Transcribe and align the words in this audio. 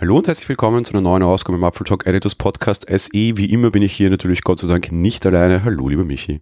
Hallo 0.00 0.16
und 0.16 0.28
herzlich 0.28 0.48
willkommen 0.48 0.84
zu 0.84 0.92
einer 0.92 1.00
neuen 1.00 1.24
Ausgabe 1.24 1.58
im 1.58 1.64
Apfel 1.64 1.84
Talk 1.84 2.06
Editors 2.06 2.36
Podcast 2.36 2.86
SE. 2.88 3.10
Wie 3.12 3.50
immer 3.50 3.72
bin 3.72 3.82
ich 3.82 3.92
hier 3.92 4.10
natürlich 4.10 4.42
Gott 4.42 4.60
sei 4.60 4.68
Dank 4.68 4.92
nicht 4.92 5.26
alleine. 5.26 5.64
Hallo, 5.64 5.88
lieber 5.88 6.04
Michi. 6.04 6.40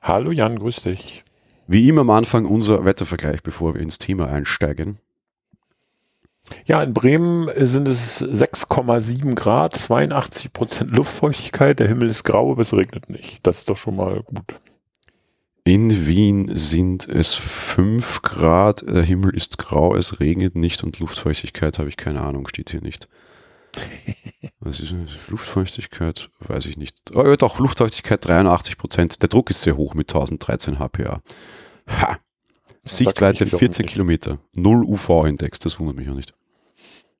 Hallo 0.00 0.30
Jan, 0.30 0.58
grüß 0.58 0.80
dich. 0.80 1.22
Wie 1.66 1.86
immer 1.86 2.00
am 2.00 2.08
Anfang 2.08 2.46
unser 2.46 2.86
Wettervergleich, 2.86 3.42
bevor 3.42 3.74
wir 3.74 3.82
ins 3.82 3.98
Thema 3.98 4.30
einsteigen. 4.30 5.00
Ja, 6.64 6.82
in 6.82 6.94
Bremen 6.94 7.50
sind 7.66 7.88
es 7.88 8.24
6,7 8.24 9.34
Grad, 9.34 9.76
82 9.76 10.50
Prozent 10.54 10.96
Luftfeuchtigkeit, 10.96 11.78
der 11.78 11.88
Himmel 11.88 12.08
ist 12.08 12.24
grau, 12.24 12.52
aber 12.52 12.62
es 12.62 12.72
regnet 12.72 13.10
nicht. 13.10 13.46
Das 13.46 13.58
ist 13.58 13.68
doch 13.68 13.76
schon 13.76 13.96
mal 13.96 14.22
gut. 14.22 14.58
In 15.66 16.06
Wien 16.06 16.52
sind 16.56 17.08
es 17.08 17.34
5 17.34 18.22
Grad, 18.22 18.82
der 18.88 19.02
Himmel 19.02 19.34
ist 19.34 19.58
grau, 19.58 19.96
es 19.96 20.20
regnet 20.20 20.54
nicht 20.54 20.84
und 20.84 21.00
Luftfeuchtigkeit 21.00 21.80
habe 21.80 21.88
ich 21.88 21.96
keine 21.96 22.20
Ahnung, 22.20 22.46
steht 22.46 22.70
hier 22.70 22.80
nicht. 22.80 23.08
Was 24.60 24.78
ist 24.78 24.94
Luftfeuchtigkeit? 25.26 26.30
Weiß 26.38 26.66
ich 26.66 26.76
nicht. 26.76 26.94
Oh, 27.16 27.24
ja, 27.24 27.36
doch, 27.36 27.58
Luftfeuchtigkeit 27.58 28.24
83 28.24 28.78
Prozent. 28.78 29.20
Der 29.22 29.28
Druck 29.28 29.50
ist 29.50 29.62
sehr 29.62 29.76
hoch 29.76 29.94
mit 29.94 30.08
1013 30.08 30.78
HPA. 30.78 31.20
Ha! 31.88 32.18
Sichtweite 32.84 33.44
14 33.44 33.86
Kilometer. 33.86 34.38
Null 34.54 34.84
UV-Index, 34.84 35.58
das 35.58 35.80
wundert 35.80 35.96
mich 35.96 36.08
auch 36.08 36.14
nicht. 36.14 36.32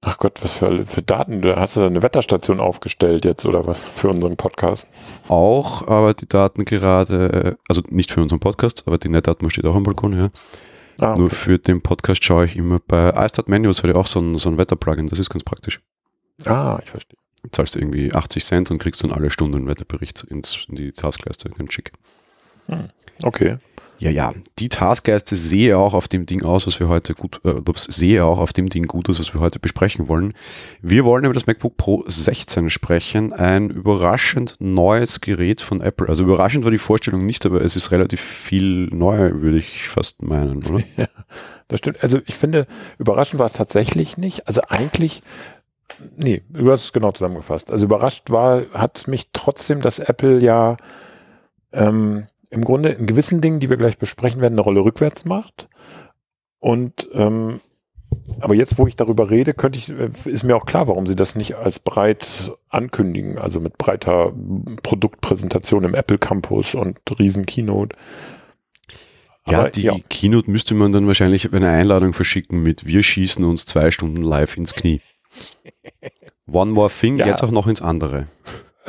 Ach 0.03 0.19
Gott, 0.19 0.43
was 0.43 0.53
für, 0.53 0.87
für 0.87 1.03
Daten? 1.03 1.43
Hast 1.45 1.77
du 1.77 1.81
da 1.81 1.87
eine 1.87 2.03
Wetterstation 2.03 2.61
aufgestellt 2.61 3.25
jetzt 3.25 3.45
oder 3.45 3.67
was 3.67 3.79
für 3.81 4.09
unseren 4.09 4.37
Podcast? 4.37 4.87
Auch, 5.29 5.87
aber 5.89 6.15
die 6.15 6.29
Daten 6.29 6.65
gerade, 6.65 7.57
also 7.69 7.83
nicht 7.89 8.13
für 8.13 8.21
unseren 8.21 8.39
Podcast, 8.39 8.85
aber 8.87 8.99
die 8.99 9.09
Netatmo 9.09 9.49
steht 9.49 9.65
auch 9.65 9.75
am 9.75 9.83
Balkon, 9.83 10.13
ja. 10.17 10.31
Ah, 10.99 11.11
okay. 11.11 11.21
Nur 11.21 11.31
für 11.31 11.59
den 11.59 11.83
Podcast 11.83 12.25
schaue 12.25 12.45
ich 12.45 12.57
immer 12.57 12.79
bei 12.79 13.11
iStart 13.11 13.49
Menus, 13.49 13.83
hat 13.83 13.91
ja 13.91 13.97
auch 13.97 14.07
so 14.07 14.21
ein, 14.21 14.39
so 14.39 14.49
ein 14.49 14.59
Wetterplugin, 14.59 15.09
das 15.09 15.19
ist 15.19 15.31
ganz 15.31 15.45
praktisch. 15.45 15.81
Ah, 16.45 16.79
ich 16.83 16.91
verstehe. 16.91 17.19
Du 17.43 17.51
zahlst 17.51 17.77
irgendwie 17.77 18.13
80 18.15 18.45
Cent 18.45 18.71
und 18.71 18.79
kriegst 18.79 19.03
dann 19.05 19.13
alle 19.13 19.31
Stunden 19.31 19.57
einen 19.57 19.67
Wetterbericht 19.67 20.25
ins, 20.25 20.67
in 20.69 20.77
die 20.77 20.93
Taskleiste, 20.93 21.51
ganz 21.51 21.73
schick. 21.73 21.93
Hm, 22.67 22.91
okay. 23.25 23.59
Ja, 23.99 24.11
ja, 24.11 24.33
die 24.59 24.69
Taskleiste 24.69 25.37
sehe 25.37 25.79
auch 25.79 25.95
auf 25.95 26.09
dem 26.09 26.27
Ding 26.27 26.45
aus, 26.45 26.67
was 26.67 26.79
wir 26.81 26.89
heute 26.89 27.15
gut, 27.15 27.41
äh, 27.45 27.55
sehe 27.75 28.25
auch 28.25 28.39
auf 28.39 28.53
dem 28.53 28.69
Ding 28.69 28.87
gut 28.87 29.09
aus, 29.09 29.19
was 29.19 29.33
wir 29.33 29.41
heute 29.41 29.59
besprechen 29.59 30.09
wollen. 30.09 30.35
Wir 30.83 31.05
wollen 31.05 31.25
über 31.25 31.35
das 31.35 31.47
MacBook 31.47 31.77
Pro 31.77 32.05
16 32.07 32.69
sprechen, 32.69 33.33
ein 33.33 33.71
überraschend 33.71 34.57
neues 34.59 35.21
Gerät 35.21 35.61
von 35.61 35.81
Apple. 35.81 36.09
Also 36.09 36.25
überraschend 36.25 36.65
war 36.65 36.71
die 36.71 36.79
Vorstellung 36.79 37.25
nicht, 37.25 37.47
aber 37.47 37.63
es 37.63 37.75
ist 37.75 37.91
relativ 37.91 38.21
viel 38.21 38.89
neu, 38.89 39.33
würde 39.35 39.59
ich 39.59 39.89
fast 39.89 40.23
meinen, 40.23 40.65
oder? 40.65 40.83
Ja, 40.97 41.09
das 41.69 41.81
stimmt. 41.81 42.03
Also 42.03 42.21
ich 42.27 42.35
finde, 42.35 42.67
überraschend 42.99 43.39
war 43.39 43.47
es 43.47 43.53
tatsächlich 43.53 44.17
nicht. 44.17 44.47
Also 44.47 44.63
eigentlich 44.69 45.23
Nee, 46.17 46.43
du 46.49 46.71
hast 46.71 46.85
es 46.85 46.93
genau 46.93 47.13
zusammengefasst. 47.13 47.71
Also 47.71 47.87
überrascht 47.87 48.31
war, 48.31 48.67
hat 48.73 49.09
mich 49.09 49.31
trotzdem, 49.33 49.81
dass 49.81 49.99
Apple 49.99 50.43
ja 50.43 50.77
ähm, 51.73 52.27
im 52.51 52.65
Grunde 52.65 52.91
in 52.91 53.07
gewissen 53.07 53.41
Dingen, 53.41 53.61
die 53.61 53.71
wir 53.71 53.77
gleich 53.77 53.99
besprechen 53.99 54.41
werden, 54.41 54.55
eine 54.55 54.63
Rolle 54.63 54.85
rückwärts 54.85 55.25
macht. 55.25 55.69
Und 56.59 57.09
ähm, 57.13 57.61
aber 58.41 58.55
jetzt, 58.55 58.79
wo 58.79 58.87
ich 58.87 58.97
darüber 58.97 59.31
rede, 59.31 59.55
könnte 59.55 59.79
ich, 59.79 59.91
äh, 59.91 60.11
ist 60.25 60.43
mir 60.43 60.57
auch 60.57 60.67
klar, 60.67 60.89
warum 60.89 61.07
sie 61.07 61.17
das 61.17 61.35
nicht 61.35 61.57
als 61.57 61.79
breit 61.79 62.53
ankündigen, 62.69 63.39
also 63.39 63.61
mit 63.61 63.79
breiter 63.79 64.33
Produktpräsentation 64.83 65.85
im 65.85 65.95
Apple 65.95 66.19
Campus 66.19 66.75
und 66.75 66.99
riesen 67.19 67.47
Keynote. 67.47 67.97
Ja, 69.49 69.61
aber, 69.61 69.71
die 69.71 69.83
ja. 69.83 69.95
Keynote 70.09 70.51
müsste 70.51 70.75
man 70.75 70.93
dann 70.93 71.07
wahrscheinlich 71.07 71.53
eine 71.53 71.71
Einladung 71.71 72.13
verschicken 72.13 72.63
mit 72.63 72.87
wir 72.87 73.03
schießen 73.03 73.45
uns 73.45 73.65
zwei 73.65 73.91
Stunden 73.91 74.23
live 74.23 74.57
ins 74.57 74.75
Knie. 74.75 75.01
One 76.51 76.73
more 76.73 76.91
thing, 76.91 77.19
ja. 77.19 77.27
jetzt 77.27 77.43
auch 77.43 77.51
noch 77.51 77.67
ins 77.67 77.83
andere. 77.83 78.27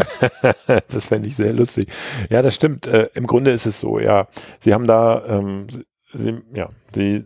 das 0.88 1.08
fände 1.08 1.28
ich 1.28 1.36
sehr 1.36 1.54
lustig. 1.54 1.88
Ja, 2.30 2.42
das 2.42 2.56
stimmt. 2.56 2.88
Äh, 2.88 3.10
Im 3.14 3.28
Grunde 3.28 3.52
ist 3.52 3.66
es 3.66 3.80
so, 3.80 4.00
ja. 4.00 4.28
Sie 4.60 4.74
haben 4.74 4.86
da, 4.86 5.24
ähm, 5.28 5.68
sie, 6.14 6.42
ja, 6.54 6.70
sie, 6.94 7.26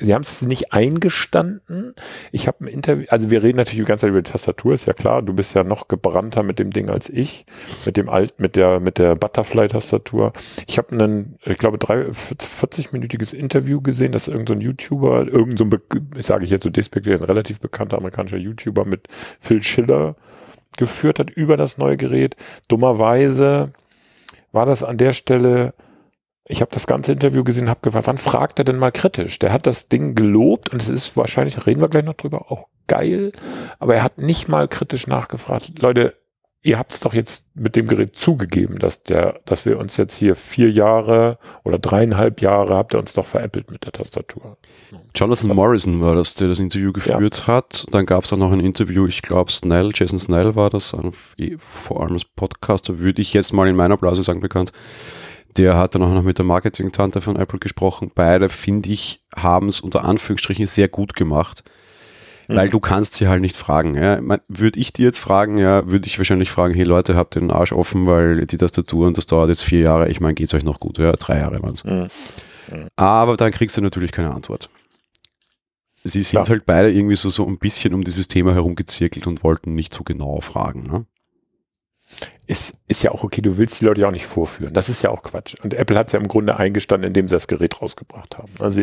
sie 0.00 0.14
haben 0.14 0.22
es 0.22 0.42
nicht 0.42 0.72
eingestanden. 0.72 1.94
Ich 2.30 2.46
habe 2.46 2.64
ein 2.64 2.68
Interview, 2.68 3.06
also 3.08 3.30
wir 3.30 3.42
reden 3.42 3.58
natürlich 3.58 3.80
die 3.80 3.88
ganze 3.88 4.02
Zeit 4.02 4.10
über 4.10 4.22
die 4.22 4.30
Tastatur, 4.30 4.74
ist 4.74 4.86
ja 4.86 4.92
klar. 4.92 5.22
Du 5.22 5.32
bist 5.32 5.54
ja 5.54 5.64
noch 5.64 5.88
gebrannter 5.88 6.42
mit 6.42 6.58
dem 6.58 6.70
Ding 6.70 6.88
als 6.88 7.08
ich, 7.08 7.46
mit 7.86 7.96
dem 7.96 8.08
alt, 8.08 8.38
mit 8.38 8.56
der, 8.56 8.80
mit 8.80 8.98
der 8.98 9.14
Butterfly-Tastatur. 9.14 10.32
Ich 10.66 10.78
habe 10.78 10.92
einen, 10.92 11.38
ich 11.44 11.58
glaube, 11.58 11.78
drei, 11.78 12.08
40-minütiges 12.08 13.34
Interview 13.34 13.80
gesehen, 13.80 14.12
dass 14.12 14.28
irgendein 14.28 14.60
so 14.60 14.66
YouTuber, 14.66 15.28
irgendein 15.28 15.70
so, 15.70 15.98
ich 16.16 16.26
sage 16.26 16.44
ich 16.44 16.50
jetzt 16.50 16.64
so 16.64 16.70
despektiert, 16.70 17.20
ein 17.20 17.26
relativ 17.26 17.60
bekannter 17.60 17.98
amerikanischer 17.98 18.38
YouTuber 18.38 18.84
mit 18.84 19.08
Phil 19.40 19.62
Schiller 19.62 20.16
geführt 20.76 21.18
hat 21.18 21.30
über 21.30 21.56
das 21.56 21.78
neue 21.78 21.96
Gerät. 21.96 22.36
Dummerweise 22.68 23.72
war 24.52 24.66
das 24.66 24.82
an 24.82 24.98
der 24.98 25.12
Stelle, 25.12 25.74
ich 26.46 26.60
habe 26.60 26.70
das 26.72 26.86
ganze 26.86 27.12
Interview 27.12 27.44
gesehen, 27.44 27.68
habe 27.68 27.80
gefragt, 27.82 28.06
wann 28.06 28.16
fragt 28.16 28.58
er 28.58 28.64
denn 28.64 28.78
mal 28.78 28.92
kritisch? 28.92 29.38
Der 29.38 29.52
hat 29.52 29.66
das 29.66 29.88
Ding 29.88 30.14
gelobt 30.14 30.72
und 30.72 30.80
es 30.80 30.88
ist 30.88 31.16
wahrscheinlich, 31.16 31.66
reden 31.66 31.80
wir 31.80 31.88
gleich 31.88 32.04
noch 32.04 32.14
drüber, 32.14 32.50
auch 32.50 32.68
geil, 32.86 33.32
aber 33.78 33.94
er 33.94 34.02
hat 34.02 34.18
nicht 34.18 34.48
mal 34.48 34.68
kritisch 34.68 35.06
nachgefragt. 35.06 35.78
Leute, 35.78 36.14
ihr 36.62 36.78
habt 36.78 36.92
es 36.92 37.00
doch 37.00 37.12
jetzt 37.12 37.44
mit 37.54 37.74
dem 37.74 37.88
Gerät 37.88 38.14
zugegeben, 38.14 38.78
dass 38.78 39.02
der, 39.02 39.40
dass 39.44 39.66
wir 39.66 39.78
uns 39.78 39.96
jetzt 39.96 40.16
hier 40.16 40.36
vier 40.36 40.70
Jahre 40.70 41.38
oder 41.64 41.78
dreieinhalb 41.78 42.40
Jahre 42.40 42.74
habt 42.74 42.94
ihr 42.94 43.00
uns 43.00 43.12
doch 43.12 43.26
veräppelt 43.26 43.70
mit 43.70 43.84
der 43.84 43.92
Tastatur. 43.92 44.56
Jonathan 45.14 45.54
Morrison 45.54 46.00
war 46.00 46.14
das, 46.14 46.34
der 46.34 46.48
das 46.48 46.60
Interview 46.60 46.92
geführt 46.92 47.44
ja. 47.46 47.46
hat. 47.48 47.86
Dann 47.90 48.06
gab 48.06 48.24
es 48.24 48.32
auch 48.32 48.38
noch 48.38 48.52
ein 48.52 48.60
Interview, 48.60 49.06
ich 49.06 49.22
glaube 49.22 49.50
Snell, 49.50 49.90
Jason 49.92 50.18
Snell 50.18 50.54
war 50.54 50.70
das, 50.70 50.96
vor 51.58 52.00
allem 52.00 52.12
als 52.12 52.24
Podcaster, 52.24 53.00
würde 53.00 53.22
ich 53.22 53.32
jetzt 53.34 53.52
mal 53.52 53.68
in 53.68 53.76
meiner 53.76 53.96
Blase 53.96 54.22
sagen, 54.22 54.40
bekannt. 54.40 54.72
Der 55.58 55.76
hat 55.76 55.94
dann 55.94 56.02
auch 56.02 56.14
noch 56.14 56.22
mit 56.22 56.38
der 56.38 56.46
Marketing-Tante 56.46 57.20
von 57.20 57.36
Apple 57.36 57.58
gesprochen. 57.58 58.10
Beide, 58.14 58.48
finde 58.48 58.90
ich, 58.90 59.22
haben 59.36 59.68
es 59.68 59.80
unter 59.80 60.04
Anführungsstrichen 60.04 60.64
sehr 60.64 60.88
gut 60.88 61.14
gemacht 61.14 61.62
weil 62.48 62.68
du 62.68 62.80
kannst 62.80 63.14
sie 63.14 63.28
halt 63.28 63.40
nicht 63.40 63.56
fragen. 63.56 63.94
Ja. 63.94 64.20
Würde 64.48 64.78
ich 64.78 64.92
dir 64.92 65.06
jetzt 65.06 65.18
fragen, 65.18 65.58
ja, 65.58 65.86
würde 65.88 66.06
ich 66.06 66.18
wahrscheinlich 66.18 66.50
fragen, 66.50 66.74
hey 66.74 66.84
Leute, 66.84 67.16
habt 67.16 67.36
ihr 67.36 67.40
den 67.40 67.50
Arsch 67.50 67.72
offen, 67.72 68.06
weil 68.06 68.46
die 68.46 68.56
Tastatur 68.56 69.06
und 69.06 69.16
das 69.16 69.26
dauert 69.26 69.48
jetzt 69.48 69.64
vier 69.64 69.80
Jahre, 69.80 70.08
ich 70.08 70.20
meine, 70.20 70.34
geht 70.34 70.48
es 70.48 70.54
euch 70.54 70.64
noch 70.64 70.80
gut, 70.80 70.98
ja, 70.98 71.12
drei 71.12 71.38
Jahre 71.38 71.62
waren 71.62 71.72
es. 71.72 71.84
Mhm. 71.84 72.08
Mhm. 72.70 72.88
Aber 72.96 73.36
dann 73.36 73.52
kriegst 73.52 73.76
du 73.76 73.80
natürlich 73.80 74.12
keine 74.12 74.32
Antwort. 74.32 74.70
Sie 76.04 76.22
sind 76.22 76.46
ja. 76.46 76.50
halt 76.50 76.66
beide 76.66 76.90
irgendwie 76.90 77.16
so, 77.16 77.28
so 77.28 77.46
ein 77.46 77.58
bisschen 77.58 77.94
um 77.94 78.02
dieses 78.02 78.26
Thema 78.26 78.54
herumgezirkelt 78.54 79.26
und 79.26 79.44
wollten 79.44 79.74
nicht 79.74 79.94
so 79.94 80.02
genau 80.02 80.40
fragen. 80.40 80.82
Ne? 80.82 81.06
Ist, 82.46 82.72
ist 82.88 83.02
ja 83.02 83.12
auch 83.12 83.22
okay, 83.22 83.40
du 83.40 83.56
willst 83.56 83.80
die 83.80 83.84
Leute 83.84 84.00
ja 84.00 84.08
auch 84.08 84.12
nicht 84.12 84.26
vorführen. 84.26 84.74
Das 84.74 84.88
ist 84.88 85.02
ja 85.02 85.10
auch 85.10 85.22
Quatsch. 85.22 85.54
Und 85.62 85.74
Apple 85.74 85.96
hat 85.96 86.08
es 86.08 86.12
ja 86.12 86.18
im 86.18 86.28
Grunde 86.28 86.56
eingestanden, 86.56 87.06
indem 87.06 87.28
sie 87.28 87.34
das 87.34 87.46
Gerät 87.46 87.80
rausgebracht 87.80 88.36
haben. 88.36 88.52
Also 88.58 88.82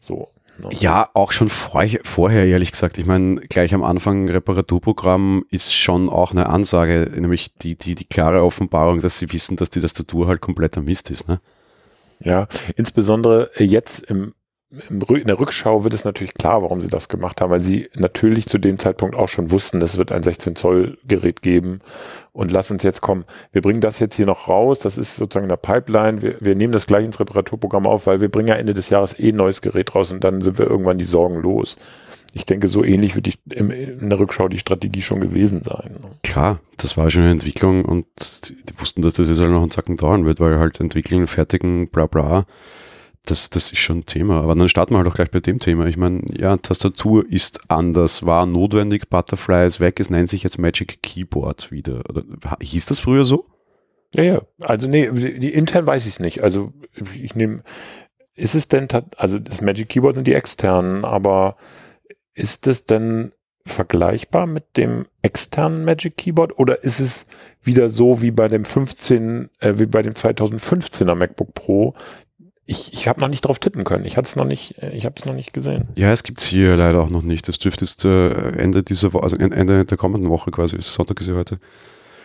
so. 0.00 0.30
Ja, 0.70 1.08
auch 1.14 1.32
schon 1.32 1.48
vor, 1.48 1.84
vorher, 2.02 2.46
ehrlich 2.46 2.72
gesagt. 2.72 2.98
Ich 2.98 3.06
meine, 3.06 3.40
gleich 3.42 3.74
am 3.74 3.82
Anfang 3.82 4.28
Reparaturprogramm 4.28 5.44
ist 5.50 5.74
schon 5.74 6.08
auch 6.08 6.32
eine 6.32 6.48
Ansage, 6.48 7.10
nämlich 7.14 7.54
die, 7.54 7.76
die, 7.76 7.94
die 7.94 8.04
klare 8.04 8.42
Offenbarung, 8.42 9.00
dass 9.00 9.18
sie 9.18 9.32
wissen, 9.32 9.56
dass 9.56 9.70
die 9.70 9.80
Tastatur 9.80 10.28
halt 10.28 10.40
kompletter 10.40 10.82
Mist 10.82 11.10
ist. 11.10 11.28
Ne? 11.28 11.40
Ja, 12.20 12.48
insbesondere 12.76 13.50
jetzt 13.58 14.04
im 14.04 14.34
in 14.88 15.26
der 15.26 15.38
Rückschau 15.38 15.84
wird 15.84 15.94
es 15.94 16.04
natürlich 16.04 16.34
klar, 16.34 16.62
warum 16.62 16.82
sie 16.82 16.88
das 16.88 17.08
gemacht 17.08 17.40
haben, 17.40 17.50
weil 17.50 17.60
sie 17.60 17.88
natürlich 17.94 18.46
zu 18.46 18.58
dem 18.58 18.78
Zeitpunkt 18.78 19.14
auch 19.14 19.28
schon 19.28 19.50
wussten, 19.50 19.80
es 19.82 19.98
wird 19.98 20.12
ein 20.12 20.22
16 20.22 20.56
Zoll 20.56 20.98
Gerät 21.06 21.42
geben 21.42 21.80
und 22.32 22.50
lass 22.50 22.70
uns 22.70 22.82
jetzt 22.82 23.00
kommen. 23.00 23.24
Wir 23.52 23.62
bringen 23.62 23.80
das 23.80 23.98
jetzt 23.98 24.16
hier 24.16 24.26
noch 24.26 24.48
raus, 24.48 24.78
das 24.78 24.98
ist 24.98 25.16
sozusagen 25.16 25.44
in 25.44 25.50
der 25.50 25.56
Pipeline, 25.56 26.22
wir, 26.22 26.36
wir 26.40 26.54
nehmen 26.54 26.72
das 26.72 26.86
gleich 26.86 27.04
ins 27.04 27.20
Reparaturprogramm 27.20 27.86
auf, 27.86 28.06
weil 28.06 28.20
wir 28.20 28.28
bringen 28.28 28.48
ja 28.48 28.54
Ende 28.54 28.74
des 28.74 28.90
Jahres 28.90 29.18
eh 29.18 29.30
ein 29.30 29.36
neues 29.36 29.62
Gerät 29.62 29.94
raus 29.94 30.12
und 30.12 30.22
dann 30.24 30.42
sind 30.42 30.58
wir 30.58 30.66
irgendwann 30.66 30.98
die 30.98 31.04
Sorgen 31.04 31.40
los. 31.42 31.76
Ich 32.32 32.44
denke, 32.44 32.68
so 32.68 32.84
ähnlich 32.84 33.14
wird 33.14 33.26
die, 33.26 33.34
in 33.54 34.10
der 34.10 34.18
Rückschau 34.18 34.48
die 34.48 34.58
Strategie 34.58 35.00
schon 35.00 35.20
gewesen 35.20 35.62
sein. 35.62 35.96
Klar, 36.22 36.60
das 36.76 36.98
war 36.98 37.08
schon 37.08 37.22
eine 37.22 37.30
Entwicklung 37.30 37.86
und 37.86 38.04
die 38.68 38.78
wussten, 38.78 39.00
dass 39.00 39.14
das 39.14 39.28
jetzt 39.28 39.40
halt 39.40 39.50
noch 39.50 39.62
einen 39.62 39.70
Zacken 39.70 39.96
dauern 39.96 40.26
wird, 40.26 40.38
weil 40.38 40.58
halt 40.58 40.78
Entwicklung, 40.80 41.26
fertigen, 41.26 41.88
bla 41.88 42.06
bla 42.06 42.44
das, 43.26 43.50
das 43.50 43.72
ist 43.72 43.78
schon 43.78 43.98
ein 43.98 44.06
Thema. 44.06 44.40
Aber 44.42 44.54
dann 44.54 44.68
starten 44.68 44.94
wir 44.94 44.98
halt 44.98 45.08
auch 45.08 45.14
gleich 45.14 45.30
bei 45.30 45.40
dem 45.40 45.58
Thema. 45.58 45.86
Ich 45.86 45.96
meine, 45.96 46.22
ja, 46.32 46.56
Tastatur 46.56 47.24
ist 47.30 47.70
anders, 47.70 48.24
war 48.24 48.46
notwendig, 48.46 49.10
Butterfly 49.10 49.66
ist 49.66 49.80
weg, 49.80 50.00
es 50.00 50.10
nennt 50.10 50.28
sich 50.28 50.42
jetzt 50.42 50.58
Magic 50.58 51.02
Keyboard 51.02 51.70
wieder. 51.70 52.02
Oder, 52.08 52.24
hieß 52.60 52.86
das 52.86 53.00
früher 53.00 53.24
so? 53.24 53.44
Ja, 54.14 54.22
ja. 54.22 54.42
Also 54.60 54.88
nee, 54.88 55.10
die, 55.10 55.52
intern 55.52 55.86
weiß 55.86 56.06
ich 56.06 56.14
es 56.14 56.20
nicht. 56.20 56.42
Also 56.42 56.72
ich 57.14 57.34
nehme, 57.34 57.62
ist 58.34 58.54
es 58.54 58.68
denn, 58.68 58.88
also 59.16 59.38
das 59.38 59.60
Magic 59.60 59.88
Keyboard 59.88 60.14
sind 60.14 60.26
die 60.26 60.34
externen, 60.34 61.04
aber 61.04 61.56
ist 62.34 62.66
es 62.66 62.86
denn 62.86 63.32
vergleichbar 63.66 64.46
mit 64.46 64.76
dem 64.76 65.06
externen 65.22 65.84
Magic 65.84 66.16
Keyboard 66.16 66.58
oder 66.58 66.84
ist 66.84 67.00
es 67.00 67.26
wieder 67.62 67.88
so 67.88 68.22
wie 68.22 68.30
bei 68.30 68.46
dem 68.46 68.64
15, 68.64 69.50
äh, 69.58 69.74
wie 69.76 69.86
bei 69.86 70.02
dem 70.02 70.12
2015er 70.12 71.14
MacBook 71.14 71.52
Pro, 71.54 71.94
ich, 72.66 72.92
ich 72.92 73.06
habe 73.08 73.20
noch 73.20 73.28
nicht 73.28 73.42
drauf 73.42 73.58
tippen 73.58 73.84
können. 73.84 74.04
Ich 74.04 74.16
hatte 74.16 74.28
es 74.28 74.36
noch 74.36 74.44
nicht, 74.44 74.82
äh, 74.82 74.90
ich 74.90 75.04
habe 75.04 75.14
es 75.18 75.24
noch 75.24 75.34
nicht 75.34 75.52
gesehen. 75.52 75.88
Ja, 75.94 76.12
es 76.12 76.22
gibt 76.24 76.40
es 76.40 76.46
hier 76.46 76.76
leider 76.76 77.00
auch 77.02 77.10
noch 77.10 77.22
nicht. 77.22 77.48
Das 77.48 77.58
dürfte 77.58 77.84
jetzt 77.84 78.04
äh, 78.04 78.30
Ende 78.58 78.82
dieser 78.82 79.12
Woche, 79.12 79.22
also 79.22 79.36
Ende 79.36 79.84
der 79.84 79.96
kommenden 79.96 80.28
Woche 80.30 80.50
quasi, 80.50 80.76
Sonntag 80.80 81.20
ist 81.20 81.28
ja 81.28 81.34
heute, 81.34 81.58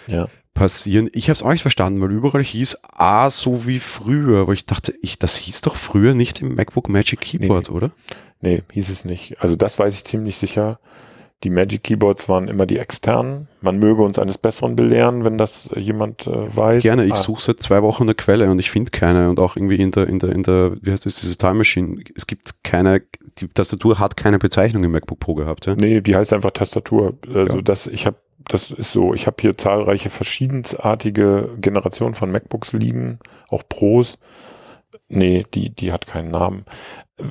ja. 0.08 0.28
passieren. 0.54 1.10
Ich 1.14 1.26
habe 1.26 1.34
es 1.34 1.44
auch 1.44 1.52
nicht 1.52 1.62
verstanden, 1.62 2.02
weil 2.02 2.12
überall 2.12 2.44
hieß 2.44 2.78
A 2.96 3.30
so 3.30 3.68
wie 3.68 3.80
früher, 3.80 4.42
aber 4.42 4.54
ich 4.54 4.66
dachte, 4.66 4.94
ich, 5.02 5.20
das 5.20 5.38
hieß 5.38 5.62
doch 5.62 5.76
früher 5.76 6.14
nicht 6.16 6.42
im 6.42 6.56
MacBook 6.56 6.90
Magic 6.90 7.22
Keyboard, 7.22 7.70
Nee. 7.70 7.76
oder? 7.76 7.92
Nee, 8.42 8.64
hieß 8.74 8.90
es 8.90 9.06
nicht. 9.06 9.40
Also 9.40 9.56
das 9.56 9.78
weiß 9.78 9.94
ich 9.94 10.04
ziemlich 10.04 10.38
sicher. 10.38 10.80
Die 11.44 11.50
Magic 11.50 11.84
Keyboards 11.84 12.30
waren 12.30 12.48
immer 12.48 12.66
die 12.68 12.78
externen. 12.78 13.48
Man 13.62 13.80
möge 13.80 14.04
uns 14.04 14.20
eines 14.20 14.38
Besseren 14.38 14.76
belehren, 14.76 15.24
wenn 15.24 15.38
das 15.38 15.70
äh, 15.76 15.80
jemand 15.80 16.28
äh, 16.28 16.56
weiß. 16.56 16.84
Gerne, 16.84 17.06
ich 17.06 17.14
Ah, 17.14 17.16
suche 17.16 17.42
seit 17.42 17.60
zwei 17.62 17.82
Wochen 17.82 18.04
eine 18.04 18.14
Quelle 18.16 18.50
und 18.52 18.60
ich 18.60 18.70
finde 18.70 18.92
keine 18.92 19.30
und 19.30 19.40
auch 19.40 19.56
irgendwie 19.56 19.78
in 19.78 19.92
der, 19.92 20.08
in 20.08 20.20
der, 20.20 20.32
in 20.32 20.44
der, 20.44 20.74
wie 20.82 20.92
heißt 20.92 21.06
das, 21.06 21.16
dieses 21.16 21.38
Time 21.38 21.56
Machine, 21.56 22.02
es 22.16 22.28
gibt 22.28 22.64
keine, 22.64 23.02
die 23.40 23.48
Tastatur 23.48 23.98
hat 24.00 24.18
keine 24.18 24.38
Bezeichnung 24.40 24.84
im 24.84 24.92
MacBook 24.92 25.20
Pro 25.20 25.34
gehabt, 25.34 25.66
ja? 25.66 25.76
Nee, 25.76 26.02
die 26.02 26.16
heißt 26.16 26.32
einfach 26.34 26.52
Tastatur. 26.52 27.14
Also 27.34 27.56
Ja. 27.58 27.62
das, 27.64 27.88
ich 27.88 28.06
habe, 28.06 28.18
das 28.48 28.72
ist 28.72 28.92
so. 28.92 29.14
Ich 29.14 29.28
habe 29.28 29.38
hier 29.40 29.58
zahlreiche 29.58 30.10
verschiedensartige 30.10 31.50
Generationen 31.60 32.14
von 32.16 32.32
MacBooks 32.32 32.74
liegen, 32.74 33.20
auch 33.50 33.64
Pros. 33.68 34.18
Nee, 35.14 35.46
die, 35.54 35.70
die 35.70 35.92
hat 35.92 36.08
keinen 36.08 36.32
Namen. 36.32 36.66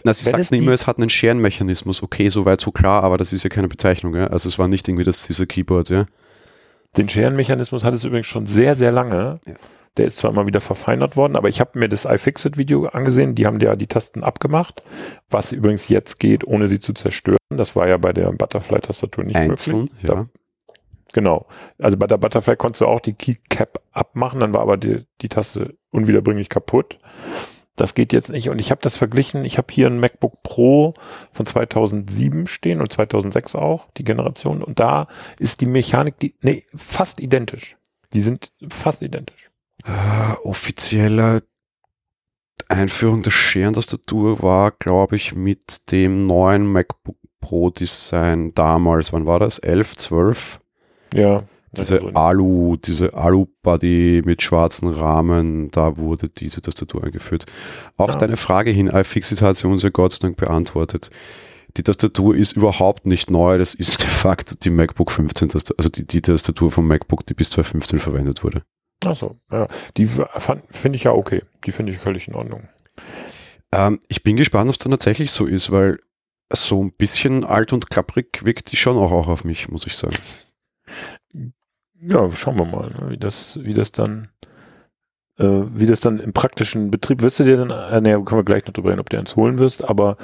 Na, 0.05 0.13
sie 0.13 0.25
sagt 0.25 0.39
es 0.39 0.51
nicht 0.51 0.65
mehr, 0.65 0.75
es 0.75 0.87
hat 0.87 0.99
einen 0.99 1.09
Scherenmechanismus, 1.09 2.03
okay, 2.03 2.29
soweit 2.29 2.61
so 2.61 2.71
klar, 2.71 3.03
aber 3.03 3.17
das 3.17 3.33
ist 3.33 3.43
ja 3.43 3.49
keine 3.49 3.69
Bezeichnung, 3.69 4.15
ja? 4.15 4.27
Also 4.27 4.49
es 4.49 4.59
war 4.59 4.69
nicht 4.69 4.87
irgendwie 4.87 5.05
das, 5.05 5.27
dieser 5.27 5.47
Keyboard, 5.47 5.89
ja? 5.89 6.07
Den 6.97 7.09
Scherenmechanismus 7.09 7.83
hat 7.83 7.95
es 7.95 8.05
übrigens 8.05 8.27
schon 8.27 8.47
sehr, 8.47 8.75
sehr 8.75 8.93
lange. 8.93 9.41
Ja. 9.47 9.55
Der 9.97 10.07
ist 10.07 10.19
zwar 10.19 10.31
immer 10.31 10.47
wieder 10.47 10.61
verfeinert 10.61 11.17
worden, 11.17 11.37
aber 11.37 11.49
ich 11.49 11.61
habe 11.61 11.79
mir 11.79 11.89
das 11.89 12.05
iFixit-Video 12.05 12.87
angesehen. 12.87 13.35
Die 13.35 13.47
haben 13.47 13.59
ja 13.61 13.75
die 13.75 13.87
Tasten 13.87 14.23
abgemacht, 14.23 14.83
was 15.31 15.51
übrigens 15.51 15.89
jetzt 15.89 16.21
geht, 16.21 16.47
ohne 16.47 16.69
sie 16.69 16.81
zu 16.81 16.93
zerstören. 16.93 17.39
Das 17.49 17.75
war 17.75 17.89
ja 17.89 17.97
bei 17.97 18.13
der 18.13 18.31
Butterfly-Tastatur 18.31 19.25
nicht 19.25 19.37
Einzeln, 19.37 19.83
möglich. 19.83 20.03
ja. 20.03 20.15
Da, 20.15 20.27
genau. 21.13 21.47
Also 21.79 21.97
bei 21.97 22.07
der 22.07 22.19
Butterfly 22.19 22.57
konntest 22.57 22.83
du 22.83 22.87
auch 22.87 23.01
die 23.01 23.15
Keycap 23.15 23.81
abmachen, 23.91 24.41
dann 24.41 24.53
war 24.53 24.61
aber 24.61 24.77
die, 24.77 25.07
die 25.23 25.29
Taste 25.29 25.75
unwiederbringlich 25.91 26.49
kaputt. 26.49 26.99
Das 27.81 27.95
geht 27.95 28.13
jetzt 28.13 28.29
nicht. 28.29 28.51
Und 28.51 28.59
ich 28.59 28.71
habe 28.71 28.83
das 28.83 28.99
verglichen. 28.99 29.47
Ich 29.47 29.57
habe 29.57 29.73
hier 29.73 29.87
ein 29.87 29.99
MacBook 29.99 30.43
Pro 30.43 30.93
von 31.33 31.47
2007 31.47 32.47
stehen 32.47 32.79
und 32.83 32.93
2006 32.93 33.55
auch, 33.55 33.91
die 33.97 34.05
Generation. 34.05 34.63
Und 34.63 34.79
da 34.79 35.09
ist 35.39 35.63
die 35.63 35.67
Mechanik, 35.67 36.19
die, 36.19 36.35
nee, 36.43 36.67
fast 36.75 37.21
identisch. 37.21 37.79
Die 38.13 38.21
sind 38.21 38.53
fast 38.69 39.01
identisch. 39.01 39.51
Äh, 39.87 40.35
offizielle 40.45 41.43
Einführung 42.69 43.23
der 43.23 43.31
Scherentastatur 43.31 44.43
war, 44.43 44.73
glaube 44.73 45.17
ich, 45.17 45.35
mit 45.35 45.91
dem 45.91 46.27
neuen 46.27 46.71
MacBook 46.71 47.17
Pro 47.41 47.71
Design 47.71 48.53
damals. 48.53 49.15
Wann 49.15 49.25
war 49.25 49.39
das? 49.39 49.59
11, 49.59 49.97
12? 49.97 50.61
Ja. 51.15 51.39
Diese 51.73 51.97
also, 51.97 52.09
Alu, 52.15 52.77
diese 52.77 53.15
Alu-Body 53.15 54.23
mit 54.25 54.43
schwarzen 54.43 54.89
Rahmen, 54.89 55.71
da 55.71 55.97
wurde 55.97 56.29
diese 56.29 56.61
Tastatur 56.63 57.05
eingeführt. 57.05 57.47
Auf 57.97 58.11
Ja. 58.11 58.17
deine 58.17 58.37
Frage 58.37 58.71
hin, 58.71 58.89
iFixit 58.89 59.41
hat 59.43 59.57
sie 59.57 59.69
uns 59.69 59.83
ja 59.83 59.91
Gott 59.91 60.13
sei 60.13 60.19
Dank 60.23 60.37
beantwortet. 60.37 61.11
Die 61.77 61.85
Tastatur 61.85 62.35
ist 62.35 62.57
überhaupt 62.57 63.07
nicht 63.07 63.31
neu, 63.31 63.57
das 63.57 63.75
ist 63.75 64.01
de 64.03 64.09
facto 64.09 64.57
die 64.61 64.71
MacBook 64.71 65.13
15, 65.13 65.51
Tastatur, 65.51 65.79
also 65.79 65.89
die, 65.89 66.05
die 66.05 66.21
Tastatur 66.21 66.71
vom 66.73 66.89
MacBook, 66.89 67.25
die 67.27 67.35
bis 67.35 67.51
2015 67.51 68.01
verwendet 68.01 68.43
wurde. 68.43 68.63
Achso, 69.05 69.37
ja. 69.53 69.69
Die 69.97 70.07
finde 70.07 70.97
ich 70.97 71.05
ja 71.05 71.13
okay. 71.13 71.43
Die 71.65 71.73
finde 71.73 71.93
ich 71.93 71.99
völlig 71.99 72.27
in 72.27 72.35
Ordnung. 72.35 72.69
Ähm, 73.73 74.01
ich 74.09 74.25
bin 74.25 74.37
gespannt, 74.37 74.69
ob 74.69 74.75
es 74.75 74.81
dann 74.81 74.91
tatsächlich 74.91 75.31
so 75.31 75.47
ist, 75.47 75.71
weil 75.71 76.01
so 76.53 76.83
ein 76.83 76.93
bisschen 76.93 77.45
alt 77.45 77.73
und 77.73 77.89
klapprig 77.89 78.45
wirkt 78.45 78.73
die 78.73 78.77
schon 78.77 78.97
auch, 78.97 79.13
auch 79.13 79.29
auf 79.29 79.45
mich, 79.45 79.69
muss 79.69 79.87
ich 79.87 79.97
sagen. 79.97 80.17
Ja, 82.03 82.31
schauen 82.35 82.59
wir 82.59 82.65
mal, 82.65 82.91
ne, 82.91 83.11
wie 83.11 83.19
das, 83.19 83.59
wie 83.63 83.75
das 83.75 83.93
dann, 83.93 84.29
äh, 85.39 85.45
wie 85.45 85.87
das 85.87 86.01
dann 86.01 86.19
im 86.19 86.33
praktischen 86.33 86.91
Betrieb, 86.91 87.21
wirst 87.21 87.39
du 87.41 87.45
dir 87.45 87.59
dann, 87.59 87.71
äh, 87.71 88.01
ne, 88.01 88.25
können 88.25 88.41
wir 88.41 88.45
gleich 88.45 88.65
noch 88.65 88.73
drüber 88.73 88.91
reden, 88.91 89.01
ob 89.01 89.11
du 89.11 89.19
eins 89.19 89.37
holen 89.37 89.59
wirst, 89.59 89.85
aber 89.85 90.17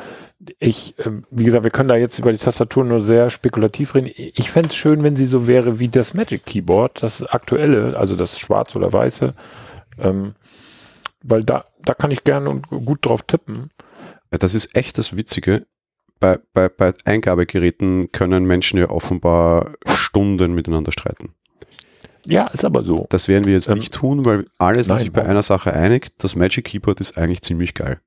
ich, 0.58 0.94
ähm, 1.04 1.24
wie 1.30 1.44
gesagt, 1.44 1.64
wir 1.64 1.70
können 1.70 1.88
da 1.88 1.96
jetzt 1.96 2.18
über 2.18 2.32
die 2.32 2.38
Tastatur 2.38 2.84
nur 2.84 3.00
sehr 3.00 3.28
spekulativ 3.28 3.94
reden. 3.94 4.10
Ich 4.16 4.50
fände 4.50 4.70
es 4.70 4.76
schön, 4.76 5.02
wenn 5.02 5.16
sie 5.16 5.26
so 5.26 5.46
wäre 5.46 5.78
wie 5.78 5.88
das 5.88 6.14
Magic 6.14 6.46
Keyboard, 6.46 7.02
das 7.02 7.22
aktuelle, 7.22 7.96
also 7.98 8.16
das 8.16 8.38
schwarz 8.38 8.74
oder 8.74 8.92
weiße, 8.92 9.34
ähm, 9.98 10.34
weil 11.22 11.44
da, 11.44 11.64
da 11.84 11.92
kann 11.92 12.10
ich 12.10 12.24
gerne 12.24 12.48
und 12.48 12.68
gut 12.68 13.04
drauf 13.04 13.22
tippen. 13.22 13.70
Ja, 14.32 14.38
das 14.38 14.54
ist 14.54 14.74
echt 14.74 14.96
das 14.96 15.16
Witzige. 15.16 15.66
Bei, 16.20 16.38
bei, 16.54 16.70
bei 16.70 16.94
Eingabegeräten 17.04 18.12
können 18.12 18.46
Menschen 18.46 18.78
ja 18.78 18.88
offenbar 18.88 19.74
Stunden 19.86 20.54
miteinander 20.54 20.92
streiten. 20.92 21.34
Ja, 22.28 22.48
ist 22.48 22.64
aber 22.64 22.84
so. 22.84 23.06
Das 23.10 23.28
werden 23.28 23.44
wir 23.44 23.52
jetzt 23.52 23.68
Ähm, 23.68 23.78
nicht 23.78 23.94
tun, 23.94 24.24
weil 24.24 24.46
alle 24.58 24.82
sind 24.82 24.90
nein, 24.90 24.98
sich 24.98 25.12
bei 25.12 25.24
einer 25.24 25.42
Sache 25.42 25.72
einig. 25.72 26.16
Das 26.18 26.34
Magic 26.34 26.64
Keyboard 26.64 27.00
ist 27.00 27.16
eigentlich 27.16 27.42
ziemlich 27.42 27.74
geil. 27.74 28.00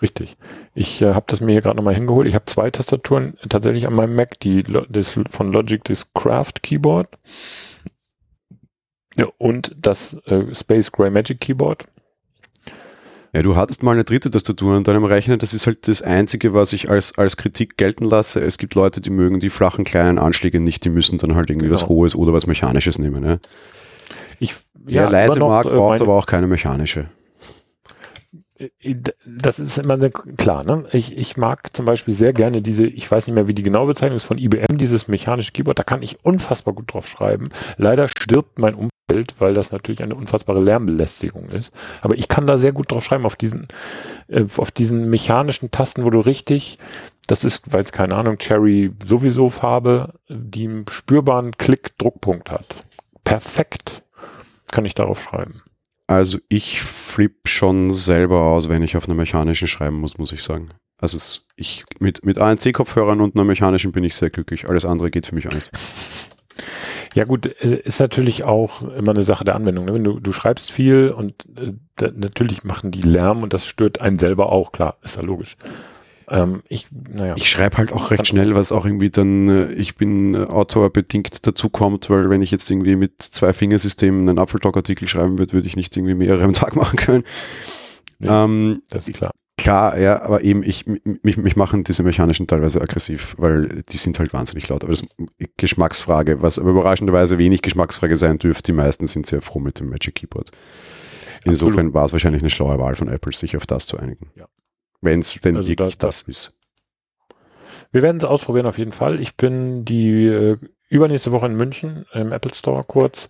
Richtig. 0.00 0.36
Ich 0.74 1.00
äh, 1.02 1.14
habe 1.14 1.24
das 1.28 1.40
mir 1.40 1.52
hier 1.52 1.62
gerade 1.62 1.76
nochmal 1.76 1.94
hingeholt. 1.94 2.26
Ich 2.26 2.34
habe 2.34 2.44
zwei 2.46 2.70
Tastaturen 2.70 3.38
tatsächlich 3.48 3.86
an 3.86 3.94
meinem 3.94 4.14
Mac. 4.14 4.38
Die 4.40 4.62
das 4.62 5.18
von 5.30 5.48
Logic, 5.48 5.82
das 5.84 6.12
Craft 6.12 6.54
Keyboard. 6.62 7.08
Ja, 9.16 9.26
und 9.38 9.74
das 9.78 10.14
äh, 10.26 10.54
Space 10.54 10.90
Gray 10.92 11.10
Magic 11.10 11.40
Keyboard. 11.40 11.86
Ja, 13.34 13.40
du 13.42 13.56
hattest 13.56 13.82
mal 13.82 13.92
eine 13.92 14.04
dritte 14.04 14.28
Tastatur 14.30 14.76
an 14.76 14.84
deinem 14.84 15.04
Rechner. 15.04 15.38
Das 15.38 15.54
ist 15.54 15.66
halt 15.66 15.88
das 15.88 16.02
Einzige, 16.02 16.52
was 16.52 16.74
ich 16.74 16.90
als, 16.90 17.16
als 17.16 17.38
Kritik 17.38 17.78
gelten 17.78 18.04
lasse. 18.04 18.40
Es 18.40 18.58
gibt 18.58 18.74
Leute, 18.74 19.00
die 19.00 19.08
mögen 19.08 19.40
die 19.40 19.48
flachen 19.48 19.84
kleinen 19.86 20.18
Anschläge 20.18 20.60
nicht. 20.60 20.84
Die 20.84 20.90
müssen 20.90 21.16
dann 21.16 21.34
halt 21.34 21.48
irgendwie 21.48 21.70
was 21.70 21.80
Genau. 21.82 21.94
Hohes 21.94 22.14
oder 22.14 22.34
was 22.34 22.46
Mechanisches 22.46 22.98
nehmen. 22.98 23.22
Ne? 23.22 23.40
Ich, 24.38 24.54
Wer 24.74 25.08
leise 25.08 25.40
mag, 25.40 25.64
äh, 25.64 25.70
braucht 25.70 26.02
aber 26.02 26.14
auch 26.14 26.26
keine 26.26 26.46
mechanische. 26.46 27.06
Äh, 28.58 28.68
Das 29.24 29.58
ist 29.58 29.78
immer 29.78 29.94
eine, 29.94 30.10
klar, 30.10 30.62
ne? 30.64 30.84
Ich, 30.92 31.16
ich 31.16 31.38
mag 31.38 31.74
zum 31.74 31.86
Beispiel 31.86 32.12
sehr 32.12 32.34
gerne 32.34 32.60
diese, 32.60 32.84
ich 32.84 33.10
weiß 33.10 33.26
nicht 33.26 33.34
mehr, 33.34 33.48
wie 33.48 33.54
die 33.54 33.62
genaue 33.62 33.86
Bezeichnung 33.86 34.16
ist, 34.16 34.24
von 34.24 34.36
IBM, 34.36 34.76
dieses 34.76 35.08
mechanische 35.08 35.52
Keyboard, 35.52 35.78
da 35.78 35.84
kann 35.84 36.02
ich 36.02 36.22
unfassbar 36.22 36.74
gut 36.74 36.92
drauf 36.92 37.08
schreiben. 37.08 37.48
Leider 37.78 38.08
stirbt 38.08 38.58
mein 38.58 38.74
Umfeld, 39.12 39.34
weil 39.38 39.54
das 39.54 39.72
natürlich 39.72 40.02
eine 40.02 40.14
unfassbare 40.14 40.60
Lärmbelästigung 40.60 41.50
ist. 41.50 41.72
Aber 42.00 42.16
ich 42.16 42.28
kann 42.28 42.46
da 42.46 42.58
sehr 42.58 42.72
gut 42.72 42.90
drauf 42.90 43.04
schreiben, 43.04 43.26
auf 43.26 43.36
diesen, 43.36 43.68
äh, 44.28 44.44
auf 44.56 44.70
diesen 44.70 45.10
mechanischen 45.10 45.70
Tasten, 45.70 46.04
wo 46.04 46.10
du 46.10 46.20
richtig, 46.20 46.78
das 47.26 47.44
ist, 47.44 47.70
weiß 47.72 47.92
keine 47.92 48.14
Ahnung, 48.14 48.38
Cherry 48.38 48.92
sowieso 49.04 49.50
Farbe, 49.50 50.14
die 50.28 50.66
einen 50.66 50.86
spürbaren 50.88 51.52
Klick-Druckpunkt 51.56 52.50
hat. 52.50 52.84
Perfekt 53.24 54.02
kann 54.70 54.84
ich 54.84 54.94
darauf 54.94 55.20
schreiben. 55.20 55.62
Also 56.06 56.38
ich 56.48 56.82
flippe 56.82 57.48
schon 57.48 57.90
selber 57.90 58.40
aus, 58.40 58.68
wenn 58.68 58.82
ich 58.82 58.96
auf 58.96 59.06
einer 59.06 59.14
mechanischen 59.14 59.68
schreiben 59.68 59.96
muss, 60.00 60.18
muss 60.18 60.32
ich 60.32 60.42
sagen. 60.42 60.70
Also 60.98 61.16
es, 61.16 61.48
ich, 61.56 61.84
mit, 62.00 62.24
mit 62.24 62.38
ANC-Kopfhörern 62.38 63.20
und 63.20 63.34
einer 63.34 63.44
mechanischen 63.44 63.92
bin 63.92 64.04
ich 64.04 64.14
sehr 64.14 64.30
glücklich. 64.30 64.68
Alles 64.68 64.84
andere 64.84 65.10
geht 65.10 65.26
für 65.26 65.34
mich 65.34 65.48
auch 65.48 65.54
nicht. 65.54 65.70
Ja 67.14 67.24
gut, 67.24 67.46
äh, 67.46 67.76
ist 67.76 68.00
natürlich 68.00 68.44
auch 68.44 68.82
immer 68.82 69.12
eine 69.12 69.22
Sache 69.22 69.44
der 69.44 69.54
Anwendung. 69.54 69.84
Ne? 69.86 69.94
Wenn 69.94 70.04
du, 70.04 70.20
du 70.20 70.32
schreibst 70.32 70.70
viel 70.70 71.10
und 71.10 71.34
äh, 71.58 71.72
da, 71.96 72.10
natürlich 72.14 72.64
machen 72.64 72.90
die 72.90 73.02
Lärm 73.02 73.42
und 73.42 73.52
das 73.52 73.66
stört 73.66 74.00
einen 74.00 74.18
selber 74.18 74.50
auch, 74.50 74.72
klar, 74.72 74.96
ist 75.02 75.16
ja 75.16 75.22
logisch. 75.22 75.56
Ähm, 76.28 76.62
ich, 76.68 76.86
naja, 76.90 77.34
Ich 77.36 77.50
schreibe 77.50 77.76
halt 77.76 77.92
auch 77.92 78.10
recht 78.10 78.26
schnell, 78.26 78.54
was 78.54 78.72
auch 78.72 78.86
irgendwie 78.86 79.10
dann, 79.10 79.48
äh, 79.48 79.72
ich 79.72 79.96
bin 79.96 80.34
äh, 80.34 80.44
Autor 80.44 80.90
bedingt 80.90 81.46
dazu 81.46 81.68
kommt, 81.68 82.08
weil 82.08 82.30
wenn 82.30 82.42
ich 82.42 82.50
jetzt 82.50 82.70
irgendwie 82.70 82.96
mit 82.96 83.20
zwei 83.20 83.52
Fingersystemen 83.52 84.28
einen 84.28 84.38
Apfeltalk-Artikel 84.38 85.08
schreiben 85.08 85.38
würde, 85.38 85.52
würde 85.52 85.66
ich 85.66 85.76
nicht 85.76 85.96
irgendwie 85.96 86.14
mehrere 86.14 86.44
am 86.44 86.52
Tag 86.52 86.76
machen 86.76 86.96
können. 86.96 87.24
Nee. 88.18 88.28
Ähm, 88.30 88.82
das 88.88 89.08
ist 89.08 89.16
klar. 89.16 89.32
Klar, 89.58 89.98
ja, 89.98 90.22
aber 90.22 90.42
eben, 90.42 90.62
ich, 90.62 90.86
mich, 90.86 91.36
mich 91.36 91.56
machen 91.56 91.84
diese 91.84 92.02
mechanischen 92.02 92.46
teilweise 92.46 92.80
aggressiv, 92.80 93.34
weil 93.38 93.82
die 93.88 93.96
sind 93.96 94.18
halt 94.18 94.32
wahnsinnig 94.32 94.68
laut. 94.68 94.82
Aber 94.84 94.92
das 94.92 95.02
ist 95.02 95.56
Geschmacksfrage, 95.56 96.42
was 96.42 96.58
aber 96.58 96.70
überraschenderweise 96.70 97.38
wenig 97.38 97.62
Geschmacksfrage 97.62 98.16
sein 98.16 98.38
dürfte. 98.38 98.72
Die 98.72 98.76
meisten 98.76 99.06
sind 99.06 99.26
sehr 99.26 99.42
froh 99.42 99.60
mit 99.60 99.78
dem 99.80 99.88
Magic 99.90 100.14
Keyboard. 100.16 100.50
Insofern 101.44 101.92
war 101.92 102.04
es 102.04 102.12
wahrscheinlich 102.12 102.42
eine 102.42 102.50
schlaue 102.50 102.78
Wahl 102.78 102.94
von 102.94 103.08
Apple, 103.08 103.32
sich 103.32 103.56
auf 103.56 103.66
das 103.66 103.86
zu 103.86 103.98
einigen. 103.98 104.30
Ja. 104.36 104.46
Wenn 105.00 105.20
es 105.20 105.32
denn 105.34 105.56
Also 105.56 105.68
wirklich 105.68 105.98
da- 105.98 106.06
das 106.06 106.22
ist. 106.22 106.58
Wir 107.90 108.02
werden 108.02 108.16
es 108.18 108.24
ausprobieren 108.24 108.66
auf 108.66 108.78
jeden 108.78 108.92
Fall. 108.92 109.20
Ich 109.20 109.36
bin 109.36 109.84
die 109.84 110.26
äh, 110.26 110.56
übernächste 110.92 111.32
Woche 111.32 111.46
in 111.46 111.54
München 111.56 112.06
im 112.12 112.32
Apple 112.32 112.54
Store 112.54 112.84
kurz 112.86 113.28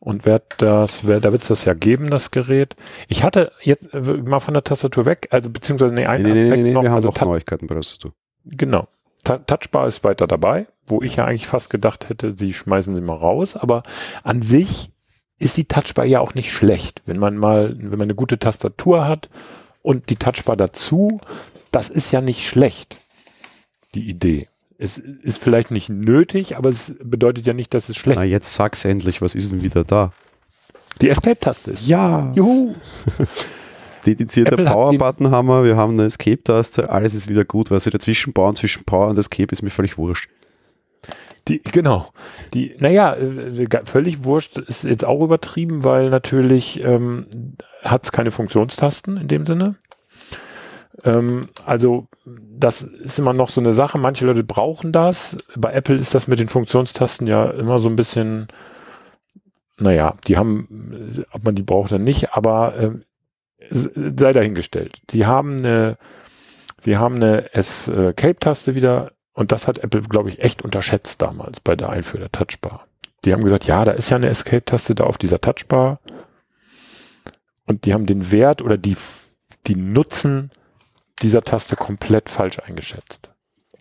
und 0.00 0.26
werde 0.26 0.44
das, 0.58 1.06
werd, 1.06 1.24
da 1.24 1.32
wird 1.32 1.42
es 1.42 1.48
das 1.48 1.64
ja 1.64 1.74
geben, 1.74 2.10
das 2.10 2.30
Gerät. 2.30 2.76
Ich 3.08 3.22
hatte 3.22 3.52
jetzt 3.62 3.92
äh, 3.94 4.00
mal 4.00 4.40
von 4.40 4.54
der 4.54 4.64
Tastatur 4.64 5.06
weg, 5.06 5.28
also 5.30 5.48
beziehungsweise 5.50 5.94
nee, 5.94 6.06
ein 6.06 6.22
Nee, 6.22 6.32
nee, 6.32 6.50
nee, 6.50 6.62
nee, 6.62 6.72
noch, 6.72 6.82
wir 6.82 6.90
haben 6.90 6.96
also 6.96 7.10
auch 7.10 7.14
Ta- 7.14 7.24
Neuigkeiten 7.24 7.66
bei 7.66 7.74
der 7.74 7.82
Tastatur. 7.82 8.12
Genau. 8.44 8.88
Ta 9.22 9.38
Touchbar 9.38 9.86
ist 9.86 10.04
weiter 10.04 10.26
dabei, 10.26 10.66
wo 10.86 11.00
ich 11.00 11.16
ja 11.16 11.24
eigentlich 11.24 11.46
fast 11.46 11.70
gedacht 11.70 12.08
hätte, 12.08 12.34
sie 12.36 12.52
schmeißen 12.52 12.94
sie 12.94 13.00
mal 13.00 13.16
raus, 13.16 13.56
aber 13.56 13.84
an 14.22 14.42
sich 14.42 14.90
ist 15.38 15.56
die 15.56 15.64
Touchbar 15.66 16.04
ja 16.04 16.20
auch 16.20 16.34
nicht 16.34 16.50
schlecht, 16.52 17.02
wenn 17.06 17.18
man 17.18 17.36
mal, 17.36 17.74
wenn 17.78 17.90
man 17.90 18.02
eine 18.02 18.14
gute 18.14 18.38
Tastatur 18.38 19.06
hat 19.06 19.30
und 19.82 20.10
die 20.10 20.16
Touchbar 20.16 20.56
dazu, 20.56 21.20
das 21.70 21.90
ist 21.90 22.12
ja 22.12 22.20
nicht 22.20 22.46
schlecht, 22.46 22.98
die 23.94 24.08
Idee. 24.10 24.48
Es 24.78 24.98
ist 24.98 25.38
vielleicht 25.38 25.70
nicht 25.70 25.88
nötig, 25.88 26.56
aber 26.56 26.68
es 26.70 26.94
bedeutet 27.02 27.46
ja 27.46 27.52
nicht, 27.52 27.72
dass 27.74 27.88
es 27.88 27.96
schlecht 27.96 28.18
ist. 28.18 28.24
Na, 28.24 28.30
jetzt 28.30 28.54
sag's 28.54 28.84
endlich, 28.84 29.22
was 29.22 29.34
ist 29.34 29.52
denn 29.52 29.62
wieder 29.62 29.84
da? 29.84 30.12
Die 31.00 31.08
Escape-Taste 31.10 31.72
ist. 31.72 31.86
Ja! 31.86 32.32
Juhu! 32.34 32.74
Dedizierter 34.06 34.52
Apple 34.52 34.68
hat 34.68 34.74
Power-Button 34.74 35.30
haben 35.30 35.48
wir, 35.48 35.64
wir 35.64 35.76
haben 35.76 35.94
eine 35.94 36.04
Escape-Taste, 36.04 36.90
alles 36.90 37.14
ist 37.14 37.28
wieder 37.28 37.44
gut. 37.44 37.70
Was 37.70 37.84
sie 37.84 37.90
dazwischen 37.90 38.32
bauen, 38.32 38.54
zwischen 38.54 38.84
Power 38.84 39.08
und 39.08 39.18
Escape, 39.18 39.50
ist 39.50 39.62
mir 39.62 39.70
völlig 39.70 39.96
wurscht. 39.96 40.28
Die, 41.48 41.62
genau. 41.62 42.10
Die, 42.54 42.74
naja, 42.78 43.14
äh, 43.16 43.66
ge- 43.66 43.82
völlig 43.84 44.24
wurscht, 44.24 44.58
ist 44.58 44.84
jetzt 44.84 45.04
auch 45.04 45.22
übertrieben, 45.22 45.84
weil 45.84 46.10
natürlich 46.10 46.82
ähm, 46.84 47.26
hat 47.82 48.04
es 48.04 48.12
keine 48.12 48.30
Funktionstasten 48.30 49.16
in 49.16 49.28
dem 49.28 49.46
Sinne. 49.46 49.76
Ähm, 51.02 51.48
also 51.66 52.06
das 52.24 52.82
ist 52.82 53.18
immer 53.18 53.32
noch 53.32 53.48
so 53.48 53.60
eine 53.60 53.72
Sache. 53.72 53.98
Manche 53.98 54.26
Leute 54.26 54.44
brauchen 54.44 54.92
das. 54.92 55.36
Bei 55.56 55.72
Apple 55.72 55.96
ist 55.96 56.14
das 56.14 56.28
mit 56.28 56.38
den 56.38 56.48
Funktionstasten 56.48 57.26
ja 57.26 57.50
immer 57.50 57.78
so 57.78 57.88
ein 57.88 57.96
bisschen, 57.96 58.48
naja, 59.78 60.14
die 60.26 60.36
haben, 60.36 61.12
äh, 61.16 61.22
ob 61.32 61.44
man 61.44 61.54
die 61.54 61.62
braucht 61.62 61.92
oder 61.92 61.98
nicht, 61.98 62.32
aber 62.32 62.74
s- 63.58 63.90
sei 63.94 64.32
dahingestellt. 64.32 65.00
Die 65.10 65.26
haben 65.26 65.58
eine, 65.58 65.98
sie 66.78 66.96
haben 66.96 67.16
eine 67.16 67.52
Escape-Taste 67.54 68.74
wieder 68.74 69.12
und 69.32 69.50
das 69.50 69.66
hat 69.66 69.78
Apple, 69.78 70.02
glaube 70.02 70.28
ich, 70.28 70.38
echt 70.40 70.62
unterschätzt 70.62 71.20
damals 71.20 71.58
bei 71.60 71.74
der 71.74 71.90
Einführung 71.90 72.28
der 72.30 72.32
Touchbar. 72.32 72.86
Die 73.24 73.32
haben 73.32 73.42
gesagt, 73.42 73.64
ja, 73.66 73.84
da 73.84 73.92
ist 73.92 74.10
ja 74.10 74.16
eine 74.16 74.28
Escape-Taste 74.28 74.94
da 74.94 75.04
auf 75.04 75.18
dieser 75.18 75.40
Touchbar. 75.40 75.98
Und 77.66 77.84
die 77.86 77.94
haben 77.94 78.06
den 78.06 78.30
Wert 78.30 78.60
oder 78.62 78.76
die, 78.76 78.96
die 79.66 79.76
Nutzen 79.76 80.50
dieser 81.22 81.42
Taste 81.42 81.76
komplett 81.76 82.28
falsch 82.28 82.58
eingeschätzt. 82.58 83.28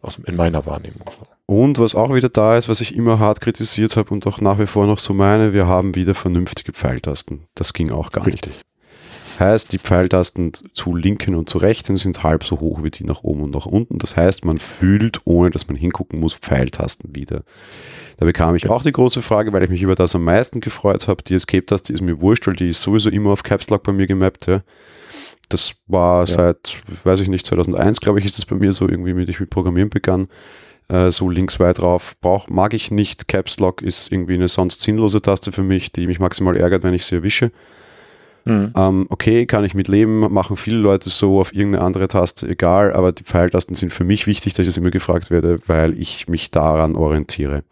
Aus, 0.02 0.20
in 0.26 0.36
meiner 0.36 0.66
Wahrnehmung. 0.66 1.10
Und 1.46 1.80
was 1.80 1.96
auch 1.96 2.14
wieder 2.14 2.30
da 2.30 2.58
ist, 2.58 2.70
was 2.70 2.82
ich 2.82 2.96
immer 2.96 3.20
hart 3.20 3.42
kritisiert 3.42 3.96
habe 3.96 4.14
und 4.14 4.26
auch 4.28 4.42
nach 4.42 4.60
wie 4.60 4.68
vor 4.68 4.88
noch 4.88 4.98
so 4.98 5.14
meine, 5.14 5.54
wir 5.54 5.68
haben 5.68 5.96
wieder 5.96 6.14
vernünftige 6.14 6.74
Pfeiltasten. 6.74 7.48
Das 7.56 7.74
ging 7.74 7.92
auch 7.92 8.12
gar 8.12 8.26
nicht. 8.26 8.48
Richtig. 8.48 8.62
Heißt, 9.40 9.72
die 9.74 9.80
Pfeiltasten 9.80 10.52
zu 10.74 10.96
linken 10.96 11.36
und 11.36 11.50
zu 11.50 11.58
rechten 11.58 11.96
sind 11.96 12.24
halb 12.24 12.44
so 12.44 12.60
hoch 12.60 12.84
wie 12.84 12.92
die 12.92 13.04
nach 13.04 13.24
oben 13.24 13.42
und 13.42 13.52
nach 13.52 13.66
unten. 13.66 13.98
Das 13.98 14.16
heißt, 14.16 14.46
man 14.46 14.58
fühlt, 14.58 15.22
ohne 15.26 15.50
dass 15.50 15.68
man 15.68 15.76
hingucken 15.76 16.20
muss, 16.20 16.36
Pfeiltasten 16.36 17.16
wieder. 17.16 17.44
Da 18.18 18.26
bekam 18.26 18.56
ich 18.56 18.70
auch 18.70 18.84
die 18.84 18.92
große 18.92 19.22
Frage, 19.22 19.52
weil 19.52 19.64
ich 19.64 19.70
mich 19.70 19.82
über 19.82 19.96
das 19.96 20.16
am 20.16 20.24
meisten 20.24 20.62
gefreut 20.62 21.08
habe. 21.08 21.24
Die 21.24 21.34
Escape-Taste 21.34 21.92
ist 21.92 22.02
mir 22.02 22.22
wurscht, 22.22 22.46
weil 22.46 22.56
die 22.56 22.68
ist 22.68 22.84
sowieso 22.84 23.10
immer 23.10 23.32
auf 23.32 23.44
Caps 23.44 23.70
Lock 23.70 23.84
bei 23.84 23.92
mir 23.92 24.06
gemappt. 24.06 24.46
Ja. 24.48 24.62
Das 25.54 25.76
war 25.86 26.26
seit, 26.26 26.82
weiß 27.04 27.20
ich 27.20 27.30
nicht, 27.30 27.46
2001, 27.46 28.00
glaube 28.00 28.18
ich, 28.18 28.26
ist 28.26 28.40
das 28.40 28.46
bei 28.46 28.56
mir 28.56 28.72
so 28.72 28.90
irgendwie, 28.90 29.14
mit 29.14 29.30
ich 29.30 29.40
mit 29.40 29.52
Programmieren 29.52 29.90
begann. 29.90 30.28
Äh, 30.90 31.12
so 31.12 31.30
links 31.30 31.60
weit 31.60 31.78
drauf. 31.78 32.16
Brauch, 32.22 32.50
mag 32.50 32.74
ich 32.74 32.90
nicht. 32.90 33.28
Caps 33.28 33.60
Lock 33.60 33.82
ist 33.82 34.12
irgendwie 34.12 34.34
eine 34.34 34.48
sonst 34.48 34.82
sinnlose 34.82 35.22
Taste 35.22 35.52
für 35.52 35.64
mich, 35.64 35.92
die 35.92 36.08
mich 36.08 36.20
maximal 36.20 36.58
ärgert, 36.58 36.84
wenn 36.84 36.94
ich 36.94 37.06
sie 37.06 37.16
erwische. 37.16 37.52
Mhm. 38.46 38.74
Ähm, 38.76 39.06
okay, 39.10 39.46
kann 39.46 39.64
ich 39.64 39.74
mit 39.74 39.88
leben, 39.88 40.20
machen 40.34 40.58
viele 40.58 40.78
Leute 40.78 41.10
so 41.10 41.40
auf 41.40 41.54
irgendeine 41.54 41.86
andere 41.86 42.08
Taste, 42.08 42.48
egal, 42.48 42.92
aber 42.92 43.12
die 43.12 43.24
Pfeiltasten 43.24 43.76
sind 43.76 43.94
für 43.94 44.04
mich 44.04 44.28
wichtig, 44.28 44.54
dass 44.56 44.68
ich 44.68 44.76
immer 44.76 44.92
gefragt 44.92 45.32
werde, 45.32 45.60
weil 45.68 45.98
ich 45.98 46.28
mich 46.28 46.52
daran 46.52 46.96
orientiere. 46.96 47.64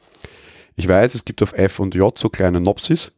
Ich 0.75 0.87
weiß, 0.87 1.13
es 1.13 1.25
gibt 1.25 1.43
auf 1.43 1.53
F 1.53 1.79
und 1.79 1.95
J 1.95 2.17
so 2.17 2.29
kleine 2.29 2.61
Nopsis. 2.61 3.13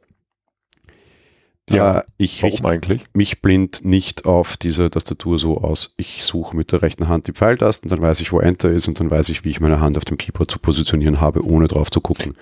Ja, 1.69 1.99
Äh, 1.99 2.03
ich 2.17 2.43
Warum 2.43 2.65
eigentlich? 2.65 3.05
mich 3.13 3.41
blind 3.41 3.85
nicht 3.85 4.25
auf 4.25 4.57
dieser 4.57 4.91
Tastatur 4.91 5.39
so 5.39 5.59
aus. 5.59 5.93
Ich 5.97 6.23
suche 6.25 6.55
mit 6.57 6.71
der 6.71 6.81
rechten 6.81 7.07
Hand 7.07 7.27
die 7.27 7.31
Pfeiltasten, 7.33 7.89
dann 7.89 8.01
weiß 8.01 8.19
ich, 8.19 8.31
wo 8.33 8.39
Enter 8.39 8.69
ist 8.71 8.87
und 8.87 8.99
dann 8.99 9.09
weiß 9.09 9.29
ich, 9.29 9.45
wie 9.45 9.49
ich 9.49 9.61
meine 9.61 9.79
Hand 9.79 9.95
auf 9.97 10.05
dem 10.05 10.17
Keyboard 10.17 10.51
zu 10.51 10.59
positionieren 10.59 11.21
habe, 11.21 11.45
ohne 11.45 11.67
drauf 11.67 11.89
zu 11.89 12.01
gucken. 12.01 12.35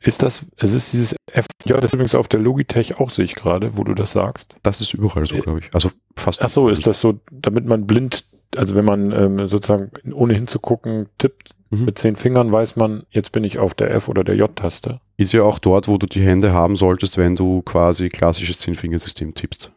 Ist 0.00 0.22
das, 0.22 0.46
es 0.56 0.72
ist 0.72 0.92
dieses 0.92 1.16
FJ, 1.30 1.72
das 1.74 1.86
ist 1.86 1.94
übrigens 1.94 2.14
auf 2.14 2.28
der 2.28 2.40
Logitech 2.40 2.98
auch, 2.98 3.10
sehe 3.10 3.24
ich 3.24 3.34
gerade, 3.34 3.76
wo 3.76 3.84
du 3.84 3.92
das 3.94 4.12
sagst. 4.12 4.54
Das 4.62 4.80
ist 4.80 4.94
überall 4.94 5.26
so, 5.26 5.36
Äh, 5.36 5.40
glaube 5.40 5.58
ich. 5.58 5.74
Also 5.74 5.90
fast. 6.16 6.40
Ach 6.42 6.48
so, 6.48 6.68
ist 6.68 6.86
das 6.86 7.00
so, 7.00 7.20
damit 7.30 7.66
man 7.66 7.86
blind, 7.86 8.24
also 8.56 8.74
wenn 8.74 8.84
man 8.84 9.12
ähm, 9.12 9.48
sozusagen 9.48 9.90
ohne 10.12 10.34
hinzugucken 10.34 11.08
tippt 11.18 11.50
Mhm. 11.70 11.84
mit 11.86 11.98
zehn 11.98 12.14
Fingern, 12.14 12.52
weiß 12.52 12.76
man, 12.76 13.02
jetzt 13.10 13.32
bin 13.32 13.42
ich 13.42 13.58
auf 13.58 13.74
der 13.74 13.90
F- 13.90 14.08
oder 14.08 14.22
der 14.22 14.36
J-Taste. 14.36 15.00
Ist 15.18 15.32
ja 15.32 15.42
auch 15.42 15.58
dort, 15.58 15.88
wo 15.88 15.96
du 15.96 16.06
die 16.06 16.20
Hände 16.20 16.52
haben 16.52 16.76
solltest, 16.76 17.16
wenn 17.16 17.36
du 17.36 17.62
quasi 17.62 18.08
klassisches 18.08 18.58
Zehnfingersystem 18.58 19.34
tippst. 19.34 19.72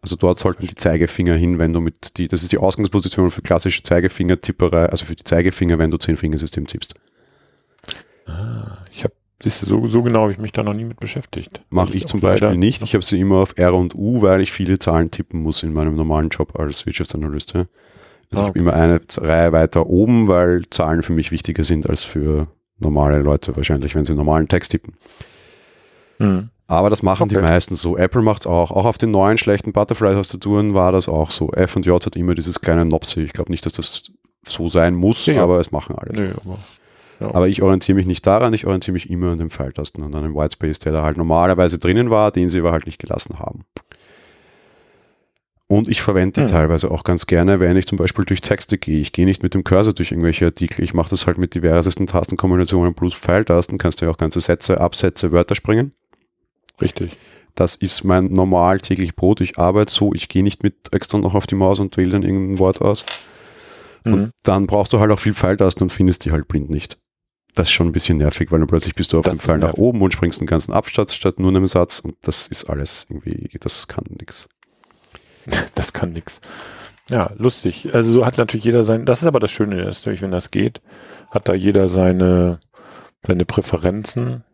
Also 0.00 0.16
dort 0.16 0.40
sollten 0.40 0.66
die 0.66 0.74
Zeigefinger 0.74 1.36
hin, 1.36 1.60
wenn 1.60 1.72
du 1.72 1.80
mit 1.80 2.18
die, 2.18 2.26
das 2.26 2.42
ist 2.42 2.50
die 2.50 2.58
Ausgangsposition 2.58 3.30
für 3.30 3.42
klassische 3.42 3.82
Zeigefingertipperei, 3.82 4.86
also 4.86 5.04
für 5.04 5.14
die 5.14 5.22
Zeigefinger, 5.22 5.78
wenn 5.78 5.92
du 5.92 5.98
Zehnfingersystem 5.98 6.66
tippst. 6.66 6.94
Ah, 8.26 8.78
ich 8.90 9.04
habe, 9.04 9.14
so, 9.44 9.86
so 9.86 10.02
genau 10.02 10.22
habe 10.22 10.32
ich 10.32 10.38
mich 10.38 10.52
da 10.52 10.64
noch 10.64 10.74
nie 10.74 10.84
mit 10.84 10.98
beschäftigt. 10.98 11.62
Mache 11.70 11.94
ich 11.94 12.06
zum 12.06 12.18
Beispiel 12.18 12.56
nicht. 12.56 12.82
Ich 12.82 12.94
habe 12.94 13.04
sie 13.04 13.20
immer 13.20 13.36
auf 13.36 13.56
R 13.56 13.74
und 13.74 13.94
U, 13.94 14.22
weil 14.22 14.40
ich 14.40 14.50
viele 14.50 14.80
Zahlen 14.80 15.12
tippen 15.12 15.40
muss 15.40 15.62
in 15.62 15.72
meinem 15.72 15.94
normalen 15.94 16.30
Job 16.30 16.58
als 16.58 16.84
Wirtschaftsanalyst. 16.86 17.54
Ja. 17.54 17.66
Also 18.32 18.42
Ah, 18.42 18.46
ich 18.46 18.48
habe 18.48 18.58
immer 18.58 18.72
eine 18.72 19.00
Reihe 19.18 19.52
weiter 19.52 19.86
oben, 19.86 20.26
weil 20.26 20.62
Zahlen 20.70 21.04
für 21.04 21.12
mich 21.12 21.30
wichtiger 21.30 21.62
sind 21.62 21.88
als 21.88 22.02
für 22.02 22.48
normale 22.78 23.18
Leute 23.18 23.54
wahrscheinlich, 23.56 23.94
wenn 23.94 24.04
sie 24.04 24.14
normalen 24.14 24.48
Text 24.48 24.70
tippen. 24.72 24.94
Hm. 26.18 26.50
Aber 26.68 26.88
das 26.90 27.02
machen 27.02 27.28
die 27.28 27.36
Okay. 27.36 27.44
meisten 27.44 27.74
so. 27.74 27.96
Apple 27.98 28.22
macht 28.22 28.42
es 28.42 28.46
auch. 28.46 28.70
Auch 28.70 28.86
auf 28.86 28.96
den 28.98 29.10
neuen 29.10 29.36
schlechten 29.38 29.72
Butterfly-Tastaturen 29.72 30.72
war 30.74 30.90
das 30.92 31.08
auch 31.08 31.30
so. 31.30 31.50
F 31.52 31.76
und 31.76 31.84
J 31.86 32.04
hat 32.04 32.16
immer 32.16 32.34
dieses 32.34 32.60
kleine 32.60 32.84
Nopsi. 32.86 33.20
Ich 33.22 33.32
glaube 33.32 33.50
nicht, 33.50 33.66
dass 33.66 33.74
das 33.74 34.04
so 34.46 34.68
sein 34.68 34.94
muss, 34.94 35.26
Ja, 35.26 35.34
ja. 35.34 35.42
aber 35.42 35.60
es 35.60 35.70
machen 35.70 35.96
alle. 35.96 36.12
Nö, 36.12 36.32
aber, 36.44 36.58
ja. 37.20 37.34
Aber 37.34 37.48
ich 37.48 37.62
orientiere 37.62 37.96
mich 37.96 38.06
nicht 38.06 38.26
daran, 38.26 38.54
ich 38.54 38.66
orientiere 38.66 38.94
mich 38.94 39.10
immer 39.10 39.32
an 39.32 39.38
den 39.38 39.50
Pfeiltasten 39.50 40.02
und 40.02 40.14
an 40.14 40.22
dem 40.22 40.34
Whitespace, 40.34 40.78
der 40.80 40.92
da 40.92 41.02
halt 41.02 41.16
normalerweise 41.16 41.78
drinnen 41.78 42.10
war, 42.10 42.30
den 42.32 42.48
sie 42.50 42.60
aber 42.60 42.72
halt 42.72 42.86
nicht 42.86 42.98
gelassen 42.98 43.38
haben. 43.38 43.60
Und 45.72 45.88
ich 45.88 46.02
verwende 46.02 46.34
die 46.34 46.40
Hm. 46.40 46.48
teilweise 46.48 46.90
auch 46.90 47.02
ganz 47.02 47.26
gerne, 47.26 47.58
wenn 47.58 47.78
ich 47.78 47.86
zum 47.86 47.96
Beispiel 47.96 48.26
durch 48.26 48.42
Texte 48.42 48.76
gehe. 48.76 48.98
Ich 48.98 49.12
gehe 49.12 49.24
nicht 49.24 49.42
mit 49.42 49.54
dem 49.54 49.64
Cursor 49.64 49.94
durch 49.94 50.12
irgendwelche 50.12 50.44
Artikel, 50.44 50.84
ich 50.84 50.92
mache 50.92 51.08
das 51.08 51.26
halt 51.26 51.38
mit 51.38 51.54
diversesten 51.54 52.06
Tastenkombinationen 52.06 52.92
plus 52.92 53.14
Pfeiltasten, 53.14 53.78
kannst 53.78 54.02
du 54.02 54.04
ja 54.04 54.10
auch 54.10 54.18
ganze 54.18 54.42
Sätze, 54.42 54.82
Absätze, 54.82 55.32
Wörter 55.32 55.54
springen. 55.54 55.92
richtig. 56.82 57.16
Das 57.54 57.74
ist 57.74 58.04
mein 58.04 58.26
normal 58.26 58.80
täglich 58.80 59.16
Brot. 59.16 59.40
Ich 59.40 59.58
arbeite 59.58 59.90
so, 59.90 60.12
ich 60.12 60.28
gehe 60.28 60.42
nicht 60.42 60.62
mit 60.62 60.74
extra 60.92 61.16
noch 61.16 61.34
auf 61.34 61.46
die 61.46 61.54
Maus 61.54 61.80
und 61.80 61.96
wähle 61.96 62.10
dann 62.10 62.22
irgendein 62.22 62.58
Wort 62.58 62.82
aus. 62.82 63.06
Mhm. 64.04 64.12
Und 64.12 64.30
dann 64.42 64.66
brauchst 64.66 64.92
du 64.92 65.00
halt 65.00 65.10
auch 65.10 65.18
viel 65.18 65.34
Pfeiltasten 65.34 65.84
und 65.84 65.90
findest 65.90 66.26
die 66.26 66.32
halt 66.32 66.48
blind 66.48 66.68
nicht. 66.68 66.98
Das 67.54 67.68
ist 67.68 67.72
schon 67.72 67.86
ein 67.86 67.92
bisschen 67.92 68.18
nervig, 68.18 68.52
weil 68.52 68.58
dann 68.58 68.68
plötzlich 68.68 68.94
bist 68.94 69.14
du 69.14 69.18
auf 69.18 69.24
Das 69.24 69.34
dem 69.34 69.40
Pfeil 69.40 69.58
nach 69.58 69.74
oben 69.74 70.02
und 70.02 70.12
springst 70.12 70.40
einen 70.40 70.46
ganzen 70.48 70.72
Absatz 70.74 71.14
statt 71.14 71.40
nur 71.40 71.48
einem 71.48 71.66
Satz 71.66 72.00
und 72.00 72.14
das 72.20 72.46
ist 72.46 72.64
alles 72.64 73.06
irgendwie, 73.08 73.48
das 73.58 73.88
kann 73.88 74.04
nix. 74.18 74.48
Das 75.74 75.92
kann 75.92 76.12
nix. 76.12 76.40
Ja, 77.10 77.30
lustig. 77.36 77.90
Also 77.92 78.12
so 78.12 78.26
hat 78.26 78.38
natürlich 78.38 78.64
jeder 78.64 78.84
sein, 78.84 79.04
das 79.04 79.22
ist 79.22 79.26
aber 79.26 79.40
das 79.40 79.50
Schöne, 79.50 79.82
ist 79.82 80.00
natürlich, 80.00 80.22
wenn 80.22 80.30
das 80.30 80.50
geht, 80.50 80.80
hat 81.30 81.48
da 81.48 81.54
jeder 81.54 81.88
seine, 81.88 82.60
seine 83.26 83.44
Präferenzen. 83.44 84.44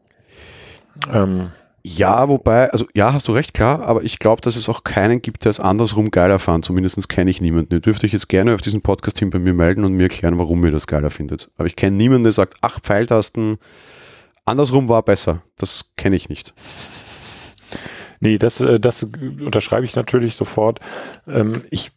Ähm, 1.12 1.52
Ja, 1.84 2.28
wobei, 2.28 2.70
also 2.70 2.86
ja, 2.94 3.12
hast 3.12 3.28
du 3.28 3.32
recht, 3.32 3.54
klar, 3.54 3.82
aber 3.82 4.02
ich 4.02 4.18
glaube, 4.18 4.42
dass 4.42 4.56
es 4.56 4.68
auch 4.68 4.82
keinen 4.82 5.22
gibt, 5.22 5.44
der 5.44 5.50
es 5.50 5.60
andersrum 5.60 6.10
geiler 6.10 6.38
fand. 6.38 6.64
Zumindest 6.64 7.08
kenne 7.08 7.30
ich 7.30 7.40
niemanden. 7.40 7.74
Ihr 7.74 7.80
dürft 7.80 8.02
euch 8.04 8.12
jetzt 8.12 8.28
gerne 8.28 8.54
auf 8.54 8.60
diesem 8.60 8.82
Podcast-Team 8.82 9.30
bei 9.30 9.38
mir 9.38 9.54
melden 9.54 9.84
und 9.84 9.92
mir 9.92 10.04
erklären, 10.04 10.38
warum 10.38 10.64
ihr 10.64 10.72
das 10.72 10.86
geiler 10.86 11.10
findet. 11.10 11.50
Aber 11.56 11.66
ich 11.66 11.76
kenne 11.76 11.96
niemanden, 11.96 12.24
der 12.24 12.32
sagt, 12.32 12.56
ach, 12.62 12.80
Pfeiltasten, 12.80 13.58
andersrum 14.44 14.88
war 14.88 15.02
besser. 15.02 15.42
Das 15.56 15.90
kenne 15.96 16.16
ich 16.16 16.28
nicht. 16.28 16.54
Nee, 18.20 18.38
das, 18.38 18.60
äh, 18.60 18.78
das 18.78 19.02
unterschreibe 19.04 19.84
ich 19.84 19.96
natürlich 19.96 20.36
sofort. 20.36 20.80
Ähm, 21.26 21.62
ich, 21.70 21.92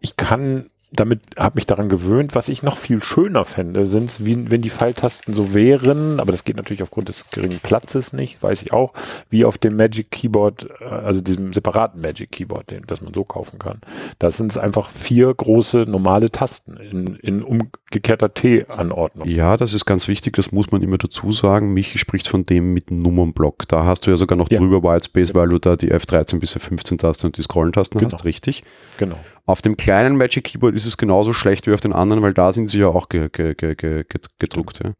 ich 0.00 0.16
kann 0.16 0.70
damit, 0.94 1.20
habe 1.38 1.56
mich 1.56 1.66
daran 1.66 1.88
gewöhnt. 1.88 2.34
Was 2.34 2.48
ich 2.48 2.62
noch 2.62 2.76
viel 2.78 3.02
schöner 3.02 3.44
fände, 3.44 3.86
sind, 3.86 4.24
wie, 4.24 4.50
wenn 4.50 4.62
die 4.62 4.70
Pfeiltasten 4.70 5.34
so 5.34 5.54
wären, 5.54 6.20
aber 6.20 6.32
das 6.32 6.44
geht 6.44 6.56
natürlich 6.56 6.82
aufgrund 6.82 7.08
des 7.08 7.28
geringen 7.30 7.60
Platzes 7.60 8.12
nicht, 8.12 8.42
weiß 8.42 8.62
ich 8.62 8.72
auch, 8.72 8.92
wie 9.30 9.44
auf 9.44 9.58
dem 9.58 9.76
Magic 9.76 10.10
Keyboard, 10.10 10.68
äh, 10.80 10.84
also 10.84 11.20
diesem 11.20 11.52
separaten 11.52 12.00
Magic 12.00 12.32
Keyboard, 12.32 12.70
den, 12.70 12.82
das 12.86 13.00
man 13.00 13.12
so 13.14 13.24
kaufen 13.24 13.58
kann. 13.58 13.80
Da 14.18 14.30
sind 14.30 14.50
es 14.52 14.58
einfach 14.58 14.90
vier 14.90 15.32
große 15.34 15.78
normale 15.88 16.30
Tasten 16.30 16.76
in, 16.76 17.16
in 17.16 17.42
umgekehrter 17.42 18.32
T-Anordnung. 18.34 19.28
Ja, 19.28 19.56
das 19.56 19.74
ist 19.74 19.84
ganz 19.84 20.08
wichtig, 20.08 20.34
das 20.36 20.52
muss 20.52 20.70
man 20.72 20.82
immer 20.82 20.98
dazu 20.98 21.32
sagen. 21.32 21.72
Michi 21.74 21.98
spricht 21.98 22.28
von 22.28 22.46
dem 22.46 22.72
mit 22.72 22.90
Nummernblock. 22.90 23.68
Da 23.68 23.84
hast 23.84 24.06
du 24.06 24.10
ja 24.10 24.16
sogar 24.16 24.36
noch 24.36 24.50
Ja. 24.50 24.58
drüber 24.58 24.82
Whitespace, 24.82 25.34
weil 25.34 25.48
du 25.48 25.58
da 25.58 25.76
die 25.76 25.92
F13 25.92 26.38
bis 26.38 26.56
F15 26.56 26.98
Tasten 26.98 27.26
und 27.26 27.36
die 27.36 27.42
Scrollen-Tasten 27.42 27.98
Genau. 27.98 28.10
hast, 28.12 28.24
richtig? 28.24 28.64
Genau. 28.98 29.16
Auf 29.46 29.60
dem 29.60 29.76
kleinen 29.76 30.16
Magic 30.16 30.44
Keyboard 30.44 30.74
ist 30.74 30.86
es 30.86 30.96
genauso 30.96 31.32
schlecht 31.32 31.66
wie 31.66 31.74
auf 31.74 31.80
den 31.80 31.92
anderen, 31.92 32.22
weil 32.22 32.32
da 32.32 32.52
sind 32.52 32.68
sie 32.68 32.78
ja 32.78 32.88
auch 32.88 33.08
ge 33.08 33.28
ge 33.30 33.54
ge 33.54 33.74
ge 33.74 34.04
ge 34.04 34.20
gedruckt. 34.38 34.80
Ja. 34.82 34.92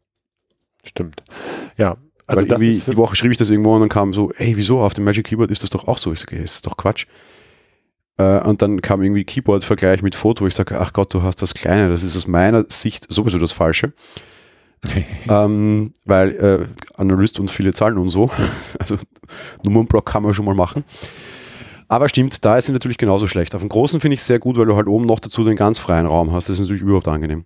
Stimmt. 0.83 1.23
Ja. 1.77 1.97
Also 2.27 2.41
weil 2.41 2.47
irgendwie 2.47 2.81
die 2.91 2.97
Woche 2.97 3.15
schrieb 3.15 3.31
ich 3.31 3.37
das 3.37 3.49
irgendwo 3.49 3.73
und 3.75 3.81
dann 3.81 3.89
kam 3.89 4.13
so, 4.13 4.31
ey, 4.37 4.55
wieso, 4.55 4.81
auf 4.81 4.93
dem 4.93 5.03
Magic 5.03 5.25
Keyboard 5.27 5.51
ist 5.51 5.63
das 5.63 5.69
doch 5.69 5.87
auch 5.87 5.97
so. 5.97 6.11
Ich 6.11 6.19
sage, 6.19 6.39
das 6.41 6.55
ist 6.55 6.67
doch 6.67 6.77
Quatsch. 6.77 7.05
Äh, 8.17 8.39
und 8.41 8.61
dann 8.61 8.81
kam 8.81 9.01
irgendwie 9.01 9.25
Keyboard-Vergleich 9.25 10.01
mit 10.01 10.15
Foto. 10.15 10.47
Ich 10.47 10.55
sage, 10.55 10.79
ach 10.79 10.93
Gott, 10.93 11.13
du 11.13 11.23
hast 11.23 11.41
das 11.41 11.53
Kleine. 11.53 11.89
Das 11.89 12.03
ist 12.03 12.15
aus 12.15 12.27
meiner 12.27 12.65
Sicht 12.69 13.11
sowieso 13.11 13.37
das 13.37 13.51
Falsche. 13.51 13.93
ähm, 15.29 15.93
weil 16.05 16.31
äh, 16.35 16.65
Analyst 16.99 17.39
und 17.39 17.49
viele 17.49 17.73
Zahlen 17.73 17.97
und 17.97 18.09
so. 18.09 18.29
Also 18.79 18.97
Nummernblock 19.63 20.05
kann 20.05 20.23
man 20.23 20.33
schon 20.33 20.45
mal 20.45 20.55
machen. 20.55 20.83
Aber 21.87 22.09
stimmt, 22.09 22.43
da 22.43 22.57
ist 22.57 22.65
sie 22.65 22.73
natürlich 22.73 22.97
genauso 22.97 23.27
schlecht. 23.27 23.55
Auf 23.55 23.61
dem 23.61 23.69
Großen 23.69 23.99
finde 23.99 24.15
ich 24.15 24.21
es 24.21 24.27
sehr 24.27 24.39
gut, 24.39 24.57
weil 24.57 24.65
du 24.65 24.75
halt 24.75 24.87
oben 24.87 25.05
noch 25.05 25.19
dazu 25.19 25.43
den 25.43 25.55
ganz 25.55 25.79
freien 25.79 26.05
Raum 26.05 26.31
hast. 26.31 26.49
Das 26.49 26.55
ist 26.55 26.61
natürlich 26.61 26.81
überhaupt 26.81 27.07
angenehm. 27.07 27.45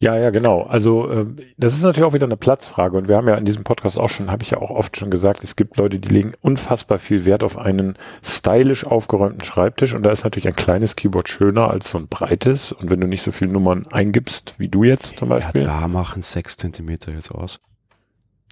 Ja, 0.00 0.16
ja, 0.16 0.30
genau. 0.30 0.62
Also 0.62 1.10
äh, 1.10 1.26
das 1.56 1.74
ist 1.74 1.82
natürlich 1.82 2.06
auch 2.06 2.12
wieder 2.12 2.26
eine 2.26 2.36
Platzfrage 2.36 2.96
und 2.96 3.08
wir 3.08 3.16
haben 3.16 3.26
ja 3.26 3.34
in 3.34 3.44
diesem 3.44 3.64
Podcast 3.64 3.98
auch 3.98 4.08
schon, 4.08 4.30
habe 4.30 4.44
ich 4.44 4.50
ja 4.50 4.58
auch 4.58 4.70
oft 4.70 4.96
schon 4.96 5.10
gesagt, 5.10 5.42
es 5.42 5.56
gibt 5.56 5.76
Leute, 5.76 5.98
die 5.98 6.08
legen 6.08 6.34
unfassbar 6.40 7.00
viel 7.00 7.24
Wert 7.24 7.42
auf 7.42 7.58
einen 7.58 7.96
stylisch 8.22 8.86
aufgeräumten 8.86 9.42
Schreibtisch 9.42 9.94
und 9.94 10.04
da 10.04 10.12
ist 10.12 10.22
natürlich 10.22 10.46
ein 10.46 10.54
kleines 10.54 10.94
Keyboard 10.94 11.28
schöner 11.28 11.68
als 11.68 11.90
so 11.90 11.98
ein 11.98 12.06
breites 12.06 12.70
und 12.70 12.90
wenn 12.90 13.00
du 13.00 13.08
nicht 13.08 13.22
so 13.22 13.32
viele 13.32 13.50
Nummern 13.50 13.88
eingibst, 13.88 14.54
wie 14.58 14.68
du 14.68 14.84
jetzt 14.84 15.18
zum 15.18 15.30
Beispiel. 15.30 15.62
Ja, 15.62 15.80
da 15.80 15.88
machen 15.88 16.22
sechs 16.22 16.56
Zentimeter 16.56 17.10
jetzt 17.10 17.32
aus. 17.32 17.58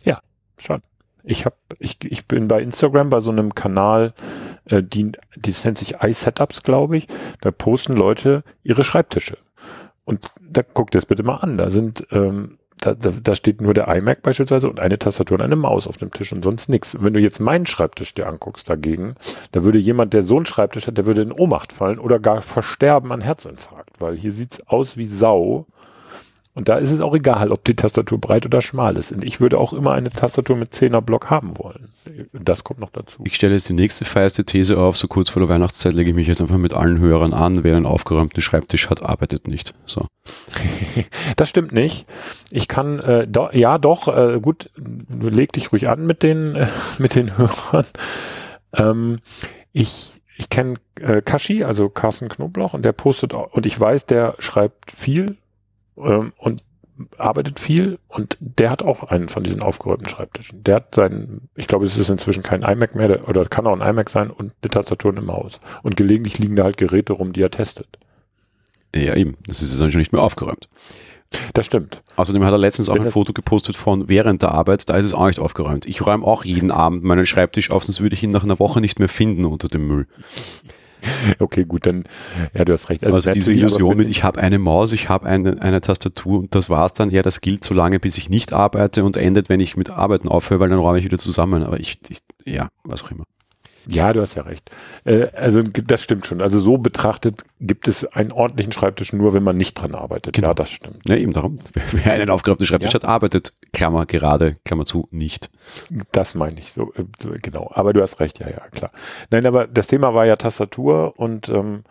Ja, 0.04 0.18
schon. 0.58 0.82
Ich 1.26 1.44
habe, 1.44 1.56
ich, 1.80 1.98
ich 2.04 2.26
bin 2.26 2.46
bei 2.46 2.62
Instagram 2.62 3.10
bei 3.10 3.20
so 3.20 3.32
einem 3.32 3.54
Kanal, 3.54 4.14
äh, 4.66 4.82
die, 4.82 5.10
die 5.34 5.54
nennt 5.64 5.76
sich 5.76 5.96
iSetups, 6.00 6.62
glaube 6.62 6.96
ich. 6.96 7.08
Da 7.40 7.50
posten 7.50 7.94
Leute 7.94 8.44
ihre 8.62 8.84
Schreibtische. 8.84 9.36
Und 10.04 10.30
da 10.40 10.62
guckt 10.62 10.94
ihr 10.94 10.98
es 10.98 11.06
bitte 11.06 11.24
mal 11.24 11.38
an. 11.38 11.56
Da 11.56 11.68
sind, 11.68 12.06
ähm, 12.12 12.58
da, 12.80 12.94
da, 12.94 13.10
da 13.10 13.34
steht 13.34 13.60
nur 13.60 13.74
der 13.74 13.88
iMac 13.88 14.22
beispielsweise 14.22 14.70
und 14.70 14.78
eine 14.78 15.00
Tastatur 15.00 15.38
und 15.38 15.44
eine 15.44 15.56
Maus 15.56 15.88
auf 15.88 15.96
dem 15.96 16.12
Tisch 16.12 16.32
und 16.32 16.44
sonst 16.44 16.68
nichts. 16.68 16.94
Und 16.94 17.04
wenn 17.04 17.14
du 17.14 17.20
jetzt 17.20 17.40
meinen 17.40 17.66
Schreibtisch 17.66 18.14
dir 18.14 18.28
anguckst 18.28 18.70
dagegen, 18.70 19.16
da 19.50 19.64
würde 19.64 19.78
jemand, 19.78 20.14
der 20.14 20.22
so 20.22 20.36
einen 20.36 20.46
Schreibtisch 20.46 20.86
hat, 20.86 20.96
der 20.96 21.06
würde 21.06 21.22
in 21.22 21.32
Ohnmacht 21.32 21.72
fallen 21.72 21.98
oder 21.98 22.20
gar 22.20 22.40
versterben 22.40 23.10
an 23.10 23.20
Herzinfarkt, 23.20 24.00
weil 24.00 24.16
hier 24.16 24.30
sieht's 24.30 24.64
aus 24.68 24.96
wie 24.96 25.06
Sau 25.06 25.66
und 26.56 26.70
da 26.70 26.78
ist 26.78 26.90
es 26.90 27.02
auch 27.02 27.14
egal, 27.14 27.52
ob 27.52 27.64
die 27.64 27.76
Tastatur 27.76 28.18
breit 28.18 28.46
oder 28.46 28.62
schmal 28.62 28.96
ist. 28.96 29.12
Und 29.12 29.22
ich 29.22 29.42
würde 29.42 29.58
auch 29.58 29.74
immer 29.74 29.92
eine 29.92 30.08
Tastatur 30.08 30.56
mit 30.56 30.72
10er 30.72 31.02
Block 31.02 31.28
haben 31.28 31.58
wollen. 31.58 31.92
Das 32.32 32.64
kommt 32.64 32.80
noch 32.80 32.88
dazu. 32.88 33.22
Ich 33.26 33.34
stelle 33.34 33.52
jetzt 33.52 33.68
die 33.68 33.74
nächste 33.74 34.06
feiste 34.06 34.42
These 34.46 34.78
auf. 34.78 34.96
So 34.96 35.06
kurz 35.06 35.28
vor 35.28 35.40
der 35.40 35.50
Weihnachtszeit 35.50 35.92
lege 35.92 36.08
ich 36.10 36.16
mich 36.16 36.28
jetzt 36.28 36.40
einfach 36.40 36.56
mit 36.56 36.72
allen 36.72 36.98
Hörern 36.98 37.34
an. 37.34 37.62
Wer 37.62 37.76
einen 37.76 37.84
aufgeräumten 37.84 38.40
Schreibtisch 38.40 38.88
hat, 38.88 39.02
arbeitet 39.02 39.48
nicht. 39.48 39.74
So. 39.84 40.06
das 41.36 41.50
stimmt 41.50 41.72
nicht. 41.72 42.06
Ich 42.50 42.68
kann, 42.68 43.00
äh, 43.00 43.28
do, 43.28 43.50
ja 43.52 43.76
doch, 43.76 44.08
äh, 44.08 44.40
gut, 44.40 44.70
leg 45.20 45.52
dich 45.52 45.72
ruhig 45.72 45.90
an 45.90 46.06
mit 46.06 46.22
den, 46.22 46.54
äh, 46.54 46.68
mit 46.98 47.16
den 47.16 47.36
Hörern. 47.36 47.84
Ähm, 48.72 49.18
ich, 49.74 50.22
ich 50.38 50.48
kenne 50.48 50.76
äh, 51.02 51.20
Kashi, 51.20 51.64
also 51.64 51.90
Carsten 51.90 52.30
Knoblauch, 52.30 52.72
und 52.72 52.82
der 52.82 52.92
postet, 52.92 53.34
und 53.34 53.66
ich 53.66 53.78
weiß, 53.78 54.06
der 54.06 54.36
schreibt 54.38 54.92
viel 54.92 55.36
ähm, 55.96 56.32
und 56.36 56.64
arbeitet 57.18 57.60
viel 57.60 57.98
und 58.08 58.36
der 58.40 58.70
hat 58.70 58.82
auch 58.82 59.04
einen 59.04 59.28
von 59.28 59.42
diesen 59.42 59.62
aufgeräumten 59.62 60.08
Schreibtischen. 60.08 60.64
Der 60.64 60.76
hat 60.76 60.94
seinen, 60.94 61.48
ich 61.54 61.68
glaube, 61.68 61.84
es 61.84 61.96
ist 61.96 62.08
inzwischen 62.08 62.42
kein 62.42 62.62
iMac 62.62 62.94
mehr, 62.94 63.08
der, 63.08 63.28
oder 63.28 63.44
kann 63.44 63.66
auch 63.66 63.78
ein 63.78 63.86
iMac 63.86 64.08
sein 64.08 64.30
und 64.30 64.52
eine 64.62 64.70
Tastatur 64.70 65.14
im 65.16 65.30
Haus. 65.30 65.60
Und 65.82 65.96
gelegentlich 65.96 66.38
liegen 66.38 66.56
da 66.56 66.64
halt 66.64 66.78
Geräte 66.78 67.12
rum, 67.12 67.32
die 67.32 67.42
er 67.42 67.50
testet. 67.50 67.98
Ja, 68.94 69.14
eben. 69.14 69.36
Das 69.46 69.62
ist 69.62 69.78
dann 69.78 69.92
schon 69.92 69.98
nicht 69.98 70.12
mehr 70.12 70.22
aufgeräumt. 70.22 70.68
Das 71.52 71.66
stimmt. 71.66 72.02
Außerdem 72.14 72.44
hat 72.44 72.52
er 72.52 72.58
letztens 72.58 72.88
auch 72.88 72.94
ein 72.94 73.10
Foto 73.10 73.32
gepostet 73.32 73.76
von 73.76 74.08
während 74.08 74.42
der 74.42 74.52
Arbeit, 74.52 74.88
da 74.88 74.96
ist 74.96 75.04
es 75.04 75.12
auch 75.12 75.26
nicht 75.26 75.40
aufgeräumt. 75.40 75.84
Ich 75.84 76.06
räume 76.06 76.24
auch 76.24 76.44
jeden 76.44 76.70
Abend 76.70 77.02
meinen 77.02 77.26
Schreibtisch 77.26 77.70
auf, 77.70 77.84
sonst 77.84 78.00
würde 78.00 78.14
ich 78.14 78.22
ihn 78.22 78.30
nach 78.30 78.44
einer 78.44 78.58
Woche 78.58 78.80
nicht 78.80 78.98
mehr 79.00 79.08
finden 79.08 79.44
unter 79.44 79.68
dem 79.68 79.86
Müll. 79.86 80.06
okay, 81.38 81.64
gut, 81.64 81.86
dann, 81.86 82.04
ja, 82.54 82.64
du 82.64 82.72
hast 82.72 82.88
recht. 82.88 83.04
Also, 83.04 83.16
also 83.16 83.30
diese 83.30 83.52
Illusion 83.52 83.96
mit, 83.96 84.08
ich 84.08 84.24
habe 84.24 84.40
eine 84.40 84.58
Maus, 84.58 84.92
ich 84.92 85.08
habe 85.08 85.26
eine, 85.26 85.60
eine 85.62 85.80
Tastatur 85.80 86.40
und 86.40 86.54
das 86.54 86.70
war's 86.70 86.92
dann, 86.92 87.10
ja, 87.10 87.22
das 87.22 87.40
gilt 87.40 87.64
so 87.64 87.74
lange, 87.74 88.00
bis 88.00 88.18
ich 88.18 88.28
nicht 88.30 88.52
arbeite 88.52 89.04
und 89.04 89.16
endet, 89.16 89.48
wenn 89.48 89.60
ich 89.60 89.76
mit 89.76 89.90
Arbeiten 89.90 90.28
aufhöre, 90.28 90.60
weil 90.60 90.68
dann 90.70 90.78
räume 90.78 90.98
ich 90.98 91.04
wieder 91.04 91.18
zusammen. 91.18 91.62
Aber 91.62 91.78
ich, 91.80 91.98
ich 92.08 92.18
ja, 92.44 92.68
was 92.84 93.02
auch 93.04 93.10
immer. 93.10 93.24
Ja, 93.88 94.12
du 94.12 94.20
hast 94.20 94.34
ja 94.34 94.42
recht. 94.42 94.70
Äh, 95.04 95.28
also 95.34 95.62
das 95.62 96.02
stimmt 96.02 96.26
schon. 96.26 96.40
Also 96.40 96.58
so 96.58 96.78
betrachtet 96.78 97.44
gibt 97.60 97.86
es 97.88 98.04
einen 98.04 98.32
ordentlichen 98.32 98.72
Schreibtisch 98.72 99.12
nur, 99.12 99.32
wenn 99.34 99.42
man 99.42 99.56
nicht 99.56 99.74
dran 99.74 99.94
arbeitet. 99.94 100.34
Genau. 100.34 100.48
Ja, 100.48 100.54
das 100.54 100.70
stimmt. 100.70 101.08
Ja, 101.08 101.16
eben 101.16 101.32
darum. 101.32 101.58
Wer 101.92 102.12
einen 102.12 102.30
aufgeräumten 102.30 102.66
Schreibtisch 102.66 102.90
ja. 102.90 102.94
hat, 102.94 103.04
arbeitet, 103.04 103.54
Klammer 103.72 104.06
gerade, 104.06 104.56
Klammer 104.64 104.84
zu, 104.84 105.08
nicht. 105.10 105.50
Das 106.12 106.34
meine 106.34 106.58
ich 106.58 106.72
so, 106.72 106.92
äh, 106.94 107.04
so, 107.22 107.30
genau. 107.40 107.70
Aber 107.74 107.92
du 107.92 108.02
hast 108.02 108.18
recht, 108.20 108.40
ja, 108.40 108.48
ja, 108.48 108.60
klar. 108.72 108.90
Nein, 109.30 109.46
aber 109.46 109.66
das 109.66 109.86
Thema 109.86 110.14
war 110.14 110.26
ja 110.26 110.36
Tastatur 110.36 111.14
und 111.16 111.48
ähm, 111.48 111.84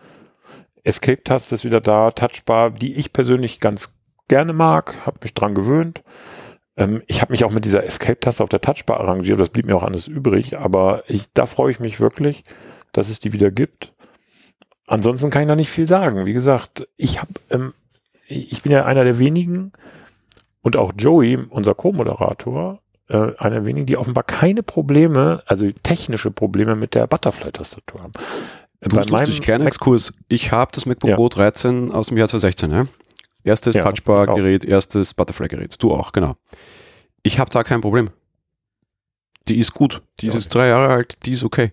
Escape-Taste 0.84 1.54
ist 1.54 1.64
wieder 1.64 1.80
da, 1.80 2.10
Touchbar, 2.10 2.70
die 2.70 2.94
ich 2.94 3.12
persönlich 3.12 3.58
ganz 3.58 3.90
gerne 4.28 4.52
mag, 4.52 5.06
habe 5.06 5.18
mich 5.22 5.34
dran 5.34 5.54
gewöhnt. 5.54 6.02
Ähm, 6.76 7.02
ich 7.06 7.22
habe 7.22 7.32
mich 7.32 7.44
auch 7.44 7.50
mit 7.50 7.64
dieser 7.64 7.84
Escape-Taste 7.84 8.42
auf 8.42 8.48
der 8.48 8.60
Touchbar 8.60 9.00
arrangiert, 9.00 9.40
das 9.40 9.48
blieb 9.48 9.66
mir 9.66 9.76
auch 9.76 9.82
alles 9.82 10.08
übrig, 10.08 10.58
aber 10.58 11.04
ich, 11.08 11.32
da 11.32 11.46
freue 11.46 11.70
ich 11.70 11.80
mich 11.80 12.00
wirklich, 12.00 12.44
dass 12.92 13.08
es 13.08 13.20
die 13.20 13.32
wieder 13.32 13.50
gibt. 13.50 13.92
Ansonsten 14.86 15.30
kann 15.30 15.42
ich 15.42 15.48
noch 15.48 15.56
nicht 15.56 15.70
viel 15.70 15.86
sagen. 15.86 16.26
Wie 16.26 16.32
gesagt, 16.32 16.86
ich 16.96 17.20
habe, 17.20 17.32
ähm, 17.50 17.72
ich 18.28 18.62
bin 18.62 18.72
ja 18.72 18.84
einer 18.84 19.04
der 19.04 19.18
wenigen 19.18 19.72
und 20.62 20.76
auch 20.76 20.92
Joey, 20.96 21.38
unser 21.50 21.74
Co-Moderator, 21.74 22.80
äh, 23.08 23.32
einer 23.38 23.56
der 23.56 23.64
wenigen, 23.64 23.86
die 23.86 23.96
offenbar 23.96 24.24
keine 24.24 24.62
Probleme, 24.62 25.42
also 25.46 25.70
technische 25.82 26.30
Probleme 26.30 26.76
mit 26.76 26.94
der 26.94 27.06
Butterfly-Tastatur 27.06 28.02
haben. 28.02 28.12
Du 28.80 28.96
Bei 28.96 29.04
meinem 29.10 29.40
kleiner 29.40 29.66
Exkurs. 29.66 30.14
Ich 30.28 30.52
habe 30.52 30.70
das 30.72 30.86
MacBook 30.86 31.10
ja. 31.10 31.16
Pro 31.16 31.28
13 31.28 31.92
aus 31.92 32.08
dem 32.08 32.16
Jahr 32.18 32.28
2016, 32.28 32.70
ja? 32.70 32.86
Erstes 33.46 33.76
ja, 33.76 33.82
Touchbar-Gerät, 33.82 34.64
erstes 34.64 35.14
Butterfly-Gerät. 35.14 35.80
Du 35.80 35.94
auch, 35.94 36.10
genau. 36.10 36.34
Ich 37.22 37.38
habe 37.38 37.48
da 37.48 37.62
kein 37.62 37.80
Problem. 37.80 38.10
Die 39.46 39.58
ist 39.58 39.72
gut. 39.72 40.02
Die 40.18 40.26
ist 40.26 40.52
drei 40.52 40.66
Jahre 40.66 40.92
alt, 40.92 41.24
die 41.24 41.30
ist 41.30 41.44
okay. 41.44 41.72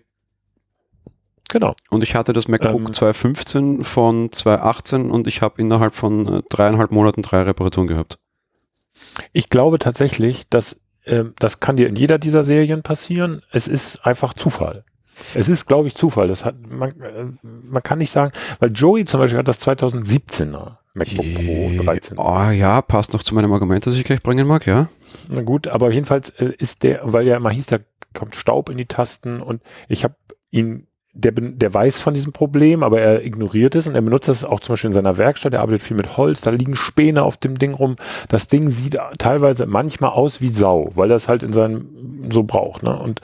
Genau. 1.48 1.74
Und 1.90 2.04
ich 2.04 2.14
hatte 2.14 2.32
das 2.32 2.46
MacBook 2.46 2.88
ähm, 2.88 2.92
2015 2.92 3.82
von 3.82 4.30
2018 4.30 5.10
und 5.10 5.26
ich 5.26 5.42
habe 5.42 5.60
innerhalb 5.60 5.96
von 5.96 6.26
äh, 6.26 6.42
dreieinhalb 6.48 6.92
Monaten 6.92 7.22
drei 7.22 7.42
Reparaturen 7.42 7.88
gehabt. 7.88 8.18
Ich 9.32 9.50
glaube 9.50 9.80
tatsächlich, 9.80 10.48
dass 10.48 10.76
äh, 11.02 11.24
das 11.40 11.58
kann 11.58 11.76
dir 11.76 11.88
in 11.88 11.96
jeder 11.96 12.18
dieser 12.20 12.44
Serien 12.44 12.82
passieren. 12.82 13.42
Es 13.50 13.66
ist 13.66 14.06
einfach 14.06 14.32
Zufall. 14.34 14.84
Es 15.34 15.48
ist, 15.48 15.66
glaube 15.66 15.88
ich, 15.88 15.96
Zufall. 15.96 16.28
Das 16.28 16.44
hat, 16.44 16.54
man, 16.68 17.00
äh, 17.00 17.26
man 17.42 17.82
kann 17.82 17.98
nicht 17.98 18.12
sagen, 18.12 18.32
weil 18.60 18.70
Joey 18.70 19.04
zum 19.04 19.18
Beispiel 19.18 19.40
hat 19.40 19.48
das 19.48 19.60
2017er 19.60 20.76
MacBook 20.94 21.26
Pro 21.34 21.82
13. 21.82 22.18
Oh 22.18 22.50
ja, 22.50 22.80
passt 22.82 23.12
noch 23.12 23.22
zu 23.22 23.34
meinem 23.34 23.52
Argument, 23.52 23.86
das 23.86 23.96
ich 23.96 24.04
gleich 24.04 24.22
bringen 24.22 24.46
mag, 24.46 24.66
ja. 24.66 24.88
Na 25.28 25.42
gut, 25.42 25.68
aber 25.68 25.92
jedenfalls 25.92 26.30
äh, 26.30 26.52
ist 26.58 26.82
der, 26.82 27.00
weil 27.02 27.26
ja 27.26 27.36
immer 27.36 27.50
hieß, 27.50 27.66
da 27.66 27.78
kommt 28.14 28.36
Staub 28.36 28.68
in 28.68 28.78
die 28.78 28.86
Tasten 28.86 29.40
und 29.40 29.62
ich 29.88 30.04
habe 30.04 30.14
ihn, 30.50 30.86
der, 31.12 31.32
der 31.32 31.74
weiß 31.74 32.00
von 32.00 32.14
diesem 32.14 32.32
Problem, 32.32 32.82
aber 32.82 33.00
er 33.00 33.24
ignoriert 33.24 33.74
es 33.74 33.86
und 33.86 33.94
er 33.94 34.02
benutzt 34.02 34.28
das 34.28 34.44
auch 34.44 34.60
zum 34.60 34.74
Beispiel 34.74 34.88
in 34.88 34.94
seiner 34.94 35.18
Werkstatt. 35.18 35.52
Er 35.52 35.60
arbeitet 35.60 35.82
viel 35.82 35.96
mit 35.96 36.16
Holz, 36.16 36.40
da 36.40 36.50
liegen 36.50 36.76
Späne 36.76 37.22
auf 37.22 37.36
dem 37.36 37.58
Ding 37.58 37.74
rum. 37.74 37.96
Das 38.28 38.48
Ding 38.48 38.70
sieht 38.70 38.96
teilweise 39.18 39.66
manchmal 39.66 40.10
aus 40.10 40.40
wie 40.40 40.48
Sau, 40.48 40.90
weil 40.94 41.10
er 41.10 41.16
es 41.16 41.28
halt 41.28 41.42
in 41.42 41.52
seinem 41.52 42.30
so 42.30 42.44
braucht. 42.44 42.82
Ne? 42.82 42.96
Und 42.98 43.20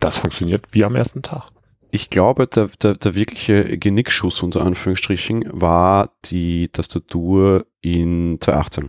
das 0.00 0.16
funktioniert 0.16 0.66
wie 0.72 0.84
am 0.84 0.96
ersten 0.96 1.22
Tag. 1.22 1.46
Ich 1.94 2.08
glaube, 2.08 2.46
der, 2.46 2.70
der, 2.82 2.94
der 2.94 3.14
wirkliche 3.14 3.76
Genickschuss 3.76 4.42
unter 4.42 4.64
Anführungsstrichen 4.64 5.44
war 5.52 6.10
die 6.24 6.68
Tastatur 6.68 7.66
in 7.82 8.38
2018. 8.40 8.88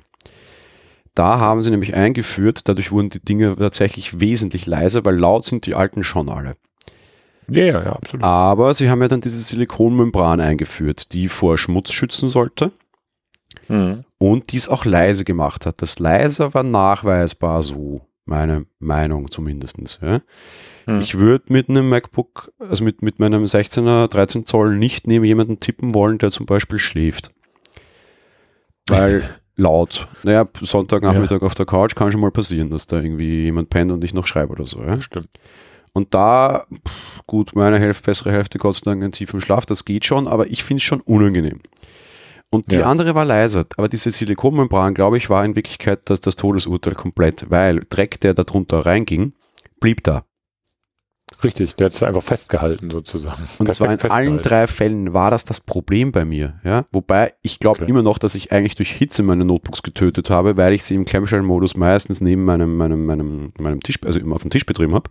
Da 1.13 1.37
haben 1.37 1.61
sie 1.61 1.69
nämlich 1.69 1.95
eingeführt, 1.95 2.69
dadurch 2.69 2.93
wurden 2.93 3.09
die 3.09 3.19
Dinge 3.19 3.57
tatsächlich 3.57 4.21
wesentlich 4.21 4.67
leiser, 4.67 5.03
weil 5.03 5.17
laut 5.17 5.43
sind 5.43 5.65
die 5.65 5.75
alten 5.75 6.05
schon 6.05 6.29
alle. 6.29 6.55
Ja, 7.49 7.65
ja, 7.65 7.83
ja, 7.83 7.91
absolut. 7.91 8.23
Aber 8.23 8.73
sie 8.73 8.89
haben 8.89 9.01
ja 9.01 9.09
dann 9.09 9.19
diese 9.19 9.37
Silikonmembran 9.37 10.39
eingeführt, 10.39 11.11
die 11.11 11.27
vor 11.27 11.57
Schmutz 11.57 11.91
schützen 11.91 12.29
sollte. 12.29 12.71
Mhm. 13.67 14.05
Und 14.17 14.53
dies 14.53 14.69
auch 14.69 14.85
leise 14.85 15.25
gemacht 15.25 15.65
hat. 15.65 15.81
Das 15.81 15.99
leise 15.99 16.53
war 16.53 16.63
nachweisbar 16.63 17.63
so, 17.63 18.07
meine 18.23 18.65
Meinung 18.79 19.29
zumindest. 19.29 19.99
Ja. 20.01 20.21
Mhm. 20.85 21.01
Ich 21.01 21.17
würde 21.17 21.51
mit 21.51 21.69
einem 21.69 21.89
MacBook, 21.89 22.51
also 22.59 22.83
mit, 22.83 23.01
mit 23.01 23.19
meinem 23.19 23.45
16er, 23.45 24.07
13 24.07 24.45
Zoll 24.45 24.75
nicht 24.75 25.07
neben 25.07 25.25
jemanden 25.25 25.59
tippen 25.59 25.93
wollen, 25.93 26.17
der 26.17 26.31
zum 26.31 26.45
Beispiel 26.45 26.79
schläft. 26.79 27.31
Weil 28.87 29.37
laut. 29.55 30.07
Naja, 30.23 30.47
Sonntagnachmittag 30.59 31.41
ja. 31.41 31.47
auf 31.47 31.55
der 31.55 31.65
Couch 31.65 31.95
kann 31.95 32.11
schon 32.11 32.21
mal 32.21 32.31
passieren, 32.31 32.69
dass 32.69 32.87
da 32.87 32.97
irgendwie 32.97 33.43
jemand 33.43 33.69
pennt 33.69 33.91
und 33.91 34.03
ich 34.03 34.13
noch 34.13 34.27
schreibe 34.27 34.53
oder 34.53 34.65
so. 34.65 34.81
Ja? 34.81 34.99
Stimmt. 34.99 35.29
Und 35.93 36.13
da, 36.13 36.65
gut, 37.27 37.55
meine 37.55 37.79
Hälfte, 37.79 38.05
bessere 38.05 38.31
Hälfte, 38.31 38.57
Gott 38.57 38.75
sei 38.75 38.81
Dank, 38.85 39.03
einen 39.03 39.11
tiefen 39.11 39.39
Schlaf, 39.39 39.65
das 39.65 39.85
geht 39.85 40.05
schon, 40.05 40.27
aber 40.27 40.49
ich 40.49 40.63
finde 40.63 40.79
es 40.79 40.83
schon 40.83 41.01
unangenehm. 41.01 41.59
Und 42.49 42.71
die 42.71 42.77
ja. 42.77 42.85
andere 42.85 43.15
war 43.15 43.25
leiser, 43.25 43.65
aber 43.77 43.89
diese 43.89 44.11
Silikonmembran, 44.11 44.93
glaube 44.93 45.17
ich, 45.17 45.29
war 45.29 45.43
in 45.45 45.55
Wirklichkeit 45.55 46.01
das, 46.05 46.21
das 46.21 46.35
Todesurteil 46.35 46.93
komplett, 46.93 47.49
weil 47.49 47.81
Dreck, 47.89 48.19
der 48.21 48.33
da 48.33 48.43
drunter 48.43 48.85
reinging, 48.85 49.33
blieb 49.79 50.03
da. 50.03 50.25
Richtig, 51.43 51.75
der 51.75 51.85
hat 51.85 51.93
es 51.93 52.03
einfach 52.03 52.23
festgehalten 52.23 52.89
sozusagen. 52.89 53.43
Und 53.57 53.67
das 53.67 53.81
war 53.81 53.91
in 53.91 53.99
allen 54.09 54.41
drei 54.41 54.67
Fällen 54.67 55.13
war 55.13 55.31
das 55.31 55.45
das 55.45 55.59
Problem 55.59 56.11
bei 56.11 56.25
mir. 56.25 56.59
Ja? 56.63 56.85
Wobei 56.91 57.33
ich 57.41 57.59
glaube 57.59 57.81
okay. 57.81 57.89
immer 57.89 58.01
noch, 58.01 58.17
dass 58.17 58.35
ich 58.35 58.51
eigentlich 58.51 58.75
durch 58.75 58.91
Hitze 58.91 59.23
meine 59.23 59.45
Notebooks 59.45 59.83
getötet 59.83 60.29
habe, 60.29 60.57
weil 60.57 60.73
ich 60.73 60.83
sie 60.83 60.95
im 60.95 61.05
Clamshell-Modus 61.05 61.75
meistens 61.75 62.21
neben 62.21 62.45
meinem, 62.45 62.77
meinem, 62.77 63.05
meinem, 63.05 63.51
meinem 63.59 63.81
Tisch, 63.81 63.99
also 64.05 64.19
immer 64.19 64.35
auf 64.35 64.41
dem 64.43 64.51
Tisch 64.51 64.65
betrieben 64.65 64.93
habe. 64.93 65.09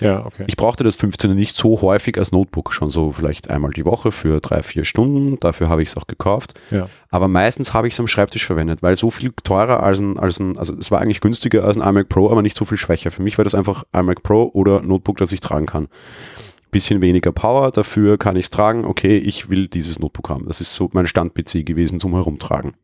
Ja, 0.00 0.24
okay. 0.24 0.44
Ich 0.46 0.56
brauchte 0.56 0.82
das 0.82 0.98
15er 0.98 1.34
nicht 1.34 1.56
so 1.56 1.80
häufig 1.82 2.18
als 2.18 2.32
Notebook, 2.32 2.72
schon 2.72 2.90
so 2.90 3.12
vielleicht 3.12 3.50
einmal 3.50 3.70
die 3.70 3.84
Woche 3.84 4.10
für 4.10 4.40
drei, 4.40 4.62
vier 4.62 4.84
Stunden. 4.84 5.38
Dafür 5.40 5.68
habe 5.68 5.82
ich 5.82 5.90
es 5.90 5.96
auch 5.96 6.06
gekauft. 6.06 6.58
Ja. 6.70 6.88
Aber 7.10 7.28
meistens 7.28 7.74
habe 7.74 7.86
ich 7.86 7.94
es 7.94 8.00
am 8.00 8.06
Schreibtisch 8.06 8.46
verwendet, 8.46 8.82
weil 8.82 8.96
so 8.96 9.10
viel 9.10 9.32
teurer 9.44 9.82
als 9.82 10.00
ein, 10.00 10.18
als 10.18 10.40
ein, 10.40 10.56
also 10.58 10.74
es 10.76 10.90
war 10.90 11.00
eigentlich 11.00 11.20
günstiger 11.20 11.64
als 11.64 11.78
ein 11.78 11.86
iMac 11.86 12.08
Pro, 12.08 12.30
aber 12.30 12.42
nicht 12.42 12.56
so 12.56 12.64
viel 12.64 12.78
schwächer. 12.78 13.10
Für 13.10 13.22
mich 13.22 13.38
war 13.38 13.44
das 13.44 13.54
einfach 13.54 13.84
iMac 13.92 14.22
Pro 14.22 14.50
oder 14.52 14.80
Notebook, 14.80 15.18
das 15.18 15.32
ich 15.32 15.40
tragen 15.40 15.66
kann. 15.66 15.88
Bisschen 16.70 17.02
weniger 17.02 17.32
Power, 17.32 17.70
dafür 17.70 18.16
kann 18.16 18.36
ich 18.36 18.46
es 18.46 18.50
tragen. 18.50 18.84
Okay, 18.84 19.18
ich 19.18 19.50
will 19.50 19.68
dieses 19.68 19.98
Notebook 19.98 20.30
haben. 20.30 20.46
Das 20.46 20.60
ist 20.60 20.74
so 20.74 20.88
mein 20.92 21.06
Stand-PC 21.06 21.66
gewesen 21.66 21.98
zum 21.98 22.12
Herumtragen. 22.12 22.74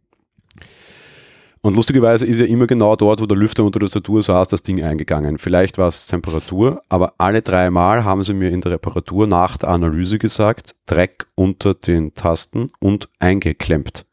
Und 1.66 1.74
lustigerweise 1.74 2.24
ist 2.26 2.38
ja 2.38 2.46
immer 2.46 2.68
genau 2.68 2.94
dort, 2.94 3.20
wo 3.20 3.26
der 3.26 3.36
Lüfter 3.36 3.64
unter 3.64 3.80
der 3.80 3.86
Tastatur 3.88 4.22
saß, 4.22 4.46
das 4.46 4.62
Ding 4.62 4.84
eingegangen. 4.84 5.36
Vielleicht 5.36 5.78
war 5.78 5.88
es 5.88 6.06
Temperatur, 6.06 6.80
aber 6.88 7.14
alle 7.18 7.42
drei 7.42 7.70
Mal 7.70 8.04
haben 8.04 8.22
sie 8.22 8.34
mir 8.34 8.52
in 8.52 8.60
der 8.60 8.70
Reparatur 8.70 9.26
nach 9.26 9.56
der 9.56 9.70
Analyse 9.70 10.20
gesagt, 10.20 10.76
Dreck 10.86 11.26
unter 11.34 11.74
den 11.74 12.14
Tasten 12.14 12.70
und 12.78 13.08
eingeklemmt. 13.18 14.06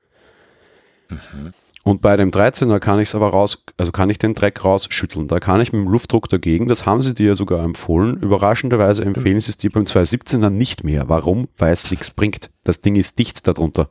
Mhm. 1.10 1.54
Und 1.84 2.02
bei 2.02 2.18
dem 2.18 2.32
13er 2.32 2.80
kann 2.80 3.00
ich 3.00 3.10
es 3.10 3.14
aber 3.14 3.30
raus, 3.30 3.64
also 3.78 3.92
kann 3.92 4.10
ich 4.10 4.18
den 4.18 4.34
Dreck 4.34 4.66
rausschütteln. 4.66 5.28
Da 5.28 5.40
kann 5.40 5.62
ich 5.62 5.72
mit 5.72 5.86
dem 5.86 5.92
Luftdruck 5.92 6.30
dagegen, 6.30 6.68
das 6.68 6.88
haben 6.88 7.04
sie 7.04 7.14
dir 7.14 7.28
ja 7.28 7.36
sogar 7.36 7.64
empfohlen. 7.64 8.18
Überraschenderweise 8.18 9.06
empfehlen 9.06 9.40
sie 9.40 9.52
es 9.52 9.58
dir 9.58 9.70
beim 9.70 9.84
217er 9.84 10.50
nicht 10.50 10.84
mehr. 10.84 11.08
Warum? 11.08 11.50
Weil 11.60 11.74
es 11.74 11.92
nichts 11.92 12.10
bringt. 12.10 12.50
Das 12.64 12.82
Ding 12.82 12.96
ist 12.96 13.20
dicht 13.20 13.48
darunter. 13.48 13.90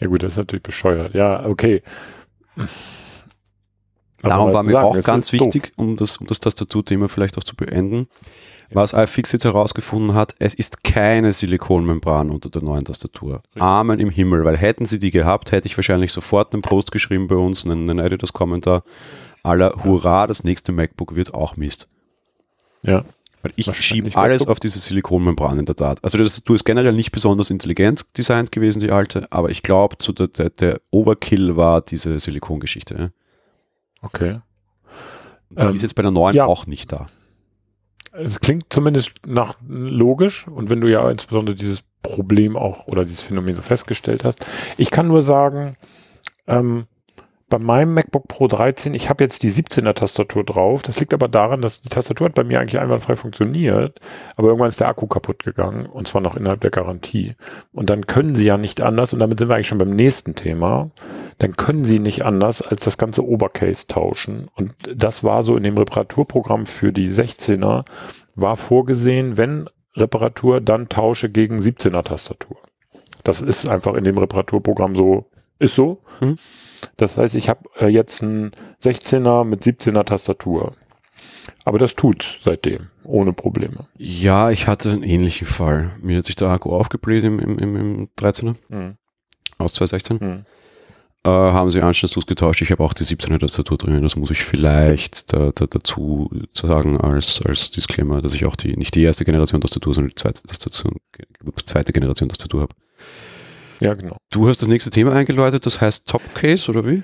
Ja 0.00 0.06
gut, 0.06 0.22
das 0.22 0.32
ist 0.32 0.38
natürlich 0.38 0.62
bescheuert. 0.62 1.12
Ja, 1.14 1.44
okay. 1.46 1.82
Darum 4.22 4.52
war 4.52 4.62
mir 4.62 4.72
sagen, 4.72 4.86
auch 4.86 5.02
ganz 5.02 5.32
wichtig, 5.32 5.72
um 5.76 5.96
das, 5.96 6.16
um 6.16 6.26
das 6.26 6.40
Tastaturthema 6.40 7.08
vielleicht 7.08 7.38
auch 7.38 7.44
zu 7.44 7.54
beenden, 7.54 8.08
ja. 8.70 8.76
was 8.76 8.92
iFixit 8.92 9.44
herausgefunden 9.44 10.14
hat, 10.14 10.34
es 10.38 10.54
ist 10.54 10.82
keine 10.82 11.32
Silikonmembran 11.32 12.30
unter 12.30 12.50
der 12.50 12.62
neuen 12.62 12.84
Tastatur. 12.84 13.36
Richtig. 13.36 13.62
Amen 13.62 14.00
im 14.00 14.10
Himmel, 14.10 14.44
weil 14.44 14.56
hätten 14.56 14.86
sie 14.86 14.98
die 14.98 15.12
gehabt, 15.12 15.52
hätte 15.52 15.66
ich 15.66 15.76
wahrscheinlich 15.76 16.12
sofort 16.12 16.52
einen 16.52 16.62
Post 16.62 16.90
geschrieben 16.90 17.28
bei 17.28 17.36
uns, 17.36 17.64
einen, 17.64 17.88
einen 17.88 18.00
Editors-Kommentar 18.00 18.82
aller 19.44 19.84
Hurra, 19.84 20.26
das 20.26 20.42
nächste 20.42 20.72
MacBook 20.72 21.14
wird 21.14 21.32
auch 21.32 21.56
Mist. 21.56 21.88
Ja. 22.82 23.04
Weil 23.42 23.52
ich 23.56 23.72
schiebe 23.74 24.14
alles 24.16 24.48
auf 24.48 24.58
diese 24.58 24.78
Silikonmembran 24.78 25.58
in 25.60 25.64
der 25.64 25.76
Tat. 25.76 26.02
Also 26.02 26.18
das 26.18 26.28
Tastatur 26.28 26.56
ist 26.56 26.64
generell 26.64 26.92
nicht 26.92 27.12
besonders 27.12 27.50
intelligent 27.50 28.16
designt 28.18 28.50
gewesen, 28.50 28.80
die 28.80 28.90
alte, 28.90 29.28
aber 29.30 29.50
ich 29.50 29.62
glaube, 29.62 29.96
so 30.00 30.12
der, 30.12 30.28
der, 30.28 30.50
der, 30.50 30.80
Overkill 30.90 31.56
war 31.56 31.80
diese 31.80 32.18
Silikongeschichte. 32.18 32.94
Ja. 32.98 33.08
Okay. 34.02 34.40
Die 35.50 35.60
ähm, 35.60 35.70
ist 35.70 35.82
jetzt 35.82 35.94
bei 35.94 36.02
der 36.02 36.10
neuen 36.10 36.36
ja. 36.36 36.46
auch 36.46 36.66
nicht 36.66 36.92
da. 36.92 37.06
Es 38.12 38.40
klingt 38.40 38.66
zumindest 38.70 39.12
nach 39.26 39.54
logisch 39.68 40.48
und 40.48 40.70
wenn 40.70 40.80
du 40.80 40.90
ja 40.90 41.08
insbesondere 41.08 41.54
dieses 41.54 41.82
Problem 42.02 42.56
auch 42.56 42.86
oder 42.88 43.04
dieses 43.04 43.20
Phänomen 43.20 43.54
so 43.56 43.62
festgestellt 43.62 44.24
hast. 44.24 44.44
Ich 44.76 44.90
kann 44.90 45.08
nur 45.08 45.22
sagen, 45.22 45.76
ähm, 46.46 46.86
bei 47.48 47.58
meinem 47.58 47.94
MacBook 47.94 48.28
Pro 48.28 48.46
13, 48.46 48.92
ich 48.94 49.08
habe 49.08 49.24
jetzt 49.24 49.42
die 49.42 49.50
17er 49.50 49.94
Tastatur 49.94 50.44
drauf. 50.44 50.82
Das 50.82 51.00
liegt 51.00 51.14
aber 51.14 51.28
daran, 51.28 51.62
dass 51.62 51.80
die 51.80 51.88
Tastatur 51.88 52.26
hat 52.26 52.34
bei 52.34 52.44
mir 52.44 52.60
eigentlich 52.60 52.80
einwandfrei 52.80 53.16
funktioniert, 53.16 54.00
aber 54.36 54.48
irgendwann 54.48 54.68
ist 54.68 54.80
der 54.80 54.88
Akku 54.88 55.06
kaputt 55.06 55.44
gegangen 55.44 55.86
und 55.86 56.08
zwar 56.08 56.20
noch 56.20 56.36
innerhalb 56.36 56.60
der 56.60 56.70
Garantie. 56.70 57.36
Und 57.72 57.88
dann 57.90 58.06
können 58.06 58.34
sie 58.34 58.44
ja 58.44 58.58
nicht 58.58 58.80
anders, 58.80 59.12
und 59.12 59.20
damit 59.20 59.38
sind 59.38 59.48
wir 59.48 59.54
eigentlich 59.54 59.68
schon 59.68 59.78
beim 59.78 59.96
nächsten 59.96 60.34
Thema, 60.34 60.90
dann 61.38 61.56
können 61.56 61.84
sie 61.84 61.98
nicht 61.98 62.24
anders 62.24 62.60
als 62.60 62.84
das 62.84 62.98
ganze 62.98 63.24
Obercase 63.24 63.86
tauschen. 63.86 64.48
Und 64.54 64.74
das 64.94 65.24
war 65.24 65.42
so 65.42 65.56
in 65.56 65.62
dem 65.62 65.78
Reparaturprogramm 65.78 66.66
für 66.66 66.92
die 66.92 67.08
16er, 67.10 67.84
war 68.34 68.56
vorgesehen, 68.56 69.36
wenn 69.36 69.68
Reparatur, 69.96 70.60
dann 70.60 70.88
tausche 70.88 71.28
gegen 71.30 71.58
17er 71.58 72.04
Tastatur. 72.04 72.58
Das 73.24 73.40
ist 73.40 73.68
einfach 73.68 73.94
in 73.94 74.04
dem 74.04 74.18
Reparaturprogramm 74.18 74.94
so, 74.94 75.30
ist 75.58 75.74
so. 75.74 76.02
Mhm. 76.20 76.36
Das 76.96 77.16
heißt, 77.16 77.34
ich 77.34 77.48
habe 77.48 77.68
äh, 77.78 77.86
jetzt 77.86 78.22
einen 78.22 78.52
16er 78.82 79.44
mit 79.44 79.62
17er 79.62 80.04
Tastatur. 80.04 80.74
Aber 81.64 81.78
das 81.78 81.94
tut 81.94 82.38
seitdem, 82.42 82.88
ohne 83.04 83.32
Probleme. 83.32 83.88
Ja, 83.96 84.50
ich 84.50 84.66
hatte 84.66 84.90
einen 84.90 85.02
ähnlichen 85.02 85.46
Fall. 85.46 85.90
Mir 86.00 86.18
hat 86.18 86.24
sich 86.24 86.36
der 86.36 86.48
Akku 86.48 86.72
aufgebläht 86.72 87.24
im, 87.24 87.38
im, 87.38 87.58
im 87.58 88.08
13er 88.18 88.54
mhm. 88.68 88.96
aus 89.58 89.74
2016. 89.74 90.18
Mhm. 90.20 90.44
Äh, 91.24 91.30
haben 91.30 91.70
sie 91.70 91.82
anschließend 91.82 92.16
ausgetauscht. 92.18 92.62
Ich 92.62 92.70
habe 92.70 92.82
auch 92.82 92.94
die 92.94 93.02
17er 93.02 93.38
Tastatur 93.38 93.76
drin. 93.76 94.02
Das 94.02 94.16
muss 94.16 94.30
ich 94.30 94.42
vielleicht 94.44 95.32
da, 95.32 95.50
da, 95.54 95.66
dazu 95.66 96.30
sagen 96.52 97.00
als, 97.00 97.42
als 97.44 97.70
Disclaimer, 97.70 98.22
dass 98.22 98.34
ich 98.34 98.46
auch 98.46 98.56
die, 98.56 98.76
nicht 98.76 98.94
die 98.94 99.02
erste 99.02 99.24
Generation 99.24 99.60
Tastatur, 99.60 99.94
sondern 99.94 100.10
die 100.10 100.14
zweite, 100.14 100.42
Tastatur, 100.44 100.92
zweite 101.64 101.92
Generation 101.92 102.28
Tastatur 102.28 102.62
habe. 102.62 102.74
Ja, 103.80 103.94
genau. 103.94 104.16
Du 104.30 104.48
hast 104.48 104.60
das 104.60 104.68
nächste 104.68 104.90
Thema 104.90 105.12
eingeläutet, 105.12 105.66
das 105.66 105.80
heißt 105.80 106.08
Top 106.08 106.22
Case 106.34 106.70
oder 106.70 106.86
wie? 106.86 107.02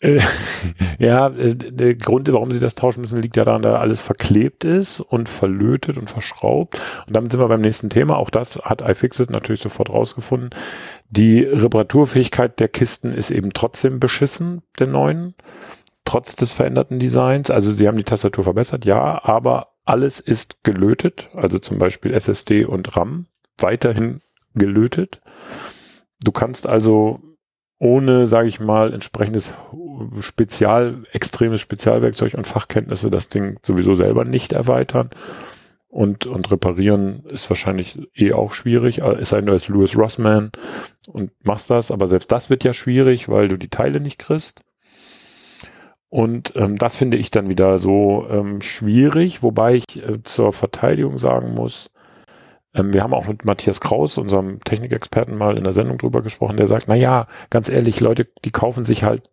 Äh, 0.00 0.20
ja, 0.98 1.28
äh, 1.28 1.54
der 1.54 1.94
Grund, 1.94 2.32
warum 2.32 2.50
sie 2.50 2.60
das 2.60 2.74
tauschen 2.74 3.00
müssen, 3.00 3.20
liegt 3.20 3.36
ja 3.36 3.44
daran, 3.44 3.62
dass 3.62 3.78
alles 3.78 4.00
verklebt 4.00 4.64
ist 4.64 5.00
und 5.00 5.28
verlötet 5.28 5.98
und 5.98 6.08
verschraubt. 6.08 6.80
Und 7.06 7.16
damit 7.16 7.32
sind 7.32 7.40
wir 7.40 7.48
beim 7.48 7.60
nächsten 7.60 7.90
Thema. 7.90 8.16
Auch 8.16 8.30
das 8.30 8.56
hat 8.62 8.82
iFixit 8.82 9.30
natürlich 9.30 9.60
sofort 9.60 9.90
rausgefunden. 9.90 10.50
Die 11.08 11.40
Reparaturfähigkeit 11.42 12.60
der 12.60 12.68
Kisten 12.68 13.12
ist 13.12 13.30
eben 13.30 13.52
trotzdem 13.52 14.00
beschissen, 14.00 14.62
der 14.78 14.86
neuen, 14.86 15.34
trotz 16.04 16.36
des 16.36 16.52
veränderten 16.52 16.98
Designs. 16.98 17.50
Also 17.50 17.72
sie 17.72 17.88
haben 17.88 17.96
die 17.96 18.04
Tastatur 18.04 18.44
verbessert, 18.44 18.84
ja, 18.84 19.24
aber 19.24 19.68
alles 19.84 20.20
ist 20.20 20.62
gelötet, 20.64 21.30
also 21.34 21.58
zum 21.58 21.78
Beispiel 21.78 22.12
SSD 22.12 22.66
und 22.66 22.96
RAM 22.96 23.26
weiterhin 23.58 24.20
gelötet. 24.54 25.20
Du 26.22 26.32
kannst 26.32 26.66
also 26.66 27.20
ohne, 27.78 28.26
sage 28.26 28.48
ich 28.48 28.58
mal, 28.58 28.92
entsprechendes 28.92 29.54
Spezial, 30.18 31.04
extremes 31.12 31.60
Spezialwerkzeug 31.60 32.34
und 32.34 32.46
Fachkenntnisse 32.46 33.10
das 33.10 33.28
Ding 33.28 33.58
sowieso 33.62 33.94
selber 33.94 34.24
nicht 34.24 34.52
erweitern. 34.52 35.10
Und, 35.90 36.26
und 36.26 36.50
reparieren 36.50 37.24
ist 37.30 37.48
wahrscheinlich 37.48 37.98
eh 38.14 38.32
auch 38.32 38.52
schwierig, 38.52 38.98
es 38.98 39.30
sei 39.30 39.38
denn, 39.38 39.46
du 39.46 39.52
bist 39.52 39.68
Louis 39.68 39.96
Rossman 39.96 40.52
und 41.06 41.30
machst 41.44 41.70
das, 41.70 41.90
aber 41.90 42.08
selbst 42.08 42.30
das 42.30 42.50
wird 42.50 42.62
ja 42.62 42.74
schwierig, 42.74 43.30
weil 43.30 43.48
du 43.48 43.56
die 43.56 43.70
Teile 43.70 43.98
nicht 43.98 44.18
kriegst. 44.18 44.62
Und 46.10 46.54
ähm, 46.56 46.76
das 46.76 46.96
finde 46.96 47.16
ich 47.16 47.30
dann 47.30 47.48
wieder 47.48 47.78
so 47.78 48.26
ähm, 48.30 48.60
schwierig, 48.60 49.42
wobei 49.42 49.76
ich 49.76 50.02
äh, 50.02 50.22
zur 50.24 50.52
Verteidigung 50.52 51.18
sagen 51.18 51.54
muss, 51.54 51.90
ähm, 52.78 52.92
wir 52.92 53.02
haben 53.02 53.14
auch 53.14 53.26
mit 53.26 53.44
Matthias 53.44 53.80
Kraus, 53.80 54.18
unserem 54.18 54.60
Technikexperten, 54.60 55.36
mal 55.36 55.58
in 55.58 55.64
der 55.64 55.72
Sendung 55.72 55.98
drüber 55.98 56.22
gesprochen, 56.22 56.56
der 56.56 56.66
sagt, 56.66 56.88
na 56.88 56.94
ja, 56.94 57.26
ganz 57.50 57.68
ehrlich, 57.68 58.00
Leute, 58.00 58.28
die 58.44 58.50
kaufen 58.50 58.84
sich 58.84 59.04
halt, 59.04 59.30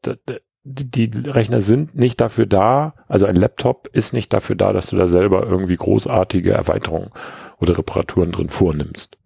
die, 0.64 1.10
die 1.10 1.30
Rechner 1.30 1.62
sind 1.62 1.96
nicht 1.96 2.20
dafür 2.22 2.48
da, 2.48 2.96
also 3.08 3.26
ein 3.26 3.36
Laptop 3.36 3.88
ist 3.94 4.14
nicht 4.14 4.34
dafür 4.34 4.56
da, 4.56 4.74
dass 4.74 4.88
du 4.88 4.96
da 4.96 5.08
selber 5.08 5.46
irgendwie 5.46 5.76
großartige 5.76 6.52
Erweiterungen 6.52 7.12
oder 7.60 7.78
Reparaturen 7.78 8.32
drin 8.32 8.50
vornimmst. 8.50 9.18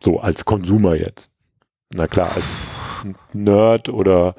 So 0.00 0.18
als 0.18 0.44
Konsumer 0.44 0.96
jetzt. 0.96 1.30
Na 1.94 2.06
klar, 2.06 2.32
als 2.34 2.44
Nerd 3.32 3.88
oder 3.88 4.34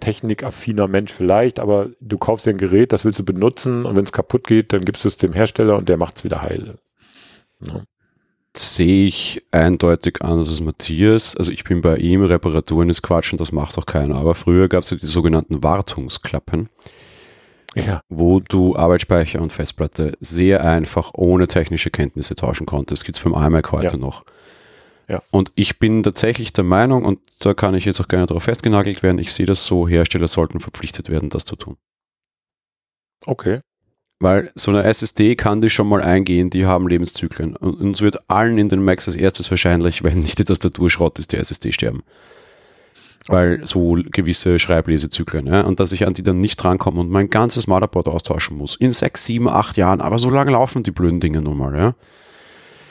technikaffiner 0.00 0.86
Mensch 0.86 1.12
vielleicht, 1.12 1.58
aber 1.58 1.90
du 2.00 2.18
kaufst 2.18 2.46
dir 2.46 2.50
ein 2.50 2.58
Gerät, 2.58 2.92
das 2.92 3.04
willst 3.04 3.18
du 3.18 3.24
benutzen 3.24 3.84
und 3.84 3.96
wenn 3.96 4.04
es 4.04 4.12
kaputt 4.12 4.46
geht, 4.46 4.72
dann 4.72 4.82
gibst 4.82 5.04
du 5.04 5.08
es 5.08 5.16
dem 5.16 5.32
Hersteller 5.32 5.76
und 5.76 5.88
der 5.88 5.96
macht 5.96 6.18
es 6.18 6.24
wieder 6.24 6.42
heil. 6.42 6.78
Ja 7.66 7.82
sehe 8.58 9.06
ich 9.06 9.42
eindeutig 9.50 10.22
anders 10.22 10.48
als 10.48 10.60
Matthias. 10.60 11.36
Also 11.36 11.52
ich 11.52 11.64
bin 11.64 11.80
bei 11.80 11.96
ihm, 11.96 12.22
Reparaturen 12.22 12.88
ist 12.88 13.02
Quatsch 13.02 13.32
und 13.32 13.40
das 13.40 13.52
macht 13.52 13.76
auch 13.78 13.86
keiner. 13.86 14.16
Aber 14.16 14.34
früher 14.34 14.68
gab 14.68 14.82
es 14.82 14.90
ja 14.90 14.96
die 14.96 15.06
sogenannten 15.06 15.62
Wartungsklappen, 15.62 16.68
ja. 17.74 18.00
wo 18.08 18.40
du 18.40 18.76
Arbeitsspeicher 18.76 19.40
und 19.40 19.52
Festplatte 19.52 20.12
sehr 20.20 20.64
einfach 20.64 21.12
ohne 21.14 21.46
technische 21.46 21.90
Kenntnisse 21.90 22.34
tauschen 22.34 22.66
konntest. 22.66 23.04
Gibt 23.04 23.18
es 23.18 23.24
beim 23.24 23.34
iMac 23.34 23.72
heute 23.72 23.96
ja. 23.96 23.98
noch. 23.98 24.24
Ja. 25.08 25.22
Und 25.30 25.52
ich 25.54 25.78
bin 25.78 26.02
tatsächlich 26.02 26.52
der 26.52 26.64
Meinung, 26.64 27.04
und 27.04 27.20
da 27.40 27.54
kann 27.54 27.74
ich 27.74 27.86
jetzt 27.86 28.00
auch 28.00 28.08
gerne 28.08 28.26
darauf 28.26 28.42
festgenagelt 28.42 29.02
werden, 29.02 29.18
ich 29.18 29.32
sehe 29.32 29.46
das 29.46 29.66
so, 29.66 29.88
Hersteller 29.88 30.28
sollten 30.28 30.60
verpflichtet 30.60 31.08
werden, 31.08 31.30
das 31.30 31.46
zu 31.46 31.56
tun. 31.56 31.76
Okay. 33.24 33.60
Weil 34.20 34.50
so 34.56 34.72
eine 34.72 34.82
SSD 34.82 35.36
kann 35.36 35.60
die 35.60 35.70
schon 35.70 35.88
mal 35.88 36.02
eingehen, 36.02 36.50
die 36.50 36.66
haben 36.66 36.88
Lebenszyklen. 36.88 37.54
Und 37.54 37.80
uns 37.80 38.00
wird 38.02 38.28
allen 38.28 38.58
in 38.58 38.68
den 38.68 38.82
Macs 38.82 39.06
als 39.06 39.16
erstes 39.16 39.50
wahrscheinlich, 39.50 40.02
wenn 40.04 40.20
nicht 40.20 40.38
die 40.38 40.44
Tastatur 40.44 40.90
Schrott 40.90 41.18
ist, 41.18 41.32
die 41.32 41.36
SSD 41.36 41.72
sterben. 41.72 42.02
weil 43.28 43.64
so 43.64 43.98
gewisse 44.10 44.58
Schreiblesezyklen, 44.58 45.46
ja, 45.46 45.60
und 45.60 45.80
dass 45.80 45.92
ich 45.92 46.06
an 46.06 46.14
die 46.14 46.22
dann 46.22 46.40
nicht 46.40 46.56
drankomme 46.56 47.00
und 47.00 47.10
mein 47.10 47.28
ganzes 47.30 47.66
Motherboard 47.66 48.08
austauschen 48.08 48.56
muss. 48.56 48.74
In 48.76 48.90
sechs, 48.90 49.24
sieben, 49.26 49.48
acht 49.48 49.76
Jahren, 49.76 50.00
aber 50.00 50.18
so 50.18 50.30
lange 50.30 50.52
laufen 50.52 50.82
die 50.82 50.90
blöden 50.90 51.20
Dinge 51.20 51.42
nun 51.42 51.58
mal, 51.58 51.76
ja. 51.76 51.94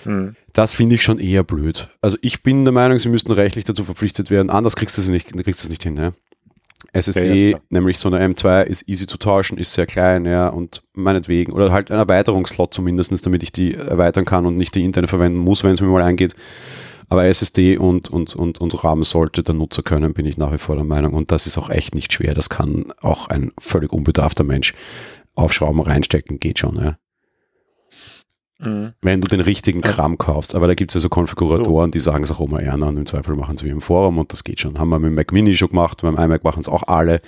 Hm. 0.04 0.36
Das 0.54 0.76
finde 0.76 0.96
ich 0.96 1.04
schon 1.04 1.20
eher 1.20 1.44
blöd. 1.44 1.90
Also 2.02 2.18
ich 2.22 2.44
bin 2.44 2.66
der 2.66 2.72
Meinung, 2.72 3.00
sie 3.00 3.10
müssten 3.10 3.32
rechtlich 3.32 3.66
dazu 3.66 3.84
verpflichtet 3.84 4.30
werden. 4.30 4.50
Anders 4.50 4.76
kriegst 4.76 4.96
du 4.98 5.02
es 5.02 5.10
nicht, 5.10 5.34
kriegst 5.34 5.64
du 5.64 5.66
es 5.66 5.70
nicht 5.70 5.84
hin, 5.84 5.98
ja. 5.98 6.14
SSD, 6.94 7.52
ja, 7.52 7.58
ja, 7.58 7.64
nämlich 7.70 7.98
so 7.98 8.10
eine 8.10 8.26
M2, 8.28 8.64
ist 8.64 8.88
easy 8.88 9.08
zu 9.08 9.18
tauschen, 9.18 9.58
ist 9.58 9.74
sehr 9.74 9.86
klein, 9.86 10.26
ja, 10.26 10.48
und 10.50 10.84
meinetwegen, 10.94 11.54
oder 11.54 11.72
halt 11.72 11.92
ein 11.92 11.98
Erweiterungsslot 11.98 12.74
zumindest, 12.74 13.26
damit 13.26 13.44
ich 13.44 13.52
die 13.52 13.74
erweitern 13.74 14.26
kann 14.26 14.46
und 14.46 14.56
nicht 14.56 14.76
die 14.76 14.84
interne 14.84 15.08
verwenden 15.08 15.40
muss, 15.40 15.64
wenn 15.64 15.72
es 15.72 15.82
mir 15.82 15.88
mal 15.88 16.04
eingeht. 16.04 16.36
Aber 17.10 17.26
SSD 17.26 17.78
und, 17.78 18.10
und, 18.10 18.36
und, 18.36 18.60
und 18.60 18.84
RAM 18.84 19.04
sollte 19.04 19.42
der 19.42 19.56
Nutzer 19.56 19.82
können, 19.82 20.14
bin 20.14 20.26
ich 20.26 20.38
nach 20.38 20.52
wie 20.52 20.58
vor 20.58 20.76
der 20.76 20.84
Meinung. 20.84 21.14
Und 21.14 21.32
das 21.32 21.48
ist 21.48 21.58
auch 21.58 21.70
echt 21.70 21.96
nicht 21.96 22.12
schwer. 22.12 22.34
Das 22.34 22.50
kann 22.50 22.92
auch 23.02 23.30
ein 23.30 23.52
völlig 23.58 23.94
unbedarfter 23.94 24.44
Mensch 24.44 24.74
aufschrauben, 25.36 25.82
reinstecken, 25.82 26.40
geht 26.40 26.60
schon. 26.60 26.76
Ja. 26.76 26.98
Mhm. 28.60 28.94
Wenn 29.02 29.22
du 29.22 29.28
den 29.28 29.40
richtigen 29.40 29.82
Kram 29.82 30.18
kaufst. 30.18 30.56
Aber 30.56 30.68
da 30.68 30.74
gibt 30.74 30.92
es 30.92 30.96
ja 30.96 31.02
so 31.02 31.10
Konfiguratoren, 31.10 31.90
so. 31.90 31.92
die 31.92 32.00
sagen 32.00 32.24
es 32.24 32.32
auch 32.32 32.40
immer 32.40 32.60
eher 32.60 32.74
und 32.74 32.98
im 32.98 33.06
Zweifel 33.06 33.36
machen 33.36 33.58
sie 33.58 33.66
wie 33.66 33.70
im 33.70 33.82
Forum 33.82 34.18
und 34.18 34.32
das 34.32 34.44
geht 34.44 34.60
schon. 34.60 34.80
Haben 34.80 34.90
wir 34.90 35.00
mit 35.00 35.12
dem 35.12 35.16
Mac 35.16 35.32
Mini 35.32 35.56
schon 35.56 35.70
gemacht, 35.70 36.02
beim 36.02 36.18
iMac 36.18 36.44
machen 36.44 36.62
es 36.62 36.70
auch 36.70 36.84
alle. 36.84 37.22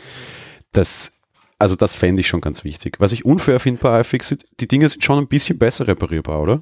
Das, 0.72 1.18
also 1.60 1.76
das 1.76 1.96
fände 1.96 2.22
ich 2.22 2.28
schon 2.28 2.42
ganz 2.42 2.64
wichtig. 2.64 2.98
Was 3.00 3.12
ich 3.12 3.26
unfair 3.26 3.60
finde 3.60 3.82
bei 3.82 4.00
iFixit, 4.02 4.46
die 4.60 4.68
Dinge 4.68 4.90
sind 4.90 5.04
schon 5.04 5.20
ein 5.20 5.28
bisschen 5.28 5.60
besser 5.60 5.88
reparierbar, 5.88 6.42
oder? 6.42 6.62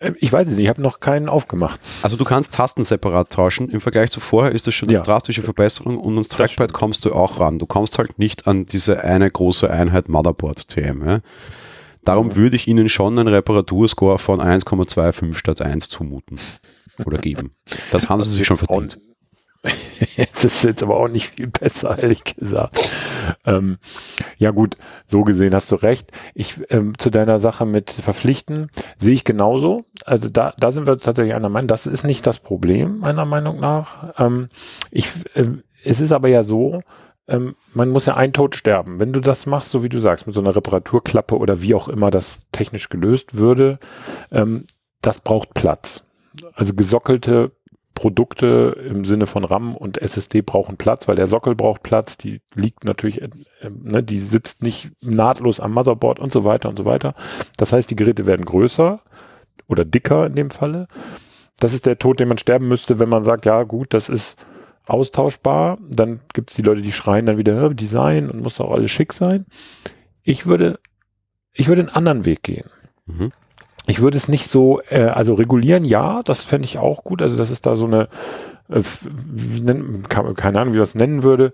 Ähm, 0.00 0.16
ich 0.18 0.32
weiß 0.32 0.46
es 0.46 0.54
nicht, 0.54 0.64
ich 0.64 0.68
habe 0.68 0.82
noch 0.82 1.00
keinen 1.00 1.28
aufgemacht. 1.28 1.80
Also 2.02 2.16
du 2.16 2.24
kannst 2.24 2.54
Tasten 2.54 2.84
separat 2.84 3.30
tauschen. 3.30 3.68
Im 3.68 3.80
Vergleich 3.80 4.10
zu 4.10 4.20
vorher 4.20 4.52
ist 4.52 4.66
das 4.66 4.74
schon 4.74 4.88
eine 4.88 4.98
ja. 4.98 5.02
drastische 5.02 5.42
Verbesserung 5.42 5.98
und 5.98 6.14
ans 6.14 6.28
Trackpad 6.28 6.72
kommst 6.72 7.04
du 7.04 7.12
auch 7.12 7.40
ran. 7.40 7.58
Du 7.58 7.66
kommst 7.66 7.98
halt 7.98 8.18
nicht 8.18 8.46
an 8.46 8.66
diese 8.66 9.02
eine 9.02 9.30
große 9.30 9.70
Einheit 9.70 10.08
Motherboard 10.08 10.68
TM. 10.68 11.06
Ja? 11.06 11.20
Darum 12.08 12.36
würde 12.36 12.56
ich 12.56 12.66
Ihnen 12.66 12.88
schon 12.88 13.18
einen 13.18 13.28
Reparaturscore 13.28 14.16
von 14.16 14.40
1,25 14.40 15.34
statt 15.34 15.60
1 15.60 15.90
zumuten 15.90 16.40
oder 17.04 17.18
geben. 17.18 17.50
Das 17.90 18.08
haben 18.08 18.22
Sie 18.22 18.30
sich 18.30 18.46
schon 18.46 18.56
verdient. 18.56 18.98
Jetzt 20.16 20.42
ist 20.42 20.64
jetzt 20.64 20.82
aber 20.82 20.96
auch 20.96 21.08
nicht 21.08 21.34
viel 21.36 21.48
besser, 21.48 21.98
ehrlich 21.98 22.24
gesagt. 22.24 22.90
Ähm, 23.44 23.76
ja 24.38 24.52
gut, 24.52 24.78
so 25.06 25.22
gesehen 25.22 25.54
hast 25.54 25.70
du 25.70 25.74
recht. 25.74 26.10
Ich 26.32 26.58
ähm, 26.70 26.96
zu 26.96 27.10
deiner 27.10 27.40
Sache 27.40 27.66
mit 27.66 27.90
Verpflichten 27.90 28.70
sehe 28.96 29.12
ich 29.12 29.24
genauso. 29.24 29.84
Also 30.06 30.30
da, 30.30 30.54
da 30.58 30.70
sind 30.70 30.86
wir 30.86 30.98
tatsächlich 30.98 31.34
einer 31.34 31.50
Meinung. 31.50 31.68
Das 31.68 31.86
ist 31.86 32.04
nicht 32.04 32.26
das 32.26 32.38
Problem 32.38 33.00
meiner 33.00 33.26
Meinung 33.26 33.60
nach. 33.60 34.14
Ähm, 34.16 34.48
ich, 34.90 35.08
äh, 35.34 35.44
es 35.84 36.00
ist 36.00 36.12
aber 36.12 36.28
ja 36.28 36.42
so, 36.42 36.80
ähm, 37.28 37.54
man 37.74 37.90
muss 37.90 38.06
ja 38.06 38.16
ein 38.16 38.32
Tod 38.32 38.56
sterben. 38.56 39.00
Wenn 39.00 39.12
du 39.12 39.20
das 39.20 39.46
machst, 39.46 39.70
so 39.70 39.82
wie 39.82 39.88
du 39.88 39.98
sagst, 39.98 40.26
mit 40.26 40.34
so 40.34 40.40
einer 40.40 40.56
Reparaturklappe 40.56 41.36
oder 41.36 41.62
wie 41.62 41.74
auch 41.74 41.88
immer 41.88 42.10
das 42.10 42.46
technisch 42.52 42.88
gelöst 42.88 43.36
würde, 43.36 43.78
ähm, 44.32 44.64
das 45.02 45.20
braucht 45.20 45.54
Platz. 45.54 46.04
Also 46.54 46.74
gesockelte 46.74 47.52
Produkte 47.94 48.76
im 48.88 49.04
Sinne 49.04 49.26
von 49.26 49.44
RAM 49.44 49.76
und 49.76 50.00
SSD 50.00 50.40
brauchen 50.40 50.76
Platz, 50.76 51.08
weil 51.08 51.16
der 51.16 51.26
Sockel 51.26 51.54
braucht 51.54 51.82
Platz, 51.82 52.16
die 52.16 52.40
liegt 52.54 52.84
natürlich, 52.84 53.20
äh, 53.20 53.28
ne, 53.68 54.02
die 54.02 54.20
sitzt 54.20 54.62
nicht 54.62 54.90
nahtlos 55.02 55.60
am 55.60 55.72
Motherboard 55.72 56.20
und 56.20 56.32
so 56.32 56.44
weiter 56.44 56.68
und 56.68 56.76
so 56.76 56.84
weiter. 56.84 57.14
Das 57.56 57.72
heißt, 57.72 57.90
die 57.90 57.96
Geräte 57.96 58.24
werden 58.24 58.44
größer 58.44 59.00
oder 59.66 59.84
dicker 59.84 60.26
in 60.26 60.34
dem 60.34 60.50
Falle. 60.50 60.86
Das 61.58 61.74
ist 61.74 61.86
der 61.86 61.98
Tod, 61.98 62.20
den 62.20 62.28
man 62.28 62.38
sterben 62.38 62.68
müsste, 62.68 63.00
wenn 63.00 63.08
man 63.08 63.24
sagt, 63.24 63.44
ja 63.44 63.64
gut, 63.64 63.92
das 63.92 64.08
ist 64.08 64.36
austauschbar. 64.88 65.78
Dann 65.88 66.20
gibt 66.34 66.50
es 66.50 66.56
die 66.56 66.62
Leute, 66.62 66.82
die 66.82 66.92
schreien 66.92 67.26
dann 67.26 67.38
wieder, 67.38 67.70
Design 67.70 68.30
und 68.30 68.42
muss 68.42 68.60
auch 68.60 68.72
alles 68.72 68.90
schick 68.90 69.12
sein. 69.12 69.46
Ich 70.22 70.46
würde, 70.46 70.78
ich 71.52 71.68
würde 71.68 71.82
einen 71.82 71.90
anderen 71.90 72.24
Weg 72.24 72.42
gehen. 72.42 72.70
Mhm 73.06 73.32
ich 73.88 74.02
würde 74.02 74.18
es 74.18 74.28
nicht 74.28 74.48
so, 74.50 74.80
äh, 74.90 75.04
also 75.04 75.34
regulieren, 75.34 75.84
ja, 75.84 76.20
das 76.22 76.44
fände 76.44 76.66
ich 76.66 76.78
auch 76.78 77.04
gut. 77.04 77.22
Also 77.22 77.38
das 77.38 77.50
ist 77.50 77.64
da 77.64 77.74
so 77.74 77.86
eine, 77.86 78.08
äh, 78.68 78.82
wie 79.26 79.60
nennt, 79.60 80.08
keine 80.10 80.60
Ahnung, 80.60 80.74
wie 80.74 80.78
das 80.78 80.94
nennen 80.94 81.22
würde, 81.22 81.52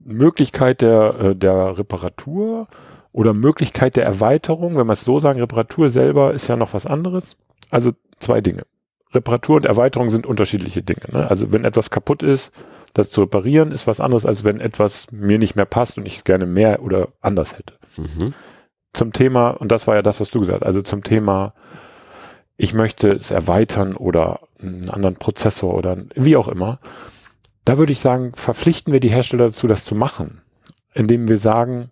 Möglichkeit 0.00 0.82
der, 0.82 1.14
äh, 1.20 1.36
der 1.36 1.78
Reparatur 1.78 2.66
oder 3.12 3.32
Möglichkeit 3.32 3.96
der 3.96 4.04
Erweiterung. 4.04 4.76
Wenn 4.76 4.88
wir 4.88 4.94
es 4.94 5.04
so 5.04 5.20
sagen, 5.20 5.38
Reparatur 5.38 5.88
selber 5.88 6.34
ist 6.34 6.48
ja 6.48 6.56
noch 6.56 6.74
was 6.74 6.84
anderes. 6.84 7.36
Also 7.70 7.92
zwei 8.18 8.40
Dinge. 8.40 8.64
Reparatur 9.12 9.56
und 9.56 9.64
Erweiterung 9.64 10.10
sind 10.10 10.26
unterschiedliche 10.26 10.82
Dinge. 10.82 11.12
Ne? 11.12 11.28
Also 11.28 11.52
wenn 11.52 11.64
etwas 11.64 11.90
kaputt 11.90 12.22
ist, 12.22 12.52
das 12.94 13.10
zu 13.10 13.22
reparieren, 13.22 13.72
ist 13.72 13.86
was 13.86 14.00
anderes, 14.00 14.26
als 14.26 14.44
wenn 14.44 14.60
etwas 14.60 15.10
mir 15.12 15.38
nicht 15.38 15.56
mehr 15.56 15.66
passt 15.66 15.98
und 15.98 16.06
ich 16.06 16.16
es 16.16 16.24
gerne 16.24 16.46
mehr 16.46 16.82
oder 16.82 17.08
anders 17.20 17.56
hätte. 17.56 17.74
Mhm. 17.96 18.34
Zum 18.92 19.12
Thema, 19.12 19.50
und 19.50 19.70
das 19.70 19.86
war 19.86 19.94
ja 19.94 20.02
das, 20.02 20.20
was 20.20 20.30
du 20.30 20.40
gesagt 20.40 20.60
hast, 20.62 20.66
also 20.66 20.82
zum 20.82 21.02
Thema 21.04 21.54
ich 22.58 22.74
möchte 22.74 23.08
es 23.08 23.30
erweitern 23.30 23.96
oder 23.96 24.40
einen 24.60 24.90
anderen 24.90 25.14
Prozessor 25.14 25.74
oder 25.74 25.96
wie 26.16 26.36
auch 26.36 26.48
immer, 26.48 26.80
da 27.64 27.78
würde 27.78 27.92
ich 27.92 28.00
sagen, 28.00 28.32
verpflichten 28.34 28.92
wir 28.92 29.00
die 29.00 29.10
Hersteller 29.10 29.46
dazu, 29.46 29.68
das 29.68 29.84
zu 29.84 29.94
machen, 29.94 30.42
indem 30.92 31.28
wir 31.28 31.38
sagen, 31.38 31.90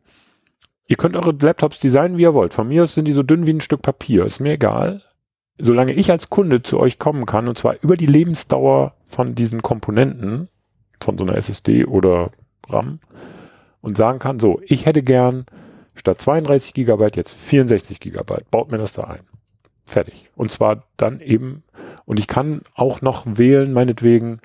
ihr 0.88 0.96
könnt 0.96 1.16
eure 1.16 1.32
Laptops 1.40 1.78
designen, 1.78 2.18
wie 2.18 2.22
ihr 2.22 2.34
wollt. 2.34 2.52
Von 2.52 2.68
mir 2.68 2.82
aus 2.82 2.94
sind 2.94 3.06
die 3.06 3.12
so 3.12 3.22
dünn 3.22 3.46
wie 3.46 3.52
ein 3.52 3.60
Stück 3.60 3.80
Papier, 3.80 4.24
ist 4.24 4.40
mir 4.40 4.54
egal. 4.54 5.02
Solange 5.58 5.92
ich 5.92 6.10
als 6.10 6.28
Kunde 6.28 6.62
zu 6.62 6.78
euch 6.78 6.98
kommen 6.98 7.26
kann, 7.26 7.48
und 7.48 7.56
zwar 7.56 7.76
über 7.82 7.96
die 7.96 8.06
Lebensdauer 8.06 8.94
von 9.06 9.34
diesen 9.34 9.62
Komponenten, 9.62 10.48
von 11.00 11.16
so 11.16 11.24
einer 11.24 11.36
SSD 11.36 11.84
oder 11.84 12.30
RAM, 12.68 13.00
und 13.80 13.96
sagen 13.96 14.18
kann, 14.18 14.38
so, 14.38 14.60
ich 14.66 14.84
hätte 14.86 15.02
gern 15.02 15.46
statt 15.94 16.20
32 16.20 16.74
Gigabyte 16.74 17.16
jetzt 17.16 17.32
64 17.32 18.00
Gigabyte, 18.00 18.50
baut 18.50 18.70
mir 18.70 18.78
das 18.78 18.92
da 18.92 19.04
ein. 19.04 19.20
Fertig. 19.86 20.30
Und 20.34 20.50
zwar 20.50 20.82
dann 20.96 21.20
eben, 21.20 21.62
und 22.04 22.18
ich 22.18 22.26
kann 22.26 22.62
auch 22.74 23.00
noch 23.00 23.24
wählen, 23.26 23.72
meinetwegen, 23.72 24.40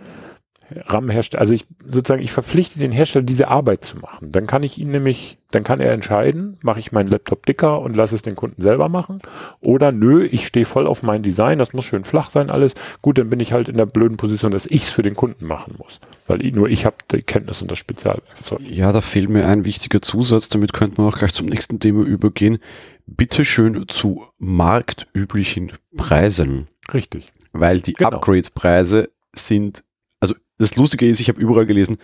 RAM-Hersteller, 0.75 1.41
also 1.41 1.53
ich 1.53 1.65
sozusagen, 1.85 2.21
ich 2.21 2.31
verpflichte 2.31 2.79
den 2.79 2.91
Hersteller, 2.91 3.25
diese 3.25 3.47
Arbeit 3.47 3.83
zu 3.83 3.97
machen. 3.97 4.31
Dann 4.31 4.47
kann 4.47 4.63
ich 4.63 4.77
ihn 4.77 4.91
nämlich, 4.91 5.37
dann 5.51 5.63
kann 5.63 5.79
er 5.79 5.91
entscheiden, 5.91 6.57
mache 6.63 6.79
ich 6.79 6.91
meinen 6.91 7.09
Laptop 7.09 7.45
dicker 7.45 7.81
und 7.81 7.95
lasse 7.95 8.15
es 8.15 8.21
den 8.21 8.35
Kunden 8.35 8.61
selber 8.61 8.89
machen. 8.89 9.19
Oder 9.59 9.91
nö, 9.91 10.25
ich 10.25 10.47
stehe 10.47 10.65
voll 10.65 10.87
auf 10.87 11.03
mein 11.03 11.23
Design, 11.23 11.59
das 11.59 11.73
muss 11.73 11.85
schön 11.85 12.03
flach 12.03 12.29
sein, 12.29 12.49
alles. 12.49 12.73
Gut, 13.01 13.17
dann 13.17 13.29
bin 13.29 13.39
ich 13.39 13.53
halt 13.53 13.69
in 13.69 13.77
der 13.77 13.85
blöden 13.85 14.17
Position, 14.17 14.51
dass 14.51 14.65
ich 14.65 14.83
es 14.83 14.89
für 14.89 15.03
den 15.03 15.15
Kunden 15.15 15.45
machen 15.45 15.75
muss. 15.77 15.99
Weil 16.27 16.39
nur 16.51 16.69
ich 16.69 16.85
habe 16.85 16.95
die 17.11 17.21
Kenntnis 17.21 17.61
und 17.61 17.69
das 17.71 17.79
Spezialwerkzeug. 17.79 18.61
Ja, 18.61 18.91
da 18.91 19.01
fehlt 19.01 19.29
mir 19.29 19.47
ein 19.47 19.65
wichtiger 19.65 20.01
Zusatz, 20.01 20.49
damit 20.49 20.73
könnte 20.73 21.01
man 21.01 21.11
auch 21.11 21.17
gleich 21.17 21.33
zum 21.33 21.47
nächsten 21.47 21.79
Thema 21.79 22.05
übergehen 22.05 22.59
bitteschön 23.07 23.85
zu 23.87 24.25
marktüblichen 24.39 25.71
Preisen. 25.95 26.67
Richtig. 26.93 27.25
Weil 27.51 27.79
die 27.81 27.93
genau. 27.93 28.11
Upgrade-Preise 28.11 29.09
sind, 29.33 29.83
das 30.61 30.75
Lustige 30.75 31.07
ist, 31.07 31.19
ich 31.19 31.29
habe 31.29 31.41
überall 31.41 31.65
gelesen, 31.65 31.97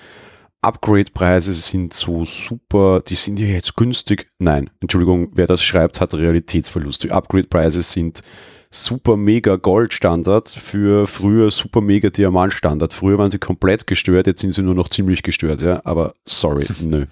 Upgrade-Preise 0.61 1.53
sind 1.53 1.93
so 1.93 2.25
super, 2.25 3.01
die 3.07 3.15
sind 3.15 3.39
ja 3.39 3.45
jetzt 3.45 3.75
günstig. 3.75 4.29
Nein, 4.39 4.69
Entschuldigung, 4.81 5.29
wer 5.33 5.47
das 5.47 5.63
schreibt, 5.63 6.01
hat 6.01 6.13
Realitätsverlust. 6.13 7.03
Die 7.03 7.11
Upgrade-Preise 7.11 7.83
sind 7.83 8.21
super 8.69 9.15
mega 9.15 9.55
Gold-Standard 9.55 10.49
für 10.49 11.07
früher 11.07 11.51
super 11.51 11.81
mega 11.81 12.09
Diamant-Standard. 12.09 12.91
Früher 12.91 13.17
waren 13.17 13.31
sie 13.31 13.39
komplett 13.39 13.87
gestört, 13.87 14.27
jetzt 14.27 14.41
sind 14.41 14.51
sie 14.51 14.63
nur 14.63 14.75
noch 14.75 14.89
ziemlich 14.89 15.23
gestört, 15.23 15.61
ja. 15.61 15.81
Aber 15.85 16.13
sorry, 16.25 16.65
nö. 16.81 17.05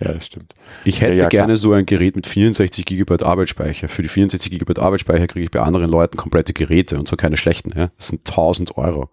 Ja, 0.00 0.12
das 0.12 0.26
stimmt. 0.26 0.54
Ich 0.84 1.00
hätte 1.00 1.14
ja, 1.14 1.24
ja, 1.24 1.28
gerne 1.28 1.56
so 1.56 1.72
ein 1.72 1.84
Gerät 1.84 2.14
mit 2.14 2.26
64 2.26 2.84
GB 2.84 3.24
Arbeitsspeicher. 3.24 3.88
Für 3.88 4.02
die 4.02 4.08
64 4.08 4.50
GB 4.52 4.80
Arbeitsspeicher 4.80 5.26
kriege 5.26 5.44
ich 5.44 5.50
bei 5.50 5.60
anderen 5.60 5.90
Leuten 5.90 6.16
komplette 6.16 6.52
Geräte 6.52 6.98
und 6.98 7.08
zwar 7.08 7.16
keine 7.16 7.36
schlechten. 7.36 7.72
Ja? 7.76 7.90
Das 7.96 8.08
sind 8.08 8.28
1000 8.28 8.76
Euro. 8.78 9.10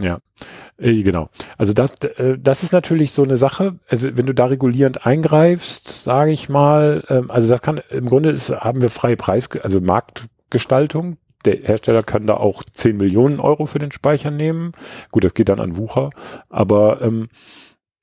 Ja, 0.00 0.18
äh, 0.78 1.02
genau. 1.02 1.28
Also 1.58 1.72
das, 1.74 1.94
äh, 2.00 2.38
das 2.38 2.62
ist 2.62 2.72
natürlich 2.72 3.12
so 3.12 3.22
eine 3.22 3.36
Sache. 3.36 3.78
Also 3.88 4.16
wenn 4.16 4.26
du 4.26 4.34
da 4.34 4.46
regulierend 4.46 5.06
eingreifst, 5.06 6.04
sage 6.04 6.32
ich 6.32 6.48
mal, 6.48 7.04
ähm, 7.08 7.30
also 7.30 7.48
das 7.48 7.62
kann 7.62 7.80
im 7.90 8.06
Grunde 8.06 8.30
ist, 8.30 8.50
haben 8.50 8.80
wir 8.80 8.90
freie 8.90 9.16
Preis, 9.16 9.48
also 9.62 9.80
Marktgestaltung. 9.80 11.18
Der 11.44 11.56
Hersteller 11.56 12.02
kann 12.02 12.26
da 12.26 12.34
auch 12.34 12.62
10 12.64 12.96
Millionen 12.96 13.40
Euro 13.40 13.66
für 13.66 13.80
den 13.80 13.92
Speicher 13.92 14.30
nehmen. 14.30 14.72
Gut, 15.10 15.24
das 15.24 15.34
geht 15.34 15.48
dann 15.48 15.60
an 15.60 15.76
Wucher, 15.76 16.10
aber 16.48 17.02
ähm, 17.02 17.28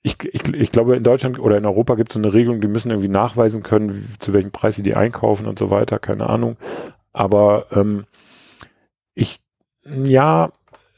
ich, 0.02 0.16
ich, 0.24 0.48
ich 0.54 0.72
glaube, 0.72 0.96
in 0.96 1.04
Deutschland 1.04 1.40
oder 1.40 1.58
in 1.58 1.66
Europa 1.66 1.96
gibt 1.96 2.12
es 2.12 2.14
so 2.14 2.20
eine 2.20 2.34
Regelung, 2.34 2.62
die 2.62 2.68
müssen 2.68 2.90
irgendwie 2.90 3.10
nachweisen 3.10 3.64
können, 3.64 3.94
wie, 3.96 4.20
zu 4.20 4.34
welchem 4.34 4.52
Preis 4.52 4.76
sie 4.76 4.84
die 4.84 4.96
einkaufen 4.96 5.46
und 5.48 5.60
so 5.60 5.70
weiter, 5.72 6.00
keine 6.00 6.30
Ahnung. 6.30 6.58
Aber 7.14 7.68
ähm, 7.72 8.06
ich, 9.14 9.40
ja, 9.84 10.52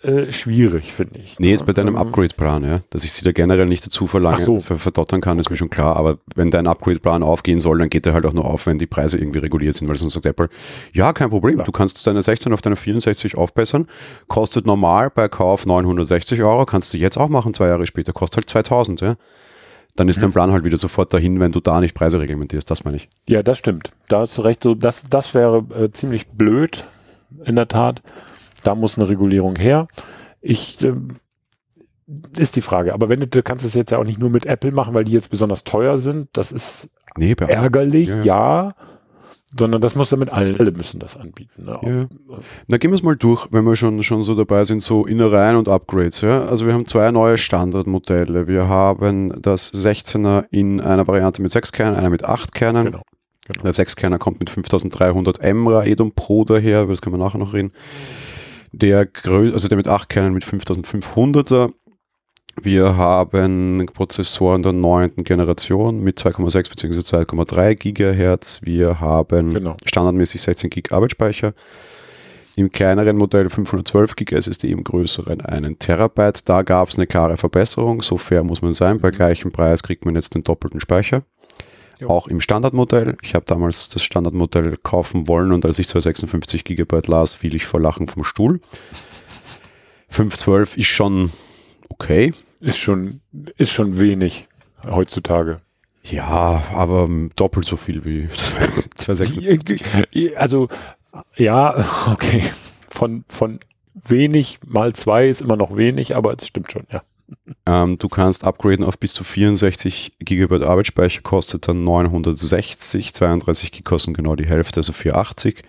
äh, 0.04 0.32
schwierig, 0.32 0.94
finde 0.94 1.20
ich. 1.20 1.38
Nee, 1.38 1.52
jetzt 1.52 1.66
bei 1.66 1.74
deinem 1.74 1.96
ähm, 1.96 2.02
Upgrade-Plan, 2.02 2.64
ja. 2.64 2.80
Dass 2.90 3.04
ich 3.04 3.12
sie 3.14 3.24
da 3.24 3.32
generell 3.32 3.68
nicht 3.68 3.86
dazu 3.86 4.08
verlange, 4.08 4.44
so. 4.44 4.60
verdottern 4.60 5.22
kann, 5.22 5.38
ist 5.38 5.46
okay. 5.46 5.54
mir 5.54 5.58
schon 5.58 5.70
klar. 5.70 5.96
Aber 5.96 6.18
wenn 6.36 6.50
dein 6.50 6.66
Upgrade-Plan 6.66 7.22
aufgehen 7.22 7.60
soll, 7.60 7.78
dann 7.78 7.90
geht 7.90 8.08
er 8.08 8.14
halt 8.14 8.26
auch 8.26 8.34
nur 8.34 8.46
auf, 8.46 8.66
wenn 8.66 8.80
die 8.80 8.88
Preise 8.88 9.20
irgendwie 9.20 9.40
reguliert 9.40 9.76
sind, 9.76 9.88
weil 9.88 9.96
sonst 9.96 10.14
sagt 10.14 10.26
Apple, 10.26 10.50
ja, 10.94 11.14
kein 11.14 11.30
Problem, 11.30 11.56
klar. 11.56 11.66
du 11.66 11.72
kannst 11.72 12.06
deine 12.08 12.22
16 12.22 12.52
auf 12.52 12.62
deine 12.62 12.76
64 12.76 13.38
aufbessern, 13.38 13.86
kostet 14.28 14.66
normal 14.66 15.12
bei 15.12 15.28
Kauf 15.28 15.66
960 15.68 16.42
Euro, 16.42 16.66
kannst 16.66 16.94
du 16.94 16.98
jetzt 16.98 17.18
auch 17.18 17.30
machen, 17.30 17.54
zwei 17.54 17.68
Jahre 17.68 17.86
später, 17.86 18.12
kostet 18.12 18.38
halt 18.38 18.50
2000, 18.50 19.02
ja. 19.02 19.16
Dann 19.98 20.08
ist 20.10 20.18
mhm. 20.18 20.22
dein 20.22 20.32
Plan 20.32 20.52
halt 20.52 20.64
wieder 20.64 20.78
sofort 20.78 21.14
dahin, 21.14 21.40
wenn 21.40 21.52
du 21.52 21.60
da 21.60 21.80
nicht 21.80 21.94
Preise 21.94 22.20
reglementierst, 22.20 22.72
das 22.72 22.86
meine 22.86 22.98
ich. 22.98 23.10
Ja, 23.28 23.44
das 23.44 23.58
stimmt. 23.58 23.92
Da 24.08 24.22
hast 24.22 24.38
du 24.38 24.42
recht, 24.42 24.64
so, 24.64 24.74
das, 24.74 25.04
das 25.10 25.34
wäre 25.36 25.66
äh, 25.78 25.92
ziemlich 25.92 26.28
blöd, 26.30 26.86
in 27.46 27.56
der 27.56 27.68
Tat. 27.68 28.02
Da 28.64 28.76
muss 28.76 28.98
eine 28.98 29.10
Regulierung 29.10 29.56
her. 29.56 29.88
Ich 30.42 30.84
äh, 30.84 30.94
ist 32.38 32.56
die 32.56 32.62
Frage. 32.62 32.94
Aber 32.94 33.10
wenn 33.10 33.20
du, 33.22 33.28
du 33.28 33.44
kannst 33.44 33.66
es 33.66 33.74
jetzt 33.74 33.92
ja 33.92 33.98
auch 33.98 34.04
nicht 34.04 34.20
nur 34.20 34.30
mit 34.30 34.46
Apple 34.46 34.72
machen, 34.72 34.94
weil 34.94 35.06
die 35.06 35.14
jetzt 35.14 35.30
besonders 35.30 35.64
teuer 35.64 35.98
sind. 35.98 36.28
Das 36.34 36.52
ist 36.52 36.90
nee, 37.18 37.36
ärgerlich, 37.40 38.10
ja. 38.10 38.22
ja. 38.22 38.76
Sondern 39.58 39.82
das 39.82 39.96
muss 39.96 40.10
damit 40.10 40.32
allen, 40.32 40.58
alle 40.58 40.72
müssen 40.72 41.00
das 41.00 41.18
anbieten. 41.18 41.66
Ne? 41.66 41.80
Ja. 41.82 42.38
Na, 42.68 42.78
gehen 42.78 42.90
wir 42.90 42.96
es 42.96 43.04
mal 43.04 43.18
durch, 43.18 43.48
wenn 43.52 43.66
wir 43.66 43.76
schon, 43.76 44.02
schon 44.02 44.22
so 44.22 44.34
dabei 44.34 44.64
sind, 44.64 44.82
so 44.82 45.06
Innereien 45.06 45.58
und 45.58 45.68
Upgrades. 45.68 46.22
Ja? 46.22 46.46
Also 46.46 46.66
wir 46.66 46.74
haben 46.74 46.86
zwei 46.86 47.12
neue 47.12 47.38
Standardmodelle. 47.38 48.48
Wir 48.48 48.70
haben 48.70 49.42
das 49.42 49.74
16er 49.74 50.46
in 50.52 50.80
einer 50.80 51.06
Variante 51.06 51.42
mit 51.42 51.52
6 51.52 51.74
Kernen, 51.74 51.98
einer 51.98 52.10
mit 52.10 52.24
8 52.24 52.54
Kernen. 52.54 52.86
Genau. 52.86 53.02
Genau. 53.48 53.64
Der 53.64 53.74
6-Kerner 53.74 54.20
kommt 54.20 54.40
mit 54.40 54.50
5300 54.50 55.40
M 55.40 55.68
Raedon 55.68 56.14
Pro 56.14 56.46
daher, 56.46 56.84
über 56.84 56.94
das 56.94 57.02
können 57.02 57.16
wir 57.16 57.24
nachher 57.24 57.40
noch 57.40 57.54
reden. 57.54 57.74
Der, 58.72 59.08
also 59.26 59.68
der 59.68 59.78
mit 59.78 59.88
8 59.88 60.10
Kernen 60.10 60.34
mit 60.34 60.44
5500er. 60.44 61.74
Wir 62.62 62.98
haben 62.98 63.86
Prozessoren 63.94 64.62
der 64.62 64.74
neunten 64.74 65.24
Generation 65.24 66.02
mit 66.04 66.20
2,6 66.20 66.70
bzw. 66.70 67.00
2,3 67.00 67.76
Gigahertz. 67.76 68.62
Wir 68.64 69.00
haben 69.00 69.54
genau. 69.54 69.78
standardmäßig 69.86 70.42
16 70.42 70.70
GB 70.70 70.94
Arbeitsspeicher. 70.94 71.54
Im 72.58 72.70
kleineren 72.70 73.16
Modell 73.18 73.50
512 73.50 74.16
GB 74.18 74.36
SSD, 74.36 74.72
im 74.72 74.84
größeren 74.84 75.40
einen 75.42 75.80
Terabyte. 75.80 76.48
Da 76.50 76.64
gab 76.64 76.90
es 76.90 76.98
eine 76.98 77.08
klare 77.08 77.38
Verbesserung, 77.38 78.02
so 78.02 78.18
fair 78.18 78.44
muss 78.44 78.62
man 78.62 78.74
sein. 78.74 79.00
Bei 79.00 79.08
mhm. 79.08 79.14
gleichem 79.14 79.52
Preis 79.52 79.84
kriegt 79.84 80.06
man 80.06 80.16
jetzt 80.16 80.36
den 80.36 80.44
doppelten 80.44 80.82
Speicher. 80.82 81.24
Jo. 82.02 82.10
Auch 82.10 82.28
im 82.28 82.42
Standardmodell. 82.42 83.16
Ich 83.22 83.36
habe 83.36 83.46
damals 83.46 83.90
das 83.90 84.02
Standardmodell 84.02 84.76
kaufen 84.82 85.28
wollen 85.28 85.52
und 85.52 85.66
als 85.66 85.78
ich 85.78 85.88
256 85.88 86.64
GB 86.64 87.00
las, 87.06 87.36
fiel 87.36 87.54
ich 87.54 87.66
vor 87.66 87.80
Lachen 87.80 88.08
vom 88.08 88.24
Stuhl. 88.24 88.60
512 90.10 90.78
ist 90.78 90.88
schon 90.88 91.32
okay. 91.90 92.34
Ist 92.60 92.80
schon, 92.80 93.22
ist 93.56 93.72
schon 93.72 94.00
wenig 94.00 94.48
heutzutage. 94.84 95.62
Ja, 96.04 96.64
aber 96.74 97.08
doppelt 97.36 97.68
so 97.68 97.78
viel 97.78 98.04
wie 98.04 98.28
256. 98.96 99.84
Also, 100.36 100.70
ja, 101.38 101.86
okay. 102.12 102.44
Von, 102.90 103.26
von 103.28 103.60
wenig 103.94 104.60
mal 104.66 104.94
zwei 104.94 105.28
ist 105.28 105.42
immer 105.42 105.56
noch 105.56 105.76
wenig, 105.78 106.16
aber 106.16 106.34
es 106.34 106.48
stimmt 106.48 106.72
schon, 106.72 106.88
ja. 106.92 107.04
Ähm, 107.66 107.98
du 107.98 108.10
kannst 108.10 108.44
upgraden 108.44 108.86
auf 108.86 109.00
bis 109.00 109.14
zu 109.14 109.24
64 109.24 110.14
GB 110.20 110.66
Arbeitsspeicher, 110.66 111.22
kostet 111.22 111.68
dann 111.68 111.84
960, 111.84 113.14
32 113.14 113.72
GB 113.72 113.84
kosten 113.84 114.14
genau 114.14 114.36
die 114.36 114.48
Hälfte, 114.48 114.80
also 114.80 114.94
480. 114.94 115.62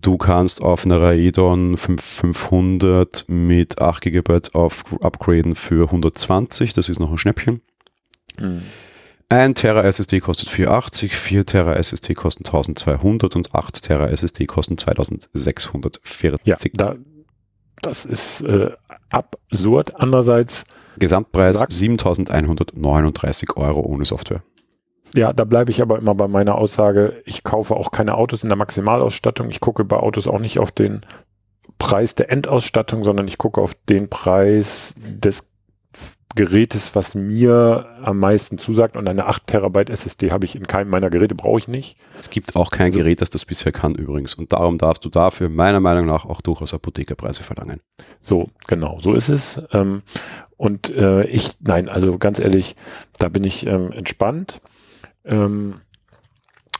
Du 0.00 0.18
kannst 0.18 0.62
auf 0.62 0.84
einer 0.84 1.00
Raidon 1.00 1.76
5500 1.76 3.24
mit 3.28 3.80
8 3.80 4.02
GB 4.02 4.40
auf 4.52 4.84
upgraden 5.00 5.54
für 5.54 5.86
120, 5.86 6.72
das 6.72 6.88
ist 6.88 7.00
noch 7.00 7.10
ein 7.10 7.18
Schnäppchen. 7.18 7.60
Mhm. 8.38 8.62
Ein 9.28 9.56
Terra 9.56 9.82
SSD 9.82 10.20
kostet 10.20 10.48
480, 10.48 11.16
4 11.16 11.46
Terra 11.46 11.74
SSD 11.74 12.14
kosten 12.14 12.44
1200 12.44 13.34
und 13.34 13.54
8 13.54 13.82
Terra 13.82 14.06
SSD 14.06 14.46
kosten 14.46 14.78
2640. 14.78 16.46
Ja, 16.46 16.54
da, 16.74 16.94
das 17.82 18.04
ist 18.04 18.42
äh, 18.42 18.70
absurd. 19.10 20.00
Andererseits. 20.00 20.64
Gesamtpreis 20.98 21.62
7139 21.68 23.56
Euro 23.56 23.80
ohne 23.80 24.04
Software. 24.04 24.42
Ja, 25.14 25.32
da 25.32 25.44
bleibe 25.44 25.70
ich 25.70 25.80
aber 25.82 25.98
immer 25.98 26.14
bei 26.14 26.28
meiner 26.28 26.56
Aussage, 26.56 27.22
ich 27.24 27.44
kaufe 27.44 27.76
auch 27.76 27.90
keine 27.90 28.14
Autos 28.14 28.42
in 28.42 28.48
der 28.48 28.58
Maximalausstattung. 28.58 29.50
Ich 29.50 29.60
gucke 29.60 29.84
bei 29.84 29.96
Autos 29.96 30.26
auch 30.26 30.40
nicht 30.40 30.58
auf 30.58 30.72
den 30.72 31.02
Preis 31.78 32.14
der 32.14 32.30
Endausstattung, 32.30 33.04
sondern 33.04 33.28
ich 33.28 33.38
gucke 33.38 33.60
auf 33.60 33.74
den 33.88 34.08
Preis 34.08 34.94
des 34.98 35.50
Gerätes, 36.36 36.94
was 36.94 37.16
mir 37.16 37.86
am 38.02 38.18
meisten 38.18 38.58
zusagt. 38.58 38.96
Und 38.96 39.08
eine 39.08 39.26
8 39.26 39.46
Terabyte 39.48 39.90
SSD 39.90 40.30
habe 40.30 40.44
ich 40.44 40.54
in 40.54 40.66
keinem 40.68 40.90
meiner 40.90 41.10
Geräte, 41.10 41.34
brauche 41.34 41.58
ich 41.58 41.66
nicht. 41.66 41.96
Es 42.18 42.30
gibt 42.30 42.54
auch 42.54 42.70
kein 42.70 42.86
also, 42.86 43.00
Gerät, 43.00 43.20
das 43.20 43.30
das 43.30 43.44
bisher 43.44 43.72
kann 43.72 43.96
übrigens. 43.96 44.34
Und 44.34 44.52
darum 44.52 44.78
darfst 44.78 45.04
du 45.04 45.08
dafür 45.08 45.48
meiner 45.48 45.80
Meinung 45.80 46.06
nach 46.06 46.24
auch 46.24 46.40
durchaus 46.40 46.74
Apothekerpreise 46.74 47.42
verlangen. 47.42 47.80
So, 48.20 48.50
genau, 48.68 49.00
so 49.00 49.14
ist 49.14 49.28
es. 49.28 49.60
Ähm, 49.72 50.02
und 50.56 50.90
äh, 50.90 51.24
ich, 51.24 51.52
nein, 51.60 51.88
also 51.88 52.18
ganz 52.18 52.38
ehrlich, 52.38 52.76
da 53.18 53.28
bin 53.28 53.42
ich 53.42 53.66
ähm, 53.66 53.90
entspannt. 53.90 54.60
Ähm, 55.24 55.80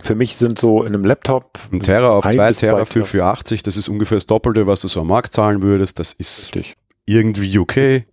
für 0.00 0.14
mich 0.14 0.36
sind 0.36 0.58
so 0.58 0.82
in 0.82 0.94
einem 0.94 1.04
Laptop. 1.04 1.58
Ein 1.72 1.80
Terra 1.80 2.10
auf 2.10 2.28
2 2.28 2.52
Terra 2.52 2.84
für, 2.84 3.04
für 3.04 3.24
80, 3.24 3.62
das 3.62 3.76
ist 3.76 3.88
ungefähr 3.88 4.16
das 4.16 4.26
Doppelte, 4.26 4.66
was 4.66 4.82
du 4.82 4.88
so 4.88 5.00
am 5.00 5.08
Markt 5.08 5.32
zahlen 5.32 5.62
würdest. 5.62 5.98
Das 5.98 6.12
ist 6.12 6.54
Richtig. 6.54 6.76
irgendwie 7.06 7.58
okay 7.58 8.04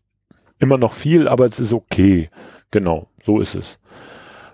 immer 0.64 0.78
noch 0.78 0.94
viel, 0.94 1.28
aber 1.28 1.46
es 1.46 1.60
ist 1.60 1.74
okay. 1.74 2.30
Genau, 2.72 3.08
so 3.24 3.40
ist 3.40 3.56
es. 3.56 3.78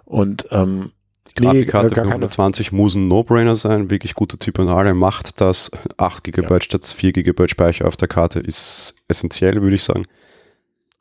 Und 0.05 0.47
ähm, 0.51 0.91
die 1.27 1.43
Grafikkarte 1.43 1.87
nee, 1.87 2.01
für 2.01 2.07
120 2.07 2.71
muss 2.71 2.95
ein 2.95 3.07
No-Brainer 3.07 3.55
sein, 3.55 3.91
wirklich 3.91 4.15
guter 4.15 4.39
Typ 4.39 4.59
und 4.59 4.69
alle 4.69 4.93
macht 4.93 5.39
das. 5.41 5.71
8 5.97 6.23
GB 6.23 6.53
ja. 6.53 6.61
statt 6.61 6.85
4 6.85 7.13
GB 7.13 7.47
Speicher 7.47 7.87
auf 7.87 7.97
der 7.97 8.07
Karte 8.07 8.39
ist 8.39 8.95
essentiell, 9.07 9.61
würde 9.61 9.75
ich 9.75 9.83
sagen. 9.83 10.05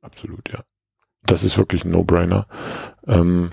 Absolut, 0.03 0.51
ja. 0.51 0.61
Das 1.25 1.45
ist 1.45 1.59
wirklich 1.59 1.85
ein 1.85 1.91
No-Brainer. 1.91 2.47
Ähm, 3.07 3.51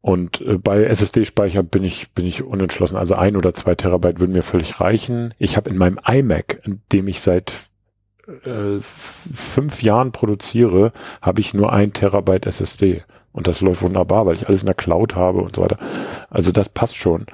und 0.00 0.40
äh, 0.40 0.56
bei 0.58 0.84
SSD-Speicher 0.84 1.62
bin 1.62 1.82
ich, 1.82 2.12
bin 2.12 2.26
ich 2.26 2.44
unentschlossen. 2.44 2.96
Also 2.96 3.14
ein 3.14 3.36
oder 3.36 3.52
zwei 3.54 3.74
Terabyte 3.74 4.20
würden 4.20 4.32
mir 4.32 4.42
völlig 4.42 4.80
reichen. 4.80 5.34
Ich 5.38 5.56
habe 5.56 5.70
in 5.70 5.76
meinem 5.76 5.98
iMac, 6.06 6.60
in 6.64 6.80
dem 6.92 7.08
ich 7.08 7.20
seit 7.20 7.52
äh, 8.44 8.80
fünf 8.80 9.82
Jahren 9.82 10.12
produziere, 10.12 10.92
habe 11.22 11.40
ich 11.40 11.54
nur 11.54 11.72
ein 11.72 11.92
Terabyte 11.92 12.46
SSD. 12.46 13.02
Und 13.32 13.48
das 13.48 13.60
läuft 13.60 13.82
wunderbar, 13.82 14.26
weil 14.26 14.34
ich 14.34 14.48
alles 14.48 14.62
in 14.62 14.66
der 14.66 14.74
Cloud 14.74 15.14
habe 15.14 15.40
und 15.40 15.56
so 15.56 15.62
weiter. 15.62 15.78
Also 16.30 16.52
das 16.52 16.68
passt 16.68 16.96
schon. 16.96 17.26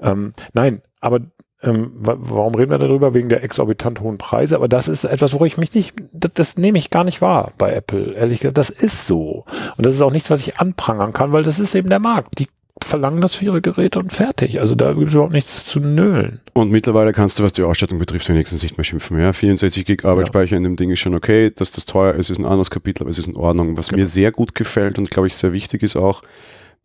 Ähm, 0.00 0.32
nein, 0.52 0.82
aber 1.00 1.20
ähm, 1.62 1.92
warum 1.96 2.54
reden 2.54 2.70
wir 2.70 2.78
darüber? 2.78 3.14
Wegen 3.14 3.28
der 3.28 3.42
exorbitant 3.42 4.00
hohen 4.00 4.18
Preise. 4.18 4.56
Aber 4.56 4.68
das 4.68 4.88
ist 4.88 5.04
etwas, 5.04 5.38
wo 5.38 5.44
ich 5.44 5.56
mich 5.56 5.74
nicht, 5.74 5.94
das, 6.12 6.32
das 6.34 6.58
nehme 6.58 6.78
ich 6.78 6.90
gar 6.90 7.04
nicht 7.04 7.22
wahr 7.22 7.52
bei 7.56 7.72
Apple. 7.72 8.12
Ehrlich 8.12 8.40
gesagt, 8.40 8.58
das 8.58 8.70
ist 8.70 9.06
so. 9.06 9.44
Und 9.76 9.86
das 9.86 9.94
ist 9.94 10.02
auch 10.02 10.10
nichts, 10.10 10.30
was 10.30 10.40
ich 10.40 10.58
anprangern 10.58 11.12
kann, 11.12 11.32
weil 11.32 11.42
das 11.42 11.58
ist 11.58 11.74
eben 11.74 11.88
der 11.88 12.00
Markt. 12.00 12.38
Die 12.38 12.48
verlangen 12.82 13.20
das 13.20 13.36
für 13.36 13.44
ihre 13.44 13.62
Geräte 13.62 13.98
und 13.98 14.12
fertig. 14.12 14.58
Also 14.58 14.74
da 14.74 14.92
gibt 14.92 15.08
es 15.08 15.14
überhaupt 15.14 15.32
nichts 15.32 15.64
zu 15.64 15.80
nölen. 15.80 16.40
Und 16.54 16.70
mittlerweile 16.70 17.12
kannst 17.12 17.38
du, 17.38 17.44
was 17.44 17.52
die 17.52 17.62
Ausstattung 17.62 17.98
betrifft, 17.98 18.28
wenigstens 18.28 18.62
nicht 18.62 18.76
mehr 18.76 18.84
schimpfen. 18.84 19.18
Ja, 19.18 19.32
64 19.32 19.84
Gig 19.84 20.04
Arbeitsspeicher 20.04 20.52
ja. 20.52 20.56
in 20.56 20.64
dem 20.64 20.76
Ding 20.76 20.90
ist 20.90 21.00
schon 21.00 21.14
okay. 21.14 21.50
Dass 21.50 21.70
das 21.70 21.84
teuer 21.84 22.14
ist, 22.14 22.30
ist 22.30 22.38
ein 22.38 22.44
anderes 22.44 22.70
Kapitel, 22.70 23.04
aber 23.04 23.10
es 23.10 23.18
ist 23.18 23.28
in 23.28 23.36
Ordnung. 23.36 23.76
Was 23.76 23.88
genau. 23.88 24.00
mir 24.00 24.06
sehr 24.06 24.32
gut 24.32 24.54
gefällt 24.54 24.98
und 24.98 25.10
glaube 25.10 25.28
ich 25.28 25.36
sehr 25.36 25.52
wichtig 25.52 25.82
ist 25.82 25.96
auch, 25.96 26.22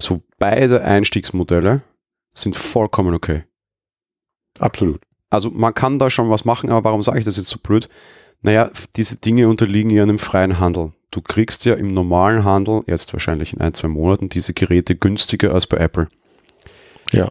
so 0.02 0.22
beide 0.38 0.84
Einstiegsmodelle 0.84 1.82
sind 2.34 2.56
vollkommen 2.56 3.14
okay. 3.16 3.44
Absolut. 4.60 5.02
Also 5.30 5.50
man 5.50 5.74
kann 5.74 6.00
da 6.00 6.10
schon 6.10 6.30
was 6.30 6.46
machen, 6.46 6.70
aber 6.70 6.84
warum 6.86 7.04
sage 7.04 7.20
ich 7.20 7.26
das 7.26 7.38
jetzt 7.38 7.50
so 7.50 7.60
blöd? 7.62 7.90
Naja, 8.42 8.70
diese 8.96 9.18
Dinge 9.18 9.50
unterliegen 9.50 9.92
ja 9.92 10.04
einem 10.04 10.20
freien 10.20 10.60
Handel 10.60 10.94
du 11.12 11.22
kriegst 11.22 11.66
ja 11.66 11.76
im 11.76 11.94
normalen 11.94 12.44
Handel, 12.44 12.82
jetzt 12.88 13.14
wahrscheinlich 13.14 13.54
in 13.54 13.62
ein, 13.62 13.74
zwei 13.74 13.88
Monaten, 13.88 14.30
diese 14.30 14.54
Geräte 14.54 14.96
günstiger 14.96 15.54
als 15.54 15.68
bei 15.68 15.78
Apple. 15.78 16.08
Ja. 17.12 17.30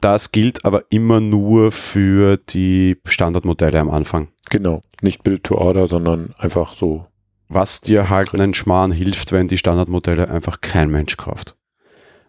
Das 0.00 0.32
gilt 0.32 0.64
aber 0.64 0.84
immer 0.90 1.20
nur 1.20 1.70
für 1.70 2.36
die 2.36 2.96
Standardmodelle 3.04 3.78
am 3.78 3.90
Anfang. 3.90 4.28
Genau, 4.50 4.80
nicht 5.00 5.22
Build 5.22 5.44
to 5.44 5.56
Order, 5.56 5.86
sondern 5.86 6.34
einfach 6.38 6.74
so. 6.74 7.06
Was 7.48 7.80
dir 7.80 8.10
halt 8.10 8.34
einen 8.34 8.54
Schmarrn 8.54 8.90
hilft, 8.90 9.30
wenn 9.30 9.46
die 9.46 9.58
Standardmodelle 9.58 10.28
einfach 10.28 10.60
kein 10.60 10.90
Mensch 10.90 11.16
kauft. 11.16 11.54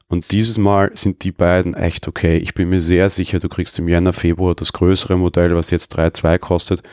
Und 0.08 0.32
dieses 0.32 0.60
Mal 0.60 0.92
sind 0.94 1.24
die 1.24 1.32
beiden 1.32 1.74
echt 1.74 2.08
okay. 2.08 2.38
Ich 2.38 2.54
bin 2.54 2.70
mir 2.70 2.82
sehr 2.82 3.10
sicher, 3.10 3.40
du 3.40 3.50
kriegst 3.50 3.80
im 3.80 3.88
Jänner, 3.88 4.14
Februar 4.14 4.54
das 4.54 4.74
größere 4.74 5.18
Modell, 5.18 5.56
was 5.56 5.72
jetzt 5.72 5.98
3,2 5.98 6.38
kostet. 6.38 6.84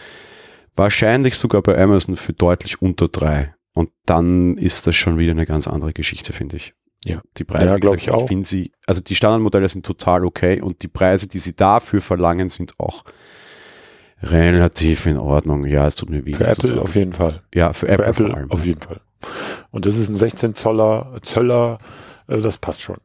Wahrscheinlich 0.75 1.37
sogar 1.37 1.61
bei 1.61 1.77
Amazon 1.79 2.17
für 2.17 2.33
deutlich 2.33 2.81
unter 2.81 3.09
3. 3.09 3.55
Und 3.75 3.91
dann 4.07 4.57
ist 4.57 4.87
das 4.87 4.97
schon 4.97 5.19
wieder 5.19 5.33
eine 5.33 5.47
ganz 5.47 5.69
andere 5.69 5.93
Geschichte, 5.93 6.33
finde 6.33 6.57
ich. 6.57 6.75
Ja, 7.03 7.23
die 7.39 7.45
Preise, 7.45 7.75
ja, 7.75 7.79
glaube 7.79 7.97
ich 7.97 8.11
auch. 8.11 8.29
Finde 8.29 8.47
sie, 8.47 8.73
also 8.87 9.01
die 9.01 9.15
Standardmodelle 9.15 9.69
sind 9.69 9.87
total 9.87 10.25
okay 10.25 10.61
und 10.61 10.83
die 10.83 10.89
Preise, 10.89 11.29
die 11.29 11.39
sie 11.39 11.57
dafür 11.57 12.01
verlangen, 12.03 12.51
sind 12.51 12.79
auch 12.79 13.05
Relativ 14.23 15.07
in 15.07 15.17
Ordnung. 15.17 15.65
Ja, 15.65 15.87
es 15.87 15.95
tut 15.95 16.11
mir 16.11 16.25
weh. 16.27 16.35
Für 16.35 16.47
Apple 16.47 16.81
auf 16.81 16.95
jeden 16.95 17.15
Fall. 17.15 17.43
Ja, 17.55 17.73
für, 17.73 17.87
für 17.87 17.93
Apple, 17.93 18.07
Apple, 18.07 18.27
vor 18.29 18.37
allem. 18.37 18.51
auf 18.51 18.65
jeden 18.65 18.81
Fall. 18.81 19.01
Und 19.71 19.87
das 19.87 19.97
ist 19.97 20.09
ein 20.09 20.17
16 20.17 20.55
Zoller, 20.55 21.19
Zöller, 21.23 21.79
äh, 22.27 22.39
das 22.39 22.59
passt 22.59 22.83
schon. 22.83 22.99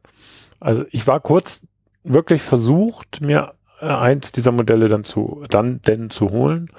Also 0.60 0.84
ich 0.90 1.06
war 1.06 1.20
kurz 1.20 1.66
wirklich 2.04 2.42
versucht, 2.42 3.20
mir 3.22 3.54
äh, 3.80 3.86
eins 3.86 4.32
dieser 4.32 4.52
Modelle 4.52 4.88
dann 4.88 5.04
zu, 5.04 5.44
dann 5.48 5.80
denn 5.82 6.10
zu 6.10 6.30
holen, 6.30 6.70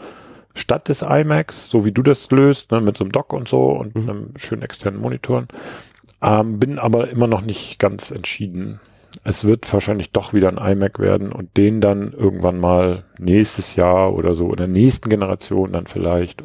statt 0.58 0.90
des 0.90 1.02
iMacs, 1.02 1.70
so 1.70 1.86
wie 1.86 1.92
du 1.92 2.02
das 2.02 2.30
löst, 2.32 2.72
ne, 2.72 2.82
mit 2.82 2.98
so 2.98 3.04
einem 3.04 3.12
Dock 3.12 3.34
und 3.34 3.48
so 3.48 3.70
und 3.72 3.96
mhm. 3.96 4.10
einem 4.10 4.34
schönen 4.38 4.62
externen 4.62 5.02
Monitoren. 5.02 5.48
Ähm, 6.22 6.60
bin 6.60 6.80
aber 6.80 7.10
immer 7.10 7.28
noch 7.28 7.42
nicht 7.42 7.80
ganz 7.80 8.12
entschieden. 8.12 8.80
Es 9.24 9.46
wird 9.46 9.72
wahrscheinlich 9.72 10.12
doch 10.12 10.34
wieder 10.34 10.50
ein 10.50 10.58
iMac 10.58 11.00
werden 11.00 11.32
und 11.32 11.56
den 11.58 11.82
dann 11.82 12.14
irgendwann 12.14 12.60
mal 12.60 13.04
nächstes 13.18 13.76
Jahr 13.76 14.14
oder 14.14 14.36
so 14.36 14.50
in 14.50 14.58
der 14.58 14.68
nächsten 14.68 15.10
Generation 15.10 15.74
dann 15.74 15.88
vielleicht 15.88 16.44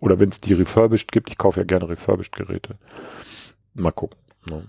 oder 0.00 0.18
wenn 0.18 0.30
es 0.30 0.40
die 0.40 0.54
refurbished 0.54 1.12
gibt, 1.12 1.28
ich 1.30 1.38
kaufe 1.38 1.60
ja 1.60 1.64
gerne 1.64 1.88
refurbished 1.88 2.34
Geräte. 2.34 2.76
Mal 3.74 3.92
gucken. 3.92 4.18
Ne? 4.48 4.62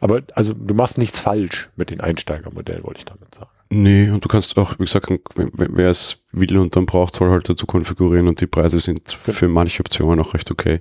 Aber 0.00 0.22
also 0.34 0.54
du 0.54 0.74
machst 0.74 0.98
nichts 0.98 1.20
falsch 1.20 1.70
mit 1.76 1.90
den 1.90 2.00
Einsteigermodellen, 2.00 2.84
wollte 2.84 2.98
ich 2.98 3.04
damit 3.04 3.34
sagen. 3.34 3.50
Nee, 3.70 4.08
und 4.10 4.24
du 4.24 4.28
kannst 4.28 4.56
auch, 4.56 4.78
wie 4.78 4.84
gesagt, 4.84 5.12
wer 5.34 5.90
es 5.90 6.24
will 6.32 6.56
und 6.56 6.74
dann 6.74 6.86
braucht, 6.86 7.14
soll 7.14 7.30
halt 7.30 7.48
dazu 7.48 7.66
konfigurieren 7.66 8.26
und 8.26 8.40
die 8.40 8.46
Preise 8.46 8.78
sind 8.78 9.12
für 9.12 9.48
manche 9.48 9.80
Optionen 9.80 10.20
auch 10.20 10.32
recht 10.32 10.50
okay. 10.50 10.80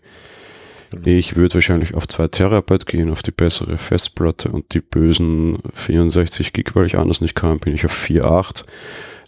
Genau. 0.92 1.06
Ich 1.06 1.36
würde 1.36 1.56
wahrscheinlich 1.56 1.96
auf 1.96 2.08
2 2.08 2.30
Terabyte 2.30 2.86
gehen, 2.86 3.12
auf 3.12 3.22
die 3.22 3.32
bessere 3.32 3.78
Festplatte 3.78 4.50
und 4.50 4.74
die 4.74 4.80
bösen 4.80 5.58
64 5.74 6.54
Gig, 6.54 6.76
weil 6.76 6.86
ich 6.86 6.98
anders 6.98 7.20
nicht 7.20 7.36
kann, 7.36 7.60
bin 7.60 7.74
ich 7.74 7.86
auf 7.86 7.92
4.8. 7.92 8.64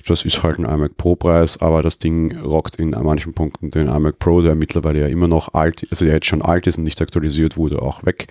Das 0.07 0.23
ist 0.23 0.41
halt 0.41 0.57
ein 0.57 0.63
iMac 0.63 0.95
Pro 0.95 1.17
Preis, 1.17 1.61
aber 1.61 1.83
das 1.83 1.99
Ding 1.99 2.39
rockt 2.39 2.77
in 2.77 2.91
manchen 2.91 3.33
Punkten 3.33 3.71
den 3.71 3.89
iMac 3.89 4.19
Pro, 4.19 4.41
der 4.41 4.55
mittlerweile 4.55 5.01
ja 5.01 5.07
immer 5.07 5.27
noch 5.27 5.53
alt, 5.53 5.85
also 5.91 6.05
der 6.05 6.13
jetzt 6.13 6.27
schon 6.27 6.41
alt 6.41 6.65
ist 6.65 6.77
und 6.77 6.85
nicht 6.85 7.01
aktualisiert 7.01 7.57
wurde, 7.57 7.81
auch 7.81 8.05
weg. 8.05 8.27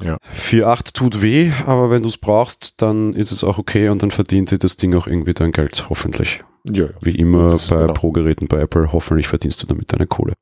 Ja. 0.00 0.18
4,8 0.32 0.94
tut 0.94 1.22
weh, 1.22 1.52
aber 1.66 1.90
wenn 1.90 2.02
du 2.02 2.08
es 2.08 2.18
brauchst, 2.18 2.80
dann 2.82 3.14
ist 3.14 3.32
es 3.32 3.42
auch 3.42 3.58
okay 3.58 3.88
und 3.88 4.02
dann 4.02 4.10
verdient 4.10 4.50
dir 4.50 4.58
das 4.58 4.76
Ding 4.76 4.94
auch 4.94 5.06
irgendwie 5.06 5.34
dein 5.34 5.52
Geld, 5.52 5.86
hoffentlich. 5.88 6.44
Ja, 6.64 6.84
ja. 6.84 6.90
Wie 7.00 7.14
immer 7.14 7.58
bei 7.68 7.80
genau. 7.80 7.92
Pro-Geräten 7.92 8.48
bei 8.48 8.60
Apple, 8.60 8.92
hoffentlich 8.92 9.26
verdienst 9.26 9.62
du 9.62 9.66
damit 9.66 9.92
deine 9.92 10.06
Kohle. 10.06 10.34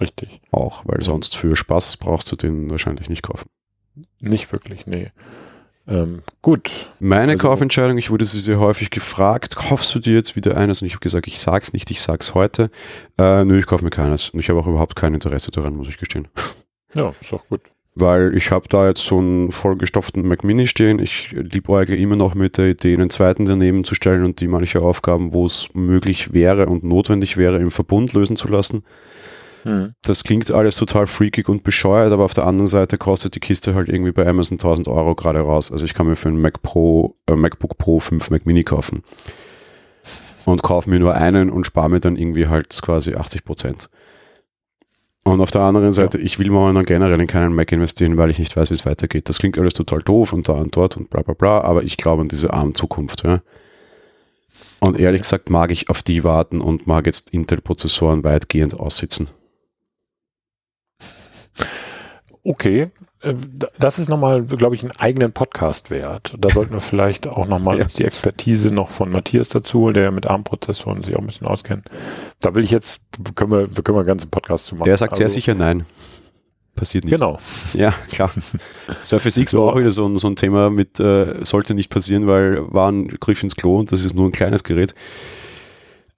Richtig. 0.00 0.40
Auch, 0.50 0.82
weil 0.84 1.02
sonst 1.02 1.36
für 1.36 1.56
Spaß 1.56 1.96
brauchst 1.96 2.30
du 2.30 2.36
den 2.36 2.70
wahrscheinlich 2.70 3.08
nicht 3.08 3.22
kaufen. 3.22 3.48
Nicht 4.20 4.52
wirklich, 4.52 4.86
nee. 4.86 5.10
Ähm, 5.88 6.22
gut. 6.42 6.70
Meine 7.00 7.32
also, 7.32 7.48
Kaufentscheidung, 7.48 7.96
ich 7.96 8.10
wurde 8.10 8.24
sie 8.24 8.38
sehr 8.38 8.58
häufig 8.58 8.90
gefragt, 8.90 9.56
kaufst 9.56 9.94
du 9.94 9.98
dir 9.98 10.14
jetzt 10.14 10.36
wieder 10.36 10.56
eines? 10.56 10.82
Und 10.82 10.86
ich 10.86 10.92
habe 10.92 11.00
gesagt, 11.00 11.26
ich 11.26 11.40
sag's 11.40 11.72
nicht, 11.72 11.90
ich 11.90 12.02
sag's 12.02 12.34
heute. 12.34 12.70
Äh, 13.16 13.44
nö, 13.44 13.58
ich 13.58 13.66
kaufe 13.66 13.82
mir 13.82 13.90
keines. 13.90 14.30
Und 14.30 14.40
ich 14.40 14.50
habe 14.50 14.60
auch 14.60 14.66
überhaupt 14.66 14.94
kein 14.94 15.14
Interesse 15.14 15.50
daran, 15.50 15.74
muss 15.74 15.88
ich 15.88 15.96
gestehen. 15.96 16.28
Ja, 16.94 17.12
ist 17.20 17.32
auch 17.32 17.46
gut 17.48 17.62
weil 18.00 18.36
ich 18.36 18.50
habe 18.50 18.68
da 18.68 18.88
jetzt 18.88 19.04
so 19.04 19.18
einen 19.18 19.50
vollgestopften 19.50 20.26
Mac 20.26 20.44
Mini 20.44 20.66
stehen. 20.66 20.98
Ich 20.98 21.30
liebäugle 21.32 21.96
immer 21.96 22.16
noch 22.16 22.34
mit 22.34 22.58
der 22.58 22.68
Idee, 22.68 22.94
einen 22.94 23.10
zweiten 23.10 23.46
daneben 23.46 23.84
zu 23.84 23.94
stellen 23.94 24.24
und 24.24 24.40
die 24.40 24.48
manche 24.48 24.80
Aufgaben, 24.80 25.32
wo 25.32 25.46
es 25.46 25.70
möglich 25.74 26.32
wäre 26.32 26.66
und 26.66 26.84
notwendig 26.84 27.36
wäre, 27.36 27.58
im 27.58 27.70
Verbund 27.70 28.12
lösen 28.12 28.36
zu 28.36 28.48
lassen. 28.48 28.84
Hm. 29.64 29.94
Das 30.02 30.24
klingt 30.24 30.50
alles 30.50 30.76
total 30.76 31.06
freakig 31.06 31.48
und 31.48 31.64
bescheuert, 31.64 32.12
aber 32.12 32.24
auf 32.24 32.34
der 32.34 32.46
anderen 32.46 32.68
Seite 32.68 32.96
kostet 32.98 33.34
die 33.34 33.40
Kiste 33.40 33.74
halt 33.74 33.88
irgendwie 33.88 34.12
bei 34.12 34.26
Amazon 34.26 34.56
1000 34.56 34.88
Euro 34.88 35.14
gerade 35.14 35.40
raus. 35.40 35.72
Also 35.72 35.84
ich 35.84 35.94
kann 35.94 36.06
mir 36.06 36.16
für 36.16 36.28
einen 36.28 36.40
Mac 36.40 36.62
Pro, 36.62 37.16
äh, 37.26 37.34
MacBook 37.34 37.78
Pro 37.78 38.00
5 38.00 38.30
Mac 38.30 38.46
Mini 38.46 38.64
kaufen 38.64 39.02
und 40.44 40.62
kaufe 40.62 40.88
mir 40.88 40.98
nur 40.98 41.14
einen 41.14 41.50
und 41.50 41.64
spare 41.64 41.90
mir 41.90 42.00
dann 42.00 42.16
irgendwie 42.16 42.46
halt 42.46 42.68
quasi 42.82 43.14
80 43.14 43.44
Prozent. 43.44 43.88
Und 45.28 45.42
auf 45.42 45.50
der 45.50 45.60
anderen 45.60 45.92
Seite, 45.92 46.16
ja. 46.16 46.24
ich 46.24 46.38
will 46.38 46.48
momentan 46.50 46.86
generell 46.86 47.20
in 47.20 47.26
keinen 47.26 47.54
Mac 47.54 47.70
investieren, 47.70 48.16
weil 48.16 48.30
ich 48.30 48.38
nicht 48.38 48.56
weiß, 48.56 48.70
wie 48.70 48.74
es 48.74 48.86
weitergeht. 48.86 49.28
Das 49.28 49.38
klingt 49.38 49.58
alles 49.58 49.74
total 49.74 50.00
doof 50.00 50.32
und 50.32 50.48
da 50.48 50.54
und 50.54 50.74
dort 50.74 50.96
und 50.96 51.10
bla 51.10 51.20
bla 51.20 51.34
bla, 51.34 51.60
aber 51.60 51.82
ich 51.82 51.98
glaube 51.98 52.22
an 52.22 52.28
diese 52.28 52.50
armen 52.54 52.74
Zukunft. 52.74 53.24
Ja. 53.24 53.42
Und 54.80 54.98
ehrlich 54.98 55.20
gesagt 55.20 55.50
mag 55.50 55.70
ich 55.70 55.90
auf 55.90 56.02
die 56.02 56.24
warten 56.24 56.62
und 56.62 56.86
mag 56.86 57.04
jetzt 57.04 57.28
Intel-Prozessoren 57.30 58.24
weitgehend 58.24 58.80
aussitzen. 58.80 59.28
Okay, 62.42 62.90
das 63.78 63.98
ist 63.98 64.08
nochmal, 64.08 64.42
glaube 64.44 64.76
ich, 64.76 64.82
einen 64.82 64.92
eigenen 64.92 65.32
Podcast 65.32 65.90
wert. 65.90 66.36
Da 66.38 66.50
sollten 66.50 66.72
wir 66.72 66.80
vielleicht 66.80 67.26
auch 67.26 67.46
nochmal 67.46 67.78
ja. 67.80 67.84
die 67.84 68.04
Expertise 68.04 68.70
noch 68.70 68.90
von 68.90 69.10
Matthias 69.10 69.48
dazu 69.48 69.80
holen, 69.80 69.94
der 69.94 70.04
ja 70.04 70.10
mit 70.10 70.26
ARM-Prozessoren 70.26 71.02
sich 71.02 71.16
auch 71.16 71.20
ein 71.20 71.26
bisschen 71.26 71.46
auskennt. 71.46 71.88
Da 72.40 72.54
will 72.54 72.62
ich 72.62 72.70
jetzt, 72.70 73.00
können 73.34 73.50
wir, 73.50 73.66
können 73.66 73.96
wir 73.96 74.00
einen 74.00 74.06
ganzen 74.06 74.30
Podcast 74.30 74.66
zu 74.66 74.76
machen. 74.76 74.84
Der 74.84 74.96
sagt 74.96 75.12
also, 75.12 75.20
sehr 75.20 75.28
sicher 75.28 75.54
nein. 75.54 75.84
Passiert 76.76 77.04
nicht. 77.04 77.14
Genau. 77.14 77.40
Ja, 77.74 77.92
klar. 78.12 78.30
Surface 79.02 79.36
X 79.36 79.52
war 79.54 79.62
auch 79.62 79.76
wieder 79.76 79.90
so 79.90 80.06
ein, 80.06 80.14
so 80.14 80.28
ein 80.28 80.36
Thema 80.36 80.70
mit, 80.70 81.00
äh, 81.00 81.44
sollte 81.44 81.74
nicht 81.74 81.90
passieren, 81.90 82.28
weil 82.28 82.72
war 82.72 82.92
ein 82.92 83.08
Griff 83.08 83.42
ins 83.42 83.56
Klo 83.56 83.80
und 83.80 83.90
das 83.90 84.04
ist 84.04 84.14
nur 84.14 84.26
ein 84.26 84.32
kleines 84.32 84.62
Gerät. 84.62 84.94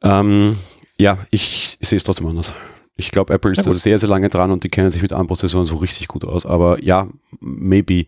Ähm, 0.02 0.58
ja, 0.98 1.16
ich, 1.30 1.78
ich 1.80 1.88
sehe 1.88 1.96
es 1.96 2.04
trotzdem 2.04 2.26
anders. 2.26 2.54
Ich 3.00 3.12
glaube, 3.12 3.32
Apple 3.32 3.50
ist 3.52 3.66
da 3.66 3.70
sehr, 3.70 3.98
sehr 3.98 4.10
lange 4.10 4.28
dran 4.28 4.50
und 4.50 4.62
die 4.62 4.68
kennen 4.68 4.90
sich 4.90 5.00
mit 5.00 5.14
ARM-Prozessoren 5.14 5.64
so 5.64 5.76
richtig 5.76 6.06
gut 6.06 6.22
aus. 6.26 6.44
Aber 6.44 6.82
ja, 6.84 7.08
maybe. 7.40 8.04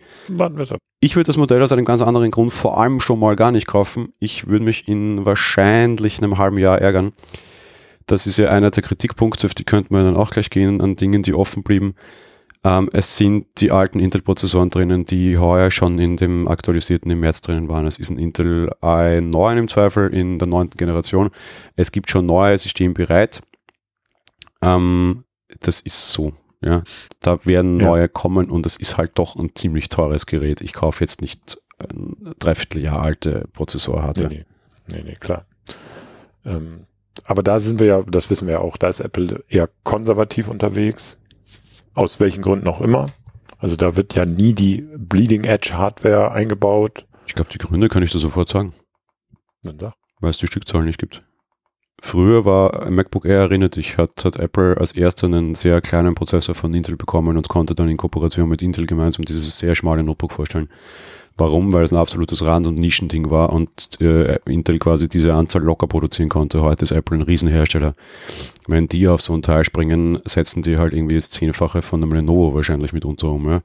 Ich 1.00 1.16
würde 1.16 1.28
das 1.28 1.38
Modell 1.38 1.62
aus 1.62 1.72
einem 1.72 1.86
ganz 1.86 2.02
anderen 2.02 2.30
Grund 2.30 2.52
vor 2.52 2.78
allem 2.78 3.00
schon 3.00 3.18
mal 3.18 3.34
gar 3.34 3.52
nicht 3.52 3.66
kaufen. 3.66 4.12
Ich 4.18 4.48
würde 4.48 4.66
mich 4.66 4.86
in 4.88 5.24
wahrscheinlich 5.24 6.18
einem 6.18 6.36
halben 6.36 6.58
Jahr 6.58 6.78
ärgern. 6.78 7.12
Das 8.04 8.26
ist 8.26 8.36
ja 8.36 8.50
einer 8.50 8.70
der 8.70 8.82
Kritikpunkte, 8.82 9.46
auf 9.46 9.54
die 9.54 9.64
könnten 9.64 9.94
wir 9.94 10.04
dann 10.04 10.16
auch 10.16 10.28
gleich 10.28 10.50
gehen, 10.50 10.82
an 10.82 10.94
Dingen, 10.96 11.22
die 11.22 11.32
offen 11.32 11.62
blieben. 11.62 11.94
Ähm, 12.62 12.90
es 12.92 13.16
sind 13.16 13.46
die 13.58 13.70
alten 13.70 13.98
Intel-Prozessoren 13.98 14.68
drinnen, 14.68 15.06
die 15.06 15.38
heuer 15.38 15.70
schon 15.70 15.98
in 15.98 16.18
dem 16.18 16.48
aktualisierten 16.48 17.10
im 17.10 17.20
März 17.20 17.40
drinnen 17.40 17.70
waren. 17.70 17.86
Es 17.86 17.98
ist 17.98 18.10
ein 18.10 18.18
Intel 18.18 18.70
i9 18.82 19.56
im 19.56 19.68
Zweifel 19.68 20.12
in 20.12 20.38
der 20.38 20.48
neunten 20.48 20.76
Generation. 20.76 21.30
Es 21.76 21.92
gibt 21.92 22.10
schon 22.10 22.26
neue, 22.26 22.58
sie 22.58 22.68
stehen 22.68 22.92
bereit 22.92 23.40
ähm, 24.62 25.24
das 25.60 25.80
ist 25.80 26.12
so. 26.12 26.32
Ja, 26.64 26.84
da 27.20 27.44
werden 27.44 27.76
neue 27.76 28.02
ja. 28.02 28.08
kommen 28.08 28.48
und 28.48 28.66
es 28.66 28.76
ist 28.76 28.96
halt 28.96 29.18
doch 29.18 29.34
ein 29.34 29.50
ziemlich 29.56 29.88
teures 29.88 30.26
Gerät. 30.26 30.60
Ich 30.60 30.72
kaufe 30.72 31.02
jetzt 31.02 31.20
nicht 31.20 31.58
ein 31.80 32.34
Dreivierteljahr 32.38 33.02
alte 33.02 33.48
Prozessor-Hardware. 33.52 34.28
Nee, 34.28 34.46
nee, 34.88 34.96
nee, 34.96 35.02
nee, 35.02 35.16
klar. 35.16 35.44
Ähm, 36.44 36.86
aber 37.24 37.42
da 37.42 37.58
sind 37.58 37.80
wir 37.80 37.86
ja, 37.86 38.02
das 38.02 38.30
wissen 38.30 38.46
wir 38.46 38.54
ja 38.54 38.60
auch, 38.60 38.76
da 38.76 38.88
ist 38.88 39.00
Apple 39.00 39.44
eher 39.48 39.68
konservativ 39.82 40.48
unterwegs. 40.48 41.18
Aus 41.94 42.20
welchen 42.20 42.42
Gründen 42.42 42.68
auch 42.68 42.80
immer. 42.80 43.06
Also 43.58 43.76
da 43.76 43.96
wird 43.96 44.14
ja 44.14 44.24
nie 44.24 44.54
die 44.54 44.82
Bleeding 44.96 45.44
Edge 45.44 45.74
Hardware 45.74 46.32
eingebaut. 46.32 47.06
Ich 47.26 47.34
glaube, 47.34 47.50
die 47.50 47.58
Gründe 47.58 47.88
kann 47.88 48.02
ich 48.02 48.10
dir 48.10 48.18
sofort 48.18 48.48
sagen. 48.48 48.72
Dann 49.62 49.78
sag. 49.78 49.94
Weil 50.20 50.30
es 50.30 50.38
die 50.38 50.46
Stückzahl 50.46 50.84
nicht 50.84 50.98
gibt. 50.98 51.22
Früher 52.04 52.44
war 52.44 52.90
MacBook 52.90 53.24
Air, 53.26 53.42
erinnert 53.42 53.76
dich, 53.76 53.96
hat, 53.96 54.24
hat 54.24 54.34
Apple 54.34 54.76
als 54.76 54.90
erster 54.90 55.28
einen 55.28 55.54
sehr 55.54 55.80
kleinen 55.80 56.16
Prozessor 56.16 56.56
von 56.56 56.74
Intel 56.74 56.96
bekommen 56.96 57.36
und 57.36 57.48
konnte 57.48 57.76
dann 57.76 57.88
in 57.88 57.96
Kooperation 57.96 58.48
mit 58.48 58.60
Intel 58.60 58.86
gemeinsam 58.86 59.24
dieses 59.24 59.56
sehr 59.56 59.76
schmale 59.76 60.02
Notebook 60.02 60.32
vorstellen. 60.32 60.68
Warum? 61.36 61.72
Weil 61.72 61.84
es 61.84 61.92
ein 61.92 61.98
absolutes 61.98 62.44
Rand- 62.44 62.66
und 62.66 62.74
Nischending 62.74 63.30
war 63.30 63.52
und 63.52 64.00
äh, 64.00 64.36
Intel 64.46 64.80
quasi 64.80 65.08
diese 65.08 65.32
Anzahl 65.32 65.62
locker 65.62 65.86
produzieren 65.86 66.28
konnte. 66.28 66.60
Heute 66.60 66.82
ist 66.82 66.90
Apple 66.90 67.18
ein 67.18 67.22
Riesenhersteller. 67.22 67.94
Wenn 68.66 68.88
die 68.88 69.06
auf 69.06 69.20
so 69.20 69.32
ein 69.32 69.42
Teil 69.42 69.64
springen, 69.64 70.18
setzen 70.24 70.62
die 70.62 70.78
halt 70.78 70.92
irgendwie 70.92 71.14
das 71.14 71.30
Zehnfache 71.30 71.82
von 71.82 72.02
einem 72.02 72.12
Lenovo 72.12 72.52
wahrscheinlich 72.52 72.92
mitunter 72.92 73.28
um. 73.28 73.48
Ja? 73.48 73.60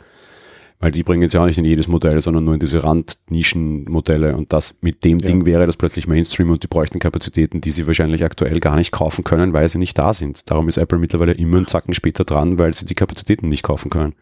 Weil 0.79 0.91
die 0.91 1.01
bringen 1.01 1.23
es 1.23 1.33
ja 1.33 1.41
auch 1.41 1.47
nicht 1.47 1.57
in 1.57 1.65
jedes 1.65 1.87
Modell, 1.87 2.19
sondern 2.19 2.43
nur 2.43 2.53
in 2.53 2.59
diese 2.59 2.83
Randnischenmodelle. 2.83 4.35
Und 4.35 4.53
das 4.53 4.77
mit 4.81 5.03
dem 5.03 5.17
ja. 5.19 5.27
Ding 5.27 5.45
wäre 5.45 5.65
das 5.65 5.75
plötzlich 5.75 6.05
Mainstream 6.07 6.51
und 6.51 6.61
die 6.61 6.67
bräuchten 6.67 6.99
Kapazitäten, 6.99 7.61
die 7.61 7.71
sie 7.71 7.87
wahrscheinlich 7.87 8.23
aktuell 8.23 8.59
gar 8.59 8.75
nicht 8.75 8.91
kaufen 8.91 9.23
können, 9.23 9.53
weil 9.53 9.67
sie 9.67 9.79
nicht 9.79 9.97
da 9.97 10.13
sind. 10.13 10.51
Darum 10.51 10.67
ist 10.67 10.77
Apple 10.77 10.99
mittlerweile 10.99 11.31
immer 11.31 11.57
einen 11.57 11.67
Zacken 11.67 11.95
später 11.95 12.25
dran, 12.25 12.59
weil 12.59 12.75
sie 12.75 12.85
die 12.85 12.93
Kapazitäten 12.93 13.49
nicht 13.49 13.63
kaufen 13.63 13.89
können. 13.89 14.13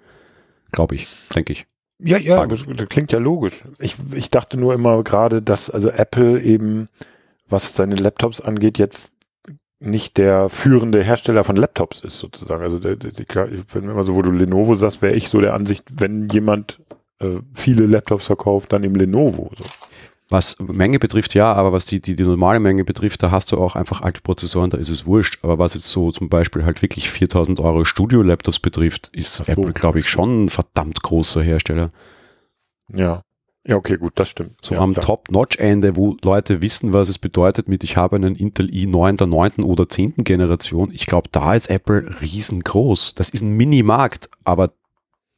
Glaube 0.71 0.95
ich, 0.95 1.07
denke 1.35 1.51
ich. 1.51 1.65
Ja, 1.99 2.17
ja, 2.17 2.45
das, 2.45 2.65
das, 2.65 2.89
klingt 2.89 3.11
ja 3.11 3.19
logisch. 3.19 3.63
Ich, 3.79 3.95
ich 4.13 4.29
dachte 4.29 4.57
nur 4.57 4.73
immer 4.73 5.03
gerade, 5.03 5.41
dass 5.41 5.69
also 5.69 5.89
Apple 5.89 6.41
eben, 6.41 6.89
was 7.49 7.75
seine 7.75 7.95
Laptops 7.95 8.41
angeht, 8.41 8.77
jetzt 8.77 9.13
nicht 9.85 10.17
der 10.17 10.49
führende 10.49 11.03
Hersteller 11.03 11.43
von 11.43 11.55
Laptops 11.55 12.01
ist, 12.01 12.19
sozusagen. 12.19 12.63
Also 12.63 12.79
der, 12.79 12.95
der, 12.95 13.11
der, 13.11 13.49
wenn 13.71 13.83
immer 13.83 14.03
so, 14.03 14.15
wo 14.15 14.21
du 14.21 14.31
Lenovo 14.31 14.75
sagst, 14.75 15.01
wäre 15.01 15.15
ich 15.15 15.29
so 15.29 15.41
der 15.41 15.53
Ansicht, 15.53 15.83
wenn 15.97 16.29
jemand 16.29 16.79
äh, 17.19 17.37
viele 17.53 17.85
Laptops 17.85 18.27
verkauft, 18.27 18.73
dann 18.73 18.83
im 18.83 18.95
Lenovo. 18.95 19.51
So. 19.57 19.65
Was 20.29 20.59
Menge 20.59 20.97
betrifft, 20.97 21.35
ja, 21.35 21.53
aber 21.53 21.71
was 21.71 21.85
die, 21.85 22.01
die, 22.01 22.15
die 22.15 22.23
normale 22.23 22.59
Menge 22.59 22.83
betrifft, 22.83 23.21
da 23.21 23.29
hast 23.29 23.51
du 23.51 23.57
auch 23.57 23.75
einfach 23.75 24.01
alte 24.01 24.21
Prozessoren, 24.21 24.71
da 24.71 24.77
ist 24.77 24.89
es 24.89 25.05
wurscht. 25.05 25.37
Aber 25.43 25.59
was 25.59 25.75
jetzt 25.75 25.87
so 25.87 26.11
zum 26.11 26.29
Beispiel 26.29 26.65
halt 26.65 26.81
wirklich 26.81 27.09
4000 27.09 27.59
Euro 27.59 27.85
Studio-Laptops 27.85 28.59
betrifft, 28.59 29.09
ist 29.09 29.35
so, 29.35 29.51
Apple, 29.51 29.73
glaube 29.73 29.99
ich, 29.99 30.09
schon 30.09 30.45
ein 30.45 30.49
verdammt 30.49 31.03
großer 31.03 31.43
Hersteller. 31.43 31.91
Ja. 32.91 33.21
Ja, 33.67 33.77
okay, 33.77 33.97
gut, 33.97 34.13
das 34.15 34.29
stimmt. 34.29 34.63
So 34.63 34.75
ja, 34.75 34.81
am 34.81 34.93
Top-Notch-Ende, 34.93 35.95
wo 35.95 36.15
Leute 36.23 36.61
wissen, 36.61 36.93
was 36.93 37.09
es 37.09 37.17
bedeutet 37.17 37.67
mit, 37.67 37.83
ich 37.83 37.97
habe 37.97 38.15
einen 38.15 38.35
Intel 38.35 38.67
i9 38.67 39.17
der 39.17 39.27
9. 39.27 39.63
oder 39.63 39.89
10. 39.89 40.17
Generation. 40.17 40.91
Ich 40.93 41.07
glaube, 41.07 41.29
da 41.31 41.55
ist 41.55 41.71
Apple 41.71 42.15
riesengroß. 42.21 43.15
Das 43.15 43.29
ist 43.29 43.41
ein 43.41 43.57
Mini-Markt, 43.57 44.29
aber 44.43 44.71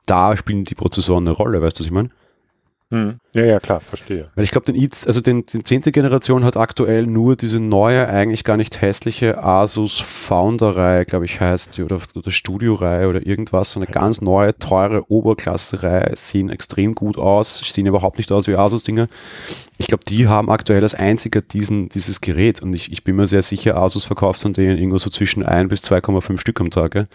da 0.06 0.36
spielen 0.36 0.66
die 0.66 0.76
Prozessoren 0.76 1.26
eine 1.26 1.36
Rolle, 1.36 1.62
weißt 1.62 1.80
du, 1.80 1.82
was 1.82 1.86
ich 1.86 1.92
meine? 1.92 2.10
Hm. 2.90 3.20
Ja, 3.34 3.44
ja, 3.44 3.60
klar, 3.60 3.82
verstehe. 3.82 4.32
Weil 4.36 4.46
ich 4.46 4.52
glaube, 4.52 4.72
den, 4.72 4.90
also 5.06 5.20
den, 5.20 5.46
den 5.46 5.66
10. 5.66 5.82
Generation 5.92 6.46
hat 6.46 6.56
aktuell 6.56 7.06
nur 7.06 7.36
diese 7.36 7.60
neue, 7.60 8.08
eigentlich 8.08 8.46
gar 8.46 8.56
nicht 8.56 8.80
hässliche 8.82 9.44
Asus 9.44 10.00
Founder-Reihe, 10.00 11.04
glaube 11.04 11.26
ich, 11.26 11.42
heißt 11.42 11.78
die, 11.78 11.84
oder, 11.84 12.00
oder 12.16 12.32
Studio-Reihe 12.32 13.10
oder 13.10 13.28
irgendwas. 13.28 13.72
So 13.72 13.82
eine 13.82 13.88
ganz 13.88 14.22
neue, 14.22 14.58
teure 14.58 15.12
Oberklasse-Reihe, 15.12 16.14
sehen 16.16 16.50
extrem 16.50 16.96
gut 16.96 17.18
aus, 17.18 17.58
sehen 17.58 17.88
überhaupt 17.88 18.20
nicht 18.20 18.32
aus 18.32 18.48
wie 18.48 18.56
Asus-Dinger. 18.56 19.08
Ich 19.78 19.88
glaube, 19.88 20.06
die 20.06 20.30
haben 20.30 20.50
aktuell 20.50 20.82
als 20.82 20.96
einziger 20.96 21.42
diesen, 21.42 21.90
dieses 21.90 22.22
Gerät 22.22 22.62
und 22.62 22.74
ich, 22.74 22.94
ich 22.94 23.04
bin 23.04 23.18
mir 23.18 23.28
sehr 23.28 23.42
sicher, 23.42 23.76
Asus 23.76 24.06
verkauft 24.06 24.42
von 24.42 24.54
denen 24.54 24.78
irgendwo 24.78 24.98
so 24.98 25.10
zwischen 25.10 25.44
1 25.44 25.68
bis 25.68 25.84
2,5 25.84 26.40
Stück 26.40 26.62
am 26.62 26.70
Tag. 26.70 27.08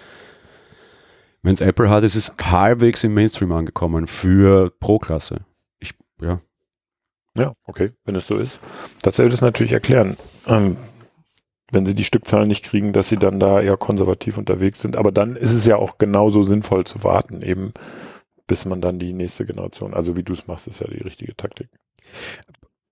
Wenn 1.43 1.55
es 1.55 1.63
Apple 1.63 1.89
hat, 1.89 2.05
ist 2.05 2.15
es 2.15 2.35
halbwegs 2.43 3.03
im 3.05 3.15
Mainstream 3.15 3.53
angekommen 3.53 4.07
für 4.07 4.71
Pro-Klasse 4.79 5.47
ja. 6.23 6.41
Ja, 7.35 7.55
okay, 7.65 7.93
wenn 8.05 8.15
es 8.17 8.27
so 8.27 8.37
ist. 8.37 8.61
Das 9.03 9.17
soll 9.17 9.31
das 9.31 9.41
natürlich 9.41 9.73
erklären. 9.73 10.17
Ähm, 10.47 10.77
wenn 11.73 11.87
sie 11.87 11.95
die 11.95 12.05
Stückzahlen 12.05 12.49
nicht 12.49 12.65
kriegen, 12.65 12.93
dass 12.93 13.09
sie 13.09 13.17
dann 13.17 13.41
da 13.41 13.61
eher 13.61 13.79
konservativ 13.79 14.37
unterwegs 14.37 14.83
sind. 14.83 14.97
Aber 14.97 15.11
dann 15.11 15.37
ist 15.37 15.53
es 15.53 15.65
ja 15.65 15.77
auch 15.77 15.97
genauso 15.97 16.43
sinnvoll 16.43 16.85
zu 16.85 17.03
warten, 17.03 17.41
eben 17.41 17.73
bis 18.47 18.67
man 18.67 18.83
dann 18.83 18.99
die 18.99 19.15
nächste 19.15 19.47
Generation, 19.47 19.95
also 19.95 20.15
wie 20.17 20.23
du 20.23 20.35
es 20.35 20.47
machst, 20.47 20.67
ist 20.67 20.81
ja 20.81 20.87
die 20.87 21.03
richtige 21.03 21.35
Taktik. 21.35 21.69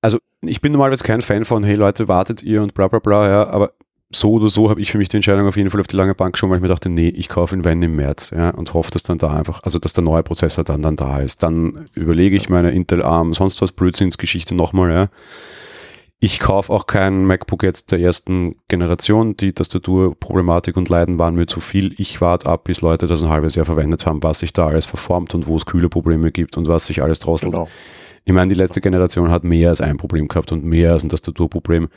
Also 0.01 0.19
ich 0.41 0.63
bin 0.63 0.73
normalerweise 0.73 1.05
kein 1.05 1.21
Fan 1.21 1.45
von, 1.45 1.65
hey 1.65 1.75
Leute, 1.75 2.09
wartet 2.09 2.43
ihr 2.43 2.63
und 2.63 2.73
bla 2.73 2.89
bla 2.89 3.01
bla, 3.01 3.29
ja, 3.29 3.47
aber 3.49 3.75
so 4.13 4.33
oder 4.33 4.49
so 4.49 4.69
habe 4.69 4.81
ich 4.81 4.91
für 4.91 4.99
mich 4.99 5.09
die 5.09 5.17
Entscheidung 5.17 5.47
auf 5.47 5.57
jeden 5.57 5.71
Fall 5.71 5.81
auf 5.81 5.87
die 5.87 5.97
lange 5.97 6.15
Bank 6.15 6.37
schon, 6.37 6.51
weil 6.51 6.57
ich 6.57 6.63
mir 6.63 6.69
dachte, 6.69 6.89
nee, 6.89 7.09
ich 7.09 7.29
kaufe 7.29 7.55
ihn 7.55 7.65
wenn 7.65 7.81
im 7.83 7.95
März, 7.95 8.31
ja, 8.31 8.51
und 8.51 8.75
hoffe, 8.75 8.91
dass 8.91 9.05
dann 9.05 9.19
da 9.19 9.33
einfach, 9.33 9.63
also 9.63 9.79
dass 9.79 9.93
der 9.93 10.03
neue 10.03 10.25
Prozessor 10.25 10.65
dann 10.65 10.83
dann 10.83 10.97
da 10.97 11.21
ist. 11.21 11.43
Dann 11.43 11.87
überlege 11.95 12.37
ich 12.37 12.49
meine 12.49 12.73
Intel 12.73 13.03
ARM, 13.03 13.35
sonst 13.35 13.63
was 13.63 13.73
Blödsinnsgeschichte 13.73 14.55
nochmal, 14.55 14.91
ja. 14.91 15.09
Ich 16.23 16.39
kaufe 16.39 16.71
auch 16.71 16.87
keinen 16.87 17.25
MacBook 17.25 17.63
jetzt 17.63 17.93
der 17.93 18.01
ersten 18.01 18.57
Generation. 18.69 19.39
Die 19.39 19.55
Tastaturproblematik 19.55 20.77
und 20.77 20.91
Leiden 20.91 21.19
waren 21.19 21.35
mir 21.35 21.47
zu 21.47 21.61
viel. 21.61 21.95
Ich 21.97 22.21
warte 22.21 22.47
ab, 22.47 22.65
bis 22.65 22.83
Leute 22.83 23.07
das 23.07 23.23
ein 23.23 23.31
halbes 23.31 23.55
Jahr 23.55 23.65
verwendet 23.65 24.05
haben, 24.05 24.23
was 24.23 24.41
sich 24.41 24.53
da 24.53 24.67
alles 24.67 24.85
verformt 24.85 25.35
und 25.35 25.47
wo 25.47 25.57
es 25.57 25.65
kühle 25.65 25.89
Probleme 25.89 26.31
gibt 26.31 26.59
und 26.59 26.69
was 26.69 26.85
sich 26.85 27.03
alles 27.03 27.21
drosselt. 27.21 27.55
Genau. 27.55 27.69
Ich 28.27 28.35
meine, 28.35 28.53
die 28.53 28.59
letzte 28.59 28.83
Generation 28.83 29.31
hat 29.31 29.45
mehr 29.45 29.71
als 29.71 29.81
ein 29.81 29.97
Problem 29.97 30.29
gehabt 30.29 30.53
und 30.53 30.63
mehr 30.63 30.93
als 30.93 31.05
ein 31.05 31.09
Tastaturproblem 31.09 31.89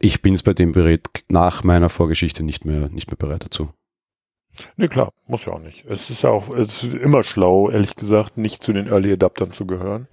ich 0.00 0.22
bin 0.22 0.34
es 0.34 0.42
bei 0.42 0.54
dem 0.54 0.72
Gerät 0.72 1.08
nach 1.28 1.62
meiner 1.62 1.88
Vorgeschichte 1.88 2.42
nicht 2.42 2.64
mehr, 2.64 2.88
nicht 2.88 3.10
mehr 3.10 3.18
bereit 3.18 3.44
dazu. 3.44 3.70
Nee, 4.76 4.88
klar, 4.88 5.12
muss 5.26 5.44
ja 5.44 5.52
auch 5.52 5.60
nicht. 5.60 5.84
Es 5.86 6.10
ist 6.10 6.22
ja 6.22 6.30
auch, 6.30 6.48
es 6.50 6.82
ist 6.82 6.94
immer 6.94 7.22
schlau, 7.22 7.70
ehrlich 7.70 7.94
gesagt, 7.94 8.36
nicht 8.36 8.64
zu 8.64 8.72
den 8.72 8.88
Early 8.88 9.12
Adaptern 9.12 9.52
zu 9.52 9.66
gehören, 9.66 10.08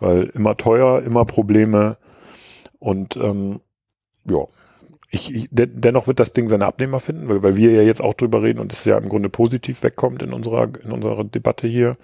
weil 0.00 0.24
immer 0.34 0.56
teuer, 0.56 1.02
immer 1.02 1.24
Probleme 1.24 1.96
und 2.78 3.16
ähm, 3.16 3.60
ja, 4.28 4.46
ich, 5.10 5.34
ich, 5.34 5.48
de 5.50 5.66
dennoch 5.66 6.06
wird 6.06 6.20
das 6.20 6.32
Ding 6.32 6.48
seine 6.48 6.66
Abnehmer 6.66 7.00
finden, 7.00 7.28
weil, 7.28 7.42
weil 7.42 7.56
wir 7.56 7.72
ja 7.72 7.82
jetzt 7.82 8.02
auch 8.02 8.14
drüber 8.14 8.42
reden 8.42 8.60
und 8.60 8.72
es 8.72 8.84
ja 8.84 8.98
im 8.98 9.08
Grunde 9.08 9.28
positiv 9.28 9.82
wegkommt 9.82 10.22
in 10.22 10.32
unserer, 10.32 10.68
in 10.82 10.92
unserer 10.92 11.24
Debatte 11.24 11.66
hier. 11.66 11.96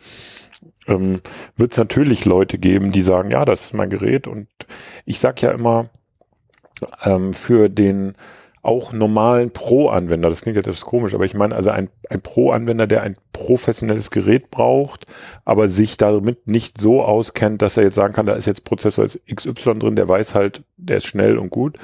Ähm, 0.89 1.21
wird 1.57 1.73
es 1.73 1.79
natürlich 1.79 2.25
Leute 2.25 2.59
geben, 2.59 2.91
die 2.91 3.03
sagen, 3.03 3.31
ja, 3.31 3.45
das 3.45 3.67
ist 3.67 3.75
mein 3.75 3.91
Gerät 3.91 4.27
und 4.27 4.49
ich 5.05 5.19
sag 5.21 5.43
ja 5.43 5.51
immer, 5.53 5.91
ähm, 7.05 7.33
für 7.33 7.69
den 7.69 8.15
auch 8.67 8.93
normalen 8.93 9.53
Pro-Anwender, 9.53 10.29
das 10.29 10.43
klingt 10.43 10.57
jetzt 10.57 10.67
etwas 10.67 10.85
komisch, 10.85 11.15
aber 11.15 11.25
ich 11.25 11.35
meine 11.35 11.55
also 11.55 11.71
ein, 11.71 11.89
ein 12.11 12.21
Pro-Anwender, 12.21 12.89
der 12.89 13.03
ein 13.03 13.15
professionelles 13.33 14.11
Gerät 14.11 14.51
braucht, 14.51 15.07
aber 15.45 15.69
sich 15.69 15.97
damit 15.99 16.49
nicht 16.49 16.81
so 16.81 17.03
auskennt, 17.03 17.63
dass 17.63 17.77
er 17.77 17.85
jetzt 17.85 17.95
sagen 17.95 18.13
kann, 18.13 18.27
da 18.27 18.35
ist 18.35 18.47
jetzt 18.47 18.65
Prozessor 18.65 19.07
XY 19.33 19.79
drin, 19.79 19.95
der 19.95 20.09
weiß 20.09 20.35
halt, 20.35 20.65
der 20.77 20.97
ist 20.97 21.07
schnell 21.07 21.39
und 21.39 21.51
gut. 21.51 21.79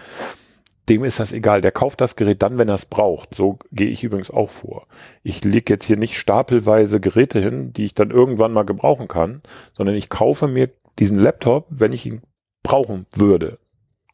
Dem 0.89 1.05
ist 1.05 1.21
das 1.21 1.33
egal. 1.33 1.61
Der 1.61 1.71
kauft 1.71 2.01
das 2.01 2.17
Gerät 2.17 2.43
dann, 2.43 2.59
wenn 2.59 2.69
er 2.69 2.75
es 2.75 2.87
braucht. 2.87 3.37
So 3.37 3.61
gehe 3.71 3.89
ich 3.89 4.03
übrigens 4.03 4.33
auch 4.33 4.51
vor. 4.51 4.89
Ich 5.23 5.45
lege 5.45 5.75
jetzt 5.75 5.85
hier 5.85 5.97
nicht 5.97 6.19
stapelweise 6.19 6.99
Geräte 6.99 7.39
hin, 7.39 7.73
die 7.73 7.85
ich 7.85 7.95
dann 7.95 8.11
irgendwann 8.11 8.53
mal 8.53 8.65
gebrauchen 8.65 9.07
kann, 9.07 9.43
sondern 9.77 9.95
ich 9.95 10.09
kaufe 10.09 10.49
mir 10.49 10.71
diesen 10.99 11.21
Laptop, 11.21 11.67
wenn 11.71 11.93
ich 11.93 12.07
ihn 12.07 12.23
brauchen 12.65 13.07
würde 13.13 13.59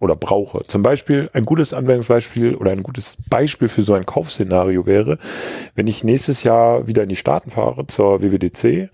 oder 0.01 0.16
brauche. 0.16 0.62
Zum 0.64 0.82
Beispiel 0.82 1.28
ein 1.32 1.44
gutes 1.44 1.74
Anwendungsbeispiel 1.74 2.55
oder 2.55 2.70
ein 2.70 2.82
gutes 2.82 3.16
Beispiel 3.28 3.68
für 3.68 3.82
so 3.82 3.94
ein 3.94 4.07
Kaufszenario 4.07 4.86
wäre, 4.86 5.18
wenn 5.74 5.86
ich 5.86 6.05
nächstes 6.05 6.44
Jahr 6.44 6.86
wieder 6.86 7.03
in 7.03 7.09
die 7.09 7.16
Staaten 7.16 7.51
fahre 7.51 7.86
zur 7.86 8.22
WWDC 8.22 8.90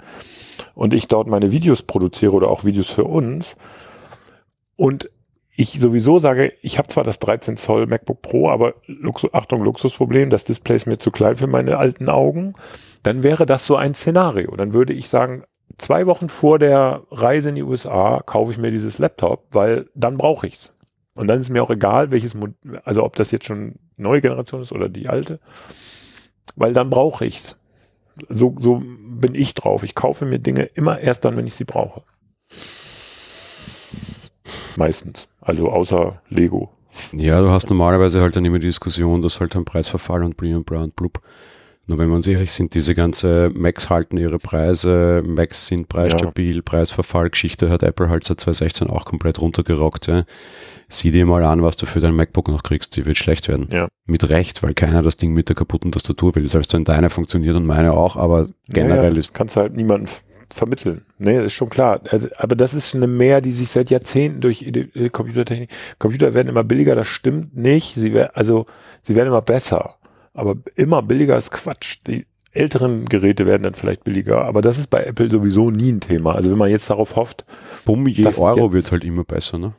und 0.74 0.94
ich 0.94 1.08
dort 1.08 1.26
meine 1.26 1.52
Videos 1.52 1.82
produziere 1.82 2.32
oder 2.32 2.48
auch 2.48 2.64
Videos 2.64 2.88
für 2.88 3.04
uns 3.04 3.56
und 4.76 5.10
ich 5.56 5.78
sowieso 5.78 6.18
sage, 6.18 6.52
ich 6.62 6.78
habe 6.78 6.88
zwar 6.88 7.04
das 7.04 7.20
13 7.20 7.56
Zoll 7.56 7.86
MacBook 7.86 8.22
Pro, 8.22 8.50
aber 8.50 8.74
Luxus, 8.86 9.32
Achtung, 9.32 9.62
Luxusproblem, 9.62 10.30
das 10.30 10.44
Display 10.44 10.76
ist 10.76 10.86
mir 10.86 10.98
zu 10.98 11.12
klein 11.12 11.36
für 11.36 11.46
meine 11.46 11.78
alten 11.78 12.08
Augen, 12.08 12.54
dann 13.04 13.22
wäre 13.22 13.46
das 13.46 13.64
so 13.64 13.76
ein 13.76 13.94
Szenario. 13.94 14.56
Dann 14.56 14.72
würde 14.74 14.92
ich 14.92 15.08
sagen, 15.08 15.44
zwei 15.78 16.06
Wochen 16.06 16.28
vor 16.28 16.58
der 16.58 17.02
Reise 17.10 17.50
in 17.50 17.54
die 17.54 17.62
USA 17.62 18.20
kaufe 18.26 18.50
ich 18.50 18.58
mir 18.58 18.72
dieses 18.72 18.98
Laptop, 18.98 19.46
weil 19.52 19.88
dann 19.94 20.16
brauche 20.16 20.48
ich 20.48 20.54
es. 20.54 20.73
Und 21.14 21.28
dann 21.28 21.40
ist 21.40 21.50
mir 21.50 21.62
auch 21.62 21.70
egal, 21.70 22.10
welches, 22.10 22.36
also 22.84 23.04
ob 23.04 23.16
das 23.16 23.30
jetzt 23.30 23.46
schon 23.46 23.76
neue 23.96 24.20
Generation 24.20 24.62
ist 24.62 24.72
oder 24.72 24.88
die 24.88 25.08
alte, 25.08 25.38
weil 26.56 26.72
dann 26.72 26.90
brauche 26.90 27.24
ich's. 27.24 27.58
So, 28.28 28.54
so 28.60 28.80
bin 28.80 29.34
ich 29.34 29.54
drauf. 29.54 29.82
Ich 29.82 29.94
kaufe 29.94 30.24
mir 30.24 30.38
Dinge 30.38 30.64
immer 30.64 31.00
erst 31.00 31.24
dann, 31.24 31.36
wenn 31.36 31.46
ich 31.46 31.54
sie 31.54 31.64
brauche. 31.64 32.02
Meistens. 34.76 35.28
Also 35.40 35.68
außer 35.70 36.20
Lego. 36.28 36.70
Ja, 37.12 37.40
du 37.40 37.50
hast 37.50 37.70
normalerweise 37.70 38.20
halt 38.20 38.36
dann 38.36 38.44
immer 38.44 38.60
die 38.60 38.68
Diskussion, 38.68 39.20
dass 39.20 39.40
halt 39.40 39.56
ein 39.56 39.64
Preisverfall 39.64 40.22
und 40.22 40.36
Premium 40.36 40.64
Brand 40.64 40.94
Blub 40.94 41.20
nur 41.86 41.98
wenn 41.98 42.08
wir 42.08 42.14
uns 42.14 42.26
ehrlich 42.26 42.52
sind, 42.52 42.74
diese 42.74 42.94
ganze 42.94 43.50
Macs 43.54 43.90
halten 43.90 44.16
ihre 44.16 44.38
Preise, 44.38 45.22
Macs 45.26 45.66
sind 45.66 45.88
preisstabil, 45.88 46.56
ja. 46.56 46.62
Preisverfall-Geschichte 46.62 47.68
hat 47.68 47.82
Apple 47.82 48.08
halt 48.08 48.24
seit 48.24 48.40
2016 48.40 48.88
auch 48.88 49.04
komplett 49.04 49.40
runtergerockt. 49.40 50.06
Ja. 50.06 50.24
Sieh 50.88 51.10
dir 51.10 51.26
mal 51.26 51.42
an, 51.44 51.62
was 51.62 51.76
du 51.76 51.86
für 51.86 52.00
dein 52.00 52.14
MacBook 52.14 52.48
noch 52.48 52.62
kriegst, 52.62 52.96
die 52.96 53.06
wird 53.06 53.16
schlecht 53.16 53.48
werden. 53.48 53.68
Ja. 53.70 53.88
Mit 54.06 54.28
Recht, 54.28 54.62
weil 54.62 54.74
keiner 54.74 55.02
das 55.02 55.16
Ding 55.16 55.32
mit 55.32 55.48
der 55.48 55.56
kaputten 55.56 55.92
Tastatur 55.92 56.34
will. 56.34 56.46
Selbst 56.46 56.72
wenn 56.74 56.84
deine 56.84 57.10
funktioniert 57.10 57.56
und 57.56 57.66
meine 57.66 57.92
auch, 57.94 58.16
aber 58.16 58.46
generell 58.68 59.12
ja, 59.12 59.18
ist. 59.18 59.34
Kannst 59.34 59.56
halt 59.56 59.74
niemanden 59.74 60.08
vermitteln. 60.52 61.02
Nee, 61.18 61.44
ist 61.44 61.54
schon 61.54 61.70
klar. 61.70 62.00
Also, 62.10 62.28
aber 62.36 62.54
das 62.54 62.74
ist 62.74 62.94
eine 62.94 63.06
Mehr, 63.06 63.40
die 63.40 63.52
sich 63.52 63.68
seit 63.68 63.90
Jahrzehnten 63.90 64.40
durch 64.40 64.64
Computertechnik, 65.12 65.70
Computer 65.98 66.34
werden 66.34 66.48
immer 66.48 66.64
billiger, 66.64 66.94
das 66.94 67.08
stimmt 67.08 67.56
nicht. 67.56 67.94
Sie 67.94 68.12
werden, 68.12 68.30
also, 68.34 68.66
sie 69.02 69.16
werden 69.16 69.28
immer 69.28 69.42
besser. 69.42 69.96
Aber 70.32 70.56
immer 70.76 71.02
billiger 71.02 71.36
ist 71.36 71.50
Quatsch. 71.50 71.98
Die 72.06 72.26
älteren 72.52 73.06
Geräte 73.06 73.46
werden 73.46 73.64
dann 73.64 73.74
vielleicht 73.74 74.04
billiger, 74.04 74.44
aber 74.44 74.60
das 74.60 74.78
ist 74.78 74.88
bei 74.88 75.02
Apple 75.02 75.28
sowieso 75.28 75.70
nie 75.70 75.90
ein 75.90 76.00
Thema. 76.00 76.34
Also 76.36 76.52
wenn 76.52 76.58
man 76.58 76.70
jetzt 76.70 76.88
darauf 76.88 77.16
hofft. 77.16 77.44
Bumm, 77.84 78.06
je 78.06 78.26
Euro 78.26 78.72
wird 78.72 78.92
halt 78.92 79.02
immer 79.02 79.24
besser, 79.24 79.58
ne? 79.58 79.72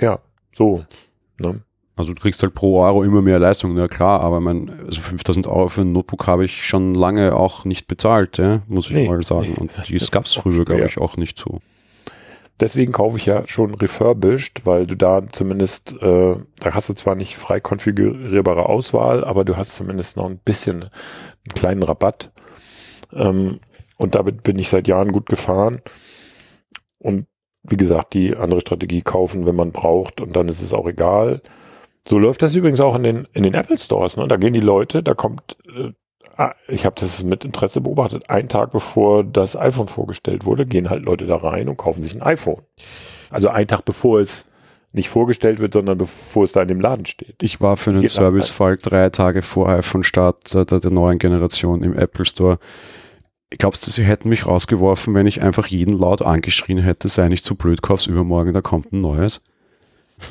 Ja, 0.00 0.20
so. 0.54 0.84
Ne? 1.38 1.60
Also 1.96 2.12
du 2.12 2.20
kriegst 2.20 2.42
halt 2.42 2.54
pro 2.54 2.82
Euro 2.82 3.02
immer 3.04 3.22
mehr 3.22 3.38
Leistung, 3.38 3.76
ja 3.78 3.88
klar, 3.88 4.20
aber 4.20 4.40
mein, 4.40 4.70
also 4.84 5.00
5000 5.00 5.46
Euro 5.46 5.68
für 5.68 5.80
ein 5.80 5.92
Notebook 5.92 6.26
habe 6.26 6.44
ich 6.44 6.66
schon 6.66 6.94
lange 6.94 7.34
auch 7.34 7.64
nicht 7.64 7.88
bezahlt, 7.88 8.36
ja, 8.36 8.62
muss 8.68 8.88
ich 8.88 8.96
nee, 8.96 9.08
mal 9.08 9.22
sagen. 9.22 9.54
Nee, 9.54 9.56
Und 9.58 9.72
das 9.90 10.10
gab 10.10 10.26
es 10.26 10.34
früher, 10.34 10.66
glaube 10.66 10.84
ich, 10.84 10.98
auch 10.98 11.16
nicht 11.16 11.38
so. 11.38 11.60
Deswegen 12.60 12.92
kaufe 12.92 13.16
ich 13.16 13.26
ja 13.26 13.46
schon 13.46 13.74
refurbished, 13.74 14.64
weil 14.64 14.86
du 14.86 14.94
da 14.94 15.22
zumindest, 15.30 15.92
äh, 16.00 16.36
da 16.60 16.74
hast 16.74 16.88
du 16.88 16.94
zwar 16.94 17.14
nicht 17.14 17.36
frei 17.36 17.60
konfigurierbare 17.60 18.66
Auswahl, 18.66 19.24
aber 19.24 19.44
du 19.44 19.56
hast 19.56 19.74
zumindest 19.74 20.16
noch 20.16 20.26
ein 20.26 20.38
bisschen 20.38 20.82
einen 20.84 21.54
kleinen 21.54 21.82
Rabatt. 21.82 22.30
Ähm, 23.12 23.60
und 23.98 24.14
damit 24.14 24.42
bin 24.42 24.58
ich 24.58 24.68
seit 24.68 24.88
Jahren 24.88 25.12
gut 25.12 25.26
gefahren. 25.28 25.80
Und 26.98 27.26
wie 27.68 27.76
gesagt, 27.76 28.14
die 28.14 28.36
andere 28.36 28.60
Strategie 28.60 29.02
kaufen, 29.02 29.46
wenn 29.46 29.56
man 29.56 29.72
braucht, 29.72 30.20
und 30.20 30.34
dann 30.34 30.48
ist 30.48 30.62
es 30.62 30.72
auch 30.72 30.86
egal. 30.86 31.42
So 32.08 32.18
läuft 32.18 32.42
das 32.42 32.54
übrigens 32.54 32.80
auch 32.80 32.94
in 32.94 33.02
den, 33.02 33.28
in 33.32 33.42
den 33.42 33.54
Apple 33.54 33.78
Stores. 33.78 34.16
Ne? 34.16 34.28
Da 34.28 34.36
gehen 34.36 34.52
die 34.52 34.60
Leute, 34.60 35.02
da 35.02 35.14
kommt 35.14 35.56
äh, 35.66 35.92
Ah, 36.36 36.54
ich 36.68 36.84
habe 36.84 36.96
das 37.00 37.22
mit 37.24 37.46
Interesse 37.46 37.80
beobachtet. 37.80 38.28
Ein 38.28 38.48
Tag 38.48 38.70
bevor 38.70 39.24
das 39.24 39.56
iPhone 39.56 39.88
vorgestellt 39.88 40.44
wurde, 40.44 40.66
gehen 40.66 40.90
halt 40.90 41.02
Leute 41.02 41.26
da 41.26 41.36
rein 41.36 41.68
und 41.68 41.78
kaufen 41.78 42.02
sich 42.02 42.14
ein 42.14 42.22
iPhone. 42.22 42.60
Also 43.30 43.48
ein 43.48 43.66
Tag 43.66 43.86
bevor 43.86 44.20
es 44.20 44.46
nicht 44.92 45.08
vorgestellt 45.08 45.60
wird, 45.60 45.72
sondern 45.72 45.96
bevor 45.96 46.44
es 46.44 46.52
da 46.52 46.62
in 46.62 46.68
dem 46.68 46.80
Laden 46.80 47.06
steht. 47.06 47.36
Ich 47.40 47.60
war 47.62 47.78
für 47.78 47.90
einen 47.90 48.06
Servicefall 48.06 48.76
drei 48.76 49.08
Tage 49.08 49.40
vor 49.40 49.68
iPhone-Start 49.68 50.54
der, 50.54 50.64
der, 50.64 50.90
neuen 50.90 51.18
Generation 51.18 51.82
im 51.82 51.96
Apple 51.96 52.24
Store. 52.26 52.58
Glaubst 53.50 53.86
du, 53.86 53.90
sie 53.90 54.04
hätten 54.04 54.28
mich 54.28 54.46
rausgeworfen, 54.46 55.14
wenn 55.14 55.26
ich 55.26 55.40
einfach 55.40 55.68
jeden 55.68 55.96
laut 55.96 56.20
angeschrien 56.22 56.78
hätte, 56.78 57.08
sei 57.08 57.28
nicht 57.28 57.44
zu 57.44 57.54
so 57.54 57.56
blöd, 57.56 57.80
kauf's 57.80 58.06
übermorgen, 58.06 58.52
da 58.52 58.60
kommt 58.60 58.92
ein 58.92 59.00
neues? 59.00 59.42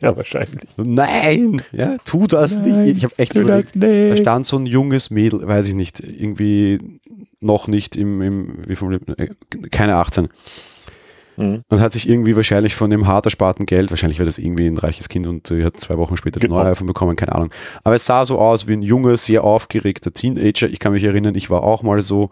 Ja, 0.00 0.16
wahrscheinlich. 0.16 0.68
Nein, 0.76 1.62
ja, 1.70 1.96
tu 2.04 2.26
das 2.26 2.56
Nein, 2.56 2.86
nicht. 2.86 2.96
Ich 2.98 3.04
habe 3.04 3.16
echt 3.18 3.36
überlegt, 3.36 3.70
da 3.76 4.16
stand 4.16 4.44
so 4.44 4.58
ein 4.58 4.66
junges 4.66 5.10
Mädel, 5.10 5.46
weiß 5.46 5.68
ich 5.68 5.74
nicht, 5.74 6.00
irgendwie 6.00 6.80
noch 7.38 7.68
nicht 7.68 7.94
im, 7.94 8.20
im 8.20 8.58
wie 8.66 8.74
vom, 8.74 8.92
äh, 8.92 9.28
keine 9.70 9.94
18. 9.94 10.26
Mhm. 11.36 11.62
Und 11.68 11.80
hat 11.80 11.92
sich 11.92 12.08
irgendwie 12.08 12.36
wahrscheinlich 12.36 12.74
von 12.74 12.90
dem 12.90 13.06
hart 13.06 13.26
ersparten 13.26 13.66
Geld, 13.66 13.90
wahrscheinlich 13.90 14.18
war 14.18 14.26
das 14.26 14.38
irgendwie 14.38 14.66
ein 14.66 14.78
reiches 14.78 15.08
Kind 15.08 15.26
und 15.26 15.46
sie 15.46 15.64
hat 15.64 15.78
zwei 15.78 15.98
Wochen 15.98 16.16
später 16.16 16.40
genau. 16.40 16.56
neue 16.56 16.72
iPhone 16.72 16.86
bekommen, 16.86 17.16
keine 17.16 17.34
Ahnung. 17.34 17.50
Aber 17.84 17.94
es 17.94 18.06
sah 18.06 18.24
so 18.24 18.38
aus 18.38 18.66
wie 18.66 18.72
ein 18.74 18.82
junger, 18.82 19.16
sehr 19.16 19.44
aufgeregter 19.44 20.12
Teenager. 20.12 20.68
Ich 20.68 20.78
kann 20.78 20.92
mich 20.92 21.04
erinnern, 21.04 21.34
ich 21.34 21.50
war 21.50 21.62
auch 21.62 21.82
mal 21.82 22.00
so, 22.00 22.30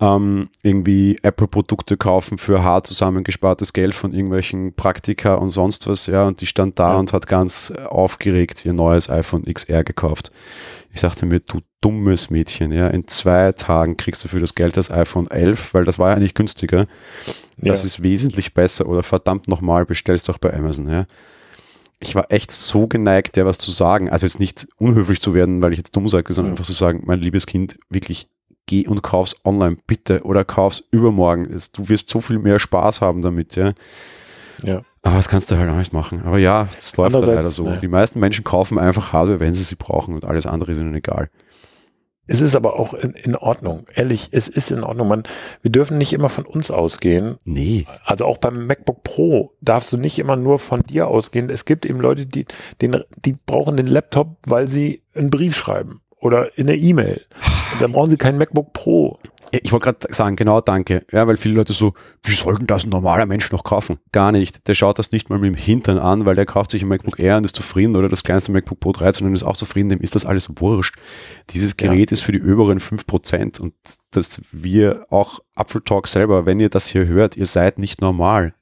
ähm, 0.00 0.48
irgendwie 0.62 1.18
Apple-Produkte 1.22 1.96
kaufen 1.96 2.38
für 2.38 2.64
hart 2.64 2.86
zusammengespartes 2.86 3.72
Geld 3.72 3.94
von 3.94 4.14
irgendwelchen 4.14 4.74
Praktika 4.74 5.34
und 5.34 5.50
sonst 5.50 5.86
was, 5.86 6.06
ja, 6.06 6.26
und 6.26 6.40
die 6.40 6.46
stand 6.46 6.78
da 6.78 6.92
ja. 6.92 6.98
und 6.98 7.12
hat 7.12 7.26
ganz 7.26 7.70
aufgeregt 7.70 8.64
ihr 8.64 8.72
neues 8.72 9.10
iPhone 9.10 9.44
XR 9.44 9.84
gekauft. 9.84 10.32
Ich 10.92 11.00
dachte 11.02 11.24
mir, 11.26 11.40
du 11.40 11.60
dummes 11.80 12.30
Mädchen, 12.30 12.72
ja, 12.72 12.88
in 12.88 13.06
zwei 13.06 13.52
Tagen 13.52 13.96
kriegst 13.96 14.24
du 14.24 14.28
für 14.28 14.40
das 14.40 14.54
Geld 14.54 14.76
das 14.76 14.90
iPhone 14.90 15.30
11, 15.30 15.72
weil 15.74 15.84
das 15.84 15.98
war 15.98 16.10
ja 16.10 16.18
nicht 16.18 16.34
günstiger. 16.34 16.86
Das 17.56 17.80
ja. 17.80 17.86
ist 17.86 18.02
wesentlich 18.02 18.54
besser 18.54 18.86
oder 18.88 19.02
verdammt 19.02 19.48
nochmal, 19.48 19.86
bestellst 19.86 20.28
doch 20.28 20.38
bei 20.38 20.52
Amazon, 20.52 20.90
ja. 20.90 21.06
Ich 22.02 22.14
war 22.14 22.32
echt 22.32 22.50
so 22.50 22.86
geneigt, 22.86 23.36
der 23.36 23.44
was 23.44 23.58
zu 23.58 23.70
sagen. 23.70 24.08
Also 24.08 24.24
jetzt 24.26 24.40
nicht 24.40 24.66
unhöflich 24.78 25.20
zu 25.20 25.34
werden, 25.34 25.62
weil 25.62 25.72
ich 25.72 25.78
jetzt 25.78 25.94
dumm 25.94 26.08
sage, 26.08 26.32
sondern 26.32 26.52
ja. 26.52 26.52
einfach 26.54 26.64
zu 26.64 26.72
sagen, 26.72 27.02
mein 27.04 27.20
liebes 27.20 27.46
Kind, 27.46 27.78
wirklich 27.90 28.26
geh 28.66 28.86
und 28.86 29.02
kauf's 29.02 29.36
online, 29.44 29.76
bitte, 29.86 30.22
oder 30.22 30.44
kauf's 30.44 30.82
übermorgen. 30.90 31.44
Du 31.74 31.88
wirst 31.88 32.08
so 32.08 32.20
viel 32.20 32.38
mehr 32.38 32.58
Spaß 32.58 33.02
haben 33.02 33.20
damit, 33.20 33.56
ja. 33.56 33.74
Ja. 34.62 34.82
Aber 35.02 35.16
das 35.16 35.28
kannst 35.28 35.50
du 35.50 35.56
halt 35.56 35.70
auch 35.70 35.76
nicht 35.76 35.92
machen. 35.92 36.22
Aber 36.24 36.38
ja, 36.38 36.68
es 36.76 36.96
läuft 36.96 37.14
halt 37.14 37.26
leider 37.26 37.50
so. 37.50 37.64
Ne. 37.64 37.78
Die 37.80 37.88
meisten 37.88 38.20
Menschen 38.20 38.44
kaufen 38.44 38.78
einfach 38.78 39.12
Hardware, 39.12 39.40
wenn 39.40 39.54
sie 39.54 39.62
sie 39.62 39.76
brauchen 39.76 40.14
und 40.14 40.24
alles 40.24 40.46
andere 40.46 40.72
ist 40.72 40.80
ihnen 40.80 40.94
egal. 40.94 41.30
Es 42.26 42.40
ist 42.40 42.54
aber 42.54 42.78
auch 42.78 42.94
in, 42.94 43.10
in, 43.14 43.34
Ordnung. 43.34 43.86
Ehrlich, 43.92 44.28
es 44.30 44.46
ist 44.46 44.70
in 44.70 44.84
Ordnung. 44.84 45.08
Man, 45.08 45.24
wir 45.62 45.72
dürfen 45.72 45.98
nicht 45.98 46.12
immer 46.12 46.28
von 46.28 46.46
uns 46.46 46.70
ausgehen. 46.70 47.38
Nee. 47.44 47.86
Also 48.04 48.24
auch 48.24 48.38
beim 48.38 48.66
MacBook 48.66 49.02
Pro 49.02 49.52
darfst 49.60 49.92
du 49.92 49.96
nicht 49.96 50.16
immer 50.20 50.36
nur 50.36 50.60
von 50.60 50.82
dir 50.82 51.08
ausgehen. 51.08 51.50
Es 51.50 51.64
gibt 51.64 51.84
eben 51.84 51.98
Leute, 51.98 52.26
die, 52.26 52.46
den, 52.80 53.02
die 53.24 53.32
brauchen 53.32 53.76
den 53.76 53.88
Laptop, 53.88 54.36
weil 54.46 54.68
sie 54.68 55.02
einen 55.12 55.30
Brief 55.30 55.56
schreiben 55.56 56.02
oder 56.20 56.56
in 56.56 56.68
der 56.68 56.78
E-Mail. 56.78 57.20
Dann 57.80 57.92
brauchen 57.92 58.10
sie 58.10 58.16
kein 58.16 58.38
MacBook 58.38 58.72
Pro. 58.72 59.18
Ich 59.52 59.72
wollte 59.72 59.84
gerade 59.84 60.12
sagen, 60.12 60.36
genau, 60.36 60.60
danke. 60.60 61.04
Ja, 61.10 61.26
weil 61.26 61.36
viele 61.36 61.54
Leute 61.54 61.72
so, 61.72 61.94
wie 62.22 62.32
sollten 62.32 62.66
das 62.66 62.84
ein 62.84 62.90
normaler 62.90 63.26
Mensch 63.26 63.50
noch 63.50 63.64
kaufen? 63.64 63.98
Gar 64.12 64.32
nicht. 64.32 64.66
Der 64.68 64.74
schaut 64.74 64.98
das 64.98 65.12
nicht 65.12 65.30
mal 65.30 65.38
mit 65.38 65.48
dem 65.48 65.54
Hintern 65.54 65.98
an, 65.98 66.24
weil 66.26 66.34
der 66.34 66.46
kauft 66.46 66.70
sich 66.70 66.82
ein 66.82 66.88
MacBook 66.88 67.18
Air 67.18 67.36
und 67.36 67.44
ist 67.44 67.56
zufrieden 67.56 67.96
oder 67.96 68.08
das 68.08 68.22
kleinste 68.22 68.52
MacBook 68.52 68.80
Pro 68.80 68.92
13 68.92 69.26
und 69.26 69.34
ist 69.34 69.42
auch 69.42 69.56
zufrieden, 69.56 69.88
dem 69.88 70.00
ist 70.00 70.14
das 70.14 70.26
alles 70.26 70.48
wurscht. 70.56 70.96
Dieses 71.50 71.76
Gerät 71.76 72.10
ja. 72.10 72.14
ist 72.14 72.22
für 72.22 72.32
die 72.32 72.42
oberen 72.42 72.78
5% 72.78 73.60
und 73.60 73.74
dass 74.10 74.42
wir 74.52 75.06
auch 75.10 75.40
Apfeltalk 75.60 76.08
selber, 76.08 76.46
wenn 76.46 76.58
ihr 76.58 76.70
das 76.70 76.88
hier 76.88 77.06
hört, 77.06 77.36
ihr 77.36 77.46
seid 77.46 77.78
nicht 77.78 78.00
normal. 78.00 78.54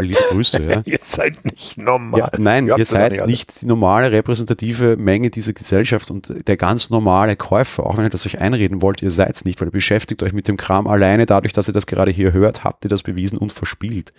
Liebe 0.00 0.20
Grüße. 0.30 0.62
Ja. 0.62 0.82
ihr 0.84 0.98
seid 1.04 1.44
nicht 1.44 1.76
normal. 1.78 2.20
Ja, 2.20 2.30
nein, 2.38 2.68
ihr, 2.68 2.78
ihr 2.78 2.84
seid 2.84 3.12
nicht, 3.12 3.26
nicht, 3.26 3.62
die 3.62 3.66
normale 3.66 4.12
repräsentative 4.12 4.96
Menge 4.96 5.30
dieser 5.30 5.52
Gesellschaft 5.52 6.10
und 6.10 6.46
der 6.46 6.56
ganz 6.56 6.90
normale 6.90 7.36
Käufer, 7.36 7.84
auch 7.84 7.96
wenn 7.96 8.04
ihr 8.04 8.10
das 8.10 8.24
euch 8.26 8.40
einreden 8.40 8.80
wollt, 8.82 9.02
ihr 9.02 9.10
seid 9.10 9.34
es 9.34 9.44
nicht, 9.44 9.60
weil 9.60 9.68
ihr 9.68 9.72
beschäftigt 9.72 10.22
euch 10.22 10.32
mit 10.32 10.46
dem 10.46 10.56
Kram 10.56 10.86
alleine 10.86 11.26
dadurch, 11.26 11.52
dass 11.52 11.68
ihr 11.68 11.74
das 11.74 11.86
gerade 11.86 12.10
hier 12.12 12.32
hört, 12.32 12.64
habt 12.64 12.84
ihr 12.84 12.88
das 12.88 13.02
bewiesen 13.02 13.38
und 13.38 13.52
verspielt. 13.52 14.12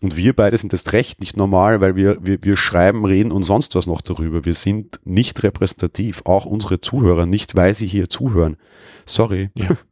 Und 0.00 0.16
wir 0.16 0.34
beide 0.34 0.56
sind 0.56 0.72
das 0.72 0.92
recht 0.92 1.20
nicht 1.20 1.36
normal, 1.36 1.80
weil 1.80 1.94
wir, 1.94 2.16
wir, 2.22 2.42
wir 2.42 2.56
schreiben, 2.56 3.04
reden 3.04 3.32
und 3.32 3.42
sonst 3.42 3.74
was 3.74 3.86
noch 3.86 4.00
darüber. 4.00 4.44
Wir 4.44 4.54
sind 4.54 5.00
nicht 5.04 5.42
repräsentativ, 5.42 6.22
auch 6.24 6.46
unsere 6.46 6.80
Zuhörer 6.80 7.26
nicht, 7.26 7.54
weil 7.54 7.74
sie 7.74 7.86
hier 7.86 8.08
zuhören. 8.08 8.56
Sorry. 9.04 9.50
Ja. 9.54 9.68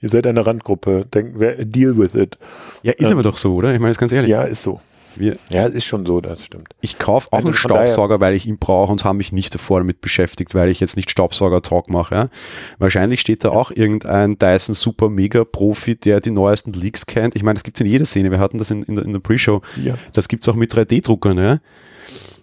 Ihr 0.00 0.08
seid 0.08 0.26
eine 0.26 0.46
Randgruppe. 0.46 1.06
Denk, 1.12 1.38
deal 1.72 1.96
with 1.96 2.14
it. 2.14 2.38
Ja, 2.82 2.92
ist 2.92 3.06
ähm, 3.06 3.12
aber 3.12 3.22
doch 3.22 3.36
so, 3.36 3.54
oder? 3.54 3.72
Ich 3.72 3.80
meine, 3.80 3.90
das 3.90 3.98
ganz 3.98 4.12
ehrlich. 4.12 4.30
Ja, 4.30 4.42
ist 4.42 4.62
so. 4.62 4.80
Wir, 5.16 5.36
ja, 5.50 5.66
ist 5.66 5.84
schon 5.84 6.06
so, 6.06 6.20
das 6.20 6.44
stimmt. 6.44 6.68
Ich 6.80 6.98
kaufe 6.98 7.28
auch 7.32 7.38
also 7.38 7.48
einen 7.48 7.56
Staubsauger, 7.56 8.20
weil 8.20 8.34
ich 8.34 8.46
ihn 8.46 8.58
brauche 8.58 8.92
und 8.92 9.04
habe 9.04 9.18
mich 9.18 9.32
nicht 9.32 9.52
davor 9.54 9.80
damit 9.80 10.00
beschäftigt, 10.00 10.54
weil 10.54 10.68
ich 10.68 10.80
jetzt 10.80 10.96
nicht 10.96 11.10
Staubsauger-Talk 11.10 11.90
mache. 11.90 12.14
Ja? 12.14 12.28
Wahrscheinlich 12.78 13.20
steht 13.20 13.44
da 13.44 13.50
auch 13.50 13.70
irgendein 13.70 14.38
Dyson 14.38 14.74
Super 14.74 15.08
Mega 15.08 15.44
Profi, 15.44 15.96
der 15.96 16.20
die 16.20 16.30
neuesten 16.30 16.72
Leaks 16.72 17.06
kennt. 17.06 17.34
Ich 17.34 17.42
meine, 17.42 17.54
das 17.54 17.64
gibt 17.64 17.76
es 17.76 17.80
in 17.80 17.86
jeder 17.86 18.04
Szene. 18.04 18.30
Wir 18.30 18.38
hatten 18.38 18.58
das 18.58 18.70
in, 18.70 18.82
in 18.84 18.96
der, 18.96 19.04
in 19.04 19.12
der 19.12 19.20
Pre-Show. 19.20 19.62
Ja. 19.84 19.94
Das 20.12 20.28
gibt 20.28 20.44
es 20.44 20.48
auch 20.48 20.54
mit 20.54 20.72
3D-Druckern. 20.72 21.38
Ja? 21.38 21.58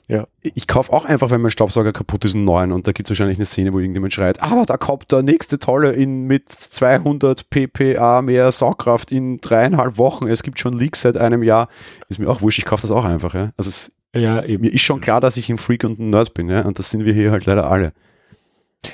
Ja. 0.10 0.26
Ich 0.42 0.68
kaufe 0.68 0.94
auch 0.94 1.04
einfach, 1.04 1.32
wenn 1.32 1.42
mein 1.42 1.52
Staubsauger 1.52 1.92
kaputt 1.92 2.24
ist, 2.24 2.34
einen 2.34 2.46
neuen 2.46 2.72
und 2.72 2.88
da 2.88 2.94
gibt 2.94 3.08
es 3.08 3.12
wahrscheinlich 3.12 3.38
eine 3.38 3.46
Szene, 3.46 3.74
wo 3.74 3.80
irgendjemand 3.80 4.14
schreit, 4.14 4.42
aber 4.42 4.66
da 4.66 4.78
kommt 4.78 5.12
der 5.12 5.22
nächste 5.22 5.60
tolle 5.60 5.92
in 5.92 6.24
mit 6.28 6.48
200 6.48 7.50
ppa 7.50 8.22
mehr 8.22 8.52
Saugkraft 8.54 9.12
in 9.12 9.42
dreieinhalb 9.42 9.98
Wochen. 9.98 10.28
Es 10.28 10.44
gibt 10.44 10.60
schon 10.60 10.78
Leaks 10.78 11.02
seit 11.02 11.18
einem 11.18 11.44
Jahr. 11.44 11.68
Ist 12.08 12.20
mir 12.20 12.30
auch 12.30 12.42
wurscht, 12.42 12.60
ich 12.60 12.66
kaufe 12.66 12.84
das 12.84 12.92
auch 12.92 13.04
einfach. 13.04 13.34
Ja. 13.34 13.52
Also 13.58 13.68
es, 13.68 13.92
ja, 14.16 14.42
eben. 14.44 14.64
mir 14.64 14.74
ist 14.74 14.82
schon 14.82 15.02
klar, 15.02 15.20
dass 15.20 15.36
ich 15.36 15.50
ein 15.50 15.58
Freak 15.58 15.84
und 15.84 16.00
ein 16.00 16.10
Nerd 16.10 16.34
bin 16.34 16.50
ja, 16.50 16.62
und 16.62 16.80
das 16.80 16.90
sind 16.90 17.04
wir 17.04 17.14
hier 17.14 17.32
halt 17.32 17.46
leider 17.46 17.70
alle. 17.70 17.92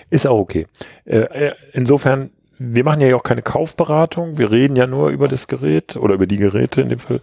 Ist 0.10 0.26
auch 0.26 0.40
okay. 0.40 0.66
Äh, 1.06 1.20
äh, 1.20 1.54
insofern, 1.74 2.32
wir 2.58 2.84
machen 2.84 3.02
ja 3.02 3.16
auch 3.16 3.24
keine 3.24 3.44
Kaufberatung, 3.44 4.40
wir 4.40 4.52
reden 4.52 4.76
ja 4.76 4.88
nur 4.88 5.10
über 5.10 5.28
das 5.28 5.48
Gerät 5.48 5.96
oder 5.96 6.16
über 6.16 6.26
die 6.26 6.38
Geräte 6.38 6.82
in 6.82 6.90
dem 6.90 7.00
Fall. 7.00 7.22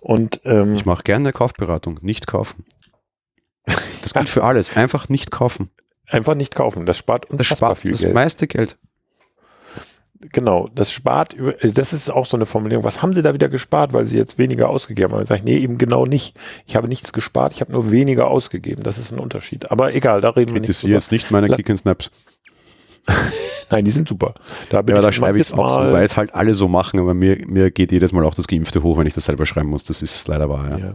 Und, 0.00 0.40
ähm, 0.44 0.74
ich 0.74 0.86
mache 0.86 1.04
gerne 1.04 1.26
eine 1.26 1.32
Kaufberatung, 1.32 1.98
nicht 2.02 2.26
kaufen. 2.26 2.64
Das 4.02 4.14
gilt 4.14 4.28
für 4.28 4.44
alles. 4.44 4.76
Einfach 4.76 5.08
nicht 5.08 5.30
kaufen. 5.30 5.70
Einfach 6.06 6.34
nicht 6.34 6.54
kaufen. 6.54 6.86
Das 6.86 6.96
spart 6.96 7.30
uns 7.30 7.38
das 7.38 7.46
spart 7.46 7.80
viel 7.80 7.90
das 7.90 8.00
Geld. 8.00 8.14
meiste 8.14 8.46
Geld. 8.46 8.78
Genau, 10.20 10.68
das 10.74 10.90
spart, 10.90 11.36
das 11.62 11.92
ist 11.92 12.10
auch 12.10 12.26
so 12.26 12.36
eine 12.36 12.46
Formulierung. 12.46 12.84
Was 12.84 13.02
haben 13.02 13.12
Sie 13.12 13.22
da 13.22 13.34
wieder 13.34 13.48
gespart, 13.48 13.92
weil 13.92 14.04
Sie 14.04 14.16
jetzt 14.16 14.36
weniger 14.36 14.68
ausgegeben 14.68 15.12
haben? 15.12 15.22
Ich 15.22 15.28
sage, 15.28 15.42
nee, 15.44 15.58
eben 15.58 15.78
genau 15.78 16.06
nicht. 16.06 16.36
Ich 16.66 16.74
habe 16.74 16.88
nichts 16.88 17.12
gespart, 17.12 17.52
ich 17.52 17.60
habe 17.60 17.70
nur 17.72 17.92
weniger 17.92 18.26
ausgegeben. 18.28 18.82
Das 18.82 18.98
ist 18.98 19.12
ein 19.12 19.20
Unterschied. 19.20 19.70
Aber 19.70 19.94
egal, 19.94 20.20
da 20.20 20.30
reden 20.30 20.54
wir 20.54 20.60
nicht 20.60 20.82
drüber. 20.82 20.94
jetzt 20.94 21.12
nicht 21.12 21.30
meine 21.30 21.48
Kick 21.48 21.76
Snaps. 21.76 22.10
Nein, 23.70 23.84
die 23.84 23.90
sind 23.92 24.08
super. 24.08 24.34
Da 24.70 24.82
ja, 24.88 25.00
da 25.00 25.12
schreibe 25.12 25.38
ich 25.38 25.42
es 25.42 25.52
auch 25.52 25.68
so, 25.68 25.80
weil 25.80 26.04
es 26.04 26.16
halt 26.16 26.34
alle 26.34 26.52
so 26.52 26.66
machen, 26.66 26.98
aber 26.98 27.14
mir, 27.14 27.38
mir 27.46 27.70
geht 27.70 27.92
jedes 27.92 28.12
Mal 28.12 28.24
auch 28.24 28.34
das 28.34 28.48
Geimpfte 28.48 28.82
hoch, 28.82 28.98
wenn 28.98 29.06
ich 29.06 29.14
das 29.14 29.24
selber 29.24 29.46
schreiben 29.46 29.68
muss. 29.68 29.84
Das 29.84 30.02
ist 30.02 30.26
leider 30.26 30.48
wahr, 30.48 30.70
ja. 30.70 30.78
ja. 30.78 30.94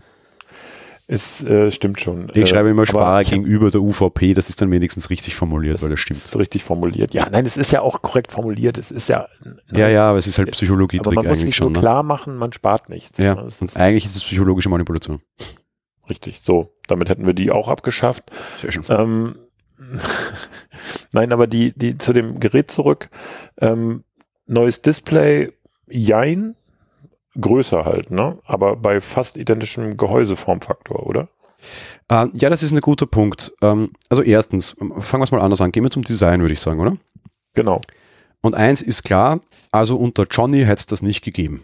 Es 1.05 1.43
äh, 1.43 1.69
stimmt 1.69 1.99
schon. 1.99 2.31
Ich 2.33 2.49
schreibe 2.49 2.69
immer 2.69 2.85
Sparer 2.85 3.23
gegenüber 3.23 3.69
der 3.69 3.81
UVP, 3.81 4.33
das 4.33 4.47
ist 4.47 4.61
dann 4.61 4.71
wenigstens 4.71 5.09
richtig 5.09 5.35
formuliert, 5.35 5.75
das 5.75 5.81
weil 5.81 5.89
das 5.89 5.99
stimmt. 5.99 6.19
Ist 6.19 6.37
richtig 6.37 6.63
formuliert. 6.63 7.13
Ja, 7.13 7.27
nein, 7.29 7.45
es 7.45 7.57
ist 7.57 7.71
ja 7.71 7.81
auch 7.81 8.01
korrekt 8.01 8.31
formuliert. 8.31 8.77
Es 8.77 8.89
ist 8.89 9.09
ja. 9.09 9.27
Nein, 9.43 9.59
ja, 9.71 9.89
ja, 9.89 10.09
aber 10.09 10.17
es 10.17 10.27
ist 10.27 10.37
halt 10.37 10.51
Psychologie-Trick 10.51 11.17
eigentlich 11.17 11.29
muss 11.29 11.39
sich 11.41 11.55
schon. 11.55 11.73
Ne? 11.73 11.79
klar 11.79 12.03
machen, 12.03 12.37
man 12.37 12.53
spart 12.53 12.89
nichts. 12.89 13.17
Ja, 13.17 13.35
ne? 13.35 13.49
und 13.59 13.75
eigentlich 13.75 14.05
ist 14.05 14.15
es 14.15 14.23
psychologische 14.23 14.69
Manipulation. 14.69 15.21
Richtig, 16.09 16.41
so. 16.43 16.69
Damit 16.87 17.09
hätten 17.09 17.25
wir 17.25 17.33
die 17.33 17.51
auch 17.51 17.67
abgeschafft. 17.67 18.31
Sehr 18.57 18.71
schön. 18.71 18.83
Ähm, 18.89 19.35
nein, 21.11 21.33
aber 21.33 21.47
die, 21.47 21.73
die 21.77 21.97
zu 21.97 22.13
dem 22.13 22.39
Gerät 22.39 22.71
zurück. 22.71 23.09
Ähm, 23.59 24.03
neues 24.45 24.81
Display, 24.81 25.51
jein, 25.87 26.55
größer 27.39 27.85
halt, 27.85 28.11
ne? 28.11 28.37
Aber 28.45 28.75
bei 28.75 29.01
fast 29.01 29.37
identischem 29.37 29.97
Gehäuseformfaktor, 29.97 31.05
oder? 31.05 31.27
Uh, 32.11 32.27
ja, 32.33 32.49
das 32.49 32.63
ist 32.63 32.73
ein 32.73 32.81
guter 32.81 33.05
Punkt. 33.05 33.53
Ähm, 33.61 33.91
also 34.09 34.21
erstens, 34.21 34.71
fangen 34.71 35.21
wir 35.21 35.23
es 35.23 35.31
mal 35.31 35.41
anders 35.41 35.61
an. 35.61 35.71
Gehen 35.71 35.83
wir 35.83 35.89
zum 35.89 36.03
Design, 36.03 36.41
würde 36.41 36.53
ich 36.53 36.59
sagen, 36.59 36.79
oder? 36.79 36.97
Genau. 37.53 37.81
Und 38.41 38.55
eins 38.55 38.81
ist 38.81 39.03
klar, 39.03 39.39
also 39.71 39.95
unter 39.95 40.25
Johnny 40.29 40.61
hätte 40.61 40.81
es 40.81 40.85
das 40.85 41.01
nicht 41.01 41.23
gegeben. 41.23 41.63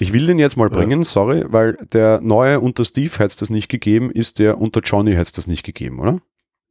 Ich 0.00 0.12
will 0.12 0.26
den 0.26 0.38
jetzt 0.38 0.56
mal 0.56 0.68
bringen, 0.68 1.00
ja. 1.00 1.04
sorry, 1.04 1.44
weil 1.46 1.78
der 1.92 2.20
neue 2.20 2.60
unter 2.60 2.84
Steve 2.84 3.10
hätte 3.10 3.26
es 3.26 3.36
das 3.36 3.48
nicht 3.48 3.68
gegeben, 3.68 4.10
ist 4.10 4.38
der 4.38 4.60
unter 4.60 4.80
Johnny 4.80 5.12
hätte 5.12 5.22
es 5.22 5.32
das 5.32 5.46
nicht 5.46 5.62
gegeben, 5.62 6.00
oder? 6.00 6.18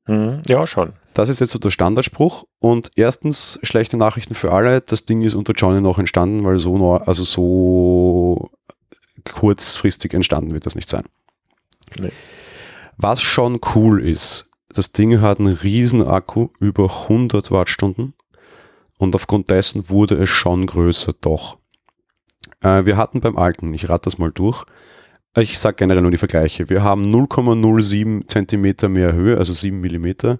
Mhm. 0.07 0.41
Ja, 0.47 0.67
schon. 0.67 0.93
Das 1.13 1.29
ist 1.29 1.39
jetzt 1.39 1.51
so 1.51 1.59
der 1.59 1.69
Standardspruch. 1.69 2.45
Und 2.59 2.91
erstens, 2.95 3.59
schlechte 3.63 3.97
Nachrichten 3.97 4.35
für 4.35 4.51
alle. 4.51 4.81
Das 4.81 5.05
Ding 5.05 5.21
ist 5.21 5.35
unter 5.35 5.53
Johnny 5.53 5.81
noch 5.81 5.99
entstanden, 5.99 6.43
weil 6.43 6.59
so 6.59 6.77
neu, 6.77 6.97
also 6.97 7.23
so 7.23 8.49
kurzfristig 9.25 10.13
entstanden 10.13 10.51
wird 10.51 10.65
das 10.65 10.75
nicht 10.75 10.89
sein. 10.89 11.05
Nee. 11.99 12.11
Was 12.97 13.21
schon 13.21 13.59
cool 13.75 14.05
ist, 14.05 14.49
das 14.69 14.91
Ding 14.91 15.21
hat 15.21 15.39
einen 15.39 15.53
riesen 15.53 16.05
Akku, 16.05 16.49
über 16.59 17.03
100 17.03 17.51
Wattstunden. 17.51 18.13
Und 18.97 19.15
aufgrund 19.15 19.49
dessen 19.49 19.89
wurde 19.89 20.15
es 20.15 20.29
schon 20.29 20.65
größer, 20.65 21.13
doch. 21.21 21.57
Äh, 22.61 22.85
wir 22.85 22.97
hatten 22.97 23.21
beim 23.21 23.37
alten, 23.37 23.73
ich 23.73 23.89
rate 23.89 24.05
das 24.05 24.17
mal 24.17 24.31
durch, 24.31 24.65
ich 25.35 25.57
sage 25.57 25.75
generell 25.77 26.01
nur 26.01 26.11
die 26.11 26.17
Vergleiche. 26.17 26.69
Wir 26.69 26.83
haben 26.83 27.03
0,07 27.03 28.27
Zentimeter 28.27 28.89
mehr 28.89 29.13
Höhe, 29.13 29.37
also 29.37 29.51
7 29.51 29.79
Millimeter. 29.81 30.39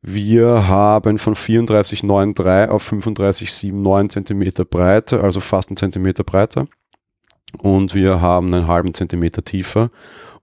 Wir 0.00 0.68
haben 0.68 1.18
von 1.18 1.34
34,93 1.34 2.68
auf 2.68 2.92
35,79 2.92 4.08
Zentimeter 4.08 4.64
Breite, 4.64 5.20
also 5.20 5.40
fast 5.40 5.70
einen 5.70 5.76
Zentimeter 5.76 6.22
breiter. 6.22 6.68
Und 7.60 7.94
wir 7.94 8.20
haben 8.20 8.54
einen 8.54 8.68
halben 8.68 8.94
Zentimeter 8.94 9.42
tiefer. 9.42 9.90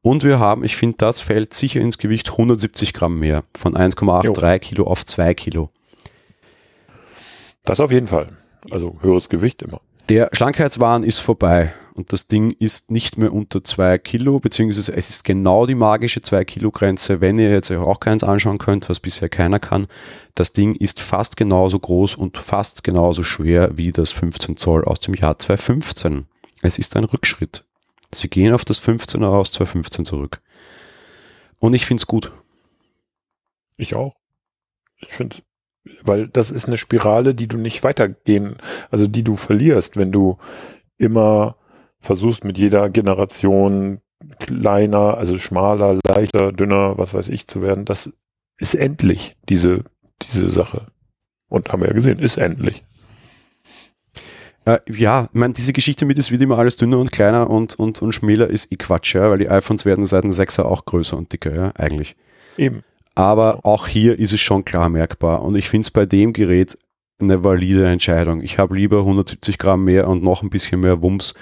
Und 0.01 0.25
wir 0.25 0.39
haben, 0.39 0.65
ich 0.65 0.75
finde, 0.75 0.97
das 0.97 1.21
fällt 1.21 1.53
sicher 1.53 1.79
ins 1.79 1.97
Gewicht 1.97 2.31
170 2.31 2.93
Gramm 2.93 3.19
mehr. 3.19 3.45
Von 3.55 3.75
1,83 3.75 4.59
Kilo 4.59 4.83
auf 4.85 5.05
2 5.05 5.33
Kilo. 5.33 5.69
Das 7.63 7.79
auf 7.79 7.91
jeden 7.91 8.07
Fall. 8.07 8.35
Also 8.69 8.97
höheres 8.99 9.29
Gewicht 9.29 9.61
immer. 9.61 9.79
Der 10.09 10.29
Schlankheitswahn 10.33 11.03
ist 11.03 11.19
vorbei 11.19 11.71
und 11.93 12.11
das 12.11 12.27
Ding 12.27 12.51
ist 12.51 12.91
nicht 12.91 13.17
mehr 13.17 13.33
unter 13.33 13.63
2 13.63 13.97
Kilo, 13.99 14.39
beziehungsweise 14.39 14.95
es 14.95 15.09
ist 15.09 15.23
genau 15.23 15.65
die 15.65 15.75
magische 15.75 16.21
2 16.21 16.45
Kilo 16.45 16.71
Grenze, 16.71 17.21
wenn 17.21 17.39
ihr 17.39 17.51
jetzt 17.51 17.71
auch 17.71 17.99
keins 17.99 18.23
anschauen 18.23 18.57
könnt, 18.57 18.89
was 18.89 18.99
bisher 18.99 19.29
keiner 19.29 19.59
kann. 19.59 19.87
Das 20.35 20.53
Ding 20.53 20.75
ist 20.75 20.99
fast 20.99 21.37
genauso 21.37 21.79
groß 21.79 22.15
und 22.15 22.37
fast 22.37 22.83
genauso 22.83 23.23
schwer 23.23 23.77
wie 23.77 23.91
das 23.91 24.11
15 24.11 24.57
Zoll 24.57 24.83
aus 24.85 24.99
dem 24.99 25.13
Jahr 25.13 25.37
2015. 25.37 26.25
Es 26.61 26.79
ist 26.79 26.95
ein 26.95 27.03
Rückschritt. 27.03 27.65
Sie 28.11 28.29
gehen 28.29 28.53
auf 28.53 28.65
das 28.65 28.81
15er 28.81 29.27
aus 29.27 29.51
2015 29.53 30.05
zurück. 30.05 30.41
Und 31.59 31.73
ich 31.73 31.85
finde 31.85 32.01
es 32.01 32.07
gut. 32.07 32.31
Ich 33.77 33.95
auch. 33.95 34.15
Ich 34.97 35.09
finde 35.09 35.37
weil 36.03 36.27
das 36.27 36.51
ist 36.51 36.67
eine 36.67 36.77
Spirale, 36.77 37.35
die 37.35 37.47
du 37.47 37.57
nicht 37.57 37.83
weitergehen, 37.83 38.57
also 38.89 39.07
die 39.07 39.23
du 39.23 39.35
verlierst, 39.35 39.97
wenn 39.97 40.11
du 40.11 40.37
immer 40.97 41.57
versuchst 42.03 42.43
mit 42.43 42.57
jeder 42.57 42.89
Generation 42.89 44.01
kleiner, 44.39 45.17
also 45.17 45.37
schmaler, 45.37 45.99
leichter, 46.05 46.51
dünner, 46.51 46.97
was 46.97 47.13
weiß 47.13 47.29
ich 47.29 47.47
zu 47.47 47.61
werden. 47.61 47.85
Das 47.85 48.11
ist 48.57 48.75
endlich, 48.75 49.35
diese, 49.49 49.83
diese 50.21 50.49
Sache. 50.49 50.87
Und 51.49 51.69
haben 51.69 51.81
wir 51.81 51.89
ja 51.89 51.93
gesehen, 51.93 52.19
ist 52.19 52.37
endlich. 52.37 52.83
Äh, 54.65 54.79
ja, 54.89 55.25
ich 55.25 55.39
meine, 55.39 55.53
diese 55.53 55.73
Geschichte 55.73 56.05
mit, 56.05 56.17
es 56.17 56.31
wird 56.31 56.41
immer 56.41 56.57
alles 56.57 56.77
dünner 56.77 56.99
und 56.99 57.11
kleiner 57.11 57.49
und, 57.49 57.75
und, 57.75 58.01
und 58.01 58.13
schmäler 58.13 58.47
ist 58.47 58.71
eh 58.71 58.75
Quatsch, 58.75 59.15
ja, 59.15 59.29
weil 59.29 59.39
die 59.39 59.49
iPhones 59.49 59.85
werden 59.85 60.05
seit 60.05 60.23
dem 60.23 60.31
6er 60.31 60.63
auch 60.63 60.85
größer 60.85 61.17
und 61.17 61.31
dicker, 61.31 61.55
ja, 61.55 61.71
eigentlich. 61.75 62.15
Eben. 62.57 62.83
Aber 63.15 63.59
auch 63.63 63.87
hier 63.87 64.17
ist 64.17 64.33
es 64.33 64.41
schon 64.41 64.65
klar 64.65 64.89
merkbar. 64.89 65.43
Und 65.43 65.55
ich 65.55 65.69
finde 65.69 65.85
es 65.85 65.91
bei 65.91 66.05
dem 66.05 66.33
Gerät 66.33 66.77
eine 67.21 67.43
valide 67.43 67.87
Entscheidung. 67.87 68.41
Ich 68.41 68.57
habe 68.57 68.75
lieber 68.75 68.99
170 68.99 69.57
Gramm 69.57 69.85
mehr 69.85 70.07
und 70.07 70.23
noch 70.23 70.43
ein 70.43 70.49
bisschen 70.49 70.81
mehr 70.81 71.01
Wumms, 71.01 71.33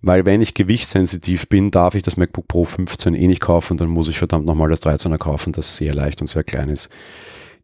weil 0.00 0.26
wenn 0.26 0.40
ich 0.40 0.54
gewichtssensitiv 0.54 1.48
bin, 1.48 1.70
darf 1.70 1.94
ich 1.94 2.02
das 2.02 2.16
MacBook 2.16 2.48
Pro 2.48 2.64
15 2.64 3.14
eh 3.14 3.26
nicht 3.26 3.40
kaufen, 3.40 3.76
dann 3.76 3.88
muss 3.88 4.08
ich 4.08 4.18
verdammt 4.18 4.46
nochmal 4.46 4.68
das 4.68 4.82
13er 4.82 5.18
kaufen, 5.18 5.52
das 5.52 5.76
sehr 5.76 5.94
leicht 5.94 6.20
und 6.20 6.26
sehr 6.26 6.44
klein 6.44 6.68
ist. 6.68 6.90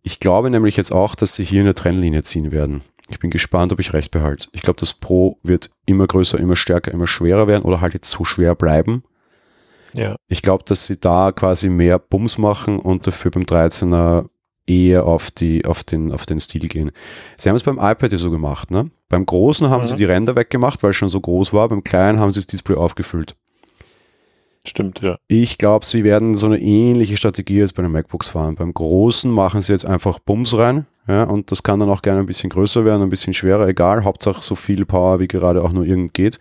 Ich 0.03 0.21
glaube 0.21 0.51
nämlich 0.51 0.77
jetzt 0.77 0.93
auch, 0.93 1.15
dass 1.15 1.35
sie 1.35 1.45
hier 1.45 1.63
eine 1.63 1.75
Trennlinie 1.75 2.23
ziehen 2.23 2.51
werden. 2.51 2.83
Ich 3.09 3.19
bin 3.19 3.31
gespannt, 3.31 3.73
ob 3.73 3.81
ich 3.81 3.93
recht 3.93 4.11
behalte. 4.11 4.49
Ich 4.53 4.63
glaube, 4.63 4.81
das 4.81 4.95
Pro 4.95 5.39
wird 5.43 5.71
immer 5.87 6.07
größer, 6.07 6.39
immer 6.39 6.57
stärker, 6.57 6.91
immer 6.91 7.07
schwerer 7.07 7.47
werden 7.47 7.65
oder 7.65 7.81
halt 7.81 7.95
jetzt 7.95 8.11
so 8.11 8.25
schwer 8.25 8.55
bleiben, 8.55 9.03
ja. 9.95 10.17
Ich 10.29 10.43
glaube, 10.43 10.65
dass 10.67 10.87
sie 10.87 11.01
da 11.01 11.33
quasi 11.33 11.69
mehr 11.69 11.99
Bums 11.99 12.37
machen 12.37 12.79
und 12.79 13.07
dafür 13.07 13.31
beim 13.31 13.45
13er 13.45 14.29
eher 14.67 15.05
auf, 15.05 15.31
die, 15.31 15.65
auf, 15.65 15.85
den, 15.85 16.13
auf 16.13 16.27
den 16.27 16.41
Stil 16.41 16.69
gehen. 16.69 16.91
Sie 17.37 17.49
haben 17.49 17.57
es 17.57 17.63
beim 17.63 17.79
iPad 17.79 18.13
ja 18.13 18.19
so 18.19 18.31
gemacht. 18.31 18.71
Ne? 18.71 18.91
Beim 19.15 19.27
Großen 19.27 19.71
haben 19.71 19.83
mhm. 19.83 19.85
sie 19.85 19.95
die 19.95 20.07
Ränder 20.07 20.35
weggemacht, 20.35 20.83
weil 20.83 20.91
es 20.91 20.97
schon 20.97 21.09
so 21.09 21.21
groß 21.21 21.53
war. 21.53 21.69
Beim 21.69 21.85
Kleinen 21.85 22.19
haben 22.19 22.33
sie 22.33 22.41
das 22.41 22.49
Display 22.49 22.75
aufgefüllt. 22.75 23.37
Stimmt, 24.67 25.03
ja. 25.03 25.19
Ich 25.29 25.57
glaube, 25.57 25.87
sie 25.87 26.03
werden 26.03 26.35
so 26.37 26.47
eine 26.47 26.59
ähnliche 26.61 27.17
Strategie 27.17 27.59
jetzt 27.59 27.77
bei 27.77 27.83
den 27.83 27.93
MacBooks 27.93 28.31
fahren. 28.31 28.57
Beim 28.57 28.75
Großen 28.75 29.31
machen 29.31 29.63
sie 29.63 29.71
jetzt 29.73 29.87
einfach 29.87 30.19
Bums 30.19 30.59
rein. 30.59 30.87
Ja, 31.07 31.23
und 31.23 31.53
das 31.53 31.63
kann 31.63 31.79
dann 31.79 31.91
auch 31.91 32.03
gerne 32.03 32.19
ein 32.19 32.27
bisschen 32.27 32.51
größer 32.51 32.85
werden, 32.85 33.03
ein 33.03 33.09
bisschen 33.09 33.35
schwerer, 33.35 33.69
egal. 33.69 34.03
Hauptsache 34.03 34.43
so 34.43 34.57
viel 34.57 34.85
Power, 34.85 35.21
wie 35.21 35.29
gerade 35.29 35.63
auch 35.63 35.71
nur 35.71 35.85
irgend 35.85 36.13
geht. 36.13 36.41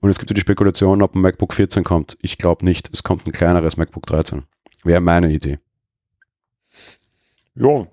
Und 0.00 0.10
es 0.10 0.18
gibt 0.18 0.28
ja 0.28 0.34
die 0.34 0.42
Spekulation, 0.42 1.00
ob 1.00 1.14
ein 1.14 1.22
MacBook 1.22 1.54
14 1.54 1.84
kommt. 1.84 2.18
Ich 2.20 2.36
glaube 2.36 2.66
nicht. 2.66 2.90
Es 2.92 3.02
kommt 3.02 3.26
ein 3.26 3.32
kleineres 3.32 3.78
MacBook 3.78 4.04
13. 4.04 4.42
Wäre 4.82 5.00
meine 5.00 5.32
Idee. 5.32 5.58
Ja, 7.56 7.86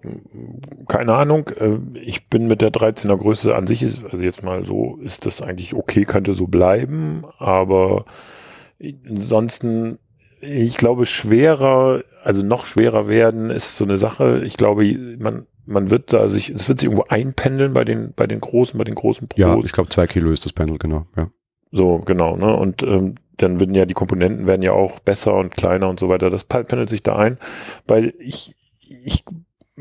keine 0.88 1.14
Ahnung. 1.14 1.48
Äh, 1.50 1.78
ich 2.00 2.28
bin 2.28 2.48
mit 2.48 2.62
der 2.62 2.72
13er 2.72 3.16
Größe 3.16 3.56
an 3.56 3.68
sich, 3.68 3.84
ist, 3.84 4.04
also 4.04 4.18
jetzt 4.18 4.44
mal 4.44 4.66
so, 4.66 4.98
ist 5.04 5.26
das 5.26 5.42
eigentlich 5.42 5.74
okay, 5.74 6.04
könnte 6.04 6.34
so 6.34 6.48
bleiben, 6.48 7.24
aber 7.38 8.06
ansonsten, 9.08 10.00
ich 10.40 10.78
glaube, 10.78 11.06
schwerer, 11.06 12.04
also 12.24 12.44
noch 12.44 12.66
schwerer 12.66 13.08
werden, 13.08 13.52
ist 13.52 13.78
so 13.78 13.84
eine 13.84 14.00
Sache. 14.00 14.42
Ich 14.44 14.58
glaube, 14.58 14.84
man, 15.20 15.46
man 15.66 15.92
wird 15.92 16.14
da 16.14 16.30
sich, 16.30 16.50
es 16.50 16.68
wird 16.68 16.80
sich 16.80 16.88
irgendwo 16.88 17.06
einpendeln 17.10 17.74
bei 17.74 17.84
den, 17.84 18.14
bei 18.16 18.26
den 18.26 18.40
großen, 18.40 18.78
bei 18.78 18.84
den 18.84 18.96
großen 18.96 19.28
Pros. 19.28 19.40
Ja, 19.40 19.56
ich 19.64 19.72
glaube, 19.72 19.90
zwei 19.90 20.08
Kilo 20.08 20.32
ist 20.32 20.46
das 20.46 20.54
Pendel, 20.54 20.80
genau, 20.80 21.06
ja. 21.16 21.30
So, 21.72 22.00
genau, 22.00 22.36
ne? 22.36 22.54
Und 22.56 22.84
ähm, 22.84 23.16
dann 23.38 23.60
werden 23.60 23.76
ja 23.76 23.86
die 23.86 23.94
Komponenten 23.94 24.46
werden 24.46 24.62
ja 24.62 24.74
auch 24.74 25.00
besser 25.00 25.36
und 25.36 25.56
kleiner 25.56 25.88
und 25.88 26.00
so 26.00 26.10
weiter. 26.10 26.30
Das 26.30 26.44
pendelt 26.44 26.90
sich 26.90 27.02
da 27.02 27.16
ein, 27.16 27.38
weil 27.88 28.14
ich, 28.20 28.56
ich 28.82 29.24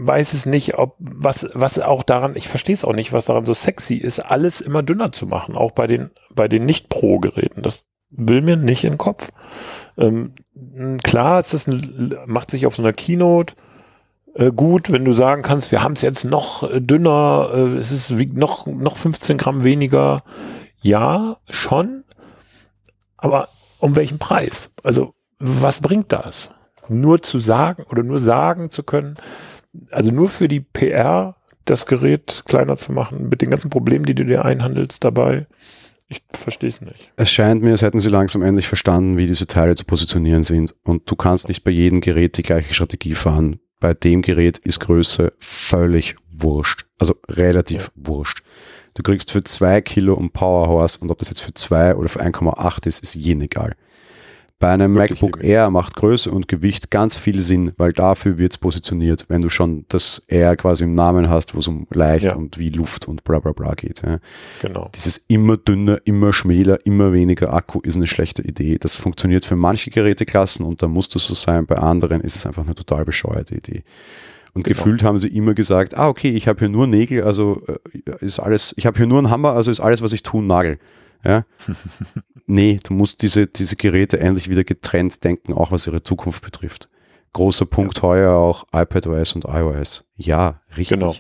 weiß 0.07 0.33
es 0.33 0.47
nicht, 0.47 0.79
ob 0.79 0.97
was, 0.99 1.49
was 1.53 1.79
auch 1.79 2.03
daran, 2.03 2.35
ich 2.35 2.49
verstehe 2.49 2.75
es 2.75 2.85
auch 2.85 2.95
nicht, 2.95 3.13
was 3.13 3.27
daran 3.27 3.45
so 3.45 3.53
sexy 3.53 3.95
ist, 3.95 4.19
alles 4.19 4.61
immer 4.61 4.83
dünner 4.83 5.13
zu 5.13 5.27
machen, 5.27 5.57
auch 5.57 5.73
bei 5.73 5.87
den, 5.87 6.11
bei 6.35 6.49
den 6.49 6.65
Nicht-Pro-Geräten. 6.65 7.63
Das 7.63 7.85
will 8.11 8.41
mir 8.41 8.57
nicht 8.57 8.85
in 8.85 8.93
den 8.93 8.99
Kopf. 8.99 9.29
Ähm, 9.99 10.33
klar, 11.03 11.39
es 11.41 11.53
ist 11.53 11.69
ein, 11.69 12.17
macht 12.27 12.51
sich 12.51 12.67
auf 12.67 12.75
so 12.75 12.83
einer 12.83 12.95
Keynote 12.95 13.55
äh, 14.35 14.53
gut, 14.53 14.91
wenn 14.91 15.05
du 15.05 15.13
sagen 15.13 15.43
kannst, 15.43 15.71
wir 15.71 15.83
haben 15.83 15.93
es 15.93 16.03
jetzt 16.03 16.25
noch 16.25 16.63
äh, 16.63 16.81
dünner, 16.81 17.51
äh, 17.53 17.79
es 17.79 17.91
ist 17.91 18.19
wie, 18.19 18.27
noch, 18.27 18.67
noch 18.67 18.97
15 18.97 19.39
Gramm 19.39 19.65
weniger 19.65 20.23
ja, 20.83 21.37
schon, 21.51 22.05
aber 23.17 23.49
um 23.79 23.97
welchen 23.97 24.19
Preis? 24.19 24.73
Also, 24.83 25.15
was 25.39 25.81
bringt 25.81 26.13
das? 26.13 26.51
Nur 26.89 27.23
zu 27.23 27.39
sagen 27.39 27.85
oder 27.91 28.03
nur 28.03 28.19
sagen 28.19 28.71
zu 28.71 28.83
können, 28.83 29.17
also 29.91 30.11
nur 30.13 30.29
für 30.29 30.49
die 30.49 30.61
PR 30.61 31.37
das 31.65 31.87
Gerät 31.87 32.43
kleiner 32.47 32.77
zu 32.77 32.93
machen, 32.93 33.29
mit 33.29 33.43
den 33.43 33.51
ganzen 33.51 33.71
Problemen, 33.71 34.05
die 34.05 34.15
du 34.15 34.25
dir 34.25 34.45
einhandelst 34.45 35.05
dabei. 35.05 35.47
Ich 36.09 36.23
verstehe 36.33 36.69
es 36.69 36.81
nicht. 36.81 37.13
Es 37.17 37.31
scheint 37.31 37.63
mir, 37.63 37.71
als 37.71 37.83
hätten 37.83 38.01
sie 38.01 38.09
langsam 38.09 38.43
endlich 38.43 38.67
verstanden, 38.67 39.17
wie 39.17 39.29
diese 39.29 39.47
Teile 39.47 39.77
zu 39.77 39.85
positionieren 39.85 40.43
sind. 40.43 40.75
Und 40.83 41.09
du 41.09 41.15
kannst 41.15 41.49
nicht 41.49 41.63
bei 41.63 41.71
jedem 41.71 42.01
Gerät 42.01 42.37
die 42.37 42.43
gleiche 42.43 42.75
Strategie 42.75 43.15
fahren. 43.15 43.61
Bei 43.79 43.95
dem 43.95 44.21
Gerät 44.21 44.59
ist 44.59 44.81
Größe 44.81 45.33
völlig 45.39 46.17
wurscht. 46.29 46.87
Also 46.99 47.15
relativ 47.29 47.93
ja. 47.95 48.09
wurscht. 48.09 48.43
Du 48.95 49.05
kriegst 49.05 49.31
für 49.31 49.45
zwei 49.45 49.81
Kilo 49.81 50.17
ein 50.17 50.31
Powerhouse 50.31 50.97
und 50.97 51.11
ob 51.11 51.19
das 51.19 51.29
jetzt 51.29 51.43
für 51.43 51.55
zwei 51.55 51.95
oder 51.95 52.09
für 52.09 52.21
1,8 52.21 52.89
ist, 52.89 53.03
ist 53.05 53.15
jeden 53.15 53.43
egal. 53.43 53.77
Bei 54.61 54.75
einem 54.75 54.93
MacBook 54.93 55.43
Air 55.43 55.71
macht 55.71 55.97
Größe 55.97 56.31
und 56.31 56.47
Gewicht 56.47 56.91
ganz 56.91 57.17
viel 57.17 57.41
Sinn, 57.41 57.73
weil 57.79 57.95
dafür 57.95 58.37
wird 58.37 58.53
es 58.53 58.59
positioniert, 58.59 59.25
wenn 59.29 59.41
du 59.41 59.49
schon 59.49 59.87
das 59.89 60.23
Air 60.29 60.55
quasi 60.55 60.85
im 60.85 60.95
Namen 60.95 61.31
hast, 61.31 61.55
wo 61.55 61.61
es 61.61 61.67
um 61.67 61.87
leicht 61.91 62.27
ja. 62.27 62.35
und 62.35 62.59
wie 62.59 62.69
Luft 62.69 63.09
und 63.09 63.25
bla 63.25 63.41
bla 63.41 63.53
bla 63.53 63.73
geht. 63.73 64.03
Ja. 64.03 64.19
Genau. 64.61 64.91
Dieses 64.95 65.17
immer 65.29 65.57
dünner, 65.57 65.97
immer 66.05 66.35
schmäler, 66.35 66.85
immer 66.85 67.15
weniger 67.15 67.55
Akku 67.55 67.81
ist 67.81 67.97
eine 67.97 68.07
schlechte 68.07 68.43
Idee. 68.43 68.77
Das 68.79 68.97
funktioniert 68.97 69.47
für 69.47 69.57
manche 69.57 69.89
Geräteklassen 69.89 70.67
und 70.67 70.83
da 70.83 70.89
muss 70.89 71.09
das 71.09 71.27
so 71.27 71.33
sein. 71.33 71.65
Bei 71.65 71.77
anderen 71.77 72.21
ist 72.21 72.37
es 72.37 72.45
einfach 72.45 72.67
eine 72.67 72.75
total 72.75 73.07
bescheuerte 73.07 73.55
Idee. 73.55 73.83
Und 74.53 74.65
genau. 74.65 74.77
gefühlt 74.77 75.03
haben 75.03 75.17
sie 75.17 75.29
immer 75.29 75.55
gesagt, 75.55 75.97
ah, 75.97 76.09
okay, 76.09 76.33
ich 76.33 76.49
habe 76.49 76.59
hier 76.59 76.69
nur 76.69 76.87
Nägel, 76.87 77.25
also 77.25 77.63
äh, 77.67 78.25
ist 78.25 78.41
alles, 78.41 78.75
ich 78.77 78.85
habe 78.85 78.99
hier 78.99 79.07
nur 79.07 79.21
einen 79.21 79.31
Hammer, 79.31 79.55
also 79.55 79.71
ist 79.71 79.81
alles, 79.81 80.03
was 80.03 80.13
ich 80.13 80.23
tun, 80.23 80.47
Nagel. 80.47 80.79
Ja? 81.25 81.45
nee, 82.51 82.79
du 82.83 82.93
musst 82.93 83.23
diese, 83.23 83.47
diese 83.47 83.77
Geräte 83.77 84.21
endlich 84.21 84.51
wieder 84.51 84.65
getrennt 84.65 85.23
denken, 85.25 85.55
auch 85.55 85.73
was 85.73 85.87
ihre 85.87 86.03
Zukunft 86.03 86.43
betrifft. 86.43 86.89
Großer 87.33 87.65
Punkt 87.65 87.97
ja. 87.99 88.03
heuer 88.03 88.35
auch 88.35 88.65
iPadOS 88.73 89.35
und 89.35 89.45
iOS. 89.45 90.05
Ja, 90.17 90.61
richtig. 90.77 90.99
Genau. 90.99 91.15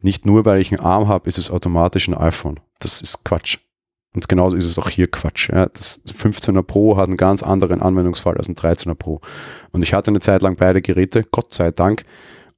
Nicht 0.00 0.24
nur, 0.26 0.44
weil 0.44 0.60
ich 0.60 0.72
einen 0.72 0.80
Arm 0.80 1.08
habe, 1.08 1.28
ist 1.28 1.38
es 1.38 1.50
automatisch 1.50 2.08
ein 2.08 2.14
iPhone. 2.14 2.60
Das 2.78 3.02
ist 3.02 3.24
Quatsch. 3.24 3.58
Und 4.14 4.28
genauso 4.28 4.56
ist 4.56 4.64
es 4.64 4.78
auch 4.78 4.88
hier 4.88 5.10
Quatsch. 5.10 5.50
Ja. 5.50 5.66
Das 5.66 6.00
15er 6.06 6.62
Pro 6.62 6.96
hat 6.96 7.08
einen 7.08 7.16
ganz 7.16 7.42
anderen 7.42 7.82
Anwendungsfall 7.82 8.36
als 8.36 8.48
ein 8.48 8.54
13er 8.54 8.94
Pro. 8.94 9.20
Und 9.72 9.82
ich 9.82 9.92
hatte 9.92 10.10
eine 10.10 10.20
Zeit 10.20 10.40
lang 10.40 10.56
beide 10.56 10.80
Geräte, 10.80 11.24
Gott 11.30 11.52
sei 11.52 11.70
Dank, 11.70 12.04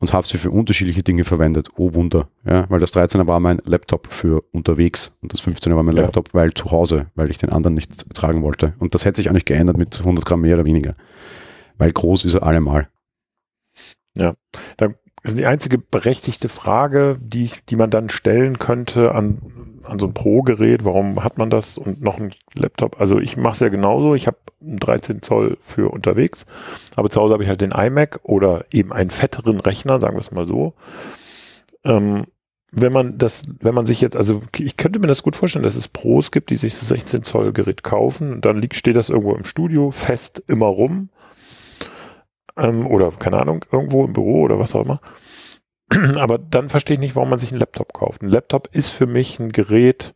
und 0.00 0.12
habe 0.12 0.26
sie 0.26 0.38
für 0.38 0.50
unterschiedliche 0.50 1.02
Dinge 1.02 1.24
verwendet. 1.24 1.68
Oh 1.76 1.94
Wunder. 1.94 2.28
Ja, 2.44 2.68
weil 2.70 2.80
das 2.80 2.94
13er 2.94 3.28
war 3.28 3.38
mein 3.38 3.58
Laptop 3.66 4.08
für 4.10 4.42
unterwegs 4.52 5.18
und 5.22 5.32
das 5.32 5.42
15er 5.42 5.76
war 5.76 5.82
mein 5.82 5.96
ja. 5.96 6.02
Laptop, 6.02 6.34
weil 6.34 6.52
zu 6.54 6.70
Hause, 6.70 7.06
weil 7.14 7.30
ich 7.30 7.38
den 7.38 7.50
anderen 7.50 7.74
nicht 7.74 8.12
tragen 8.14 8.42
wollte. 8.42 8.72
Und 8.78 8.94
das 8.94 9.04
hätte 9.04 9.16
sich 9.18 9.28
auch 9.28 9.34
nicht 9.34 9.46
geändert 9.46 9.76
mit 9.76 9.98
100 9.98 10.24
Gramm 10.24 10.40
mehr 10.40 10.56
oder 10.56 10.64
weniger. 10.64 10.94
Weil 11.78 11.92
groß 11.92 12.24
ist 12.24 12.34
er 12.34 12.42
allemal. 12.42 12.88
Ja, 14.16 14.34
da 14.78 14.88
die 15.24 15.46
einzige 15.46 15.78
berechtigte 15.78 16.48
Frage, 16.48 17.18
die, 17.20 17.50
die 17.68 17.76
man 17.76 17.90
dann 17.90 18.08
stellen 18.08 18.58
könnte 18.58 19.12
an, 19.14 19.38
an 19.84 19.98
so 19.98 20.06
ein 20.06 20.14
Pro-Gerät, 20.14 20.84
warum 20.84 21.22
hat 21.22 21.36
man 21.36 21.50
das 21.50 21.76
und 21.76 22.00
noch 22.00 22.18
ein 22.18 22.34
Laptop? 22.54 23.00
Also 23.00 23.18
ich 23.18 23.36
mache 23.36 23.54
es 23.54 23.60
ja 23.60 23.68
genauso. 23.68 24.14
Ich 24.14 24.26
habe 24.26 24.38
einen 24.60 24.78
13 24.78 25.22
Zoll 25.22 25.58
für 25.60 25.90
unterwegs, 25.90 26.46
aber 26.96 27.10
zu 27.10 27.20
Hause 27.20 27.34
habe 27.34 27.42
ich 27.42 27.48
halt 27.48 27.60
den 27.60 27.72
iMac 27.72 28.20
oder 28.22 28.64
eben 28.72 28.92
einen 28.92 29.10
fetteren 29.10 29.60
Rechner, 29.60 30.00
sagen 30.00 30.16
wir 30.16 30.20
es 30.20 30.32
mal 30.32 30.46
so. 30.46 30.74
Ähm, 31.84 32.24
wenn 32.72 32.92
man 32.92 33.18
das, 33.18 33.42
wenn 33.60 33.74
man 33.74 33.84
sich 33.84 34.00
jetzt, 34.00 34.16
also 34.16 34.40
ich 34.56 34.76
könnte 34.76 35.00
mir 35.00 35.08
das 35.08 35.22
gut 35.22 35.34
vorstellen, 35.34 35.64
dass 35.64 35.74
es 35.74 35.88
Pros 35.88 36.30
gibt, 36.30 36.50
die 36.50 36.56
sich 36.56 36.78
das 36.78 36.88
16 36.88 37.24
Zoll 37.24 37.52
Gerät 37.52 37.82
kaufen 37.82 38.32
und 38.32 38.44
dann 38.44 38.58
liegt, 38.58 38.76
steht 38.76 38.96
das 38.96 39.10
irgendwo 39.10 39.34
im 39.34 39.44
Studio 39.44 39.90
fest 39.90 40.42
immer 40.46 40.66
rum 40.66 41.10
ähm, 42.60 42.86
oder 42.86 43.10
keine 43.12 43.38
Ahnung, 43.38 43.64
irgendwo 43.70 44.04
im 44.04 44.12
Büro 44.12 44.42
oder 44.42 44.58
was 44.58 44.74
auch 44.74 44.84
immer. 44.84 45.00
Aber 46.16 46.38
dann 46.38 46.68
verstehe 46.68 46.94
ich 46.94 47.00
nicht, 47.00 47.16
warum 47.16 47.30
man 47.30 47.38
sich 47.38 47.50
einen 47.50 47.60
Laptop 47.60 47.92
kauft. 47.92 48.22
Ein 48.22 48.28
Laptop 48.28 48.68
ist 48.72 48.90
für 48.90 49.06
mich 49.06 49.40
ein 49.40 49.52
Gerät 49.52 50.14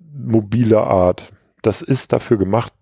mobiler 0.00 0.86
Art. 0.86 1.32
Das 1.62 1.82
ist 1.82 2.12
dafür 2.12 2.36
gemacht, 2.36 2.72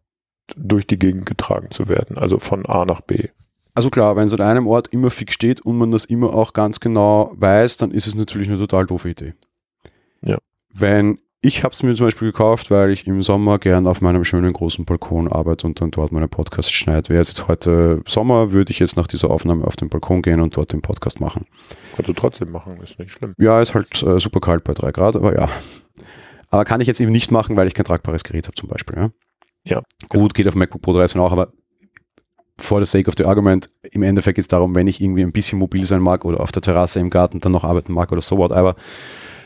durch 0.56 0.86
die 0.86 0.98
Gegend 0.98 1.26
getragen 1.26 1.70
zu 1.70 1.88
werden, 1.88 2.18
also 2.18 2.38
von 2.38 2.66
A 2.66 2.84
nach 2.84 3.00
B. 3.00 3.28
Also 3.74 3.90
klar, 3.90 4.14
wenn 4.16 4.26
es 4.26 4.32
an 4.34 4.40
einem 4.40 4.66
Ort 4.66 4.88
immer 4.88 5.10
fix 5.10 5.34
steht 5.34 5.60
und 5.62 5.78
man 5.78 5.90
das 5.90 6.04
immer 6.04 6.32
auch 6.34 6.52
ganz 6.52 6.80
genau 6.80 7.32
weiß, 7.34 7.78
dann 7.78 7.90
ist 7.90 8.06
es 8.06 8.14
natürlich 8.14 8.48
eine 8.48 8.58
total 8.58 8.86
doofe 8.86 9.08
Idee. 9.08 9.34
Ja. 10.22 10.38
Wenn 10.68 11.18
ich 11.44 11.62
habe 11.62 11.72
es 11.72 11.82
mir 11.82 11.94
zum 11.94 12.06
Beispiel 12.06 12.32
gekauft, 12.32 12.70
weil 12.70 12.90
ich 12.90 13.06
im 13.06 13.20
Sommer 13.22 13.58
gern 13.58 13.86
auf 13.86 14.00
meinem 14.00 14.24
schönen 14.24 14.50
großen 14.52 14.86
Balkon 14.86 15.30
arbeite 15.30 15.66
und 15.66 15.78
dann 15.78 15.90
dort 15.90 16.10
meine 16.10 16.26
Podcasts 16.26 16.72
schneide. 16.72 17.10
Wäre 17.10 17.20
es 17.20 17.28
jetzt 17.28 17.48
heute 17.48 18.00
Sommer, 18.06 18.52
würde 18.52 18.72
ich 18.72 18.78
jetzt 18.78 18.96
nach 18.96 19.06
dieser 19.06 19.30
Aufnahme 19.30 19.66
auf 19.66 19.76
den 19.76 19.90
Balkon 19.90 20.22
gehen 20.22 20.40
und 20.40 20.56
dort 20.56 20.72
den 20.72 20.80
Podcast 20.80 21.20
machen. 21.20 21.44
Kannst 21.94 22.08
du 22.08 22.14
trotzdem 22.14 22.50
machen, 22.50 22.80
ist 22.82 22.98
nicht 22.98 23.10
schlimm. 23.10 23.34
Ja, 23.36 23.60
ist 23.60 23.74
halt 23.74 24.02
äh, 24.02 24.18
super 24.18 24.40
kalt 24.40 24.64
bei 24.64 24.72
drei 24.72 24.90
Grad, 24.90 25.16
aber 25.16 25.38
ja. 25.38 25.50
Aber 26.48 26.64
kann 26.64 26.80
ich 26.80 26.86
jetzt 26.86 27.00
eben 27.00 27.12
nicht 27.12 27.30
machen, 27.30 27.56
weil 27.56 27.66
ich 27.66 27.74
kein 27.74 27.84
tragbares 27.84 28.24
Gerät 28.24 28.46
habe 28.46 28.54
zum 28.54 28.70
Beispiel. 28.70 28.96
Ja, 28.96 29.10
ja 29.64 29.82
Gut, 30.08 30.12
genau. 30.12 30.28
geht 30.28 30.48
auf 30.48 30.54
MacBook 30.54 30.80
Pro 30.80 30.94
13 30.94 31.20
auch, 31.20 31.32
aber 31.32 31.52
for 32.56 32.82
the 32.82 32.90
sake 32.90 33.06
of 33.06 33.14
the 33.18 33.26
argument, 33.26 33.68
im 33.90 34.02
Endeffekt 34.02 34.36
geht 34.36 34.44
es 34.44 34.48
darum, 34.48 34.74
wenn 34.74 34.86
ich 34.86 34.98
irgendwie 34.98 35.22
ein 35.22 35.32
bisschen 35.32 35.58
mobil 35.58 35.84
sein 35.84 36.00
mag 36.00 36.24
oder 36.24 36.40
auf 36.40 36.52
der 36.52 36.62
Terrasse 36.62 37.00
im 37.00 37.10
Garten 37.10 37.40
dann 37.40 37.52
noch 37.52 37.64
arbeiten 37.64 37.92
mag 37.92 38.12
oder 38.12 38.22
so 38.22 38.38
whatever, 38.38 38.76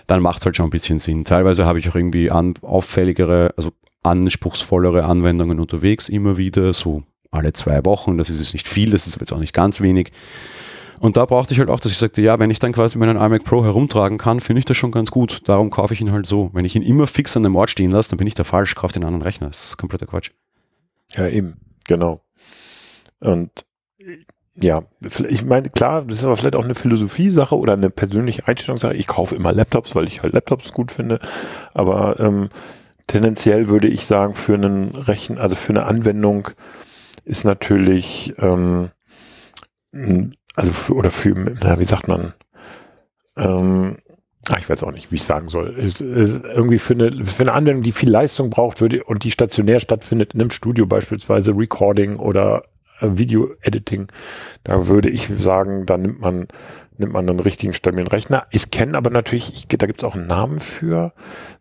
dann 0.09 0.23
macht 0.23 0.41
es 0.41 0.47
halt 0.47 0.57
schon 0.57 0.67
ein 0.67 0.71
bisschen 0.71 0.99
Sinn. 0.99 1.25
Teilweise 1.25 1.67
habe 1.67 1.79
ich 1.79 1.89
auch 1.89 1.95
irgendwie 1.95 2.31
an, 2.31 2.55
auffälligere, 2.63 3.55
also 3.57 3.71
anspruchsvollere 4.03 5.05
Anwendungen 5.05 5.61
unterwegs 5.61 6.09
immer 6.09 6.37
wieder, 6.37 6.73
so 6.73 7.03
alle 7.31 7.53
zwei 7.53 7.85
Wochen. 7.85 8.17
Das 8.17 8.31
ist 8.31 8.39
jetzt 8.41 8.55
nicht 8.55 8.67
viel, 8.67 8.91
das 8.91 9.07
ist 9.07 9.21
jetzt 9.21 9.33
auch 9.33 9.39
nicht 9.39 9.53
ganz 9.53 9.81
wenig. 9.81 10.11
Und 10.99 11.17
da 11.17 11.27
brauchte 11.27 11.53
ich 11.53 11.61
halt 11.61 11.69
auch, 11.69 11.79
dass 11.79 11.93
ich 11.93 11.99
sagte, 11.99 12.23
ja, 12.23 12.41
wenn 12.41 12.51
ich 12.51 12.59
dann 12.59 12.73
quasi 12.73 12.99
meinen 12.99 13.19
iMac 13.19 13.45
Pro 13.45 13.63
herumtragen 13.63 14.19
kann, 14.19 14.41
finde 14.41 14.59
ich 14.59 14.65
das 14.65 14.77
schon 14.77 14.91
ganz 14.91 15.11
gut. 15.11 15.43
Darum 15.45 15.71
kaufe 15.71 15.95
ich 15.95 16.01
ihn 16.01 16.11
halt 16.11 16.27
so. 16.27 16.51
Wenn 16.55 16.65
ich 16.65 16.75
ihn 16.75 16.83
immer 16.83 17.07
fix 17.07 17.37
an 17.37 17.45
einem 17.45 17.55
Ort 17.55 17.71
stehen 17.71 17.93
lasse, 17.93 18.11
dann 18.11 18.19
bin 18.19 18.27
ich 18.27 18.35
da 18.35 18.45
falsch, 18.45 18.75
kaufe 18.75 18.95
den 18.95 19.05
anderen 19.05 19.23
Rechner. 19.23 19.49
Das 19.49 19.67
ist 19.67 19.77
kompletter 19.77 20.07
Quatsch. 20.07 20.31
Ja, 21.13 21.29
eben, 21.29 21.59
genau. 21.87 22.23
Und 23.21 23.51
ja, 24.61 24.83
ich 25.29 25.45
meine, 25.45 25.71
klar, 25.71 26.03
das 26.03 26.19
ist 26.19 26.25
aber 26.25 26.37
vielleicht 26.37 26.57
auch 26.57 26.65
eine 26.65 26.75
Philosophie-Sache 26.75 27.57
oder 27.57 27.75
eine 27.75 27.91
persönliche 27.91 28.47
Einstellungssache. 28.49 28.95
Ich 28.95 29.07
kaufe 29.07 29.37
immer 29.37 29.53
Laptops, 29.53 29.95
weil 29.95 30.07
ich 30.07 30.23
halt 30.23 30.33
Laptops 30.33 30.73
gut 30.73 30.91
finde. 30.91 31.21
Aber 31.75 32.19
ähm, 32.19 32.49
tendenziell 33.07 33.69
würde 33.69 33.89
ich 33.89 34.07
sagen, 34.07 34.35
für 34.35 34.55
einen 34.55 34.95
Rechen, 34.97 35.39
also 35.39 35.55
für 35.55 35.71
eine 35.71 35.87
Anwendung 35.87 36.49
ist 37.25 37.45
natürlich, 37.45 38.33
ähm, 38.39 38.91
also 40.55 40.73
für, 40.73 40.95
oder 40.95 41.11
für, 41.11 41.35
na, 41.63 41.79
wie 41.79 41.85
sagt 41.85 42.09
man, 42.09 42.33
ähm, 43.37 43.99
ach, 44.49 44.59
ich 44.59 44.69
weiß 44.69 44.83
auch 44.83 44.93
nicht, 44.93 45.13
wie 45.13 45.17
ich 45.17 45.25
sagen 45.25 45.49
soll. 45.49 45.79
Ist, 45.79 46.01
ist 46.01 46.43
irgendwie 46.43 46.79
für 46.79 46.95
eine, 46.95 47.25
für 47.25 47.43
eine 47.43 47.55
Anwendung, 47.55 47.85
die 47.85 47.93
viel 47.93 48.11
Leistung 48.11 48.51
braucht 48.51 48.81
würde 48.81 49.05
und 49.05 49.23
die 49.23 49.31
stationär 49.31 49.79
stattfindet, 49.79 50.35
in 50.35 50.41
einem 50.41 50.51
Studio 50.51 50.87
beispielsweise 50.87 51.53
Recording 51.53 52.17
oder 52.17 52.65
Video-Editing. 53.01 54.09
Da 54.65 54.87
würde 54.89 55.09
ich 55.11 55.29
sagen, 55.39 55.87
da 55.87 55.97
nimmt 55.97 56.21
man, 56.21 56.49
nimmt 56.97 57.13
man 57.13 57.29
einen 57.29 57.41
richtigen 57.41 57.73
stabilen 57.73 58.07
Rechner. 58.07 58.47
Ich 58.51 58.71
kenne 58.71 58.97
aber 58.97 59.11
natürlich, 59.11 59.53
ich, 59.53 59.69
da 59.69 59.87
gibt 59.87 60.01
es 60.01 60.05
auch 60.05 60.15
einen 60.15 60.27
Namen 60.27 60.59
für 60.59 61.13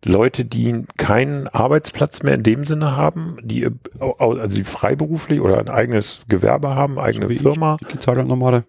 Leute, 0.05 0.45
die 0.45 0.83
keinen 0.97 1.47
Arbeitsplatz 1.47 2.23
mehr 2.23 2.35
in 2.35 2.43
dem 2.43 2.63
Sinne 2.63 2.95
haben, 2.95 3.37
die 3.41 3.63
äh, 3.63 3.71
also 3.99 4.55
die 4.55 4.63
freiberuflich 4.63 5.41
oder 5.41 5.59
ein 5.59 5.69
eigenes 5.69 6.21
Gewerbe 6.27 6.69
haben, 6.69 6.99
eigene 6.99 7.27
so 7.27 7.51
Firma. 7.51 7.77
Ich, 7.81 7.97
die 7.97 8.23
normale. 8.23 8.63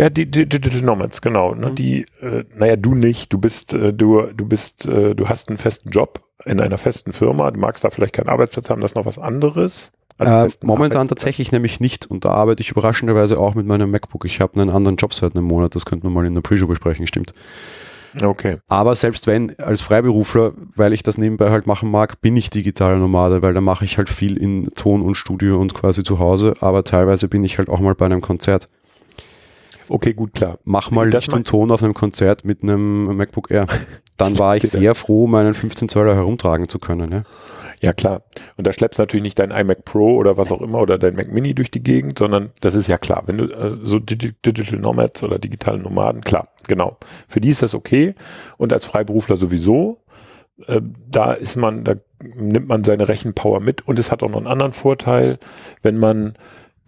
Ja, 0.00 0.08
die, 0.08 0.30
die 0.30 0.48
Digital 0.48 0.80
Nomads, 0.80 1.20
genau. 1.20 1.54
Ne, 1.54 1.70
mhm. 1.70 1.74
Die, 1.74 2.06
äh, 2.22 2.44
naja, 2.56 2.76
du 2.76 2.94
nicht. 2.94 3.32
Du 3.34 3.38
bist, 3.38 3.74
äh, 3.74 3.92
du, 3.92 4.22
du 4.32 4.46
bist, 4.46 4.86
äh, 4.86 5.14
du 5.14 5.28
hast 5.28 5.50
einen 5.50 5.58
festen 5.58 5.90
Job 5.90 6.22
in 6.46 6.58
einer 6.58 6.78
festen 6.78 7.12
Firma. 7.12 7.50
Du 7.50 7.60
magst 7.60 7.84
da 7.84 7.90
vielleicht 7.90 8.14
keinen 8.14 8.30
Arbeitsplatz 8.30 8.70
haben, 8.70 8.80
das 8.80 8.92
ist 8.92 8.94
noch 8.94 9.04
was 9.04 9.18
anderes. 9.18 9.92
Also 10.20 10.46
äh, 10.46 10.66
momentan 10.66 11.08
tatsächlich 11.08 11.50
nämlich 11.50 11.80
nicht 11.80 12.10
und 12.10 12.26
da 12.26 12.30
arbeite 12.30 12.60
ich 12.60 12.70
überraschenderweise 12.70 13.38
auch 13.38 13.54
mit 13.54 13.66
meinem 13.66 13.90
MacBook. 13.90 14.26
Ich 14.26 14.40
habe 14.40 14.60
einen 14.60 14.68
anderen 14.68 14.96
Job 14.96 15.14
seit 15.14 15.34
einem 15.34 15.46
Monat, 15.46 15.74
das 15.74 15.86
könnten 15.86 16.04
wir 16.04 16.10
mal 16.10 16.26
in 16.26 16.34
der 16.34 16.42
Pre-Show 16.42 16.66
besprechen, 16.66 17.06
stimmt. 17.06 17.32
Okay. 18.20 18.58
Aber 18.68 18.94
selbst 18.94 19.26
wenn, 19.26 19.58
als 19.58 19.80
Freiberufler, 19.80 20.52
weil 20.74 20.92
ich 20.92 21.02
das 21.02 21.16
nebenbei 21.16 21.50
halt 21.50 21.66
machen 21.66 21.90
mag, 21.90 22.20
bin 22.20 22.36
ich 22.36 22.50
digitaler 22.50 22.96
Nomade, 22.96 23.40
weil 23.40 23.54
da 23.54 23.60
mache 23.62 23.84
ich 23.84 23.96
halt 23.96 24.10
viel 24.10 24.36
in 24.36 24.68
Ton 24.74 25.00
und 25.00 25.14
Studio 25.14 25.58
und 25.58 25.72
quasi 25.72 26.02
zu 26.02 26.18
Hause, 26.18 26.54
aber 26.60 26.84
teilweise 26.84 27.28
bin 27.28 27.42
ich 27.44 27.56
halt 27.56 27.70
auch 27.70 27.80
mal 27.80 27.94
bei 27.94 28.06
einem 28.06 28.20
Konzert. 28.20 28.68
Okay, 29.88 30.12
gut, 30.12 30.34
klar. 30.34 30.58
Mach 30.64 30.90
mal 30.90 31.10
das 31.10 31.24
Licht 31.24 31.34
und 31.34 31.48
Ton 31.48 31.70
auf 31.70 31.82
einem 31.82 31.94
Konzert 31.94 32.44
mit 32.44 32.62
einem 32.62 33.16
MacBook 33.16 33.50
Air. 33.50 33.66
Dann 34.18 34.38
war 34.38 34.56
ich 34.56 34.62
sehr 34.70 34.94
froh, 34.94 35.26
meinen 35.26 35.54
15 35.54 35.88
Zöller 35.88 36.14
herumtragen 36.14 36.68
zu 36.68 36.78
können. 36.78 37.10
Ja. 37.10 37.22
Ja, 37.80 37.94
klar. 37.94 38.22
Und 38.56 38.66
da 38.66 38.72
schleppst 38.72 38.98
natürlich 38.98 39.22
nicht 39.22 39.38
dein 39.38 39.50
iMac 39.50 39.84
Pro 39.84 40.16
oder 40.16 40.36
was 40.36 40.52
auch 40.52 40.60
immer 40.60 40.80
oder 40.80 40.98
dein 40.98 41.14
Mac 41.14 41.32
Mini 41.32 41.54
durch 41.54 41.70
die 41.70 41.82
Gegend, 41.82 42.18
sondern 42.18 42.50
das 42.60 42.74
ist 42.74 42.88
ja 42.88 42.98
klar. 42.98 43.22
Wenn 43.26 43.38
du 43.38 43.44
äh, 43.44 43.78
so 43.82 43.98
Digi 43.98 44.32
Digital 44.44 44.78
Nomads 44.78 45.22
oder 45.22 45.38
digitale 45.38 45.78
Nomaden, 45.78 46.20
klar, 46.20 46.48
genau. 46.66 46.98
Für 47.26 47.40
die 47.40 47.48
ist 47.48 47.62
das 47.62 47.74
okay. 47.74 48.14
Und 48.58 48.72
als 48.72 48.84
Freiberufler 48.84 49.36
sowieso. 49.38 50.02
Äh, 50.66 50.82
da 51.10 51.32
ist 51.32 51.56
man, 51.56 51.84
da 51.84 51.94
nimmt 52.22 52.68
man 52.68 52.84
seine 52.84 53.08
Rechenpower 53.08 53.60
mit 53.60 53.86
und 53.88 53.98
es 53.98 54.12
hat 54.12 54.22
auch 54.22 54.28
noch 54.28 54.36
einen 54.38 54.46
anderen 54.46 54.72
Vorteil, 54.72 55.38
wenn 55.82 55.98
man 55.98 56.34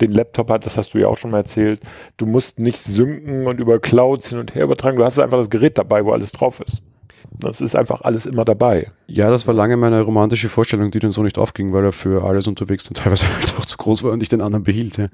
den 0.03 0.13
Laptop 0.13 0.51
hat, 0.51 0.67
das 0.67 0.77
hast 0.77 0.95
du 0.95 0.99
ja 0.99 1.09
auch 1.09 1.17
schon 1.17 1.31
mal 1.31 1.39
erzählt, 1.39 1.81
du 2.17 2.27
musst 2.27 2.59
nicht 2.59 2.79
synken 2.79 3.47
und 3.47 3.61
über 3.61 3.79
Clouds 3.79 4.29
hin 4.29 4.39
und 4.39 4.55
her 4.55 4.65
übertragen, 4.65 4.97
du 4.99 5.05
hast 5.05 5.19
einfach 5.19 5.39
das 5.39 5.49
Gerät 5.49 5.79
dabei, 5.79 6.05
wo 6.05 6.13
alles 6.13 6.33
drauf 6.33 6.61
ist. 6.61 6.83
Das 7.31 7.61
ist 7.61 7.77
einfach 7.77 8.03
alles 8.03 8.27
immer 8.27 8.45
dabei. 8.45 8.91
Ja, 9.07 9.31
das 9.31 9.47
war 9.47 9.55
lange 9.55 9.77
meine 9.77 10.01
romantische 10.03 10.49
Vorstellung, 10.49 10.91
die 10.91 10.99
dann 10.99 11.11
so 11.11 11.23
nicht 11.23 11.39
aufging, 11.39 11.73
weil 11.73 11.85
er 11.85 11.93
für 11.93 12.25
alles 12.25 12.47
unterwegs 12.47 12.85
dann 12.85 12.95
teilweise 12.95 13.27
halt 13.35 13.55
auch 13.59 13.65
zu 13.65 13.77
groß 13.77 14.05
war 14.05 14.13
und 14.13 14.23
ich 14.23 14.29
den 14.29 14.41
anderen 14.41 14.65
behielt. 14.65 14.97
Ja. 14.99 15.09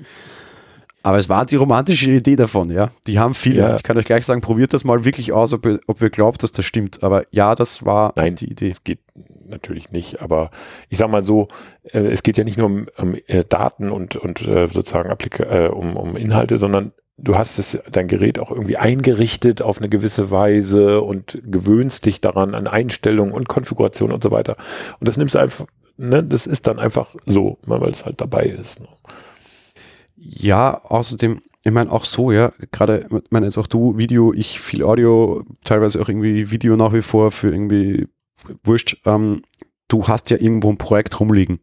Aber 1.02 1.18
es 1.18 1.28
war 1.28 1.46
die 1.46 1.56
romantische 1.56 2.10
Idee 2.10 2.36
davon, 2.36 2.70
ja. 2.70 2.90
Die 3.06 3.18
haben 3.18 3.34
viele. 3.34 3.60
Ja. 3.60 3.76
Ich 3.76 3.82
kann 3.82 3.96
euch 3.96 4.04
gleich 4.04 4.26
sagen, 4.26 4.40
probiert 4.40 4.74
das 4.74 4.84
mal 4.84 5.04
wirklich 5.04 5.32
aus, 5.32 5.52
ob 5.52 5.64
ihr, 5.64 5.80
ob 5.86 6.02
ihr 6.02 6.10
glaubt, 6.10 6.42
dass 6.42 6.52
das 6.52 6.64
stimmt. 6.64 7.02
Aber 7.02 7.24
ja, 7.30 7.54
das 7.54 7.84
war 7.84 8.12
Nein, 8.16 8.34
die 8.34 8.50
Idee. 8.50 8.70
Es 8.70 8.84
geht 8.84 9.00
natürlich 9.46 9.90
nicht, 9.90 10.20
aber 10.20 10.50
ich 10.88 10.98
sag 10.98 11.08
mal 11.10 11.24
so, 11.24 11.48
äh, 11.84 12.00
es 12.00 12.22
geht 12.22 12.36
ja 12.36 12.44
nicht 12.44 12.58
nur 12.58 12.66
um, 12.66 12.86
um 12.98 13.16
äh, 13.26 13.44
Daten 13.48 13.90
und, 13.90 14.16
und 14.16 14.42
äh, 14.46 14.66
sozusagen 14.66 15.10
Applika 15.10 15.44
äh, 15.44 15.68
um, 15.68 15.96
um 15.96 16.16
Inhalte, 16.16 16.56
sondern 16.58 16.92
du 17.18 17.36
hast 17.36 17.58
es, 17.58 17.78
dein 17.90 18.08
Gerät 18.08 18.38
auch 18.38 18.50
irgendwie 18.50 18.76
eingerichtet 18.76 19.60
auf 19.60 19.78
eine 19.78 19.88
gewisse 19.88 20.30
Weise 20.30 21.00
und 21.02 21.38
gewöhnst 21.44 22.06
dich 22.06 22.20
daran 22.20 22.54
an 22.54 22.66
Einstellungen 22.66 23.34
und 23.34 23.48
Konfiguration 23.48 24.12
und 24.12 24.22
so 24.22 24.30
weiter. 24.30 24.56
Und 25.00 25.08
das 25.08 25.16
nimmst 25.16 25.34
du 25.34 25.40
einfach, 25.40 25.66
ne, 25.96 26.24
das 26.24 26.46
ist 26.46 26.66
dann 26.66 26.78
einfach 26.78 27.14
so, 27.26 27.58
ne, 27.66 27.80
weil 27.80 27.90
es 27.90 28.04
halt 28.04 28.20
dabei 28.20 28.44
ist. 28.44 28.80
Ne. 28.80 28.88
Ja, 30.16 30.80
außerdem, 30.84 31.42
ich 31.62 31.72
meine 31.72 31.90
auch 31.92 32.04
so, 32.04 32.30
ja, 32.30 32.52
gerade, 32.70 33.06
ich 33.10 33.30
meine 33.30 33.46
jetzt 33.46 33.58
auch 33.58 33.66
du, 33.66 33.98
Video, 33.98 34.32
ich 34.32 34.60
viel 34.60 34.84
Audio, 34.84 35.44
teilweise 35.64 36.00
auch 36.00 36.08
irgendwie 36.08 36.50
Video 36.50 36.76
nach 36.76 36.92
wie 36.92 37.02
vor 37.02 37.30
für 37.30 37.50
irgendwie 37.50 38.08
wurscht. 38.62 38.98
Ähm, 39.04 39.42
du 39.88 40.06
hast 40.06 40.30
ja 40.30 40.36
irgendwo 40.38 40.70
ein 40.70 40.78
Projekt 40.78 41.18
rumliegen. 41.18 41.58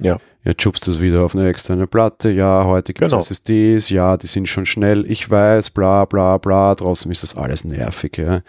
Ja. 0.00 0.18
Jetzt 0.48 0.62
schubst 0.62 0.86
du 0.86 0.92
es 0.92 1.00
wieder 1.02 1.24
auf 1.24 1.36
eine 1.36 1.46
externe 1.46 1.86
Platte. 1.86 2.30
Ja, 2.30 2.64
heute 2.64 2.94
gibt 2.94 3.04
es 3.04 3.12
genau. 3.12 3.20
SSDs. 3.20 3.90
Ja, 3.90 4.16
die 4.16 4.26
sind 4.26 4.48
schon 4.48 4.64
schnell. 4.64 5.04
Ich 5.10 5.30
weiß, 5.30 5.68
bla, 5.68 6.06
bla, 6.06 6.38
bla. 6.38 6.74
Draußen 6.74 7.12
ist 7.12 7.22
das 7.22 7.36
alles 7.36 7.64
nervig. 7.64 8.16
Ja. 8.16 8.40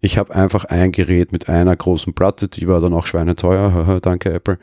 Ich 0.00 0.16
habe 0.16 0.34
einfach 0.34 0.64
ein 0.64 0.92
Gerät 0.92 1.30
mit 1.30 1.50
einer 1.50 1.76
großen 1.76 2.14
Platte. 2.14 2.48
Die 2.48 2.66
war 2.68 2.80
dann 2.80 2.94
auch 2.94 3.04
schweineteuer. 3.04 4.00
Danke, 4.00 4.32
Apple. 4.32 4.56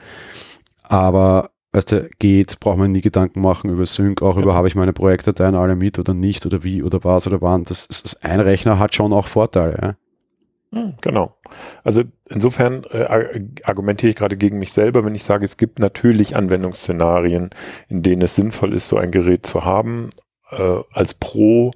Aber 0.82 1.52
weißt 1.74 1.92
du, 1.92 2.10
geht, 2.18 2.60
braucht 2.60 2.80
man 2.80 2.92
nie 2.92 3.02
Gedanken 3.02 3.42
machen 3.42 3.70
über 3.70 3.86
Sync, 3.86 4.24
auch 4.24 4.38
ja. 4.38 4.42
über 4.42 4.56
habe 4.56 4.68
ich 4.68 4.74
meine 4.74 4.92
Projektdateien 4.92 5.54
alle 5.54 5.76
mit 5.76 6.00
oder 6.00 6.16
nicht 6.16 6.48
oder 6.48 6.64
wie 6.64 6.82
oder 6.82 7.04
was 7.04 7.28
oder 7.28 7.40
wann. 7.40 7.66
Das, 7.66 7.88
das 7.88 8.24
ein 8.24 8.40
Rechner 8.40 8.80
hat 8.80 8.96
schon 8.96 9.14
auch 9.14 9.28
Vorteile. 9.28 9.78
Ja. 9.80 10.80
Hm, 10.80 10.96
genau. 11.02 11.36
Also 11.84 12.02
insofern 12.30 12.84
äh, 12.92 13.42
argumentiere 13.64 14.12
ich 14.12 14.16
gerade 14.16 14.38
gegen 14.38 14.60
mich 14.60 14.74
selber, 14.74 15.06
wenn 15.06 15.16
ich 15.16 15.24
sage, 15.24 15.46
es 15.46 15.58
gibt 15.58 15.80
natürlich 15.80 16.36
Anwendungsszenarien, 16.36 17.50
in 17.88 18.04
denen 18.04 18.22
es 18.22 18.36
sinnvoll 18.36 18.74
ist, 18.74 18.88
so 18.88 18.98
ein 18.98 19.12
Gerät 19.12 19.46
zu 19.46 19.66
haben. 19.66 20.10
Äh, 20.52 20.80
als 20.92 21.14
Pro 21.14 21.72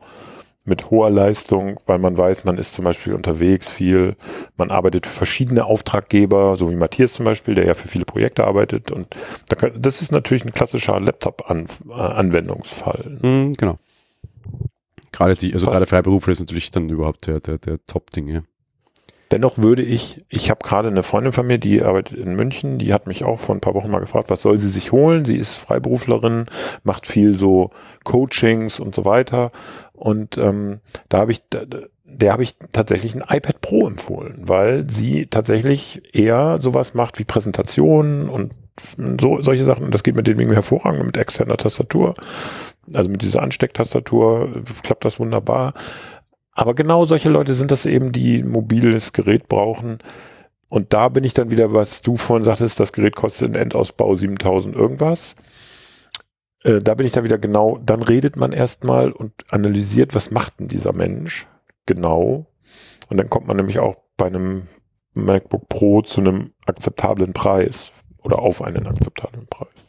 mit 0.66 0.90
hoher 0.90 1.10
Leistung, 1.10 1.78
weil 1.86 2.00
man 2.00 2.18
weiß, 2.18 2.46
man 2.46 2.58
ist 2.58 2.74
zum 2.74 2.86
Beispiel 2.86 3.14
unterwegs 3.14 3.70
viel, 3.70 4.16
man 4.56 4.72
arbeitet 4.72 5.06
für 5.06 5.14
verschiedene 5.14 5.66
Auftraggeber, 5.66 6.56
so 6.56 6.72
wie 6.72 6.76
Matthias 6.76 7.12
zum 7.14 7.26
Beispiel, 7.26 7.54
der 7.54 7.66
ja 7.66 7.74
für 7.74 7.90
viele 7.90 8.06
Projekte 8.06 8.46
arbeitet. 8.46 8.90
Und 8.92 9.14
das 9.76 10.02
ist 10.02 10.14
natürlich 10.14 10.46
ein 10.46 10.54
klassischer 10.54 10.98
Laptop-Anwendungsfall. 11.00 13.20
Mhm, 13.22 13.54
genau. 13.54 13.78
Gerade 15.12 15.36
die, 15.36 15.54
also 15.54 15.68
gerade 15.68 15.86
Freiberufler 15.86 16.32
ist 16.32 16.40
natürlich 16.40 16.72
dann 16.72 16.90
überhaupt 16.90 17.28
der, 17.28 17.42
der, 17.42 17.58
der 17.58 17.80
Top-Ding, 17.86 18.30
ja. 18.30 18.44
Dennoch 19.34 19.58
würde 19.58 19.82
ich, 19.82 20.24
ich 20.30 20.52
habe 20.52 20.60
gerade 20.64 20.90
eine 20.90 21.02
Freundin 21.02 21.32
von 21.32 21.48
mir, 21.48 21.58
die 21.58 21.82
arbeitet 21.82 22.20
in 22.20 22.36
München, 22.36 22.78
die 22.78 22.94
hat 22.94 23.08
mich 23.08 23.24
auch 23.24 23.40
vor 23.40 23.56
ein 23.56 23.62
paar 23.62 23.74
Wochen 23.74 23.90
mal 23.90 23.98
gefragt, 23.98 24.30
was 24.30 24.44
soll 24.44 24.60
sie 24.60 24.70
sich 24.70 24.92
holen? 24.92 25.26
Sie 25.26 25.38
ist 25.38 25.56
Freiberuflerin, 25.56 26.46
macht 26.84 27.08
viel 27.08 27.36
so 27.36 27.72
Coachings 28.04 28.80
und 28.80 28.94
so 28.94 29.06
weiter. 29.06 29.50
Und 29.94 30.38
ähm, 30.38 30.82
da 31.10 31.18
habe 31.18 31.32
ich, 31.32 31.42
der 31.50 32.32
habe 32.32 32.44
ich 32.44 32.58
tatsächlich 32.74 33.16
ein 33.16 33.24
iPad 33.28 33.60
Pro 33.60 33.88
empfohlen, 33.88 34.36
weil 34.44 34.88
sie 34.88 35.26
tatsächlich 35.26 36.04
eher 36.14 36.60
sowas 36.62 36.94
macht 36.94 37.18
wie 37.18 37.24
Präsentationen 37.24 38.30
und 38.30 38.54
so 39.20 39.42
solche 39.42 39.66
Sachen. 39.66 39.90
Das 39.90 40.04
geht 40.04 40.16
mit 40.16 40.28
dem 40.28 40.40
irgendwie 40.40 40.58
hervorragend 40.58 41.08
mit 41.08 41.18
externer 41.18 41.58
Tastatur. 41.58 42.14
Also 42.94 43.10
mit 43.10 43.24
dieser 43.24 43.42
Anstecktastatur 43.42 44.62
klappt 44.84 45.06
das 45.06 45.20
wunderbar. 45.20 45.74
Aber 46.54 46.76
genau 46.76 47.06
solche 47.06 47.30
Leute 47.30 47.56
sind 47.56 47.72
das 47.72 47.86
eben, 47.86 48.12
die 48.12 48.44
mobiles 48.44 49.14
Gerät 49.14 49.48
brauchen. 49.48 50.00
Und 50.70 50.94
da 50.94 51.10
bin 51.10 51.24
ich 51.24 51.34
dann 51.34 51.52
wieder, 51.52 51.74
was 51.74 52.02
du 52.02 52.18
vorhin 52.18 52.46
sagtest, 52.46 52.80
das 52.80 52.94
Gerät 52.94 53.16
kostet 53.16 53.50
in 53.50 53.56
Endausbau 53.56 54.14
7000 54.16 54.76
irgendwas. 54.76 55.36
Äh, 56.64 56.80
da 56.80 56.96
bin 56.96 57.06
ich 57.06 57.14
dann 57.14 57.24
wieder 57.24 57.38
genau, 57.38 57.80
dann 57.84 58.02
redet 58.02 58.36
man 58.36 58.54
erstmal 58.54 59.12
und 59.12 59.34
analysiert, 59.52 60.16
was 60.16 60.32
macht 60.32 60.60
denn 60.60 60.68
dieser 60.68 60.94
Mensch 60.94 61.48
genau. 61.86 62.48
Und 63.10 63.18
dann 63.18 63.30
kommt 63.30 63.48
man 63.48 63.58
nämlich 63.58 63.80
auch 63.80 63.98
bei 64.18 64.28
einem 64.28 64.64
MacBook 65.14 65.70
Pro 65.70 66.02
zu 66.02 66.22
einem 66.22 66.54
akzeptablen 66.66 67.34
Preis 67.34 67.92
oder 68.24 68.40
auf 68.40 68.62
einen 68.62 68.88
akzeptablen 68.88 69.46
Preis. 69.48 69.88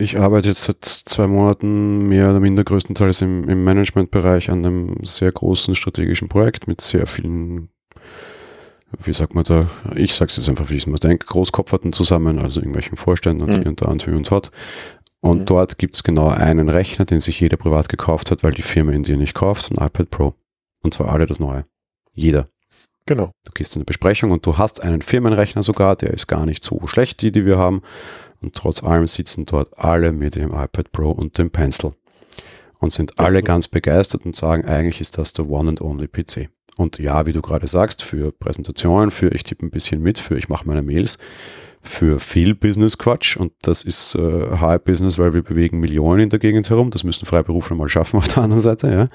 Ich 0.00 0.18
arbeite 0.18 0.48
jetzt 0.48 0.64
seit 0.64 0.82
zwei 0.82 1.26
Monaten 1.26 2.08
mehr 2.08 2.30
oder 2.30 2.40
minder 2.40 2.64
größtenteils 2.64 3.20
im, 3.20 3.46
im 3.50 3.64
Managementbereich 3.64 4.50
an 4.50 4.64
einem 4.64 4.96
sehr 5.02 5.30
großen 5.30 5.74
strategischen 5.74 6.26
Projekt 6.26 6.66
mit 6.66 6.80
sehr 6.80 7.06
vielen, 7.06 7.68
wie 8.96 9.12
sagt 9.12 9.34
man 9.34 9.44
da, 9.44 9.68
ich 9.94 10.14
sage 10.14 10.30
es 10.30 10.38
jetzt 10.38 10.48
einfach, 10.48 10.70
wie 10.70 10.76
ich 10.76 10.84
es 10.84 10.86
mir 10.86 10.98
denke, 10.98 11.26
Großkopferten 11.26 11.92
zusammen, 11.92 12.38
also 12.38 12.60
irgendwelchen 12.60 12.96
Vorständen 12.96 13.42
und 13.42 13.50
mhm. 13.50 13.60
hier 13.60 13.68
und 13.68 13.82
da 13.82 13.86
und 13.88 14.02
hier 14.02 14.16
und 14.16 14.30
dort. 14.30 14.50
Und 15.20 15.40
mhm. 15.40 15.44
dort 15.44 15.76
gibt 15.76 15.94
es 15.96 16.02
genau 16.02 16.28
einen 16.28 16.70
Rechner, 16.70 17.04
den 17.04 17.20
sich 17.20 17.38
jeder 17.38 17.58
privat 17.58 17.90
gekauft 17.90 18.30
hat, 18.30 18.42
weil 18.42 18.54
die 18.54 18.62
Firma 18.62 18.92
in 18.92 19.02
dir 19.02 19.18
nicht 19.18 19.34
kauft, 19.34 19.70
ein 19.70 19.84
iPad 19.84 20.08
Pro. 20.08 20.34
Und 20.82 20.94
zwar 20.94 21.12
alle 21.12 21.26
das 21.26 21.40
neue. 21.40 21.64
Jeder. 22.14 22.46
Genau. 23.04 23.32
Du 23.44 23.52
gehst 23.52 23.76
in 23.76 23.80
eine 23.80 23.84
Besprechung 23.84 24.30
und 24.30 24.46
du 24.46 24.56
hast 24.56 24.82
einen 24.82 25.02
Firmenrechner 25.02 25.62
sogar, 25.62 25.94
der 25.94 26.14
ist 26.14 26.26
gar 26.26 26.46
nicht 26.46 26.64
so 26.64 26.86
schlecht, 26.86 27.20
die, 27.20 27.32
die 27.32 27.44
wir 27.44 27.58
haben. 27.58 27.82
Und 28.42 28.54
trotz 28.54 28.82
allem 28.82 29.06
sitzen 29.06 29.46
dort 29.46 29.78
alle 29.78 30.12
mit 30.12 30.34
dem 30.34 30.50
iPad 30.50 30.92
Pro 30.92 31.10
und 31.10 31.36
dem 31.38 31.50
Pencil 31.50 31.90
und 32.78 32.92
sind 32.92 33.18
alle 33.18 33.42
ganz 33.42 33.68
begeistert 33.68 34.24
und 34.24 34.34
sagen, 34.34 34.64
eigentlich 34.64 35.00
ist 35.00 35.18
das 35.18 35.32
der 35.32 35.48
One 35.48 35.68
and 35.68 35.80
Only 35.80 36.08
PC. 36.08 36.48
Und 36.76 36.98
ja, 36.98 37.26
wie 37.26 37.32
du 37.32 37.42
gerade 37.42 37.66
sagst, 37.66 38.02
für 38.02 38.32
Präsentationen, 38.32 39.10
für 39.10 39.28
ich 39.34 39.42
tippe 39.42 39.66
ein 39.66 39.70
bisschen 39.70 40.00
mit, 40.00 40.18
für 40.18 40.38
ich 40.38 40.48
mache 40.48 40.66
meine 40.66 40.82
Mails, 40.82 41.18
für 41.82 42.20
viel 42.20 42.54
Business-Quatsch 42.54 43.36
und 43.36 43.52
das 43.62 43.82
ist 43.82 44.14
äh, 44.14 44.58
High 44.58 44.82
Business, 44.82 45.18
weil 45.18 45.32
wir 45.34 45.42
bewegen 45.42 45.80
Millionen 45.80 46.20
in 46.20 46.28
der 46.30 46.38
Gegend 46.38 46.68
herum. 46.70 46.90
Das 46.90 47.04
müssen 47.04 47.26
Freiberufler 47.26 47.76
mal 47.76 47.88
schaffen 47.88 48.18
auf 48.18 48.28
der 48.28 48.38
anderen 48.38 48.60
Seite. 48.60 49.10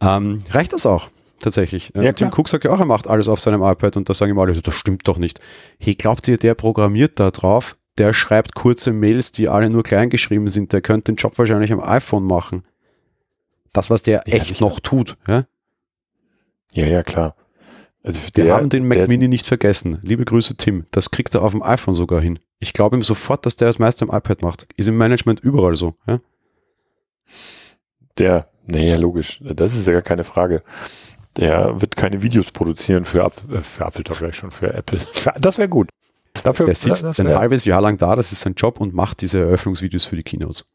Ja. 0.00 0.16
ähm, 0.16 0.40
reicht 0.50 0.72
das 0.72 0.86
auch? 0.86 1.08
Tatsächlich. 1.38 1.92
Ja, 1.94 2.12
Tim 2.12 2.28
Cook 2.28 2.48
sagt 2.48 2.64
ja 2.64 2.70
auch, 2.70 2.80
er 2.80 2.86
macht 2.86 3.08
alles 3.08 3.26
auf 3.26 3.40
seinem 3.40 3.62
iPad 3.62 3.96
und 3.96 4.08
da 4.08 4.14
sagen 4.14 4.32
ihm 4.32 4.38
alle, 4.38 4.52
das 4.52 4.74
stimmt 4.74 5.08
doch 5.08 5.16
nicht. 5.16 5.40
Hey, 5.78 5.94
glaubt 5.94 6.28
ihr, 6.28 6.36
der 6.36 6.54
programmiert 6.54 7.18
da 7.18 7.30
drauf? 7.30 7.76
Der 7.98 8.12
schreibt 8.12 8.54
kurze 8.54 8.92
Mails, 8.92 9.32
die 9.32 9.48
alle 9.48 9.70
nur 9.70 9.82
klein 9.82 10.10
geschrieben 10.10 10.48
sind. 10.48 10.72
Der 10.72 10.80
könnte 10.80 11.12
den 11.12 11.16
Job 11.16 11.36
wahrscheinlich 11.38 11.72
am 11.72 11.80
iPhone 11.80 12.24
machen. 12.24 12.64
Das, 13.72 13.90
was 13.90 14.02
der 14.02 14.22
ja, 14.26 14.34
echt 14.34 14.46
sicher. 14.46 14.64
noch 14.64 14.80
tut. 14.80 15.16
Ja, 15.26 15.44
ja, 16.74 16.86
ja 16.86 17.02
klar. 17.02 17.36
Also 18.02 18.20
Wir 18.34 18.44
der, 18.44 18.54
haben 18.54 18.68
den 18.70 18.88
Mac 18.88 19.08
Mini 19.08 19.28
nicht 19.28 19.46
vergessen. 19.46 19.98
Liebe 20.02 20.24
Grüße, 20.24 20.56
Tim. 20.56 20.86
Das 20.90 21.10
kriegt 21.10 21.34
er 21.34 21.42
auf 21.42 21.52
dem 21.52 21.62
iPhone 21.62 21.94
sogar 21.94 22.20
hin. 22.20 22.38
Ich 22.58 22.72
glaube 22.72 22.96
ihm 22.96 23.02
sofort, 23.02 23.44
dass 23.44 23.56
der 23.56 23.68
das 23.68 23.78
meiste 23.78 24.06
am 24.08 24.16
iPad 24.16 24.42
macht. 24.42 24.66
Ist 24.76 24.88
im 24.88 24.96
Management 24.96 25.40
überall 25.40 25.74
so. 25.74 25.94
Ja? 26.06 26.20
Der, 28.18 28.48
naja, 28.66 28.96
logisch. 28.96 29.42
Das 29.44 29.76
ist 29.76 29.86
ja 29.86 29.92
gar 29.92 30.02
keine 30.02 30.24
Frage. 30.24 30.62
Der 31.36 31.80
wird 31.80 31.96
keine 31.96 32.22
Videos 32.22 32.50
produzieren 32.52 33.04
für, 33.04 33.24
Apf 33.24 33.44
äh, 33.50 33.60
für 33.60 33.84
Apple, 33.84 34.14
vielleicht 34.14 34.38
schon 34.38 34.50
für 34.50 34.72
Apple. 34.72 35.00
Das 35.40 35.58
wäre 35.58 35.68
gut. 35.68 35.90
Dafür, 36.42 36.66
der 36.66 36.74
sitzt 36.74 37.04
ein 37.20 37.34
halbes 37.34 37.64
Jahr 37.64 37.80
lang 37.80 37.98
da, 37.98 38.16
das 38.16 38.32
ist 38.32 38.40
sein 38.40 38.54
Job 38.54 38.80
und 38.80 38.94
macht 38.94 39.20
diese 39.22 39.40
Eröffnungsvideos 39.40 40.04
für 40.04 40.16
die 40.16 40.22
Keynotes. 40.22 40.68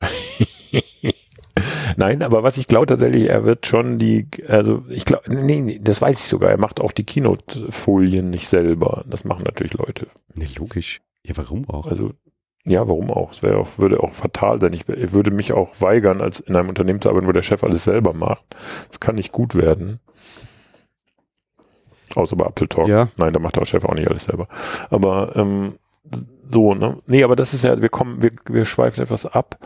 Nein, 1.96 2.22
aber 2.22 2.42
was 2.42 2.58
ich 2.58 2.68
glaube 2.68 2.86
tatsächlich, 2.86 3.24
er 3.24 3.44
wird 3.44 3.66
schon 3.66 3.98
die, 3.98 4.28
also 4.46 4.84
ich 4.90 5.04
glaube, 5.04 5.24
nee, 5.34 5.60
nee, 5.60 5.80
das 5.82 6.02
weiß 6.02 6.18
ich 6.20 6.26
sogar, 6.26 6.50
er 6.50 6.58
macht 6.58 6.80
auch 6.80 6.92
die 6.92 7.04
Keynote-Folien 7.04 8.28
nicht 8.28 8.48
selber. 8.48 9.04
Das 9.08 9.24
machen 9.24 9.44
natürlich 9.44 9.74
Leute. 9.74 10.08
Nee, 10.34 10.48
logisch. 10.56 11.00
Ja, 11.24 11.36
warum 11.36 11.68
auch? 11.70 11.86
Also, 11.86 12.12
ja, 12.64 12.86
warum 12.88 13.10
auch? 13.10 13.32
Es 13.32 13.42
wäre 13.42 13.58
auch, 13.58 13.78
würde 13.78 14.02
auch 14.02 14.12
fatal 14.12 14.60
sein. 14.60 14.72
Ich, 14.74 14.88
ich 14.88 15.12
würde 15.12 15.30
mich 15.30 15.52
auch 15.52 15.80
weigern, 15.80 16.20
als 16.20 16.40
in 16.40 16.54
einem 16.56 16.68
Unternehmen 16.68 17.00
zu 17.00 17.08
arbeiten, 17.08 17.26
wo 17.26 17.32
der 17.32 17.42
Chef 17.42 17.64
alles 17.64 17.84
selber 17.84 18.12
macht. 18.12 18.44
Das 18.88 19.00
kann 19.00 19.14
nicht 19.14 19.32
gut 19.32 19.54
werden. 19.54 20.00
Außer 22.16 22.36
bei 22.36 22.46
Apple 22.46 22.68
Talk. 22.68 22.88
Ja. 22.88 23.08
Nein, 23.16 23.32
da 23.32 23.38
macht 23.38 23.56
der 23.56 23.64
Chef 23.64 23.84
auch 23.84 23.94
nicht 23.94 24.08
alles 24.08 24.24
selber. 24.24 24.48
Aber 24.90 25.36
ähm, 25.36 25.74
so, 26.50 26.74
ne? 26.74 26.96
Nee, 27.06 27.24
aber 27.24 27.36
das 27.36 27.54
ist 27.54 27.64
ja, 27.64 27.80
wir 27.80 27.88
kommen, 27.88 28.22
wir, 28.22 28.30
wir 28.48 28.64
schweifen 28.64 29.02
etwas 29.02 29.26
ab. 29.26 29.58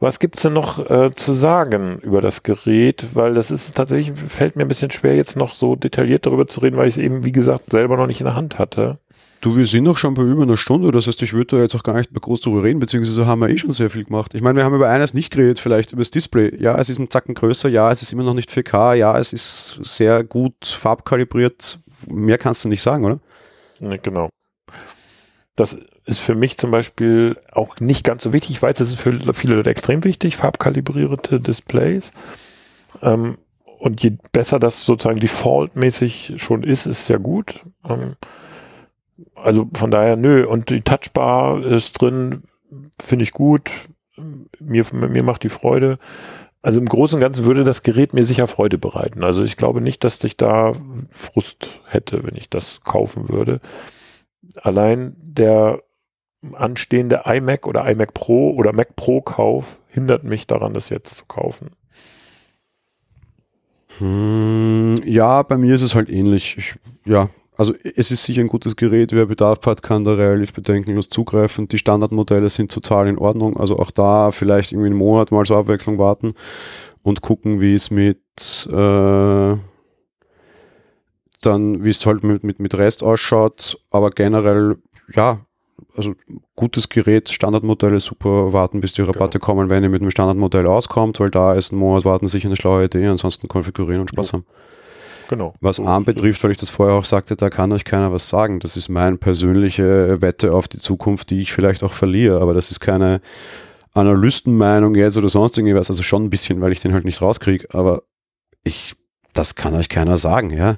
Was 0.00 0.18
gibt's 0.18 0.42
denn 0.42 0.52
noch 0.52 0.90
äh, 0.90 1.12
zu 1.14 1.32
sagen 1.32 1.98
über 2.02 2.20
das 2.20 2.42
Gerät? 2.42 3.06
Weil 3.14 3.34
das 3.34 3.50
ist 3.50 3.76
tatsächlich, 3.76 4.18
fällt 4.28 4.56
mir 4.56 4.62
ein 4.62 4.68
bisschen 4.68 4.90
schwer, 4.90 5.14
jetzt 5.14 5.36
noch 5.36 5.54
so 5.54 5.76
detailliert 5.76 6.26
darüber 6.26 6.48
zu 6.48 6.60
reden, 6.60 6.76
weil 6.76 6.88
ich 6.88 6.96
es 6.96 7.02
eben, 7.02 7.24
wie 7.24 7.32
gesagt, 7.32 7.70
selber 7.70 7.96
noch 7.96 8.08
nicht 8.08 8.20
in 8.20 8.26
der 8.26 8.34
Hand 8.34 8.58
hatte. 8.58 8.98
Du, 9.42 9.56
wir 9.56 9.66
sind 9.66 9.82
noch 9.82 9.96
schon 9.96 10.14
bei 10.14 10.22
über 10.22 10.44
einer 10.44 10.56
Stunde, 10.56 10.92
das 10.92 11.08
heißt, 11.08 11.20
ich 11.20 11.32
würde 11.32 11.56
da 11.56 11.62
jetzt 11.62 11.74
auch 11.74 11.82
gar 11.82 11.96
nicht 11.96 12.12
mehr 12.12 12.20
groß 12.20 12.42
drüber 12.42 12.62
reden, 12.62 12.78
beziehungsweise 12.78 13.26
haben 13.26 13.40
wir 13.40 13.48
eh 13.48 13.58
schon 13.58 13.72
sehr 13.72 13.90
viel 13.90 14.04
gemacht. 14.04 14.34
Ich 14.34 14.40
meine, 14.40 14.56
wir 14.56 14.64
haben 14.64 14.76
über 14.76 14.88
eines 14.88 15.14
nicht 15.14 15.32
geredet, 15.32 15.58
vielleicht 15.58 15.90
über 15.90 16.00
das 16.00 16.12
Display. 16.12 16.54
Ja, 16.60 16.78
es 16.78 16.88
ist 16.88 17.00
ein 17.00 17.10
Zacken 17.10 17.34
größer, 17.34 17.68
ja, 17.68 17.90
es 17.90 18.02
ist 18.02 18.12
immer 18.12 18.22
noch 18.22 18.34
nicht 18.34 18.50
4K, 18.50 18.94
ja, 18.94 19.18
es 19.18 19.32
ist 19.32 19.80
sehr 19.82 20.22
gut 20.22 20.64
farbkalibriert. 20.64 21.80
Mehr 22.08 22.38
kannst 22.38 22.64
du 22.64 22.68
nicht 22.68 22.82
sagen, 22.82 23.04
oder? 23.04 23.18
Nee, 23.80 23.98
genau. 24.00 24.28
Das 25.56 25.76
ist 26.06 26.20
für 26.20 26.36
mich 26.36 26.56
zum 26.56 26.70
Beispiel 26.70 27.36
auch 27.50 27.80
nicht 27.80 28.04
ganz 28.04 28.22
so 28.22 28.32
wichtig. 28.32 28.52
Ich 28.52 28.62
weiß, 28.62 28.76
das 28.76 28.90
ist 28.90 29.00
für 29.00 29.34
viele 29.34 29.56
Leute 29.56 29.70
extrem 29.70 30.04
wichtig, 30.04 30.36
farbkalibrierte 30.36 31.40
Displays. 31.40 32.12
Ähm, 33.02 33.38
und 33.80 34.04
je 34.04 34.12
besser 34.30 34.60
das 34.60 34.86
sozusagen 34.86 35.18
defaultmäßig 35.18 36.34
schon 36.36 36.62
ist, 36.62 36.86
ist 36.86 37.06
sehr 37.06 37.18
gut. 37.18 37.60
Also 39.34 39.68
von 39.74 39.90
daher, 39.90 40.16
nö. 40.16 40.46
Und 40.46 40.70
die 40.70 40.82
Touchbar 40.82 41.64
ist 41.64 42.00
drin, 42.00 42.44
finde 43.02 43.24
ich 43.24 43.32
gut. 43.32 43.70
Mir, 44.60 44.84
mir 44.92 45.22
macht 45.22 45.42
die 45.42 45.48
Freude. 45.48 45.98
Also 46.62 46.78
im 46.78 46.86
Großen 46.86 47.16
und 47.16 47.20
Ganzen 47.20 47.44
würde 47.44 47.64
das 47.64 47.82
Gerät 47.82 48.14
mir 48.14 48.24
sicher 48.24 48.46
Freude 48.46 48.78
bereiten. 48.78 49.24
Also 49.24 49.42
ich 49.42 49.56
glaube 49.56 49.80
nicht, 49.80 50.04
dass 50.04 50.22
ich 50.22 50.36
da 50.36 50.72
Frust 51.10 51.80
hätte, 51.86 52.22
wenn 52.24 52.36
ich 52.36 52.48
das 52.48 52.82
kaufen 52.82 53.28
würde. 53.28 53.60
Allein 54.62 55.16
der 55.18 55.82
anstehende 56.52 57.22
iMac 57.24 57.66
oder 57.66 57.88
iMac 57.88 58.14
Pro 58.14 58.50
oder 58.50 58.72
Mac 58.72 58.94
Pro 58.96 59.20
Kauf 59.20 59.78
hindert 59.88 60.24
mich 60.24 60.46
daran, 60.46 60.74
das 60.74 60.88
jetzt 60.88 61.16
zu 61.16 61.24
kaufen. 61.26 61.70
Hm, 63.98 64.96
ja, 65.04 65.42
bei 65.42 65.56
mir 65.56 65.74
ist 65.74 65.82
es 65.82 65.94
halt 65.94 66.08
ähnlich. 66.08 66.56
Ich, 66.56 66.74
ja, 67.04 67.28
also 67.56 67.74
es 67.96 68.10
ist 68.10 68.24
sicher 68.24 68.40
ein 68.40 68.48
gutes 68.48 68.76
Gerät, 68.76 69.12
wer 69.12 69.26
Bedarf 69.26 69.58
hat, 69.66 69.82
kann 69.82 70.04
da 70.04 70.14
relativ 70.14 70.54
bedenkenlos 70.54 71.08
zugreifen. 71.10 71.68
Die 71.68 71.78
Standardmodelle 71.78 72.48
sind 72.48 72.72
total 72.72 73.08
in 73.08 73.18
Ordnung. 73.18 73.58
Also 73.58 73.78
auch 73.78 73.90
da 73.90 74.30
vielleicht 74.30 74.72
irgendwie 74.72 74.86
einen 74.86 74.96
Monat 74.96 75.30
mal 75.32 75.44
zur 75.44 75.58
Abwechslung 75.58 75.98
warten 75.98 76.32
und 77.02 77.20
gucken, 77.20 77.60
wie 77.60 77.74
es 77.74 77.90
mit 77.90 78.20
äh, 78.70 79.56
dann, 81.42 81.84
wie 81.84 81.90
es 81.90 82.06
halt 82.06 82.22
mit, 82.22 82.42
mit, 82.42 82.58
mit 82.58 82.74
Rest 82.74 83.02
ausschaut. 83.02 83.78
Aber 83.90 84.10
generell, 84.10 84.76
ja, 85.14 85.40
also 85.96 86.14
gutes 86.56 86.88
Gerät, 86.88 87.28
Standardmodelle, 87.28 88.00
super 88.00 88.52
warten, 88.52 88.80
bis 88.80 88.94
die 88.94 89.02
Rabatte 89.02 89.38
genau. 89.38 89.46
kommen, 89.46 89.70
wenn 89.70 89.82
ihr 89.82 89.88
mit 89.90 90.00
dem 90.00 90.10
Standardmodell 90.10 90.66
auskommt, 90.66 91.20
weil 91.20 91.30
da 91.30 91.52
ist 91.54 91.72
ein 91.72 91.78
Monat 91.78 92.04
warten 92.04 92.28
sicher 92.28 92.48
eine 92.48 92.56
schlaue 92.56 92.84
Idee, 92.84 93.06
ansonsten 93.06 93.48
konfigurieren 93.48 94.00
und 94.00 94.10
Spaß 94.10 94.28
ja. 94.28 94.32
haben. 94.34 94.46
Genau. 95.28 95.54
Was 95.60 95.80
ARM 95.80 96.04
betrifft, 96.04 96.42
weil 96.44 96.50
ich 96.50 96.56
das 96.56 96.70
vorher 96.70 96.96
auch 96.96 97.04
sagte, 97.04 97.36
da 97.36 97.50
kann 97.50 97.72
euch 97.72 97.84
keiner 97.84 98.12
was 98.12 98.28
sagen. 98.28 98.60
Das 98.60 98.76
ist 98.76 98.88
meine 98.88 99.16
persönliche 99.16 100.20
Wette 100.20 100.52
auf 100.52 100.68
die 100.68 100.78
Zukunft, 100.78 101.30
die 101.30 101.40
ich 101.40 101.52
vielleicht 101.52 101.82
auch 101.82 101.92
verliere. 101.92 102.40
Aber 102.40 102.54
das 102.54 102.70
ist 102.70 102.80
keine 102.80 103.20
Analystenmeinung 103.94 104.94
jetzt 104.94 105.16
oder 105.16 105.28
sonst 105.28 105.56
irgendwas. 105.58 105.90
Also 105.90 106.02
schon 106.02 106.24
ein 106.24 106.30
bisschen, 106.30 106.60
weil 106.60 106.72
ich 106.72 106.80
den 106.80 106.92
halt 106.92 107.04
nicht 107.04 107.22
rauskriege. 107.22 107.68
Aber 107.72 108.02
ich, 108.64 108.94
das 109.34 109.54
kann 109.54 109.74
euch 109.74 109.88
keiner 109.88 110.16
sagen, 110.16 110.50
ja. 110.50 110.76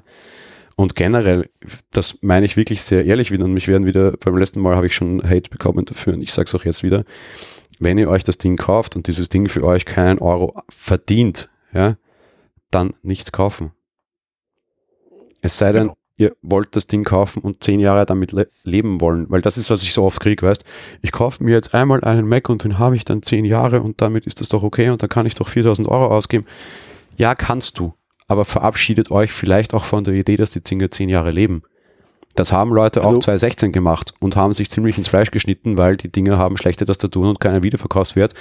Und 0.77 0.95
generell, 0.95 1.49
das 1.91 2.21
meine 2.21 2.45
ich 2.45 2.57
wirklich 2.57 2.83
sehr 2.83 3.05
ehrlich 3.05 3.31
wieder 3.31 3.45
und 3.45 3.53
mich 3.53 3.69
werden 3.69 3.85
wieder, 3.85 4.11
beim 4.11 4.37
letzten 4.37 4.59
Mal 4.59 4.75
habe 4.75 4.87
ich 4.87 4.95
schon 4.95 5.23
Hate 5.23 5.49
bekommen 5.49 5.85
dafür 5.85 6.13
und 6.13 6.21
ich 6.21 6.33
sage 6.33 6.47
es 6.47 6.55
auch 6.55 6.65
jetzt 6.65 6.83
wieder, 6.83 7.05
wenn 7.79 7.97
ihr 7.97 8.09
euch 8.09 8.25
das 8.25 8.37
Ding 8.37 8.57
kauft 8.57 8.97
und 8.97 9.07
dieses 9.07 9.29
Ding 9.29 9.47
für 9.47 9.63
euch 9.63 9.85
keinen 9.85 10.19
Euro 10.19 10.61
verdient, 10.69 11.49
ja, 11.73 11.95
dann 12.71 12.93
nicht 13.03 13.31
kaufen. 13.31 13.71
Es 15.45 15.59
sei 15.59 15.71
denn, 15.73 15.83
genau. 15.89 15.97
ihr 16.17 16.35
wollt 16.41 16.75
das 16.75 16.87
Ding 16.87 17.03
kaufen 17.03 17.43
und 17.43 17.63
zehn 17.63 17.79
Jahre 17.79 18.07
damit 18.07 18.31
le 18.31 18.47
leben 18.63 18.99
wollen, 18.99 19.27
weil 19.29 19.41
das 19.41 19.59
ist, 19.59 19.69
was 19.69 19.83
ich 19.83 19.93
so 19.93 20.03
oft 20.03 20.19
kriege, 20.19 20.43
weißt 20.43 20.65
ich 21.03 21.11
kaufe 21.11 21.43
mir 21.43 21.51
jetzt 21.51 21.75
einmal 21.75 22.03
einen 22.03 22.27
Mac 22.27 22.49
und 22.49 22.63
den 22.63 22.79
habe 22.79 22.95
ich 22.95 23.05
dann 23.05 23.21
zehn 23.21 23.45
Jahre 23.45 23.81
und 23.83 24.01
damit 24.01 24.25
ist 24.25 24.41
das 24.41 24.49
doch 24.49 24.63
okay 24.63 24.89
und 24.89 25.03
dann 25.03 25.09
kann 25.09 25.27
ich 25.27 25.35
doch 25.35 25.47
4000 25.47 25.87
Euro 25.87 26.07
ausgeben. 26.07 26.45
Ja, 27.15 27.35
kannst 27.35 27.77
du, 27.77 27.93
aber 28.27 28.43
verabschiedet 28.43 29.11
euch 29.11 29.31
vielleicht 29.31 29.75
auch 29.75 29.83
von 29.83 30.03
der 30.03 30.15
Idee, 30.15 30.35
dass 30.35 30.49
die 30.49 30.63
Dinger 30.63 30.89
zehn 30.89 31.09
Jahre 31.09 31.29
leben. 31.29 31.61
Das 32.35 32.51
haben 32.51 32.71
Leute 32.71 33.01
also, 33.01 33.15
auch 33.15 33.19
2016 33.19 33.71
gemacht 33.71 34.13
und 34.19 34.35
haben 34.35 34.53
sich 34.53 34.69
ziemlich 34.69 34.97
ins 34.97 35.07
Fleisch 35.07 35.31
geschnitten, 35.31 35.77
weil 35.77 35.97
die 35.97 36.11
Dinger 36.11 36.37
haben 36.37 36.57
schlechte 36.57 36.85
Tastaturen 36.85 37.29
und 37.29 37.39
keinen 37.39 37.63
Wiederverkaufswert. 37.63 38.33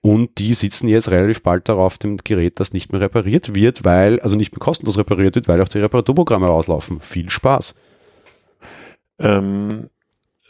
Und 0.00 0.38
die 0.38 0.54
sitzen 0.54 0.88
jetzt 0.88 1.10
relativ 1.10 1.42
bald 1.42 1.68
darauf 1.68 1.98
dem 1.98 2.16
Gerät, 2.18 2.58
das 2.60 2.72
nicht 2.72 2.92
mehr 2.92 3.00
repariert 3.00 3.54
wird, 3.54 3.84
weil, 3.84 4.18
also 4.20 4.36
nicht 4.36 4.52
mehr 4.52 4.60
kostenlos 4.60 4.98
repariert 4.98 5.36
wird, 5.36 5.48
weil 5.48 5.60
auch 5.60 5.68
die 5.68 5.78
Reparaturprogramme 5.78 6.46
rauslaufen. 6.46 7.00
Viel 7.00 7.30
Spaß. 7.30 7.74
Ähm, 9.18 9.90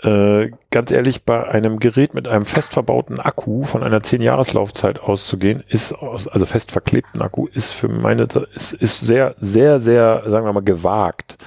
äh, 0.02 0.50
ganz 0.70 0.90
ehrlich, 0.90 1.24
bei 1.24 1.48
einem 1.48 1.78
Gerät 1.78 2.14
mit 2.14 2.28
einem 2.28 2.44
fest 2.44 2.72
verbauten 2.72 3.18
Akku 3.18 3.64
von 3.64 3.82
einer 3.82 4.00
10-Jahres-Laufzeit 4.00 5.00
auszugehen, 5.00 5.64
ist 5.68 5.94
aus, 5.94 6.28
also 6.28 6.46
fest 6.46 6.72
verklebten 6.72 7.22
Akku, 7.22 7.46
ist 7.46 7.72
für 7.72 7.88
meine, 7.88 8.26
ist, 8.54 8.74
ist 8.74 9.00
sehr, 9.00 9.34
sehr, 9.40 9.78
sehr, 9.78 10.24
sagen 10.28 10.46
wir 10.46 10.52
mal, 10.52 10.62
gewagt. 10.62 11.38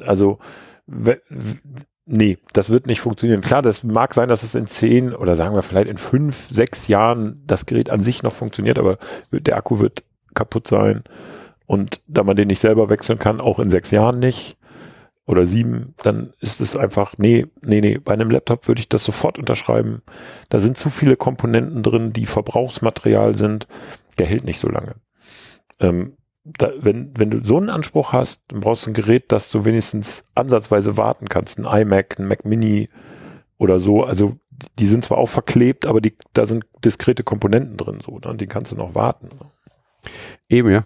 Also 0.00 0.38
nee, 0.86 2.38
das 2.52 2.70
wird 2.70 2.86
nicht 2.86 3.00
funktionieren. 3.00 3.40
Klar, 3.40 3.62
das 3.62 3.82
mag 3.82 4.14
sein, 4.14 4.28
dass 4.28 4.42
es 4.42 4.54
in 4.54 4.66
zehn 4.66 5.14
oder 5.14 5.36
sagen 5.36 5.54
wir 5.54 5.62
vielleicht 5.62 5.88
in 5.88 5.98
fünf, 5.98 6.48
sechs 6.50 6.88
Jahren 6.88 7.42
das 7.46 7.66
Gerät 7.66 7.90
an 7.90 8.00
sich 8.00 8.22
noch 8.22 8.32
funktioniert, 8.32 8.78
aber 8.78 8.98
der 9.30 9.56
Akku 9.56 9.80
wird 9.80 10.04
kaputt 10.34 10.68
sein. 10.68 11.04
Und 11.66 12.02
da 12.06 12.22
man 12.22 12.36
den 12.36 12.48
nicht 12.48 12.60
selber 12.60 12.90
wechseln 12.90 13.18
kann, 13.18 13.40
auch 13.40 13.58
in 13.58 13.70
sechs 13.70 13.90
Jahren 13.90 14.18
nicht 14.18 14.58
oder 15.26 15.46
sieben, 15.46 15.94
dann 16.02 16.34
ist 16.40 16.60
es 16.60 16.76
einfach, 16.76 17.14
nee, 17.16 17.46
nee, 17.62 17.80
nee, 17.80 17.98
bei 17.98 18.12
einem 18.12 18.30
Laptop 18.30 18.68
würde 18.68 18.80
ich 18.80 18.90
das 18.90 19.04
sofort 19.04 19.38
unterschreiben. 19.38 20.02
Da 20.50 20.58
sind 20.58 20.76
zu 20.76 20.90
viele 20.90 21.16
Komponenten 21.16 21.82
drin, 21.82 22.12
die 22.12 22.26
Verbrauchsmaterial 22.26 23.34
sind. 23.34 23.66
Der 24.18 24.26
hält 24.26 24.44
nicht 24.44 24.60
so 24.60 24.68
lange. 24.68 24.96
Ähm, 25.80 26.16
da, 26.44 26.70
wenn, 26.78 27.12
wenn 27.16 27.30
du 27.30 27.44
so 27.44 27.56
einen 27.56 27.70
Anspruch 27.70 28.12
hast, 28.12 28.42
dann 28.48 28.60
brauchst 28.60 28.86
du 28.86 28.90
ein 28.90 28.94
Gerät, 28.94 29.32
das 29.32 29.50
du 29.50 29.64
wenigstens 29.64 30.24
ansatzweise 30.34 30.96
warten 30.96 31.28
kannst. 31.28 31.58
Ein 31.58 31.64
iMac, 31.64 32.18
ein 32.18 32.28
Mac 32.28 32.44
Mini 32.44 32.88
oder 33.58 33.80
so. 33.80 34.04
Also 34.04 34.36
die 34.78 34.86
sind 34.86 35.04
zwar 35.04 35.18
auch 35.18 35.28
verklebt, 35.28 35.86
aber 35.86 36.00
die, 36.00 36.16
da 36.34 36.46
sind 36.46 36.64
diskrete 36.84 37.24
Komponenten 37.24 37.76
drin, 37.76 38.00
so, 38.04 38.18
ne? 38.18 38.36
die 38.36 38.46
kannst 38.46 38.72
du 38.72 38.76
noch 38.76 38.94
warten. 38.94 39.28
Ne? 39.28 39.50
Eben, 40.48 40.70
ja. 40.70 40.84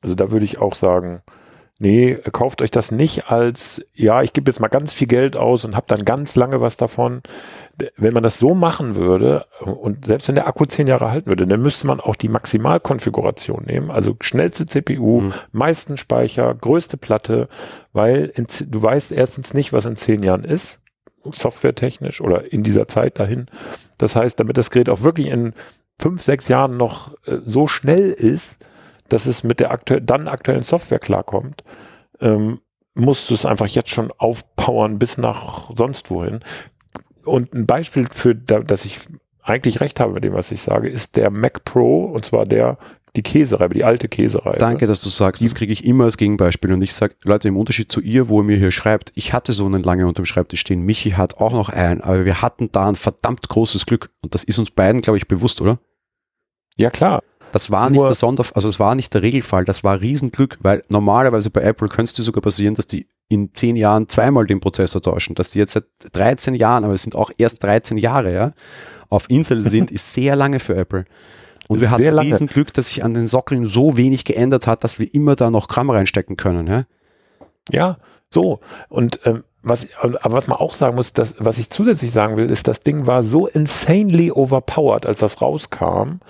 Also 0.00 0.14
da 0.14 0.30
würde 0.30 0.46
ich 0.46 0.58
auch 0.58 0.74
sagen, 0.74 1.22
nee, 1.78 2.14
kauft 2.32 2.62
euch 2.62 2.70
das 2.70 2.90
nicht 2.90 3.26
als, 3.26 3.82
ja, 3.94 4.22
ich 4.22 4.32
gebe 4.32 4.50
jetzt 4.50 4.60
mal 4.60 4.68
ganz 4.68 4.92
viel 4.92 5.06
Geld 5.06 5.36
aus 5.36 5.64
und 5.64 5.76
habe 5.76 5.86
dann 5.88 6.04
ganz 6.04 6.34
lange 6.34 6.60
was 6.60 6.76
davon. 6.76 7.22
Wenn 7.96 8.14
man 8.14 8.22
das 8.22 8.38
so 8.38 8.54
machen 8.54 8.94
würde 8.94 9.46
und 9.60 10.06
selbst 10.06 10.28
wenn 10.28 10.34
der 10.34 10.46
Akku 10.46 10.64
zehn 10.64 10.86
Jahre 10.86 11.10
halten 11.10 11.28
würde, 11.28 11.46
dann 11.46 11.62
müsste 11.62 11.86
man 11.86 12.00
auch 12.00 12.16
die 12.16 12.28
Maximalkonfiguration 12.28 13.64
nehmen, 13.64 13.90
also 13.90 14.16
schnellste 14.20 14.66
CPU, 14.66 15.20
mhm. 15.20 15.34
meisten 15.52 15.96
Speicher, 15.96 16.54
größte 16.54 16.96
Platte, 16.96 17.48
weil 17.92 18.32
in, 18.34 18.46
du 18.66 18.82
weißt 18.82 19.12
erstens 19.12 19.54
nicht, 19.54 19.72
was 19.72 19.86
in 19.86 19.96
zehn 19.96 20.22
Jahren 20.22 20.44
ist, 20.44 20.80
softwaretechnisch 21.24 22.20
oder 22.20 22.52
in 22.52 22.62
dieser 22.62 22.88
Zeit 22.88 23.18
dahin. 23.18 23.46
Das 23.98 24.16
heißt, 24.16 24.40
damit 24.40 24.56
das 24.56 24.70
Gerät 24.70 24.88
auch 24.88 25.02
wirklich 25.02 25.26
in 25.26 25.52
fünf, 26.00 26.22
sechs 26.22 26.48
Jahren 26.48 26.76
noch 26.76 27.14
äh, 27.26 27.38
so 27.44 27.66
schnell 27.66 28.10
ist, 28.10 28.58
dass 29.08 29.26
es 29.26 29.42
mit 29.42 29.60
der 29.60 29.70
aktu 29.70 30.00
dann 30.00 30.28
aktuellen 30.28 30.62
Software 30.62 30.98
klarkommt, 30.98 31.64
ähm, 32.20 32.60
musst 32.94 33.30
du 33.30 33.34
es 33.34 33.46
einfach 33.46 33.66
jetzt 33.66 33.90
schon 33.90 34.12
aufpowern 34.16 34.98
bis 34.98 35.18
nach 35.18 35.70
sonst 35.76 36.10
wohin. 36.10 36.40
Und 37.24 37.54
ein 37.54 37.66
Beispiel 37.66 38.06
für, 38.12 38.34
da, 38.34 38.60
dass 38.60 38.84
ich 38.84 38.98
eigentlich 39.42 39.80
recht 39.80 40.00
habe 40.00 40.12
mit 40.12 40.24
dem, 40.24 40.32
was 40.32 40.50
ich 40.50 40.62
sage, 40.62 40.88
ist 40.88 41.16
der 41.16 41.30
Mac 41.30 41.64
Pro 41.64 42.04
und 42.04 42.24
zwar 42.24 42.46
der 42.46 42.78
die 43.16 43.22
Käsereibe, 43.22 43.74
die 43.74 43.84
alte 43.84 44.08
Käsereibe. 44.08 44.58
Danke, 44.58 44.86
dass 44.86 45.02
du 45.02 45.08
sagst, 45.08 45.42
das 45.42 45.54
kriege 45.54 45.72
ich 45.72 45.84
immer 45.84 46.04
als 46.04 46.16
Gegenbeispiel. 46.16 46.72
Und 46.72 46.82
ich 46.82 46.94
sage, 46.94 47.14
Leute, 47.24 47.48
im 47.48 47.56
Unterschied 47.56 47.90
zu 47.90 48.00
ihr, 48.00 48.28
wo 48.28 48.40
er 48.40 48.44
mir 48.44 48.56
hier 48.56 48.70
schreibt, 48.70 49.12
ich 49.16 49.32
hatte 49.32 49.52
so 49.52 49.66
einen 49.66 49.82
lange 49.82 50.06
unter 50.06 50.22
dem 50.22 50.26
Schreibtisch 50.26 50.60
stehen, 50.60 50.82
Michi 50.82 51.10
hat 51.10 51.38
auch 51.38 51.52
noch 51.52 51.70
einen, 51.70 52.02
aber 52.02 52.24
wir 52.24 52.40
hatten 52.40 52.70
da 52.70 52.88
ein 52.88 52.94
verdammt 52.94 53.48
großes 53.48 53.86
Glück. 53.86 54.10
Und 54.22 54.34
das 54.34 54.44
ist 54.44 54.58
uns 54.58 54.70
beiden, 54.70 55.02
glaube 55.02 55.16
ich, 55.16 55.26
bewusst, 55.26 55.60
oder? 55.60 55.78
Ja, 56.76 56.90
klar. 56.90 57.22
Das 57.52 57.70
war 57.70 57.90
nicht 57.90 58.02
der 58.02 58.14
Sonder, 58.14 58.44
also 58.54 58.68
es 58.68 58.78
war 58.78 58.94
nicht 58.94 59.12
der 59.14 59.22
Regelfall, 59.22 59.64
das 59.64 59.82
war 59.84 60.00
Riesenglück, 60.00 60.58
weil 60.60 60.82
normalerweise 60.88 61.50
bei 61.50 61.62
Apple 61.62 61.88
könnte 61.88 62.10
es 62.10 62.14
dir 62.14 62.22
sogar 62.22 62.42
passieren, 62.42 62.74
dass 62.74 62.86
die 62.86 63.06
in 63.28 63.54
zehn 63.54 63.76
Jahren 63.76 64.08
zweimal 64.08 64.46
den 64.46 64.60
Prozessor 64.60 65.00
tauschen, 65.02 65.34
dass 65.34 65.50
die 65.50 65.58
jetzt 65.58 65.72
seit 65.72 65.84
13 66.12 66.54
Jahren, 66.54 66.84
aber 66.84 66.94
es 66.94 67.02
sind 67.02 67.14
auch 67.14 67.30
erst 67.38 67.62
13 67.62 67.96
Jahre, 67.96 68.32
ja, 68.32 68.52
auf 69.08 69.30
Intel 69.30 69.60
sind, 69.60 69.90
ist 69.90 70.14
sehr 70.14 70.36
lange 70.36 70.60
für 70.60 70.76
Apple. 70.76 71.04
Und 71.68 71.80
wir 71.80 71.90
hatten 71.92 72.18
Riesenglück, 72.18 72.72
dass 72.72 72.88
sich 72.88 73.04
an 73.04 73.14
den 73.14 73.28
Sockeln 73.28 73.68
so 73.68 73.96
wenig 73.96 74.24
geändert 74.24 74.66
hat, 74.66 74.82
dass 74.82 74.98
wir 74.98 75.12
immer 75.14 75.36
da 75.36 75.52
noch 75.52 75.68
Kram 75.68 75.90
reinstecken 75.90 76.36
können, 76.36 76.66
ja. 76.66 76.84
Ja, 77.70 77.98
so. 78.28 78.60
Und 78.88 79.20
ähm, 79.24 79.44
was, 79.62 79.86
aber 80.00 80.32
was 80.32 80.46
man 80.46 80.58
auch 80.58 80.74
sagen 80.74 80.96
muss, 80.96 81.12
dass, 81.12 81.34
was 81.38 81.58
ich 81.58 81.70
zusätzlich 81.70 82.12
sagen 82.12 82.36
will, 82.36 82.50
ist, 82.50 82.66
das 82.66 82.82
Ding 82.82 83.06
war 83.06 83.22
so 83.22 83.46
insanely 83.46 84.30
overpowered, 84.30 85.06
als 85.06 85.20
das 85.20 85.42
rauskam, 85.42 86.20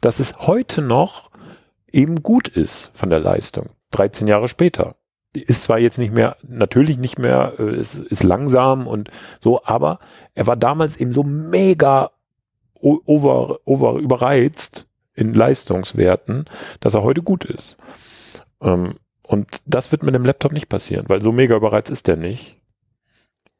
dass 0.00 0.20
es 0.20 0.38
heute 0.46 0.80
noch 0.80 1.30
eben 1.92 2.22
gut 2.22 2.48
ist 2.48 2.90
von 2.94 3.10
der 3.10 3.20
Leistung. 3.20 3.66
13 3.90 4.26
Jahre 4.26 4.48
später. 4.48 4.96
Ist 5.34 5.64
zwar 5.64 5.78
jetzt 5.78 5.98
nicht 5.98 6.12
mehr, 6.12 6.36
natürlich 6.42 6.98
nicht 6.98 7.18
mehr, 7.18 7.54
äh, 7.58 7.76
ist, 7.76 7.98
ist 7.98 8.22
langsam 8.22 8.86
und 8.86 9.10
so, 9.40 9.62
aber 9.64 9.98
er 10.34 10.46
war 10.46 10.56
damals 10.56 10.96
eben 10.96 11.12
so 11.12 11.22
mega 11.22 12.10
over, 12.80 13.58
over 13.64 13.98
überreizt 13.98 14.86
in 15.14 15.34
Leistungswerten, 15.34 16.46
dass 16.80 16.94
er 16.94 17.02
heute 17.02 17.22
gut 17.22 17.44
ist. 17.44 17.76
Ähm, 18.62 18.94
und 19.22 19.48
das 19.66 19.92
wird 19.92 20.02
mit 20.02 20.14
dem 20.14 20.24
Laptop 20.24 20.52
nicht 20.52 20.68
passieren, 20.68 21.04
weil 21.08 21.20
so 21.20 21.32
mega 21.32 21.54
überreizt 21.54 21.90
ist 21.90 22.06
der 22.06 22.16
nicht. 22.16 22.57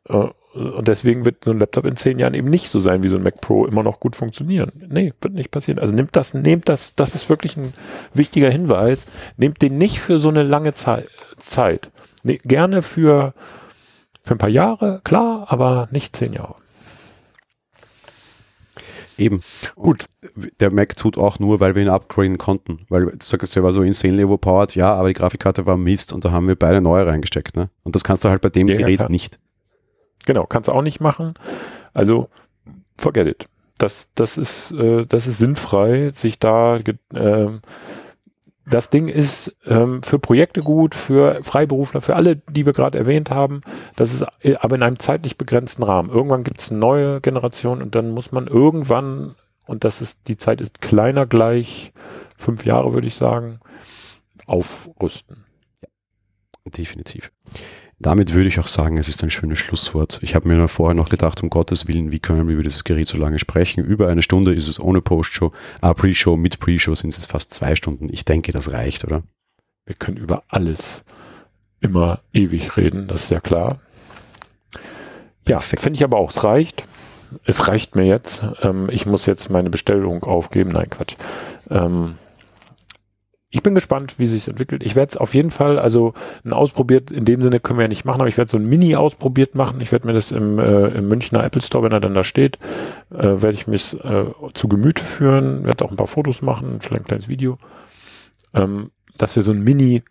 Äh, 0.08 0.28
und 0.54 0.88
deswegen 0.88 1.24
wird 1.24 1.44
so 1.44 1.52
ein 1.52 1.60
Laptop 1.60 1.84
in 1.84 1.96
zehn 1.96 2.18
Jahren 2.18 2.34
eben 2.34 2.48
nicht 2.48 2.68
so 2.68 2.80
sein 2.80 3.02
wie 3.02 3.08
so 3.08 3.16
ein 3.16 3.22
Mac 3.22 3.40
Pro 3.40 3.66
immer 3.66 3.82
noch 3.82 4.00
gut 4.00 4.16
funktionieren. 4.16 4.72
Nee, 4.88 5.12
wird 5.20 5.34
nicht 5.34 5.50
passieren. 5.50 5.78
Also 5.78 5.94
nehmt 5.94 6.16
das, 6.16 6.34
nehmt 6.34 6.68
das, 6.68 6.94
das 6.96 7.14
ist 7.14 7.28
wirklich 7.28 7.56
ein 7.56 7.74
wichtiger 8.12 8.50
Hinweis. 8.50 9.06
Nehmt 9.36 9.62
den 9.62 9.78
nicht 9.78 10.00
für 10.00 10.18
so 10.18 10.28
eine 10.30 10.42
lange 10.42 10.74
Zeit. 10.74 11.90
Nee, 12.24 12.40
gerne 12.42 12.82
für, 12.82 13.34
für 14.24 14.34
ein 14.34 14.38
paar 14.38 14.48
Jahre, 14.48 15.00
klar, 15.04 15.46
aber 15.48 15.88
nicht 15.92 16.16
zehn 16.16 16.32
Jahre. 16.32 16.56
Eben. 19.18 19.42
Gut. 19.74 20.06
der 20.60 20.72
Mac 20.72 20.96
tut 20.96 21.18
auch 21.18 21.38
nur, 21.38 21.60
weil 21.60 21.74
wir 21.74 21.82
ihn 21.82 21.88
upgraden 21.88 22.38
konnten. 22.38 22.86
Weil 22.88 23.06
du 23.06 23.16
sagst, 23.20 23.54
der 23.54 23.62
war 23.62 23.72
so 23.72 23.82
insanely 23.82 24.24
overpowered, 24.24 24.74
ja, 24.76 24.94
aber 24.94 25.08
die 25.08 25.14
Grafikkarte 25.14 25.66
war 25.66 25.76
Mist 25.76 26.12
und 26.12 26.24
da 26.24 26.30
haben 26.30 26.48
wir 26.48 26.56
beide 26.56 26.80
neue 26.80 27.06
reingesteckt. 27.06 27.56
Ne? 27.56 27.68
Und 27.82 27.94
das 27.94 28.04
kannst 28.04 28.24
du 28.24 28.28
halt 28.28 28.40
bei 28.40 28.48
dem 28.48 28.68
ja, 28.68 28.76
Gerät 28.76 29.00
ja, 29.00 29.08
nicht. 29.08 29.38
Genau, 30.26 30.44
kannst 30.46 30.68
du 30.68 30.72
auch 30.72 30.82
nicht 30.82 31.00
machen. 31.00 31.34
Also, 31.94 32.28
forget 32.98 33.26
it. 33.26 33.46
Das, 33.78 34.08
das, 34.14 34.36
ist, 34.36 34.72
äh, 34.72 35.06
das 35.06 35.26
ist 35.26 35.38
sinnfrei, 35.38 36.10
sich 36.10 36.38
da. 36.38 36.76
Äh, 37.14 37.48
das 38.68 38.90
Ding 38.90 39.08
ist 39.08 39.56
ähm, 39.66 40.02
für 40.02 40.18
Projekte 40.18 40.60
gut, 40.60 40.94
für 40.94 41.42
Freiberufler, 41.42 42.00
für 42.00 42.16
alle, 42.16 42.36
die 42.36 42.66
wir 42.66 42.72
gerade 42.72 42.98
erwähnt 42.98 43.30
haben. 43.30 43.62
Das 43.96 44.12
ist 44.12 44.26
äh, 44.40 44.56
aber 44.56 44.76
in 44.76 44.82
einem 44.82 44.98
zeitlich 44.98 45.38
begrenzten 45.38 45.82
Rahmen. 45.82 46.10
Irgendwann 46.10 46.44
gibt 46.44 46.60
es 46.60 46.70
eine 46.70 46.80
neue 46.80 47.20
Generation 47.20 47.80
und 47.80 47.94
dann 47.94 48.10
muss 48.10 48.32
man 48.32 48.46
irgendwann, 48.46 49.36
und 49.66 49.84
das 49.84 50.02
ist, 50.02 50.18
die 50.28 50.36
Zeit 50.36 50.60
ist 50.60 50.80
kleiner 50.80 51.24
gleich, 51.26 51.92
fünf 52.36 52.64
Jahre 52.64 52.92
würde 52.92 53.06
ich 53.06 53.14
sagen, 53.14 53.60
aufrüsten. 54.46 55.44
Ja, 55.82 55.88
definitiv. 56.66 57.32
Damit 58.00 58.32
würde 58.32 58.48
ich 58.48 58.60
auch 58.60 58.66
sagen, 58.68 58.96
es 58.96 59.08
ist 59.08 59.24
ein 59.24 59.30
schönes 59.30 59.58
Schlusswort. 59.58 60.20
Ich 60.22 60.36
habe 60.36 60.46
mir 60.46 60.68
vorher 60.68 60.94
noch 60.94 61.08
gedacht, 61.08 61.42
um 61.42 61.50
Gottes 61.50 61.88
Willen, 61.88 62.12
wie 62.12 62.20
können 62.20 62.46
wir 62.46 62.54
über 62.54 62.62
dieses 62.62 62.84
Gerät 62.84 63.08
so 63.08 63.18
lange 63.18 63.40
sprechen? 63.40 63.84
Über 63.84 64.08
eine 64.08 64.22
Stunde 64.22 64.54
ist 64.54 64.68
es 64.68 64.78
ohne 64.78 65.00
Postshow, 65.00 65.52
ah, 65.80 65.94
Pre-Show, 65.94 66.36
mit 66.36 66.60
Pre-Show 66.60 66.94
sind 66.94 67.10
es 67.10 67.26
fast 67.26 67.52
zwei 67.52 67.74
Stunden. 67.74 68.08
Ich 68.12 68.24
denke, 68.24 68.52
das 68.52 68.70
reicht, 68.70 69.04
oder? 69.04 69.24
Wir 69.84 69.96
können 69.96 70.16
über 70.16 70.44
alles 70.48 71.04
immer 71.80 72.20
ewig 72.32 72.76
reden, 72.76 73.08
das 73.08 73.24
ist 73.24 73.30
ja 73.30 73.40
klar. 73.40 73.80
Ja, 75.48 75.58
finde 75.58 75.96
ich 75.96 76.04
aber 76.04 76.18
auch, 76.18 76.30
es 76.30 76.44
reicht. 76.44 76.84
Es 77.44 77.68
reicht 77.68 77.96
mir 77.96 78.04
jetzt. 78.04 78.46
Ähm, 78.62 78.88
ich 78.90 79.06
muss 79.06 79.26
jetzt 79.26 79.50
meine 79.50 79.70
Bestellung 79.70 80.22
aufgeben. 80.24 80.70
Nein, 80.70 80.88
Quatsch. 80.88 81.16
Ähm, 81.70 82.16
ich 83.50 83.62
bin 83.62 83.74
gespannt, 83.74 84.18
wie 84.18 84.26
sich 84.26 84.46
entwickelt. 84.46 84.82
Ich 84.82 84.94
werde 84.94 85.10
es 85.10 85.16
auf 85.16 85.34
jeden 85.34 85.50
Fall, 85.50 85.78
also 85.78 86.12
ein 86.44 86.52
ausprobiert, 86.52 87.10
in 87.10 87.24
dem 87.24 87.40
Sinne 87.40 87.60
können 87.60 87.78
wir 87.78 87.84
ja 87.84 87.88
nicht 87.88 88.04
machen, 88.04 88.20
aber 88.20 88.28
ich 88.28 88.36
werde 88.36 88.50
so 88.50 88.58
ein 88.58 88.68
Mini 88.68 88.94
ausprobiert 88.94 89.54
machen. 89.54 89.80
Ich 89.80 89.90
werde 89.90 90.06
mir 90.06 90.12
das 90.12 90.32
im, 90.32 90.58
äh, 90.58 90.88
im 90.88 91.08
Münchner 91.08 91.44
Apple 91.44 91.62
Store, 91.62 91.84
wenn 91.84 91.92
er 91.92 92.00
dann 92.00 92.14
da 92.14 92.24
steht, 92.24 92.58
äh, 93.10 93.40
werde 93.40 93.54
ich 93.54 93.66
mich 93.66 93.94
äh, 94.04 94.26
zu 94.52 94.68
Gemüte 94.68 95.02
führen, 95.02 95.64
werde 95.64 95.84
auch 95.84 95.90
ein 95.90 95.96
paar 95.96 96.06
Fotos 96.06 96.42
machen, 96.42 96.80
vielleicht 96.80 97.04
ein 97.04 97.08
kleines 97.08 97.28
Video, 97.28 97.58
ähm, 98.52 98.90
dass 99.16 99.34
wir 99.34 99.42
so 99.42 99.52
ein 99.52 99.64
Mini 99.64 100.02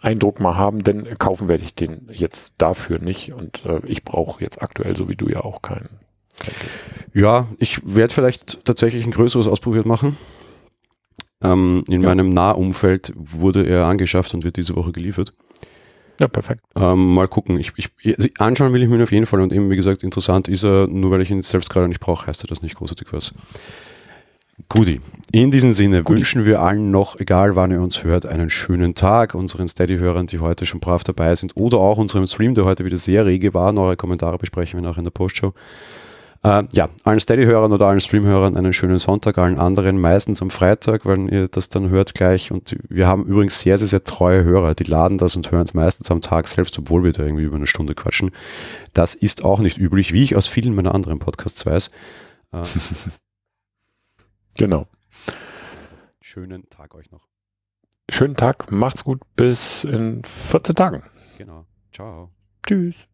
Eindruck 0.00 0.38
mal 0.40 0.56
haben, 0.56 0.84
denn 0.84 1.14
kaufen 1.14 1.48
werde 1.48 1.64
ich 1.64 1.74
den 1.74 2.08
jetzt 2.12 2.52
dafür 2.58 2.98
nicht 2.98 3.32
und 3.32 3.64
äh, 3.64 3.80
ich 3.86 4.04
brauche 4.04 4.42
jetzt 4.42 4.62
aktuell, 4.62 4.94
so 4.96 5.08
wie 5.08 5.16
du 5.16 5.28
ja 5.28 5.40
auch 5.40 5.62
keinen. 5.62 5.88
Kein 6.38 6.54
ja, 7.14 7.46
ich 7.58 7.80
werde 7.82 8.12
vielleicht 8.12 8.64
tatsächlich 8.64 9.04
ein 9.06 9.10
größeres 9.10 9.48
ausprobiert 9.48 9.86
machen. 9.86 10.16
Ähm, 11.42 11.84
in 11.88 12.02
ja. 12.02 12.08
meinem 12.08 12.30
Nahumfeld 12.30 13.12
wurde 13.16 13.66
er 13.66 13.86
angeschafft 13.86 14.32
und 14.34 14.44
wird 14.44 14.56
diese 14.56 14.74
Woche 14.76 14.92
geliefert. 14.92 15.32
Ja, 16.18 16.28
perfekt. 16.28 16.62
Ähm, 16.74 17.14
mal 17.14 17.28
gucken. 17.28 17.58
Ich, 17.58 17.72
ich, 17.76 17.90
also 18.16 18.28
anschauen 18.38 18.72
will 18.72 18.82
ich 18.82 18.88
mir 18.88 19.02
auf 19.02 19.12
jeden 19.12 19.26
Fall 19.26 19.40
und 19.40 19.52
eben, 19.52 19.70
wie 19.70 19.76
gesagt, 19.76 20.02
interessant 20.02 20.48
ist 20.48 20.64
er, 20.64 20.86
nur 20.86 21.10
weil 21.10 21.20
ich 21.20 21.30
ihn 21.30 21.42
selbst 21.42 21.68
gerade 21.68 21.88
nicht 21.88 22.00
brauche, 22.00 22.26
heißt 22.26 22.42
er 22.44 22.48
das 22.48 22.62
nicht 22.62 22.74
großartig 22.74 23.08
was. 23.12 23.34
Guti. 24.70 25.00
In 25.32 25.50
diesem 25.50 25.70
Sinne 25.70 26.02
Guti. 26.02 26.16
wünschen 26.16 26.46
wir 26.46 26.62
allen 26.62 26.90
noch, 26.90 27.20
egal 27.20 27.56
wann 27.56 27.70
ihr 27.70 27.82
uns 27.82 28.02
hört, 28.02 28.24
einen 28.24 28.48
schönen 28.48 28.94
Tag. 28.94 29.34
Unseren 29.34 29.68
Steady-Hörern, 29.68 30.26
die 30.26 30.38
heute 30.38 30.64
schon 30.64 30.80
brav 30.80 31.04
dabei 31.04 31.34
sind 31.34 31.54
oder 31.56 31.76
auch 31.76 31.98
unserem 31.98 32.26
Stream, 32.26 32.54
der 32.54 32.64
heute 32.64 32.86
wieder 32.86 32.96
sehr 32.96 33.26
rege 33.26 33.52
war. 33.52 33.76
Eure 33.76 33.96
Kommentare 33.96 34.38
besprechen 34.38 34.80
wir 34.80 34.88
nachher 34.88 34.98
in 34.98 35.04
der 35.04 35.10
Postshow. 35.10 35.52
Äh, 36.46 36.68
ja, 36.74 36.88
allen 37.02 37.18
Steady-Hörern 37.18 37.72
oder 37.72 37.86
allen 37.86 38.00
Stream-Hörern 38.00 38.56
einen 38.56 38.72
schönen 38.72 38.98
Sonntag, 38.98 39.36
allen 39.36 39.58
anderen 39.58 40.00
meistens 40.00 40.40
am 40.42 40.50
Freitag, 40.50 41.04
weil 41.04 41.28
ihr 41.32 41.48
das 41.48 41.70
dann 41.70 41.90
hört 41.90 42.14
gleich. 42.14 42.52
Und 42.52 42.76
wir 42.88 43.08
haben 43.08 43.26
übrigens 43.26 43.58
sehr, 43.58 43.76
sehr, 43.78 43.88
sehr 43.88 44.04
treue 44.04 44.44
Hörer, 44.44 44.76
die 44.76 44.84
laden 44.84 45.18
das 45.18 45.34
und 45.34 45.50
hören 45.50 45.64
es 45.64 45.74
meistens 45.74 46.08
am 46.08 46.20
Tag 46.20 46.46
selbst, 46.46 46.78
obwohl 46.78 47.02
wir 47.02 47.10
da 47.10 47.24
irgendwie 47.24 47.42
über 47.42 47.56
eine 47.56 47.66
Stunde 47.66 47.96
quatschen. 47.96 48.30
Das 48.94 49.16
ist 49.16 49.44
auch 49.44 49.58
nicht 49.58 49.78
üblich, 49.78 50.12
wie 50.12 50.22
ich 50.22 50.36
aus 50.36 50.46
vielen 50.46 50.76
meiner 50.76 50.94
anderen 50.94 51.18
Podcasts 51.18 51.66
weiß. 51.66 51.90
Äh, 52.52 52.62
genau. 54.56 54.86
Also, 55.82 55.96
schönen 56.20 56.70
Tag 56.70 56.94
euch 56.94 57.10
noch. 57.10 57.26
Schönen 58.08 58.36
Tag, 58.36 58.70
macht's 58.70 59.02
gut, 59.02 59.20
bis 59.34 59.82
in 59.82 60.22
14 60.24 60.76
Tagen. 60.76 61.02
Genau. 61.38 61.66
Ciao. 61.90 62.30
Tschüss. 62.64 63.08